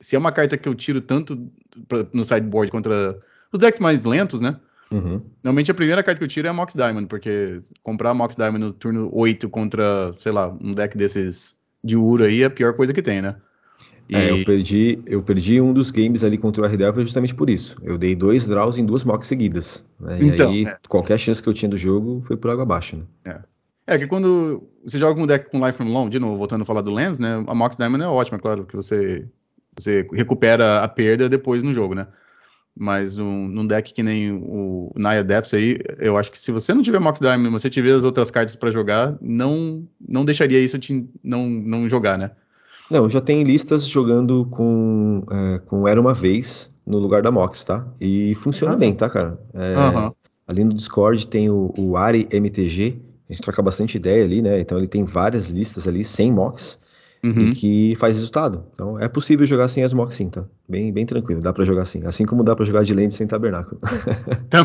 se 0.00 0.16
é 0.16 0.18
uma 0.18 0.32
carta 0.32 0.56
que 0.56 0.68
eu 0.68 0.74
tiro 0.74 1.00
tanto 1.00 1.50
pra, 1.86 2.06
no 2.12 2.24
sideboard 2.24 2.70
contra 2.70 3.18
os 3.52 3.60
decks 3.60 3.80
mais 3.80 4.04
lentos, 4.04 4.40
né? 4.40 4.58
Uhum. 4.90 5.20
Normalmente 5.44 5.70
a 5.70 5.74
primeira 5.74 6.02
carta 6.02 6.18
que 6.18 6.24
eu 6.24 6.28
tiro 6.28 6.46
é 6.46 6.50
a 6.50 6.54
Mox 6.54 6.74
Diamond, 6.74 7.06
porque 7.06 7.58
comprar 7.82 8.10
a 8.10 8.14
Mox 8.14 8.34
Diamond 8.36 8.64
no 8.64 8.72
turno 8.72 9.10
8 9.12 9.48
contra, 9.48 10.12
sei 10.16 10.32
lá, 10.32 10.48
um 10.60 10.72
deck 10.72 10.96
desses 10.96 11.56
de 11.84 11.96
Uro 11.96 12.24
aí 12.24 12.42
é 12.42 12.46
a 12.46 12.50
pior 12.50 12.74
coisa 12.74 12.92
que 12.92 13.02
tem, 13.02 13.22
né? 13.22 13.36
E... 14.08 14.16
É, 14.16 14.30
eu 14.30 14.44
perdi, 14.44 14.98
eu 15.06 15.22
perdi 15.22 15.60
um 15.60 15.72
dos 15.72 15.90
games 15.90 16.24
ali 16.24 16.38
contra 16.38 16.62
o 16.62 16.66
R-Delver 16.66 17.04
justamente 17.04 17.34
por 17.34 17.50
isso. 17.50 17.76
Eu 17.82 17.98
dei 17.98 18.14
dois 18.14 18.46
draws 18.46 18.78
em 18.78 18.86
duas 18.86 19.04
Mox 19.04 19.26
seguidas. 19.26 19.86
Né? 20.00 20.18
Então, 20.20 20.52
e 20.52 20.66
aí, 20.66 20.66
é. 20.66 20.78
qualquer 20.88 21.18
chance 21.18 21.42
que 21.42 21.48
eu 21.48 21.54
tinha 21.54 21.68
do 21.68 21.76
jogo 21.76 22.22
foi 22.26 22.36
por 22.36 22.50
água 22.50 22.62
abaixo, 22.62 22.96
né? 22.96 23.02
É. 23.24 23.94
É 23.94 23.98
que 23.98 24.06
quando 24.06 24.62
você 24.84 24.98
joga 24.98 25.18
um 25.18 25.26
deck 25.26 25.50
com 25.50 25.64
Life 25.64 25.78
from 25.78 25.90
Long, 25.90 26.10
de 26.10 26.18
novo, 26.18 26.36
voltando 26.36 26.60
a 26.60 26.64
falar 26.66 26.82
do 26.82 26.92
Lens, 26.92 27.18
né? 27.18 27.42
A 27.46 27.54
Mox 27.54 27.74
Diamond 27.74 28.04
é 28.04 28.06
ótima, 28.06 28.38
claro, 28.38 28.66
que 28.66 28.76
você 28.76 29.26
você 29.74 30.06
recupera 30.12 30.82
a 30.82 30.88
perda 30.88 31.28
depois 31.28 31.62
no 31.62 31.72
jogo, 31.72 31.94
né? 31.94 32.06
Mas 32.76 33.16
um, 33.16 33.48
num 33.48 33.66
deck 33.66 33.94
que 33.94 34.02
nem 34.02 34.30
o 34.30 34.92
Naya 34.94 35.24
Depths 35.24 35.54
aí, 35.54 35.78
eu 35.98 36.18
acho 36.18 36.30
que 36.30 36.38
se 36.38 36.52
você 36.52 36.74
não 36.74 36.82
tiver 36.82 37.00
Mox 37.00 37.18
Diamond, 37.18 37.50
você 37.50 37.70
tiver 37.70 37.92
as 37.92 38.04
outras 38.04 38.30
cartas 38.30 38.54
para 38.54 38.70
jogar, 38.70 39.16
não 39.20 39.88
não 40.06 40.24
deixaria 40.24 40.60
isso 40.60 40.78
te 40.78 41.08
não, 41.24 41.48
não 41.48 41.88
jogar, 41.88 42.18
né? 42.18 42.30
Não, 42.90 43.08
já 43.08 43.20
tem 43.20 43.42
listas 43.42 43.86
jogando 43.86 44.46
com, 44.46 45.22
é, 45.30 45.58
com 45.66 45.86
Era 45.86 46.00
Uma 46.00 46.14
Vez 46.14 46.74
no 46.86 46.98
lugar 46.98 47.20
da 47.20 47.30
Mox, 47.30 47.64
tá? 47.64 47.86
E 48.00 48.34
funciona 48.36 48.74
ah. 48.74 48.76
bem, 48.76 48.94
tá, 48.94 49.10
cara? 49.10 49.38
É, 49.52 49.76
uhum. 49.76 50.12
Ali 50.46 50.64
no 50.64 50.72
Discord 50.72 51.26
tem 51.28 51.50
o, 51.50 51.72
o 51.76 51.96
Ari 51.96 52.26
MTG, 52.30 52.98
a 53.28 53.32
gente 53.32 53.42
troca 53.42 53.60
bastante 53.60 53.96
ideia 53.96 54.24
ali, 54.24 54.40
né? 54.40 54.58
Então 54.58 54.78
ele 54.78 54.88
tem 54.88 55.04
várias 55.04 55.50
listas 55.50 55.86
ali 55.86 56.02
sem 56.02 56.32
Mox 56.32 56.80
uhum. 57.22 57.48
e 57.48 57.54
que 57.54 57.96
faz 57.96 58.14
resultado. 58.14 58.64
Então 58.72 58.98
é 58.98 59.06
possível 59.08 59.46
jogar 59.46 59.68
sem 59.68 59.84
Asmok 59.84 60.14
sim, 60.14 60.30
tá? 60.30 60.44
Bem, 60.66 60.90
bem 60.90 61.04
tranquilo, 61.04 61.42
dá 61.42 61.52
para 61.52 61.64
jogar 61.64 61.82
assim. 61.82 62.04
Assim 62.06 62.24
como 62.24 62.42
dá 62.42 62.56
para 62.56 62.64
jogar 62.64 62.84
de 62.84 62.94
lente 62.94 63.14
sem 63.14 63.26
tabernáculo. 63.26 63.78
Então, 64.46 64.64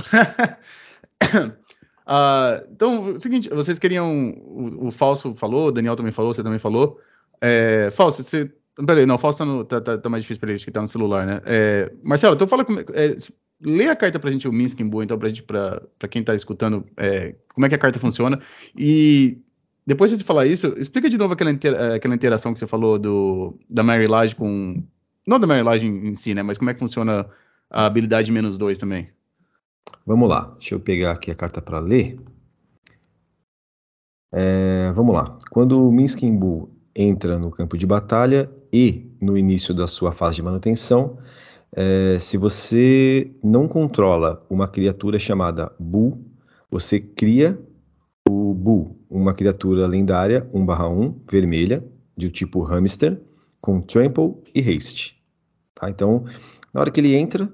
uh, 2.07 2.63
então, 2.71 3.13
o 3.13 3.21
seguinte, 3.21 3.49
vocês 3.49 3.79
queriam. 3.79 4.29
O, 4.45 4.87
o 4.87 4.91
Falso 4.91 5.35
falou, 5.35 5.67
o 5.67 5.71
Daniel 5.71 5.95
também 5.95 6.11
falou, 6.11 6.33
você 6.33 6.43
também 6.43 6.59
falou. 6.59 6.99
É, 7.43 7.91
Falso, 7.91 8.23
você. 8.23 8.49
Peraí, 8.87 9.05
não, 9.05 9.17
Falso 9.17 9.39
tá, 9.39 9.45
no, 9.45 9.65
tá, 9.65 9.81
tá, 9.81 9.97
tá, 9.97 10.09
mais 10.09 10.23
difícil 10.23 10.39
pra 10.39 10.49
ele, 10.49 10.59
que 10.59 10.71
tá 10.71 10.81
no 10.81 10.87
celular, 10.87 11.27
né? 11.27 11.41
É, 11.45 11.91
Marcelo, 12.01 12.35
então 12.35 12.47
fala 12.47 12.63
como. 12.63 12.79
É, 12.79 13.17
lê 13.61 13.89
a 13.89 13.95
carta 13.95 14.17
pra 14.17 14.31
gente, 14.31 14.47
o 14.47 14.53
Minskin 14.53 14.87
Boa, 14.87 15.03
então, 15.03 15.19
pra, 15.19 15.27
gente, 15.27 15.43
pra, 15.43 15.81
pra 15.99 16.07
quem 16.07 16.23
tá 16.23 16.33
escutando, 16.33 16.85
é, 16.95 17.35
como 17.53 17.65
é 17.65 17.69
que 17.69 17.75
a 17.75 17.77
carta 17.77 17.99
funciona. 17.99 18.41
E 18.77 19.41
depois 19.85 20.09
de 20.09 20.17
você 20.17 20.23
falar 20.23 20.45
isso, 20.45 20.67
explica 20.77 21.09
de 21.09 21.17
novo 21.17 21.33
aquela, 21.33 21.51
eh, 21.51 21.95
aquela 21.95 22.15
interação 22.15 22.53
que 22.53 22.59
você 22.59 22.65
falou 22.65 22.97
do, 22.97 23.59
da 23.69 23.83
Mary 23.83 24.07
Lage 24.07 24.35
com. 24.35 24.81
Não 25.27 25.37
da 25.37 25.45
Mary 25.45 25.63
Lage 25.63 25.85
em, 25.85 26.07
em, 26.07 26.15
si, 26.15 26.33
né? 26.33 26.41
Mas 26.41 26.57
como 26.57 26.69
é 26.69 26.73
que 26.73 26.79
funciona 26.79 27.27
a 27.69 27.85
habilidade 27.85 28.31
menos 28.31 28.57
dois 28.57 28.77
também? 28.77 29.09
Vamos 30.05 30.29
lá, 30.29 30.55
deixa 30.57 30.75
eu 30.75 30.79
pegar 30.79 31.11
aqui 31.11 31.29
a 31.29 31.35
carta 31.35 31.61
para 31.61 31.79
ler. 31.79 32.15
É, 34.31 34.91
vamos 34.93 35.13
lá. 35.13 35.37
Quando 35.51 35.87
o 35.87 35.91
Minskin 35.91 36.35
Bull 36.35 36.72
entra 36.95 37.37
no 37.39 37.51
campo 37.51 37.77
de 37.77 37.85
batalha 37.85 38.49
e 38.71 39.11
no 39.19 39.37
início 39.37 39.73
da 39.73 39.87
sua 39.87 40.11
fase 40.11 40.35
de 40.35 40.43
manutenção, 40.43 41.17
é, 41.75 42.17
se 42.19 42.37
você 42.37 43.31
não 43.43 43.67
controla 43.67 44.45
uma 44.49 44.67
criatura 44.67 45.17
chamada 45.17 45.71
Bull, 45.79 46.23
você 46.69 46.99
cria 46.99 47.59
o 48.29 48.53
Bull, 48.53 48.99
uma 49.09 49.33
criatura 49.33 49.87
lendária 49.87 50.47
1/1, 50.53 51.15
vermelha, 51.29 51.83
de 52.15 52.29
tipo 52.29 52.61
hamster, 52.61 53.19
com 53.59 53.81
trample 53.81 54.35
e 54.53 54.61
haste. 54.61 55.17
Tá? 55.73 55.89
Então, 55.89 56.25
na 56.73 56.81
hora 56.81 56.91
que 56.91 56.99
ele 56.99 57.15
entra, 57.15 57.51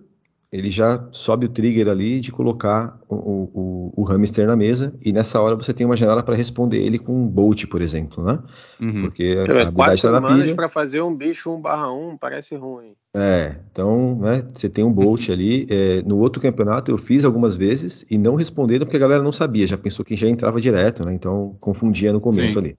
ele 0.51 0.71
já 0.71 1.07
sobe 1.11 1.45
o 1.45 1.49
trigger 1.49 1.87
ali 1.87 2.19
de 2.19 2.31
colocar 2.31 2.99
o, 3.07 3.15
o, 3.15 3.93
o 3.97 4.03
hamster 4.03 4.47
na 4.47 4.55
mesa, 4.55 4.93
e 5.03 5.13
nessa 5.13 5.39
hora 5.39 5.55
você 5.55 5.73
tem 5.73 5.85
uma 5.85 5.95
janela 5.95 6.23
para 6.23 6.35
responder 6.35 6.81
ele 6.81 6.97
com 6.97 7.13
um 7.13 7.27
bolt, 7.27 7.65
por 7.67 7.81
exemplo, 7.81 8.23
né? 8.23 8.39
Uhum. 8.79 9.01
Porque 9.01 9.37
a, 9.37 9.41
a 9.41 9.61
habilidade 9.61 9.95
está 9.95 10.11
na 10.11 10.21
pilha. 10.21 10.55
para 10.55 10.67
fazer 10.67 11.01
um 11.01 11.15
bicho 11.15 11.51
1 11.51 11.61
barra 11.61 11.91
1 11.91 12.17
parece 12.17 12.55
ruim. 12.55 12.93
É, 13.15 13.55
então, 13.71 14.17
né, 14.19 14.43
você 14.53 14.67
tem 14.67 14.83
um 14.83 14.91
bolt 14.91 15.29
ali. 15.29 15.67
É, 15.69 16.01
no 16.03 16.17
outro 16.17 16.41
campeonato 16.41 16.91
eu 16.91 16.97
fiz 16.97 17.25
algumas 17.25 17.55
vezes 17.55 18.05
e 18.09 18.17
não 18.17 18.35
responderam 18.35 18.85
porque 18.85 18.97
a 18.97 18.99
galera 18.99 19.21
não 19.21 19.31
sabia, 19.31 19.67
já 19.67 19.77
pensou 19.77 20.03
que 20.03 20.15
já 20.15 20.27
entrava 20.27 20.59
direto, 20.59 21.05
né? 21.05 21.13
Então 21.13 21.55
confundia 21.59 22.11
no 22.11 22.19
começo 22.19 22.53
Sim. 22.53 22.59
ali. 22.59 22.77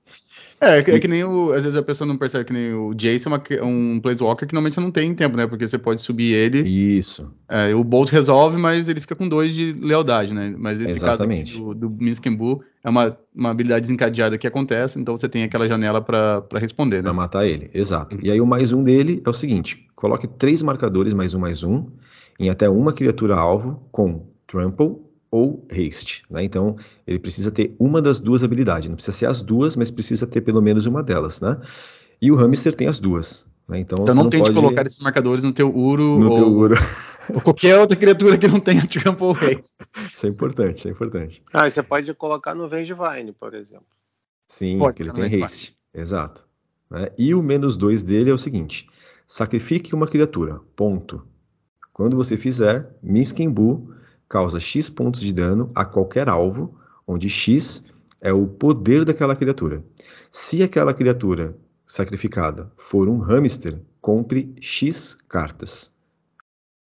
É, 0.61 0.79
é, 0.79 0.83
que 0.83 1.09
nem 1.09 1.25
o. 1.25 1.53
Às 1.53 1.65
vezes 1.65 1.77
a 1.77 1.83
pessoa 1.83 2.07
não 2.07 2.19
percebe 2.19 2.45
que 2.45 2.53
nem 2.53 2.75
o 2.75 2.93
Jason 2.93 3.31
é 3.35 3.65
um 3.65 3.99
Planeswalker 3.99 4.47
que 4.47 4.53
normalmente 4.53 4.75
você 4.75 4.81
não 4.81 4.91
tem 4.91 5.15
tempo, 5.15 5.35
né? 5.35 5.47
Porque 5.47 5.67
você 5.67 5.79
pode 5.79 6.03
subir 6.03 6.35
ele. 6.35 6.61
Isso. 6.69 7.33
É, 7.49 7.75
o 7.75 7.83
Bolt 7.83 8.11
resolve, 8.11 8.59
mas 8.59 8.87
ele 8.87 9.01
fica 9.01 9.17
com 9.17 9.27
dois 9.27 9.55
de 9.55 9.73
lealdade, 9.73 10.35
né? 10.35 10.55
Mas 10.59 10.79
esse 10.79 10.93
Exatamente. 10.93 11.55
caso 11.55 11.75
do, 11.75 11.89
do 11.89 12.05
Miskembu 12.05 12.63
é 12.85 12.91
uma, 12.91 13.17
uma 13.35 13.51
habilidade 13.51 13.83
desencadeada 13.83 14.37
que 14.37 14.47
acontece, 14.47 15.01
então 15.01 15.17
você 15.17 15.29
tem 15.29 15.45
aquela 15.45 15.67
janela 15.67 16.03
para 16.03 16.45
responder, 16.57 16.97
né? 16.97 17.05
Pra 17.05 17.15
matar 17.15 17.47
ele, 17.47 17.71
exato. 17.73 18.19
E 18.23 18.31
aí 18.31 18.41
o 18.41 18.47
mais 18.47 18.71
um 18.71 18.83
dele 18.85 19.23
é 19.25 19.31
o 19.31 19.35
seguinte: 19.35 19.87
coloque 19.97 20.29
três 20.29 20.61
marcadores 20.61 21.15
mais 21.15 21.33
um 21.33 21.39
mais 21.39 21.65
um 21.65 21.87
em 22.39 22.51
até 22.51 22.69
uma 22.69 22.93
criatura 22.93 23.35
alvo 23.35 23.83
com 23.91 24.27
Trample 24.47 24.97
ou 25.31 25.65
haste. 25.71 26.25
Né? 26.29 26.45
Então, 26.45 26.77
ele 27.07 27.19
precisa 27.19 27.51
ter 27.51 27.75
uma 27.79 28.03
das 28.03 28.21
duas 28.21 28.43
habilidades. 28.43 28.89
Não 28.89 28.97
precisa 28.97 29.17
ser 29.17 29.27
as 29.27 29.41
duas, 29.41 29.77
mas 29.77 29.91
precisa 29.91 30.27
ter 30.27 30.41
pelo 30.41 30.61
menos 30.61 30.87
uma 30.87 31.03
delas. 31.03 31.41
Né? 31.41 31.57
E 32.21 32.33
o 32.33 32.37
hamster 32.37 32.75
tem 32.75 32.89
as 32.89 32.99
duas. 32.99 33.47
Né? 33.69 33.79
Então, 33.79 33.99
então 34.03 34.15
não, 34.15 34.25
não 34.25 34.31
tente 34.31 34.43
pode... 34.43 34.55
colocar 34.55 34.85
esses 34.85 34.99
marcadores 34.99 35.45
no 35.45 35.53
teu 35.53 35.75
Uro 35.75 36.19
no 36.19 36.31
ou... 36.31 36.35
teu 36.35 36.49
Uro. 36.49 36.75
ou 37.33 37.41
qualquer 37.41 37.79
outra 37.79 37.97
criatura 37.97 38.37
que 38.37 38.49
não 38.49 38.59
tenha 38.59 38.87
Trample 38.87 39.31
Haste. 39.31 39.77
Isso 40.13 40.27
é 40.27 40.29
importante, 40.29 40.79
isso 40.79 40.89
é 40.89 40.91
importante. 40.91 41.43
Ah, 41.53 41.71
você 41.71 41.83
pode 41.83 42.13
colocar 42.15 42.55
no 42.55 42.69
Vengevine, 42.69 43.33
por 43.33 43.55
exemplo. 43.55 43.87
Sim, 44.47 44.79
pode, 44.79 45.05
porque 45.05 45.21
ele 45.21 45.31
tem 45.31 45.43
haste. 45.45 45.79
Exato. 45.95 46.45
Né? 46.91 47.09
E 47.17 47.33
o 47.35 47.43
menos 47.43 47.77
2 47.77 48.03
dele 48.03 48.31
é 48.31 48.35
o 48.35 48.39
seguinte: 48.39 48.89
sacrifique 49.27 49.95
uma 49.95 50.09
criatura. 50.09 50.61
Ponto. 50.75 51.23
Quando 51.93 52.17
você 52.17 52.37
fizer, 52.37 52.91
Miskenbu 53.01 53.95
causa 54.31 54.61
X 54.61 54.89
pontos 54.89 55.21
de 55.21 55.33
dano 55.33 55.71
a 55.75 55.85
qualquer 55.85 56.29
alvo, 56.29 56.79
onde 57.07 57.29
X 57.29 57.85
é 58.21 58.33
o 58.33 58.47
poder 58.47 59.05
daquela 59.05 59.35
criatura. 59.35 59.85
Se 60.31 60.63
aquela 60.63 60.95
criatura 60.95 61.57
sacrificada 61.87 62.71
for 62.77 63.09
um 63.09 63.19
hamster, 63.19 63.79
compre 64.01 64.55
X 64.61 65.19
cartas. 65.29 65.93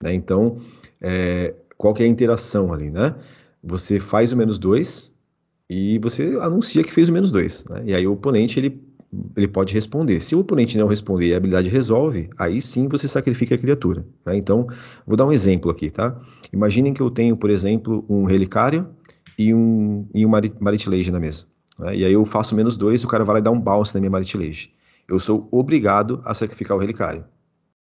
Né? 0.03 0.14
Então, 0.14 0.59
é, 1.01 1.55
qual 1.76 1.92
que 1.92 2.03
é 2.03 2.07
a 2.07 2.09
interação 2.09 2.72
ali, 2.72 2.90
né? 2.90 3.14
Você 3.62 4.01
faz 4.01 4.32
o 4.32 4.36
menos 4.36 4.59
2 4.59 5.12
e 5.68 5.99
você 5.99 6.38
anuncia 6.40 6.82
que 6.82 6.92
fez 6.92 7.11
o 7.11 7.12
menos 7.12 7.30
2. 7.30 7.64
Né? 7.64 7.82
E 7.86 7.95
aí 7.95 8.07
o 8.07 8.12
oponente 8.12 8.59
ele, 8.59 8.82
ele 9.37 9.49
pode 9.49 9.73
responder. 9.75 10.21
Se 10.21 10.35
o 10.35 10.41
oponente 10.41 10.79
não 10.79 10.87
responder 10.87 11.29
e 11.29 11.35
a 11.35 11.37
habilidade 11.37 11.69
resolve, 11.69 12.31
aí 12.39 12.61
sim 12.61 12.89
você 12.89 13.07
sacrifica 13.09 13.55
a 13.55 13.59
criatura. 13.59 14.07
Né? 14.25 14.37
Então, 14.37 14.67
vou 15.07 15.17
dar 15.17 15.27
um 15.27 15.33
exemplo 15.33 15.71
aqui, 15.71 15.91
tá? 15.91 16.19
Imaginem 16.53 16.93
que 16.93 17.01
eu 17.01 17.11
tenho, 17.11 17.37
por 17.37 17.51
exemplo, 17.51 18.05
um 18.09 18.25
relicário 18.25 18.89
e 19.39 19.53
um, 19.53 20.07
e 20.15 20.25
um 20.25 20.31
Maritilage 20.61 21.11
na 21.11 21.21
mesa. 21.21 21.47
Né? 21.79 21.97
E 21.97 22.05
aí 22.05 22.12
eu 22.12 22.25
faço 22.25 22.55
menos 22.55 22.77
2 22.77 23.03
e 23.03 23.05
o 23.05 23.09
cara 23.09 23.25
vai 23.25 23.35
lá 23.35 23.41
e 23.41 23.43
dá 23.43 23.51
um 23.51 23.61
bounce 23.61 23.95
na 23.95 24.01
minha 24.01 24.11
Maritilage 24.11 24.71
eu 25.09 25.21
sou 25.21 25.49
obrigado 25.51 26.21
a 26.25 26.35
sacrificar 26.35 26.77
o 26.77 26.81
relicário. 26.81 27.25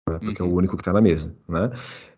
Né, 0.08 0.18
porque 0.20 0.42
uhum. 0.42 0.48
é 0.48 0.50
o 0.50 0.52
uhum. 0.52 0.58
único 0.58 0.76
que 0.76 0.80
está 0.80 0.92
na 0.92 1.00
mesa. 1.00 1.34
Né? 1.48 1.70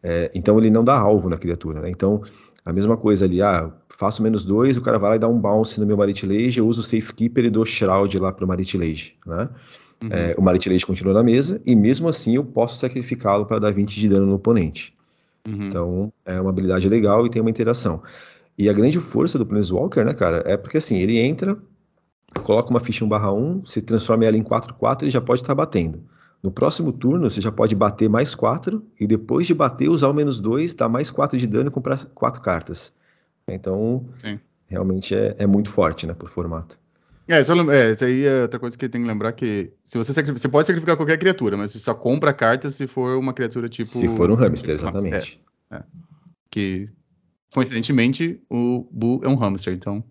É, 0.03 0.31
então 0.35 0.59
ele 0.59 0.71
não 0.71 0.85
dá 0.85 0.99
alvo 0.99 1.29
na 1.29 1.37
criatura. 1.37 1.81
Né? 1.81 1.91
Então, 1.91 2.23
a 2.65 2.73
mesma 2.73 2.97
coisa 2.97 3.25
ali, 3.25 3.43
ah, 3.43 3.73
faço 4.01 4.23
menos 4.23 4.47
dois, 4.47 4.79
o 4.79 4.81
cara 4.81 4.99
vai 4.99 5.11
lá 5.11 5.17
e 5.17 5.19
dá 5.19 5.29
um 5.29 5.39
bounce 5.39 5.79
no 5.79 5.85
meu 5.85 5.95
Maritilage, 5.95 6.59
eu 6.59 6.67
uso 6.67 6.81
o 6.81 6.83
Safekeeper 6.83 7.45
e 7.45 7.51
dou 7.51 7.67
Shroud 7.67 8.19
lá 8.19 8.33
para 8.33 8.47
o 8.47 8.49
Maritilage. 8.49 9.13
Né? 9.27 9.47
Uhum. 10.03 10.09
É, 10.11 10.35
o 10.39 10.43
Maritilage 10.43 10.87
continua 10.87 11.13
na 11.13 11.23
mesa, 11.23 11.61
e 11.67 11.77
mesmo 11.77 12.09
assim 12.09 12.37
eu 12.37 12.43
posso 12.43 12.79
sacrificá-lo 12.79 13.45
para 13.45 13.59
dar 13.59 13.71
20 13.71 14.01
de 14.01 14.09
dano 14.09 14.25
no 14.25 14.37
oponente. 14.37 14.97
Uhum. 15.47 15.67
Então, 15.67 16.13
é 16.25 16.41
uma 16.41 16.49
habilidade 16.49 16.89
legal 16.89 17.27
e 17.27 17.31
tem 17.31 17.43
uma 17.43 17.51
interação. 17.51 18.03
E 18.57 18.71
a 18.71 18.73
grande 18.73 18.99
força 18.99 19.39
do 19.39 19.45
Planeswalker, 19.45 20.03
né, 20.03 20.15
cara, 20.15 20.43
é 20.47 20.57
porque 20.57 20.79
assim, 20.79 20.97
ele 20.97 21.19
entra, 21.19 21.59
coloca 22.43 22.71
uma 22.71 22.81
ficha 22.81 23.05
1/1, 23.05 23.67
se 23.67 23.83
transforma 23.83 24.25
ela 24.25 24.37
em 24.39 24.43
4/4 24.43 25.09
e 25.09 25.11
já 25.11 25.21
pode 25.21 25.43
estar 25.43 25.49
tá 25.49 25.55
batendo. 25.55 26.03
No 26.43 26.51
próximo 26.51 26.91
turno, 26.91 27.31
você 27.31 27.43
já 27.43 27.53
pode 27.53 27.77
bater 27.77 28.09
mais 28.09 28.35
4 28.35 28.83
e 28.99 29.07
depois 29.07 29.47
de 29.47 29.53
bater, 29.53 29.91
usar 29.91 30.09
o 30.09 30.15
menos 30.15 30.41
2, 30.41 30.73
dar 30.73 30.89
mais 30.89 31.11
4 31.11 31.39
de 31.39 31.47
dano 31.47 31.69
e 31.69 31.71
comprar 31.71 32.07
4 32.15 32.41
cartas. 32.41 32.99
Então, 33.55 34.07
Sim. 34.19 34.39
realmente 34.67 35.15
é, 35.15 35.35
é, 35.39 35.47
muito 35.47 35.71
forte, 35.71 36.07
né, 36.07 36.15
por 36.15 36.29
formato. 36.29 36.79
É, 37.29 37.45
só, 37.45 37.55
é, 37.71 37.93
isso 37.93 38.05
aí 38.05 38.25
é 38.25 38.43
outra 38.43 38.59
coisa 38.59 38.77
que 38.77 38.89
tem 38.89 39.01
que 39.01 39.07
lembrar 39.07 39.33
que 39.33 39.71
se 39.85 39.97
você, 39.97 40.13
você 40.13 40.49
pode 40.49 40.67
sacrificar 40.67 40.97
qualquer 40.97 41.17
criatura, 41.17 41.57
mas 41.57 41.71
você 41.71 41.79
só 41.79 41.95
compra 41.95 42.33
cartas 42.33 42.75
se 42.75 42.87
for 42.87 43.17
uma 43.17 43.33
criatura 43.33 43.69
tipo... 43.69 43.89
Se 43.89 44.09
for 44.09 44.31
um 44.31 44.35
hamster, 44.35 44.75
exatamente. 44.75 45.41
É, 45.71 45.77
é. 45.77 45.83
Que, 46.51 46.89
coincidentemente, 47.55 48.41
o 48.51 48.87
Bu 48.91 49.21
é 49.23 49.29
um 49.29 49.37
hamster, 49.37 49.73
então... 49.73 50.03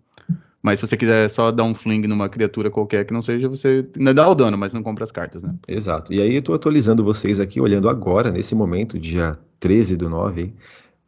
Mas 0.62 0.78
se 0.78 0.86
você 0.86 0.96
quiser 0.96 1.28
só 1.30 1.50
dar 1.50 1.64
um 1.64 1.74
fling 1.74 2.06
numa 2.06 2.28
criatura 2.28 2.70
qualquer 2.70 3.04
que 3.06 3.14
não 3.14 3.22
seja, 3.22 3.48
você 3.48 3.86
ainda 3.96 4.12
dá 4.12 4.28
o 4.28 4.34
dano, 4.34 4.58
mas 4.58 4.74
não 4.74 4.82
compra 4.82 5.04
as 5.04 5.10
cartas, 5.10 5.42
né? 5.42 5.54
Exato. 5.66 6.12
E 6.12 6.20
aí 6.20 6.34
eu 6.34 6.42
tô 6.42 6.52
atualizando 6.52 7.02
vocês 7.02 7.40
aqui, 7.40 7.60
olhando 7.60 7.88
agora, 7.88 8.30
nesse 8.30 8.54
momento, 8.54 8.98
dia 8.98 9.38
13 9.58 9.96
do 9.96 10.10
9, 10.10 10.52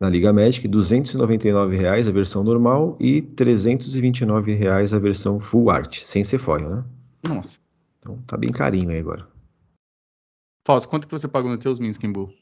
na 0.03 0.11
Liga 0.11 0.33
Magic, 0.33 0.67
299 0.67 1.77
reais 1.77 2.09
a 2.09 2.11
versão 2.11 2.43
normal 2.43 2.97
e 2.99 3.23
329 3.23 4.53
reais 4.53 4.93
a 4.93 4.99
versão 4.99 5.39
full 5.39 5.71
art, 5.71 6.01
sem 6.01 6.25
ser 6.25 6.39
foil, 6.39 6.69
né? 6.69 6.85
Nossa. 7.29 7.61
Então 8.01 8.21
tá 8.27 8.37
bem 8.37 8.51
carinho 8.51 8.91
aí 8.91 8.99
agora. 8.99 9.29
Fausto, 10.67 10.89
quanto 10.89 11.07
que 11.07 11.13
você 11.13 11.29
pagou 11.29 11.49
no 11.49 11.57
teus 11.57 11.79
Minskin 11.79 12.11
Bull? 12.11 12.35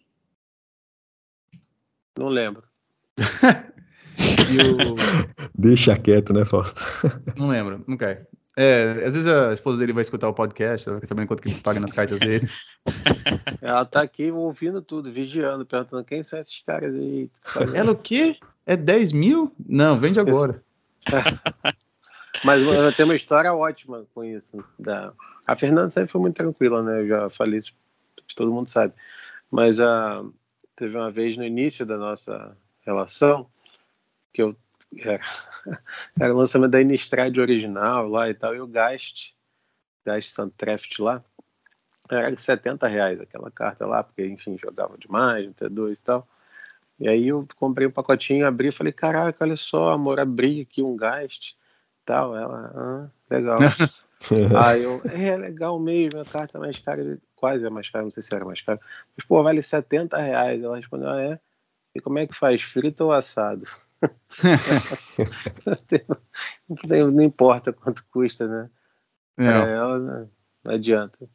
Não 2.19 2.29
lembro. 2.29 2.63
O... 4.51 4.97
Deixa 5.55 5.97
quieto, 5.97 6.33
né, 6.33 6.45
Fausto? 6.45 6.83
Não 7.37 7.49
lembro, 7.49 7.83
não 7.87 7.97
quer. 7.97 8.29
É, 8.63 9.07
às 9.07 9.15
vezes 9.15 9.27
a 9.27 9.55
esposa 9.55 9.79
dele 9.79 9.95
vai 9.95 10.03
escutar 10.03 10.29
o 10.29 10.35
podcast, 10.35 10.87
ela 10.87 11.01
quer 11.01 11.07
saber 11.07 11.27
quanto 11.27 11.43
que 11.43 11.49
ele 11.49 11.63
paga 11.63 11.81
nas 11.81 11.95
cartas 11.95 12.21
dele. 12.21 12.47
Ela 13.63 13.87
tá 13.87 14.03
aqui 14.03 14.31
ouvindo 14.31 14.83
tudo, 14.83 15.11
vigiando, 15.11 15.65
perguntando 15.65 16.05
quem 16.05 16.23
são 16.23 16.39
esses 16.39 16.63
caras 16.67 16.95
aí. 16.95 17.31
Ela 17.73 17.93
o 17.93 17.97
quê? 17.97 18.37
É 18.67 18.77
10 18.77 19.13
mil? 19.13 19.51
Não, 19.67 19.99
vende 19.99 20.21
agora. 20.21 20.63
Mas 22.45 22.63
eu 22.63 22.93
tenho 22.93 23.09
uma 23.09 23.15
história 23.15 23.55
ótima 23.55 24.05
com 24.15 24.23
isso. 24.23 24.63
Da... 24.79 25.15
A 25.47 25.57
Fernanda 25.57 25.89
sempre 25.89 26.13
foi 26.13 26.21
muito 26.21 26.37
tranquila, 26.37 26.83
né? 26.83 27.01
Eu 27.01 27.09
já 27.09 27.31
falei 27.31 27.61
isso, 27.61 27.73
todo 28.37 28.53
mundo 28.53 28.69
sabe. 28.69 28.93
Mas 29.51 29.79
uh, 29.79 30.31
teve 30.77 30.99
uma 30.99 31.11
vez 31.11 31.35
no 31.35 31.45
início 31.45 31.87
da 31.87 31.97
nossa 31.97 32.55
relação 32.85 33.47
que 34.35 34.43
eu 34.43 34.55
era, 34.99 35.23
era 36.19 36.35
o 36.35 36.37
lançamento 36.37 36.71
da 36.71 36.83
Innistrad 36.83 37.37
original 37.39 38.09
lá 38.09 38.29
e 38.29 38.35
tal, 38.35 38.55
e 38.55 38.61
o 38.61 38.67
Gast, 38.67 39.35
Gast 40.05 40.31
Suntreft 40.31 41.01
lá, 41.01 41.25
era 42.11 42.35
de 42.35 42.43
70 42.43 42.89
reais 42.89 43.21
aquela 43.21 43.51
carta 43.51 43.87
lá, 43.87 44.03
porque, 44.03 44.27
enfim, 44.27 44.59
jogava 44.59 44.99
demais, 44.99 45.47
no 45.47 45.55
T2 45.55 45.99
e 45.99 46.03
tal. 46.03 46.29
E 46.99 47.09
aí 47.09 47.29
eu 47.29 47.47
comprei 47.57 47.87
um 47.87 47.91
pacotinho, 47.91 48.47
abri 48.47 48.69
e 48.69 48.73
falei, 48.73 48.93
caraca, 48.93 49.45
olha 49.45 49.57
só, 49.57 49.93
amor, 49.93 50.21
abri 50.21 50.61
aqui 50.61 50.83
um 50.83 50.97
Gast 50.97 51.57
tal. 52.05 52.37
Ela, 52.37 52.73
ah, 52.75 53.09
legal. 53.31 53.59
aí 54.67 54.83
eu, 54.83 55.01
é, 55.05 55.29
é 55.29 55.37
legal 55.37 55.79
mesmo, 55.79 56.21
a 56.21 56.25
carta 56.25 56.59
é 56.59 56.61
mais 56.61 56.79
cara, 56.79 57.19
quase 57.37 57.65
é 57.65 57.71
mais 57.71 57.89
cara, 57.89 58.05
não 58.05 58.11
sei 58.11 58.23
se 58.23 58.35
era 58.35 58.45
mais 58.45 58.61
cara. 58.61 58.81
Mas, 59.17 59.25
pô, 59.25 59.43
vale 59.43 59.63
70 59.63 60.19
reais. 60.19 60.63
Ela 60.63 60.77
respondeu, 60.77 61.09
ah, 61.09 61.23
é? 61.23 61.41
E 61.95 62.01
como 62.01 62.19
é 62.19 62.27
que 62.27 62.35
faz, 62.35 62.63
frito 62.63 63.05
ou 63.05 63.13
assado? 63.13 63.65
Não, 66.89 67.23
importa 67.23 67.73
quanto 67.73 68.05
custa, 68.11 68.47
né? 68.47 68.71
É, 69.39 69.45
ela, 69.45 70.29
não 70.65 70.73
adianta. 70.73 71.29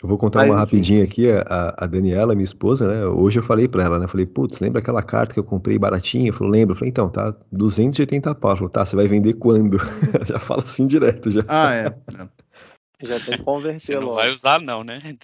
Eu 0.00 0.08
vou 0.08 0.16
contar 0.16 0.40
Mas, 0.40 0.50
uma 0.50 0.58
rapidinha 0.58 1.02
aqui. 1.02 1.28
A, 1.28 1.74
a 1.76 1.86
Daniela, 1.86 2.34
minha 2.34 2.44
esposa, 2.44 2.86
né? 2.86 3.04
Hoje 3.06 3.40
eu 3.40 3.42
falei 3.42 3.66
pra 3.66 3.82
ela, 3.82 3.98
né? 3.98 4.06
Falei, 4.06 4.26
putz, 4.26 4.60
lembra 4.60 4.80
aquela 4.80 5.02
carta 5.02 5.34
que 5.34 5.40
eu 5.40 5.44
comprei 5.44 5.76
baratinha? 5.76 6.32
Falou, 6.32 6.52
lembro. 6.52 6.76
Falei, 6.76 6.90
então, 6.90 7.08
tá 7.08 7.34
280 7.50 8.32
pau. 8.36 8.56
Falou, 8.56 8.70
tá, 8.70 8.86
você 8.86 8.94
vai 8.94 9.08
vender 9.08 9.34
quando? 9.34 9.76
já 10.24 10.38
fala 10.38 10.62
assim 10.62 10.86
direto, 10.86 11.32
já. 11.32 11.44
Ah, 11.48 11.74
é. 11.74 11.94
Já 13.00 13.20
tem 13.20 13.36
que 13.36 13.44
convencer 13.44 13.94
Você 13.94 14.04
não 14.04 14.12
vai 14.12 14.28
usar, 14.28 14.60
não, 14.60 14.82
né? 14.82 15.16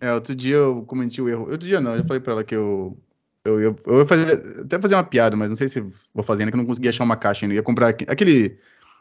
é, 0.00 0.12
outro 0.12 0.34
dia 0.34 0.56
eu 0.56 0.82
cometi 0.82 1.22
o 1.22 1.28
erro. 1.28 1.42
Outro 1.42 1.68
dia 1.68 1.80
não, 1.80 1.92
eu 1.92 1.98
já 1.98 2.04
falei 2.04 2.20
pra 2.20 2.32
ela 2.32 2.42
que 2.42 2.56
eu 2.56 2.98
eu, 3.44 3.60
eu, 3.60 3.76
eu 3.86 3.98
ia 4.00 4.06
fazer, 4.06 4.60
até 4.60 4.78
fazer 4.78 4.94
uma 4.94 5.04
piada, 5.04 5.36
mas 5.36 5.48
não 5.48 5.56
sei 5.56 5.68
se 5.68 5.80
vou 6.14 6.22
fazer 6.22 6.42
ainda, 6.42 6.52
que 6.52 6.56
eu 6.56 6.60
não 6.60 6.66
consegui 6.66 6.88
achar 6.88 7.04
uma 7.04 7.16
caixa 7.16 7.44
ainda. 7.44 7.54
Eu 7.54 7.56
ia 7.56 7.62
comprar 7.62 7.88
aquele, 7.88 8.58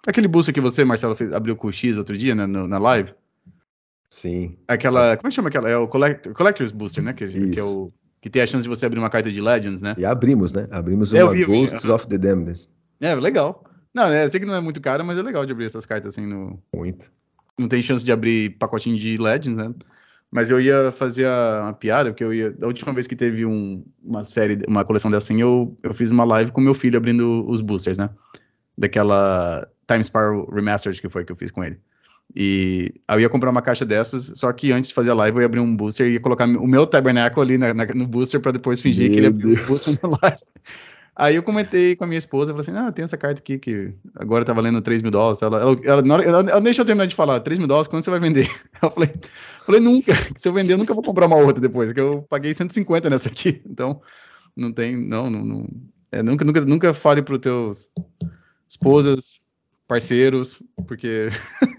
aquele 0.07 0.27
booster 0.27 0.53
que 0.53 0.61
você, 0.61 0.85
Marcelo, 0.85 1.15
fez, 1.15 1.33
abriu 1.33 1.55
com 1.55 1.67
o 1.67 1.73
X 1.73 1.97
outro 1.97 2.17
dia 2.17 2.33
né, 2.33 2.47
na, 2.47 2.67
na 2.67 2.77
live. 2.77 3.13
Sim. 4.09 4.57
Aquela. 4.67 5.17
Como 5.17 5.27
é 5.27 5.29
que 5.29 5.35
chama 5.35 5.49
aquela? 5.49 5.69
É 5.69 5.77
o 5.77 5.87
Collect, 5.87 6.29
Collector's 6.33 6.71
Booster, 6.71 7.03
né? 7.03 7.13
Que, 7.13 7.27
que, 7.27 7.59
é 7.59 7.63
o. 7.63 7.89
Que 8.21 8.29
tem 8.29 8.41
a 8.41 8.47
chance 8.47 8.63
de 8.63 8.69
você 8.69 8.85
abrir 8.85 8.99
uma 8.99 9.09
carta 9.09 9.31
de 9.31 9.39
Legends, 9.39 9.81
né? 9.81 9.95
E 9.97 10.05
abrimos, 10.05 10.51
né? 10.51 10.67
Abrimos 10.71 11.13
é, 11.13 11.23
uma 11.23 11.31
vi, 11.31 11.45
Ghosts 11.45 11.83
vi. 11.83 11.91
of 11.91 12.07
the 12.07 12.17
Damned. 12.17 12.67
É, 12.99 13.13
legal. 13.15 13.63
Não, 13.93 14.05
é, 14.05 14.27
sei 14.27 14.39
que 14.39 14.45
não 14.45 14.55
é 14.55 14.61
muito 14.61 14.81
caro, 14.81 15.05
mas 15.05 15.17
é 15.17 15.21
legal 15.21 15.45
de 15.45 15.51
abrir 15.51 15.65
essas 15.65 15.85
cartas 15.85 16.13
assim 16.13 16.25
no. 16.25 16.61
Muito. 16.73 17.11
Não 17.57 17.67
tem 17.67 17.81
chance 17.81 18.03
de 18.03 18.11
abrir 18.11 18.57
pacotinho 18.57 18.97
de 18.97 19.15
Legends, 19.17 19.57
né? 19.57 19.73
Mas 20.31 20.51
eu 20.51 20.61
ia 20.61 20.91
fazer 20.91 21.25
a, 21.25 21.61
uma 21.63 21.73
piada, 21.73 22.11
porque 22.11 22.23
eu 22.23 22.33
ia. 22.33 22.51
Da 22.51 22.67
última 22.67 22.93
vez 22.93 23.07
que 23.07 23.15
teve 23.15 23.45
um, 23.45 23.83
uma 24.03 24.23
série, 24.23 24.59
uma 24.67 24.85
coleção 24.85 25.09
dessa 25.09 25.25
assim, 25.25 25.41
eu, 25.41 25.75
eu 25.81 25.93
fiz 25.93 26.11
uma 26.11 26.23
live 26.23 26.51
com 26.51 26.61
meu 26.61 26.73
filho 26.73 26.97
abrindo 26.97 27.45
os 27.47 27.61
boosters, 27.61 27.97
né? 27.97 28.09
Daquela 28.77 29.67
Time 29.87 30.03
Spiral 30.03 30.47
Remastered 30.51 31.01
que 31.01 31.09
foi 31.09 31.25
que 31.25 31.31
eu 31.31 31.35
fiz 31.35 31.51
com 31.51 31.63
ele. 31.63 31.79
E 32.35 32.93
eu 33.09 33.19
ia 33.19 33.29
comprar 33.29 33.49
uma 33.49 33.61
caixa 33.61 33.83
dessas, 33.83 34.31
só 34.35 34.53
que 34.53 34.71
antes 34.71 34.89
de 34.89 34.93
fazer 34.93 35.09
a 35.09 35.15
live 35.15 35.37
eu 35.37 35.41
ia 35.41 35.45
abrir 35.47 35.59
um 35.59 35.75
booster 35.75 36.07
e 36.07 36.13
ia 36.13 36.19
colocar 36.19 36.45
o 36.45 36.67
meu 36.67 36.85
tabernáculo 36.85 37.41
ali 37.41 37.57
na, 37.57 37.73
na, 37.73 37.85
no 37.87 38.05
booster 38.05 38.39
para 38.39 38.51
depois 38.51 38.79
fingir 38.79 39.05
meu 39.05 39.13
que 39.13 39.17
ele 39.17 39.27
abriu 39.27 39.63
o 39.63 39.65
booster 39.65 39.97
na 40.03 40.09
live. 40.21 40.41
Aí 41.19 41.35
eu 41.35 41.43
comentei 41.43 41.97
com 41.97 42.05
a 42.05 42.07
minha 42.07 42.17
esposa, 42.17 42.53
falei 42.53 42.61
assim, 42.61 42.71
ah, 42.77 42.93
tem 42.93 43.03
essa 43.03 43.17
carta 43.17 43.41
aqui 43.41 43.59
que 43.59 43.93
agora 44.15 44.45
tá 44.45 44.53
valendo 44.53 44.81
3 44.81 45.01
mil 45.01 45.11
dólares. 45.11 45.41
Ela, 45.41 45.59
ela, 45.59 45.77
ela, 45.83 46.23
ela, 46.23 46.49
ela 46.49 46.61
deixa 46.61 46.79
eu 46.79 46.85
terminar 46.85 47.07
de 47.07 47.13
falar, 47.13 47.41
3 47.41 47.59
mil 47.59 47.67
dólares, 47.67 47.89
quando 47.89 48.01
você 48.01 48.09
vai 48.09 48.21
vender? 48.21 48.47
Eu 48.81 48.89
falei, 48.89 49.13
falei, 49.65 49.81
nunca, 49.81 50.13
se 50.37 50.47
eu 50.47 50.53
vender, 50.53 50.71
eu 50.71 50.77
nunca 50.77 50.93
vou 50.93 51.03
comprar 51.03 51.25
uma 51.25 51.35
outra 51.35 51.59
depois, 51.59 51.91
que 51.91 51.99
eu 51.99 52.25
paguei 52.29 52.53
150 52.53 53.09
nessa 53.09 53.27
aqui. 53.27 53.61
Então, 53.69 54.01
não 54.55 54.71
tem, 54.71 54.95
não, 54.95 55.29
não, 55.29 55.43
não 55.43 55.67
é, 56.09 56.23
nunca, 56.23 56.45
nunca, 56.45 56.61
nunca 56.61 56.93
fale 56.93 57.21
para 57.21 57.33
os 57.33 57.41
teus 57.41 57.89
esposas, 58.65 59.41
parceiros, 59.85 60.63
porque 60.87 61.27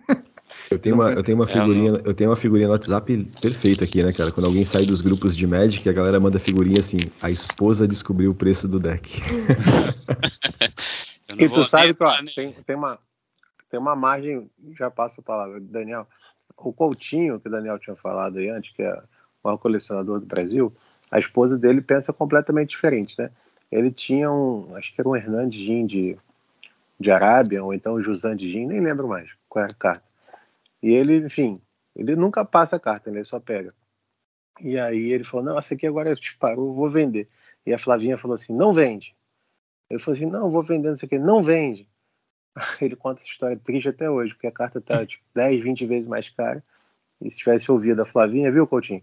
Eu 0.70 0.78
tenho 0.78 0.94
uma, 0.94 1.10
eu 1.10 1.22
tenho 1.24 1.36
uma 1.36 1.48
figurinha, 1.48 2.01
eu 2.05 2.14
tenho 2.14 2.30
uma 2.30 2.36
figurinha 2.36 2.68
no 2.68 2.74
WhatsApp 2.74 3.24
perfeita 3.42 3.84
aqui, 3.84 4.05
né, 4.05 4.12
cara? 4.12 4.30
Quando 4.30 4.47
alguém 4.47 4.64
sai 4.64 4.86
dos 4.86 5.01
grupos 5.01 5.36
de 5.36 5.44
Magic, 5.44 5.88
a 5.88 5.92
galera 5.92 6.20
manda 6.20 6.38
figurinha 6.38 6.78
assim: 6.78 7.01
a 7.20 7.28
esposa 7.28 7.88
descobriu 7.88 8.30
o 8.30 8.34
preço 8.36 8.68
do 8.68 8.78
deck. 8.78 9.18
e 11.36 11.48
tu 11.48 11.64
sabe 11.64 11.92
que 11.92 12.05
ó, 12.05 12.12
tem, 12.36 12.52
tem, 12.52 12.76
uma, 12.76 13.01
tem 13.68 13.80
uma 13.80 13.97
margem, 13.97 14.48
já 14.78 14.88
passo 14.88 15.20
a 15.20 15.24
palavra, 15.24 15.59
Daniel. 15.60 16.06
O 16.56 16.72
Coutinho, 16.72 17.40
que 17.40 17.48
o 17.48 17.51
Daniel 17.51 17.80
tinha 17.80 17.97
falado 17.97 18.38
aí 18.38 18.48
antes, 18.48 18.72
que 18.72 18.82
é 18.82 18.94
o 18.94 19.02
maior 19.42 19.56
colecionador 19.56 20.20
do 20.20 20.26
Brasil, 20.26 20.72
a 21.10 21.18
esposa 21.18 21.59
dele 21.59 21.80
pensa 21.80 22.12
completamente 22.12 22.70
diferente, 22.70 23.16
né? 23.18 23.32
Ele 23.72 23.90
tinha 23.90 24.30
um, 24.30 24.76
acho 24.76 24.94
que 24.94 25.01
era 25.01 25.09
um 25.09 25.16
Hernandes 25.16 25.59
Gin 25.59 25.84
de, 25.84 26.16
de 27.01 27.10
Arábia, 27.10 27.64
ou 27.64 27.74
então 27.74 27.94
o 27.94 28.02
Jusan 28.02 28.36
de 28.36 28.52
Gin, 28.52 28.66
nem 28.66 28.78
lembro 28.78 29.09
mais 29.09 29.28
qual 29.48 29.64
era 29.64 29.72
a 29.72 29.76
carta. 29.76 30.10
E 30.82 30.94
ele, 30.94 31.19
enfim, 31.19 31.61
ele 31.94 32.16
nunca 32.16 32.44
passa 32.44 32.77
a 32.77 32.81
carta, 32.81 33.11
ele 33.11 33.24
só 33.24 33.39
pega. 33.39 33.73
E 34.61 34.78
aí 34.78 35.11
ele 35.11 35.24
falou: 35.24 35.44
Não, 35.44 35.59
essa 35.59 35.74
aqui 35.74 35.86
agora 35.86 36.15
disparou, 36.15 36.74
vou 36.74 36.89
vender. 36.89 37.28
E 37.66 37.73
a 37.73 37.78
Flavinha 37.78 38.19
falou 38.19 38.35
assim: 38.35 38.55
Não 38.55 38.73
vende. 38.73 39.15
Ele 39.89 39.98
falou 39.98 40.16
assim: 40.16 40.27
Não, 40.27 40.51
vou 40.51 40.62
vender 40.62 40.93
isso 40.93 41.05
aqui. 41.05 41.19
Não 41.19 41.43
vende. 41.43 41.89
Ele 42.81 42.97
conta 42.97 43.20
essa 43.20 43.31
história 43.31 43.57
triste 43.57 43.89
até 43.89 44.11
hoje, 44.11 44.32
porque 44.32 44.47
a 44.47 44.52
carta 44.52 44.81
tá 44.81 45.05
tipo, 45.07 45.23
10, 45.35 45.62
20 45.62 45.86
vezes 45.86 46.09
mais 46.09 46.28
cara. 46.28 46.62
E 47.20 47.31
se 47.31 47.39
tivesse 47.39 47.70
ouvido 47.70 48.02
a 48.02 48.07
Flavinha, 48.07 48.51
viu, 48.51 48.66
Coutinho? 48.66 49.02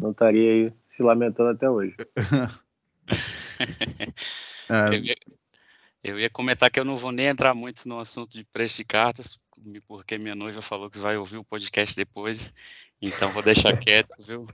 Não 0.00 0.10
estaria 0.10 0.52
aí 0.52 0.68
se 0.88 1.02
lamentando 1.02 1.50
até 1.50 1.68
hoje. 1.68 1.96
é. 4.68 4.88
eu, 4.88 4.94
ia, 4.94 5.14
eu 6.02 6.18
ia 6.18 6.30
comentar 6.30 6.70
que 6.70 6.78
eu 6.78 6.84
não 6.84 6.96
vou 6.96 7.12
nem 7.12 7.26
entrar 7.26 7.54
muito 7.54 7.88
no 7.88 7.98
assunto 7.98 8.32
de 8.32 8.44
preço 8.44 8.76
de 8.76 8.84
cartas, 8.84 9.38
porque 9.86 10.18
minha 10.18 10.34
noiva 10.34 10.60
falou 10.62 10.90
que 10.90 10.98
vai 10.98 11.16
ouvir 11.16 11.36
o 11.36 11.44
podcast 11.44 11.94
depois. 11.96 12.54
Então 13.00 13.30
vou 13.30 13.42
deixar 13.42 13.76
quieto, 13.78 14.14
viu? 14.20 14.46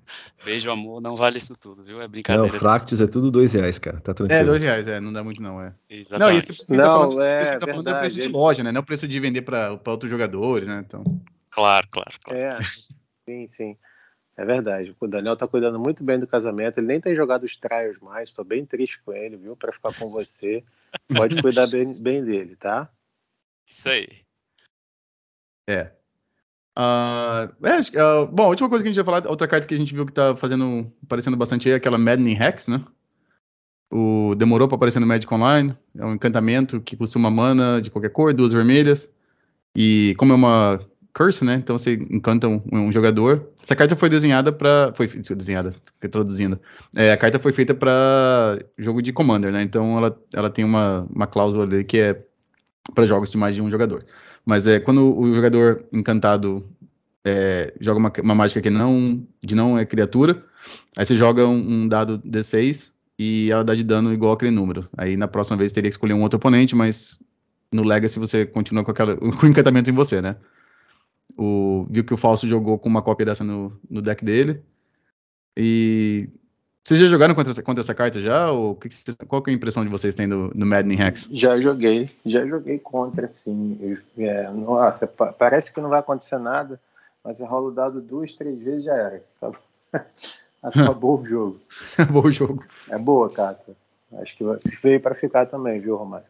Beijo, 0.45 0.71
amor, 0.71 1.01
não 1.01 1.17
vale 1.17 1.39
isso 1.39 1.57
tudo, 1.57 1.83
viu? 1.83 2.01
É 2.01 2.09
brincadeira. 2.09 2.53
Não, 2.53 2.59
Fractus 2.59 3.01
é 3.01 3.07
tudo 3.07 3.31
dois 3.31 3.53
reais, 3.53 3.79
cara. 3.79 4.01
Tá 4.01 4.13
tranquilo. 4.13 4.41
É, 4.41 4.45
dois 4.45 4.63
reais, 4.63 4.89
é, 4.89 5.01
não 5.01 5.13
dá 5.13 5.23
muito 5.23 5.41
não, 5.41 5.63
é. 5.63 5.73
Exatamente. 5.89 6.33
Não, 6.33 6.51
isso 6.51 6.75
não, 6.75 6.79
tá 6.79 6.85
falando, 6.85 7.23
é, 7.23 7.43
isso 7.43 7.59
tá 7.59 7.67
falando 7.67 7.89
é 7.89 7.93
o 7.93 7.99
preço 7.99 8.21
de 8.21 8.29
loja, 8.29 8.63
né? 8.65 8.73
Não 8.73 8.79
é 8.79 8.83
o 8.83 8.87
preço 8.87 9.09
de 9.09 9.21
vender 9.21 9.43
para 9.43 9.79
outros 9.87 10.11
jogadores, 10.11 10.67
né? 10.67 10.83
Então. 10.87 11.05
Claro, 11.51 11.87
claro, 11.91 12.13
claro. 12.25 12.41
É, 12.41 12.59
sim, 13.29 13.47
sim. 13.47 13.77
É 14.37 14.45
verdade. 14.45 14.97
O 14.99 15.07
Daniel 15.07 15.37
tá 15.37 15.47
cuidando 15.47 15.79
muito 15.79 16.03
bem 16.03 16.19
do 16.19 16.27
casamento. 16.27 16.79
Ele 16.79 16.87
nem 16.87 17.01
tem 17.01 17.15
jogado 17.15 17.45
os 17.45 17.57
trials 17.57 17.99
mais. 18.01 18.33
Tô 18.33 18.43
bem 18.43 18.65
triste 18.65 18.99
com 19.05 19.13
ele, 19.13 19.37
viu? 19.37 19.55
Para 19.55 19.71
ficar 19.71 19.93
com 19.95 20.09
você. 20.09 20.65
Pode 21.15 21.41
cuidar 21.43 21.67
bem, 21.67 21.93
bem 22.01 22.25
dele, 22.25 22.57
tá? 22.57 22.89
Isso 23.69 23.89
aí. 23.89 24.09
É. 25.71 25.93
Uh, 26.77 27.67
é, 27.67 28.03
uh, 28.03 28.27
bom, 28.27 28.45
a 28.45 28.49
última 28.49 28.69
coisa 28.69 28.83
que 28.83 28.89
a 28.89 28.93
gente 28.93 28.99
ia 28.99 29.05
falar, 29.05 29.27
outra 29.29 29.47
carta 29.47 29.67
que 29.67 29.75
a 29.75 29.79
gente 29.79 29.95
viu 29.95 30.07
que 30.07 30.13
tá 30.13 30.35
fazendo, 30.35 30.91
aparecendo 31.05 31.37
bastante 31.37 31.69
aí 31.69 31.75
é 31.75 31.77
aquela 31.77 31.99
Maddening 31.99 32.37
Hex, 32.41 32.69
né? 32.69 32.83
O, 33.93 34.35
demorou 34.37 34.69
para 34.69 34.77
aparecer 34.77 35.01
no 35.01 35.07
Magic 35.07 35.33
Online. 35.33 35.77
É 35.97 36.05
um 36.05 36.15
encantamento 36.15 36.81
que 36.81 36.97
custa 36.97 37.19
uma 37.19 37.31
mana 37.31 37.81
de 37.81 37.91
qualquer 37.91 38.11
cor, 38.11 38.33
duas 38.33 38.53
vermelhas. 38.53 39.13
E 39.77 40.15
como 40.17 40.33
é 40.33 40.37
uma 40.37 40.81
curse, 41.13 41.45
né? 41.45 41.55
Então 41.55 41.77
você 41.77 41.95
encanta 41.95 42.49
um, 42.49 42.63
um 42.73 42.93
jogador. 42.93 43.49
Essa 43.63 43.77
carta 43.77 43.97
foi 43.97 44.09
desenhada 44.09 44.53
para, 44.53 44.93
foi 44.95 45.07
desenhada, 45.07 45.75
traduzindo. 46.11 46.59
É, 46.97 47.13
a 47.13 47.17
carta 47.17 47.39
foi 47.39 47.53
feita 47.53 47.75
para 47.75 48.59
jogo 48.79 49.03
de 49.03 49.13
Commander, 49.13 49.53
né? 49.53 49.63
Então 49.63 49.99
ela, 49.99 50.19
ela 50.33 50.51
tem 50.51 50.65
uma, 50.65 51.07
uma 51.11 51.27
cláusula 51.27 51.65
ali 51.65 51.85
que 51.85 51.99
é 51.99 52.25
para 52.95 53.07
jogos 53.07 53.31
de 53.31 53.37
mais 53.37 53.55
de 53.55 53.63
um 53.63 53.71
jogador. 53.71 54.05
Mas 54.45 54.67
é 54.67 54.81
quando 54.81 55.17
o 55.17 55.33
jogador 55.35 55.85
encantado 55.93 56.67
é, 57.25 57.73
joga 57.81 57.99
uma, 57.99 58.13
uma 58.23 58.35
mágica 58.35 58.61
que 58.61 58.71
não 58.71 59.27
de 59.45 59.55
não 59.55 59.79
é 59.79 59.85
criatura, 59.85 60.45
aí 60.97 61.05
você 61.05 61.17
joga 61.17 61.47
um, 61.47 61.83
um, 61.83 61.89
dado 61.89 62.19
D6 62.21 62.91
e 63.19 63.51
ela 63.51 63.65
dá 63.65 63.75
de 63.75 63.85
dano 63.85 64.13
igual 64.13 64.33
aquele 64.33 64.51
número. 64.51 64.89
Aí 64.97 65.17
na 65.17 65.29
próxima 65.29 65.57
vez 65.57 65.73
teria 65.73 65.91
que 65.91 65.95
escolher 65.95 66.15
um 66.15 66.23
outro 66.23 66.39
oponente, 66.39 66.75
mas 66.75 67.19
no 67.73 67.83
Legacy 67.83 68.19
você 68.19 68.47
continua 68.47 68.85
com, 68.85 68.91
aquela, 68.91 69.17
com 69.17 69.47
o 69.47 69.49
encantamento 69.49 69.91
em 69.91 69.95
você, 69.95 70.21
né? 70.21 70.37
O, 71.37 71.87
viu 71.91 72.05
que 72.05 72.15
o 72.15 72.17
Falso 72.17 72.49
jogou 72.49 72.79
com 72.79 72.89
uma 72.89 73.03
cópia 73.03 73.27
dessa 73.27 73.45
no, 73.45 73.79
no 73.89 74.03
deck 74.03 74.25
dele. 74.25 74.63
E 75.57 76.29
vocês 76.83 76.99
já 76.99 77.07
jogaram 77.07 77.35
contra 77.35 77.53
essa, 77.53 77.63
contra 77.63 77.83
essa 77.83 77.95
carta 77.95 78.21
já? 78.21 78.51
Ou 78.51 78.75
que 78.75 78.89
que 78.89 79.27
qual 79.27 79.43
que 79.43 79.51
é 79.51 79.53
a 79.53 79.57
impressão 79.57 79.85
de 79.85 79.91
vocês 79.91 80.15
têm 80.15 80.27
no, 80.27 80.51
no 80.55 80.67
Maddening 80.67 81.01
Hex? 81.01 81.29
Já 81.31 81.59
joguei, 81.61 82.11
já 82.25 82.45
joguei 82.47 82.79
contra, 82.79 83.29
sim. 83.29 83.99
É, 84.19 84.51
nossa, 84.51 85.07
parece 85.07 85.73
que 85.73 85.81
não 85.81 85.91
vai 85.91 86.01
acontecer 86.01 86.39
nada, 86.39 86.81
mas 87.23 87.41
rola 87.41 87.69
o 87.69 87.73
dado 87.73 88.01
duas, 88.01 88.35
três 88.35 88.59
vezes 88.61 88.85
já 88.85 88.95
era. 88.95 89.23
Acabou 90.63 91.21
o 91.21 91.27
jogo. 91.27 91.61
Acabou 91.95 92.25
o 92.25 92.31
jogo. 92.31 92.65
É 92.89 92.99
boa, 92.99 93.31
carta. 93.31 93.73
Acho 94.15 94.37
que 94.37 94.45
veio 94.83 95.01
para 95.01 95.15
ficar 95.15 95.47
também, 95.47 95.81
viu, 95.81 95.97
Romário? 95.97 96.27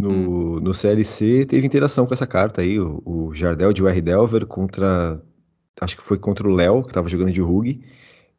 No, 0.00 0.58
no 0.58 0.74
CLC 0.74 1.46
teve 1.46 1.66
interação 1.66 2.06
com 2.06 2.14
essa 2.14 2.26
carta 2.26 2.60
aí, 2.60 2.80
o, 2.80 3.02
o 3.04 3.34
Jardel 3.34 3.72
de 3.72 3.82
UR 3.82 4.00
Delver 4.00 4.46
contra. 4.46 5.20
Acho 5.80 5.96
que 5.96 6.02
foi 6.02 6.18
contra 6.18 6.48
o 6.48 6.52
Léo, 6.52 6.82
que 6.82 6.92
tava 6.92 7.08
jogando 7.08 7.30
de 7.30 7.40
Rug. 7.40 7.80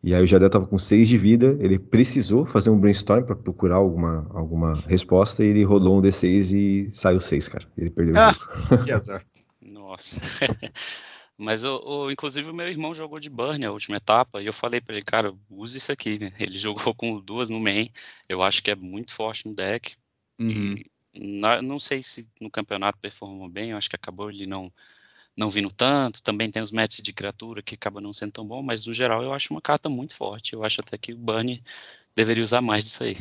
E 0.03 0.13
aí 0.13 0.21
o 0.21 0.27
Jadel 0.27 0.49
tava 0.49 0.67
com 0.67 0.77
6 0.77 1.07
de 1.07 1.17
vida, 1.17 1.57
ele 1.61 1.79
precisou 1.79 2.45
fazer 2.45 2.69
um 2.69 2.77
brainstorm 2.77 3.23
para 3.23 3.37
procurar 3.37 3.75
alguma, 3.75 4.29
alguma 4.31 4.73
resposta 4.85 5.45
e 5.45 5.47
ele 5.47 5.63
rodou 5.63 5.97
um 5.97 6.01
D6 6.01 6.51
e 6.51 6.89
saiu 6.91 7.21
6, 7.21 7.47
cara. 7.47 7.65
Ele 7.77 7.89
perdeu 7.89 8.17
ah, 8.17 8.31
o 8.31 8.69
jogo. 8.69 8.83
Que 8.83 8.91
azar. 8.91 9.25
Nossa. 9.61 10.19
Mas, 11.37 11.63
o, 11.63 11.81
o, 11.85 12.11
inclusive, 12.11 12.49
o 12.49 12.53
meu 12.53 12.67
irmão 12.67 12.93
jogou 12.93 13.17
de 13.17 13.29
Burn 13.29 13.65
a 13.65 13.71
última 13.71 13.95
etapa 13.95 14.41
e 14.41 14.45
eu 14.45 14.53
falei 14.53 14.81
para 14.81 14.95
ele, 14.95 15.05
cara, 15.05 15.33
use 15.49 15.77
isso 15.77 15.91
aqui, 15.91 16.19
né? 16.19 16.33
Ele 16.37 16.57
jogou 16.57 16.93
com 16.93 17.19
duas 17.21 17.49
no 17.49 17.61
main, 17.61 17.89
eu 18.27 18.43
acho 18.43 18.61
que 18.61 18.71
é 18.71 18.75
muito 18.75 19.13
forte 19.13 19.47
no 19.47 19.55
deck. 19.55 19.95
Uhum. 20.37 20.75
E 21.13 21.39
na, 21.39 21.61
não 21.61 21.79
sei 21.79 22.03
se 22.03 22.27
no 22.41 22.51
campeonato 22.51 22.99
performou 22.99 23.49
bem, 23.49 23.71
eu 23.71 23.77
acho 23.77 23.89
que 23.89 23.95
acabou 23.95 24.29
ele 24.29 24.45
não 24.45 24.71
não 25.35 25.49
vindo 25.49 25.69
tanto. 25.71 26.21
Também 26.23 26.49
tem 26.51 26.61
os 26.61 26.71
matches 26.71 27.03
de 27.03 27.13
criatura 27.13 27.61
que 27.61 27.75
acaba 27.75 28.01
não 28.01 28.13
sendo 28.13 28.31
tão 28.33 28.45
bom, 28.45 28.61
mas 28.61 28.85
no 28.85 28.93
geral 28.93 29.23
eu 29.23 29.33
acho 29.33 29.53
uma 29.53 29.61
carta 29.61 29.89
muito 29.89 30.15
forte. 30.15 30.53
Eu 30.53 30.63
acho 30.63 30.81
até 30.81 30.97
que 30.97 31.13
o 31.13 31.17
Burn 31.17 31.61
deveria 32.15 32.43
usar 32.43 32.61
mais 32.61 32.83
disso 32.83 33.03
aí. 33.03 33.17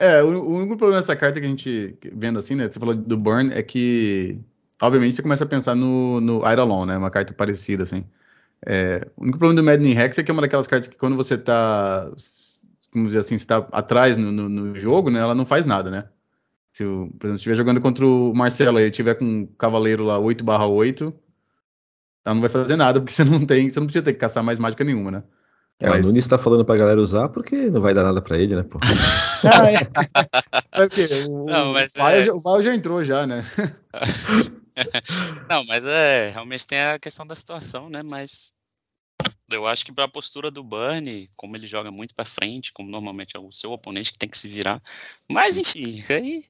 É, 0.00 0.20
o, 0.20 0.28
único 0.28 0.76
problema 0.76 1.00
dessa 1.00 1.14
carta 1.14 1.38
que 1.38 1.46
a 1.46 1.48
gente 1.48 1.96
vendo 2.12 2.38
assim, 2.38 2.56
né? 2.56 2.68
Você 2.68 2.80
falou 2.80 2.92
do 2.92 3.16
Burn, 3.16 3.52
é 3.52 3.62
que 3.62 4.36
obviamente 4.80 5.14
você 5.14 5.22
começa 5.22 5.44
a 5.44 5.46
pensar 5.46 5.76
no, 5.76 6.20
no 6.20 6.48
Eidolon, 6.48 6.86
né? 6.86 6.96
Uma 6.96 7.10
carta 7.10 7.32
parecida, 7.32 7.84
assim. 7.84 8.04
É, 8.64 9.06
o 9.16 9.22
único 9.22 9.38
problema 9.38 9.62
do 9.62 9.64
Maddening 9.64 9.94
Rex 9.94 10.18
é 10.18 10.22
que 10.22 10.30
é 10.30 10.34
uma 10.34 10.42
daquelas 10.42 10.66
cartas 10.66 10.88
que 10.88 10.96
quando 10.96 11.16
você 11.16 11.36
tá, 11.38 12.10
vamos 12.92 13.08
dizer 13.08 13.20
assim, 13.20 13.34
está 13.34 13.58
atrás 13.72 14.16
no, 14.16 14.30
no, 14.32 14.48
no, 14.48 14.78
jogo, 14.78 15.10
né? 15.10 15.20
Ela 15.20 15.34
não 15.34 15.46
faz 15.46 15.66
nada, 15.66 15.90
né? 15.90 16.08
Se, 16.72 16.84
o, 16.84 17.08
por 17.18 17.26
exemplo, 17.26 17.34
estiver 17.34 17.54
jogando 17.54 17.80
contra 17.80 18.06
o 18.06 18.34
Marcelo 18.34 18.80
e 18.80 18.90
tiver 18.90 19.14
com 19.14 19.24
um 19.24 19.46
cavaleiro 19.46 20.04
lá 20.04 20.18
8 20.18 20.42
barra 20.42 20.66
8, 20.66 21.12
ela 22.24 22.34
não 22.34 22.40
vai 22.40 22.50
fazer 22.50 22.76
nada, 22.76 22.98
porque 22.98 23.12
você 23.14 23.24
não 23.24 23.44
tem, 23.44 23.68
você 23.68 23.78
não 23.78 23.86
precisa 23.86 24.04
ter 24.04 24.14
que 24.14 24.18
caçar 24.18 24.42
mais 24.42 24.58
mágica 24.58 24.82
nenhuma, 24.82 25.10
né? 25.10 25.22
É, 25.80 25.88
Mas... 25.88 26.06
o 26.06 26.08
Nunes 26.08 26.28
tá 26.28 26.38
falando 26.38 26.64
pra 26.64 26.76
galera 26.76 27.00
usar 27.00 27.28
porque 27.28 27.56
não 27.68 27.80
vai 27.80 27.92
dar 27.92 28.04
nada 28.04 28.22
pra 28.22 28.38
ele, 28.38 28.54
né, 28.54 28.62
pô? 28.62 28.78
ah, 29.52 29.70
é. 29.70 30.82
é 30.82 30.88
porque 30.88 31.08
o, 31.28 31.44
não, 31.44 31.72
mas 31.72 31.92
o, 31.94 32.08
é... 32.08 32.32
o 32.32 32.40
Val 32.40 32.62
já 32.62 32.74
entrou 32.74 33.04
já, 33.04 33.26
né? 33.26 33.44
não, 35.50 35.64
mas 35.66 35.84
é, 35.84 36.30
realmente 36.30 36.66
tem 36.66 36.80
a 36.80 36.98
questão 36.98 37.26
da 37.26 37.34
situação, 37.34 37.90
né? 37.90 38.02
Mas 38.02 38.54
eu 39.54 39.66
acho 39.66 39.84
que 39.84 39.92
para 39.92 40.04
a 40.04 40.08
postura 40.08 40.50
do 40.50 40.62
Burn, 40.62 41.30
como 41.36 41.56
ele 41.56 41.66
joga 41.66 41.90
muito 41.90 42.14
para 42.14 42.24
frente, 42.24 42.72
como 42.72 42.90
normalmente 42.90 43.36
é 43.36 43.40
o 43.40 43.52
seu 43.52 43.72
oponente 43.72 44.12
que 44.12 44.18
tem 44.18 44.28
que 44.28 44.38
se 44.38 44.48
virar. 44.48 44.82
Mas 45.28 45.58
enfim, 45.58 46.02
aí 46.08 46.44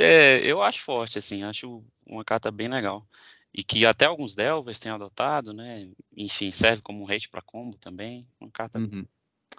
é, 0.00 0.40
eu 0.44 0.62
acho 0.62 0.82
forte, 0.82 1.18
assim, 1.18 1.42
acho 1.42 1.84
uma 2.06 2.24
carta 2.24 2.50
bem 2.50 2.68
legal. 2.68 3.06
E 3.52 3.62
que 3.62 3.86
até 3.86 4.04
alguns 4.04 4.34
Delvers 4.34 4.78
têm 4.78 4.90
adotado, 4.90 5.52
né? 5.52 5.88
Enfim, 6.16 6.50
serve 6.50 6.82
como 6.82 7.04
um 7.04 7.10
hate 7.10 7.28
para 7.28 7.40
combo 7.40 7.76
também. 7.78 8.26
Uma 8.40 8.50
carta. 8.50 8.78
Uhum. 8.78 9.06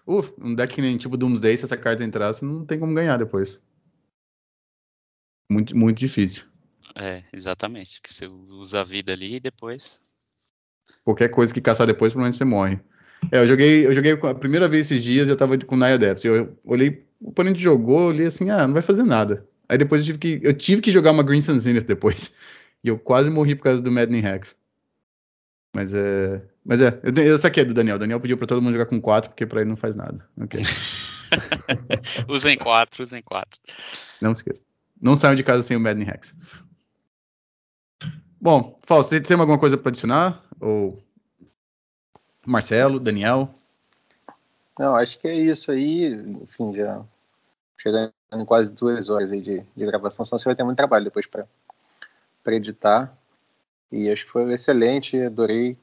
Uf, 0.06 0.34
um 0.38 0.54
deck 0.54 0.82
nem 0.82 0.98
tipo 0.98 1.16
Doomsday, 1.16 1.58
se 1.58 1.64
essa 1.64 1.78
carta 1.78 2.04
entrasse, 2.04 2.44
não 2.44 2.66
tem 2.66 2.78
como 2.78 2.94
ganhar 2.94 3.18
depois. 3.18 3.62
Muito, 5.50 5.76
muito 5.78 5.98
difícil. 5.98 6.46
É, 6.96 7.24
exatamente. 7.32 8.02
Que 8.02 8.14
você 8.14 8.28
usa 8.28 8.82
a 8.82 8.84
vida 8.84 9.14
ali 9.14 9.36
e 9.36 9.40
depois 9.40 10.18
Qualquer 11.06 11.30
coisa 11.30 11.54
que 11.54 11.62
caçar 11.62 11.88
depois, 11.88 12.12
provavelmente 12.12 12.38
você 12.38 12.44
morre. 12.44 12.80
É, 13.32 13.40
eu 13.40 13.48
joguei, 13.48 13.86
eu 13.86 13.94
joguei 13.94 14.12
a 14.12 14.36
primeira 14.36 14.68
vez 14.68 14.88
esses 14.88 15.04
dias, 15.04 15.30
eu 15.30 15.36
tava 15.38 15.58
com 15.60 15.76
o 15.76 15.78
Naya 15.78 15.98
Depth. 15.98 16.26
Eu 16.26 16.58
olhei, 16.66 17.06
o 17.22 17.30
oponente 17.30 17.60
jogou, 17.60 18.02
eu 18.02 18.08
olhei 18.08 18.28
assim, 18.28 18.50
ah, 18.50 18.68
não 18.68 18.74
vai 18.74 18.82
fazer 18.82 19.04
nada. 19.04 19.48
Aí 19.70 19.78
depois 19.78 20.02
eu 20.02 20.06
tive 20.08 20.18
que, 20.18 20.40
eu 20.44 20.54
tive 20.54 20.82
que 20.82 20.92
jogar 20.92 21.12
uma 21.12 21.24
Green 21.24 21.42
Sun 21.42 21.58
Zenith 21.60 21.86
depois. 21.86 22.36
E 22.84 22.88
eu 22.88 23.00
quase 23.00 23.32
morri 23.32 23.56
por 23.56 23.64
causa 23.64 23.82
do 23.82 23.92
Maddening 23.92 24.24
Hex. 24.24 24.56
Mas 25.76 25.92
é. 25.96 26.40
Mas 26.64 26.80
é, 26.82 27.00
eu, 27.02 27.24
eu 27.24 27.38
saquei 27.40 27.66
do 27.66 27.74
Daniel. 27.74 27.96
O 27.96 28.00
Daniel 28.00 28.20
pediu 28.20 28.38
pra 28.38 28.46
todo 28.46 28.62
mundo 28.62 28.74
jogar 28.74 28.86
com 28.86 29.02
4, 29.02 29.32
porque 29.32 29.44
pra 29.44 29.62
ele 29.62 29.72
não 29.72 29.76
faz 29.76 29.96
nada. 29.96 30.24
Ok. 30.40 30.62
usem 32.30 32.56
4, 32.56 33.02
usem 33.02 33.24
4. 33.24 33.60
Não 34.22 34.34
esqueça. 34.34 34.68
Não 35.02 35.16
saiam 35.16 35.34
de 35.34 35.44
casa 35.44 35.64
sem 35.64 35.76
o 35.76 35.80
Maddening 35.80 36.08
Hex. 36.12 36.36
Bom, 38.40 38.80
Fausto, 38.86 39.10
tem, 39.10 39.22
tem 39.22 39.36
alguma 39.36 39.58
coisa 39.58 39.76
para 39.76 39.90
adicionar? 39.90 40.45
Ou 40.60 41.02
Marcelo, 42.46 43.00
Daniel? 43.00 43.50
Não, 44.78 44.96
acho 44.96 45.20
que 45.20 45.28
é 45.28 45.34
isso 45.34 45.72
aí. 45.72 46.14
Enfim, 46.44 46.74
já 46.76 47.04
chegando 47.78 48.14
em 48.34 48.46
quase 48.46 48.72
duas 48.72 49.10
horas 49.10 49.32
aí 49.32 49.42
de, 49.42 49.64
de 49.76 49.86
gravação, 49.86 50.26
senão 50.26 50.40
você 50.40 50.46
vai 50.46 50.56
ter 50.56 50.64
muito 50.64 50.78
trabalho 50.78 51.06
depois 51.06 51.26
para 51.28 51.46
editar. 52.56 53.16
E 53.92 54.10
acho 54.10 54.26
que 54.26 54.32
foi 54.32 54.52
excelente, 54.54 55.22
adorei 55.22 55.78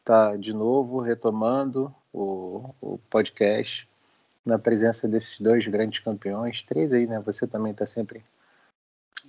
estar 0.00 0.32
tá 0.32 0.36
de 0.36 0.52
novo 0.52 1.00
retomando 1.00 1.94
o, 2.12 2.74
o 2.80 2.98
podcast 3.08 3.88
na 4.44 4.58
presença 4.58 5.08
desses 5.08 5.40
dois 5.40 5.66
grandes 5.66 6.00
campeões, 6.00 6.62
três 6.62 6.92
aí, 6.92 7.06
né? 7.06 7.18
Você 7.20 7.46
também 7.46 7.72
está 7.72 7.86
sempre 7.86 8.22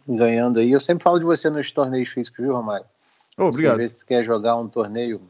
ganhando 0.07 0.59
aí. 0.59 0.71
Eu 0.71 0.79
sempre 0.79 1.03
falo 1.03 1.19
de 1.19 1.25
você 1.25 1.49
nos 1.49 1.71
torneios 1.71 2.09
físicos, 2.09 2.43
viu, 2.43 2.53
Romário? 2.53 2.85
Oh, 3.37 3.45
obrigado. 3.45 3.81
Se 3.81 3.99
você 3.99 4.05
quer 4.05 4.23
jogar 4.23 4.55
um 4.55 4.67
torneio 4.67 5.29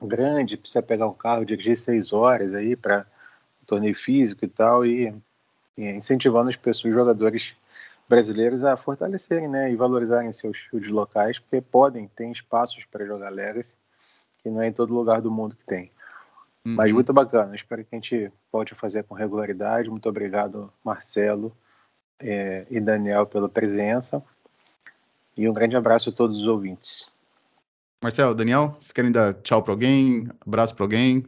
grande, 0.00 0.56
precisa 0.56 0.82
pegar 0.82 1.06
um 1.06 1.12
carro, 1.12 1.44
dirigir 1.44 1.76
seis 1.76 2.12
horas 2.12 2.54
aí 2.54 2.74
para 2.74 3.06
um 3.62 3.64
torneio 3.66 3.94
físico 3.94 4.44
e 4.44 4.48
tal, 4.48 4.86
e, 4.86 5.14
e 5.76 5.84
incentivando 5.84 6.48
as 6.48 6.56
pessoas, 6.56 6.92
os 6.92 6.98
jogadores 6.98 7.54
brasileiros 8.08 8.64
a 8.64 8.76
fortalecerem 8.76 9.48
né, 9.48 9.70
e 9.70 9.76
valorizarem 9.76 10.32
seus 10.32 10.58
fios 10.58 10.88
locais, 10.88 11.38
porque 11.38 11.60
podem, 11.60 12.08
tem 12.08 12.32
espaços 12.32 12.84
para 12.90 13.06
jogar 13.06 13.30
Legacy, 13.30 13.76
que 14.38 14.50
não 14.50 14.60
é 14.60 14.66
em 14.66 14.72
todo 14.72 14.92
lugar 14.92 15.20
do 15.20 15.30
mundo 15.30 15.54
que 15.54 15.64
tem. 15.64 15.92
Uhum. 16.64 16.74
Mas 16.74 16.92
muito 16.92 17.12
bacana, 17.12 17.54
espero 17.54 17.84
que 17.84 17.94
a 17.94 17.96
gente 17.96 18.32
volte 18.50 18.72
a 18.72 18.76
fazer 18.76 19.04
com 19.04 19.14
regularidade. 19.14 19.88
Muito 19.88 20.08
obrigado, 20.08 20.72
Marcelo 20.84 21.56
é, 22.18 22.66
e 22.68 22.80
Daniel, 22.80 23.26
pela 23.26 23.48
presença. 23.48 24.22
E 25.40 25.48
um 25.48 25.54
grande 25.54 25.74
abraço 25.74 26.10
a 26.10 26.12
todos 26.12 26.38
os 26.38 26.46
ouvintes. 26.46 27.10
Marcelo, 28.04 28.34
Daniel, 28.34 28.76
vocês 28.78 28.92
querem 28.92 29.10
dar 29.10 29.32
tchau 29.32 29.62
para 29.62 29.72
alguém? 29.72 30.28
Abraço 30.46 30.74
para 30.74 30.84
alguém? 30.84 31.24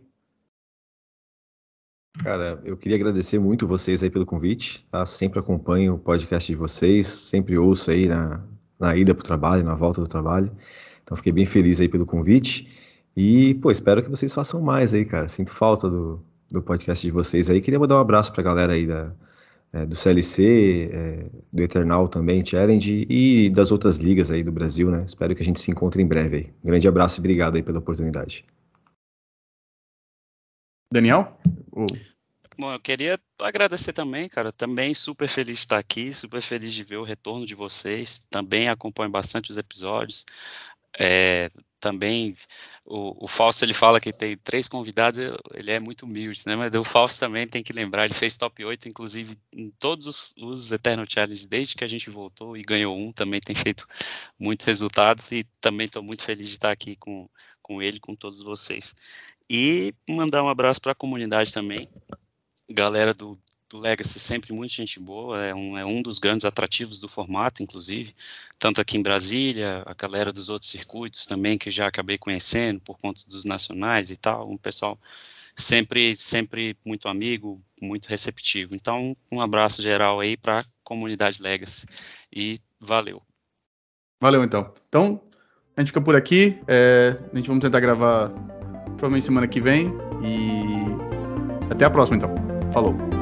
Cara, 2.23 2.61
eu 2.63 2.77
queria 2.77 2.99
agradecer 2.99 3.39
muito 3.39 3.67
vocês 3.67 4.03
aí 4.03 4.11
pelo 4.11 4.27
convite, 4.27 4.87
tá? 4.91 5.07
Sempre 5.07 5.41
acompanho 5.41 5.95
o 5.95 5.99
podcast 5.99 6.53
de 6.53 6.55
vocês, 6.55 7.07
sempre 7.07 7.57
ouço 7.57 7.91
aí 7.91 8.07
na, 8.07 8.45
na 8.79 8.95
ida 8.95 9.15
para 9.15 9.23
o 9.23 9.25
trabalho, 9.25 9.65
na 9.65 9.75
volta 9.75 10.03
do 10.03 10.07
trabalho. 10.07 10.55
Então 11.03 11.17
fiquei 11.17 11.33
bem 11.33 11.47
feliz 11.47 11.81
aí 11.81 11.89
pelo 11.89 12.05
convite. 12.05 12.69
E, 13.17 13.55
pô, 13.63 13.71
espero 13.71 14.03
que 14.03 14.11
vocês 14.11 14.35
façam 14.35 14.61
mais 14.61 14.93
aí, 14.93 15.07
cara. 15.07 15.27
Sinto 15.27 15.55
falta 15.55 15.89
do, 15.89 16.23
do 16.51 16.63
podcast 16.63 17.01
de 17.01 17.11
vocês 17.11 17.49
aí. 17.49 17.63
Queria 17.63 17.81
mandar 17.81 17.97
um 17.97 18.01
abraço 18.01 18.31
pra 18.31 18.43
galera 18.43 18.75
aí 18.75 18.87
da, 18.87 19.11
é, 19.73 19.87
do 19.87 19.97
CLC, 19.97 20.91
é, 20.93 21.31
do 21.53 21.63
Eternal 21.63 22.09
também, 22.09 22.45
Challenge 22.45 23.07
e 23.09 23.49
das 23.51 23.73
outras 23.73 23.97
ligas 23.97 24.31
aí 24.31 24.43
do 24.43 24.53
Brasil, 24.53 24.91
né? 24.91 25.05
Espero 25.07 25.35
que 25.35 25.43
a 25.43 25.45
gente 25.45 25.61
se 25.61 25.71
encontre 25.71 26.03
em 26.03 26.07
breve 26.07 26.37
aí. 26.37 26.55
Um 26.63 26.67
grande 26.67 26.87
abraço 26.87 27.19
e 27.19 27.21
obrigado 27.21 27.57
aí 27.57 27.63
pela 27.63 27.79
oportunidade. 27.79 28.45
Daniel? 30.93 31.39
Bom, 32.59 32.71
eu 32.71 32.81
queria 32.81 33.19
agradecer 33.41 33.95
também, 33.95 34.29
cara. 34.29 34.53
Também 34.53 34.95
super 34.95 35.27
feliz 35.27 35.57
de 35.57 35.63
estar 35.63 35.79
aqui, 35.79 36.13
super 36.13 36.43
feliz 36.43 36.73
de 36.75 36.85
ver 36.85 36.99
o 36.99 37.03
retorno 37.03 37.47
de 37.47 37.55
vocês. 37.55 38.19
Também 38.29 38.69
acompanho 38.69 39.11
bastante 39.11 39.51
os 39.51 39.57
episódios. 39.57 40.27
É, 41.01 41.51
também 41.83 42.37
o, 42.87 43.25
o 43.25 43.29
Fausto 43.29 43.65
ele 43.65 43.75
fala 43.75 44.01
que 44.01 44.13
tem 44.13 44.37
três 44.37 44.69
convidados, 44.69 45.19
ele 45.53 45.73
é 45.73 45.81
muito 45.81 46.07
humilde, 46.07 46.43
né? 46.47 46.55
Mas 46.55 46.73
o 46.75 46.85
Fausto 46.85 47.19
também 47.19 47.47
tem 47.47 47.63
que 47.63 47.73
lembrar, 47.73 48.05
ele 48.05 48.15
fez 48.15 48.37
top 48.37 48.65
8, 48.65 48.89
inclusive 48.89 49.37
em 49.53 49.69
todos 49.71 50.07
os, 50.07 50.35
os 50.39 50.71
Eternal 50.71 51.05
Challenge 51.09 51.47
desde 51.49 51.75
que 51.75 51.83
a 51.85 51.89
gente 51.89 52.09
voltou 52.09 52.57
e 52.57 52.63
ganhou 52.63 52.97
um, 52.97 53.13
também 53.13 53.41
tem 53.41 53.57
feito 53.57 53.87
muitos 54.39 54.65
resultados 54.65 55.31
e 55.33 55.45
também 55.61 55.87
estou 55.87 56.03
muito 56.03 56.23
feliz 56.23 56.47
de 56.49 56.55
estar 56.55 56.71
aqui 56.71 56.95
com, 56.97 57.29
com 57.61 57.83
ele, 57.83 57.99
com 57.99 58.15
todos 58.15 58.41
vocês. 58.41 58.95
E 59.51 59.93
mandar 60.09 60.45
um 60.45 60.49
abraço 60.49 60.81
para 60.81 60.93
a 60.93 60.95
comunidade 60.95 61.53
também, 61.53 61.89
galera 62.71 63.13
do, 63.13 63.37
do 63.73 63.81
Legacy 63.81 64.21
sempre 64.21 64.53
muito 64.53 64.73
gente 64.73 65.01
boa, 65.01 65.43
é 65.43 65.55
um, 65.55 65.79
é 65.79 65.85
um 65.85 66.03
dos 66.03 66.19
grandes 66.19 66.45
atrativos 66.45 67.01
do 67.01 67.09
formato, 67.09 67.63
inclusive, 67.63 68.15
tanto 68.59 68.81
aqui 68.81 68.99
em 68.99 69.03
Brasília, 69.03 69.83
a 69.87 69.95
galera 69.95 70.31
dos 70.31 70.51
outros 70.51 70.71
circuitos 70.71 71.27
também, 71.27 71.57
que 71.57 71.71
já 71.71 71.87
acabei 71.87 72.19
conhecendo 72.19 72.81
por 72.83 72.99
conta 72.99 73.23
dos 73.29 73.45
nacionais 73.45 74.11
e 74.11 74.17
tal, 74.17 74.49
um 74.49 74.59
pessoal 74.59 74.99
sempre, 75.57 76.15
sempre 76.17 76.77
muito 76.85 77.09
amigo, 77.09 77.61
muito 77.81 78.07
receptivo. 78.07 78.75
Então, 78.75 79.17
um 79.31 79.41
abraço 79.41 79.83
geral 79.83 80.21
aí 80.21 80.37
para 80.37 80.59
a 80.59 80.65
comunidade 80.85 81.43
Legacy 81.43 81.87
e 82.31 82.61
valeu. 82.79 83.23
Valeu, 84.21 84.45
então. 84.45 84.73
Então, 84.89 85.21
a 85.77 85.81
gente 85.81 85.89
fica 85.89 86.01
por 86.01 86.15
aqui, 86.15 86.59
é, 86.69 87.19
a 87.33 87.37
gente 87.37 87.47
vamos 87.47 87.63
tentar 87.63 87.81
gravar 87.81 88.29
provavelmente 88.85 89.25
semana 89.25 89.49
que 89.49 89.61
vem 89.61 89.89
e 90.23 91.73
até 91.73 91.87
a 91.87 91.91
próxima, 91.91 92.19
então. 92.19 92.35
Falou. 92.71 93.22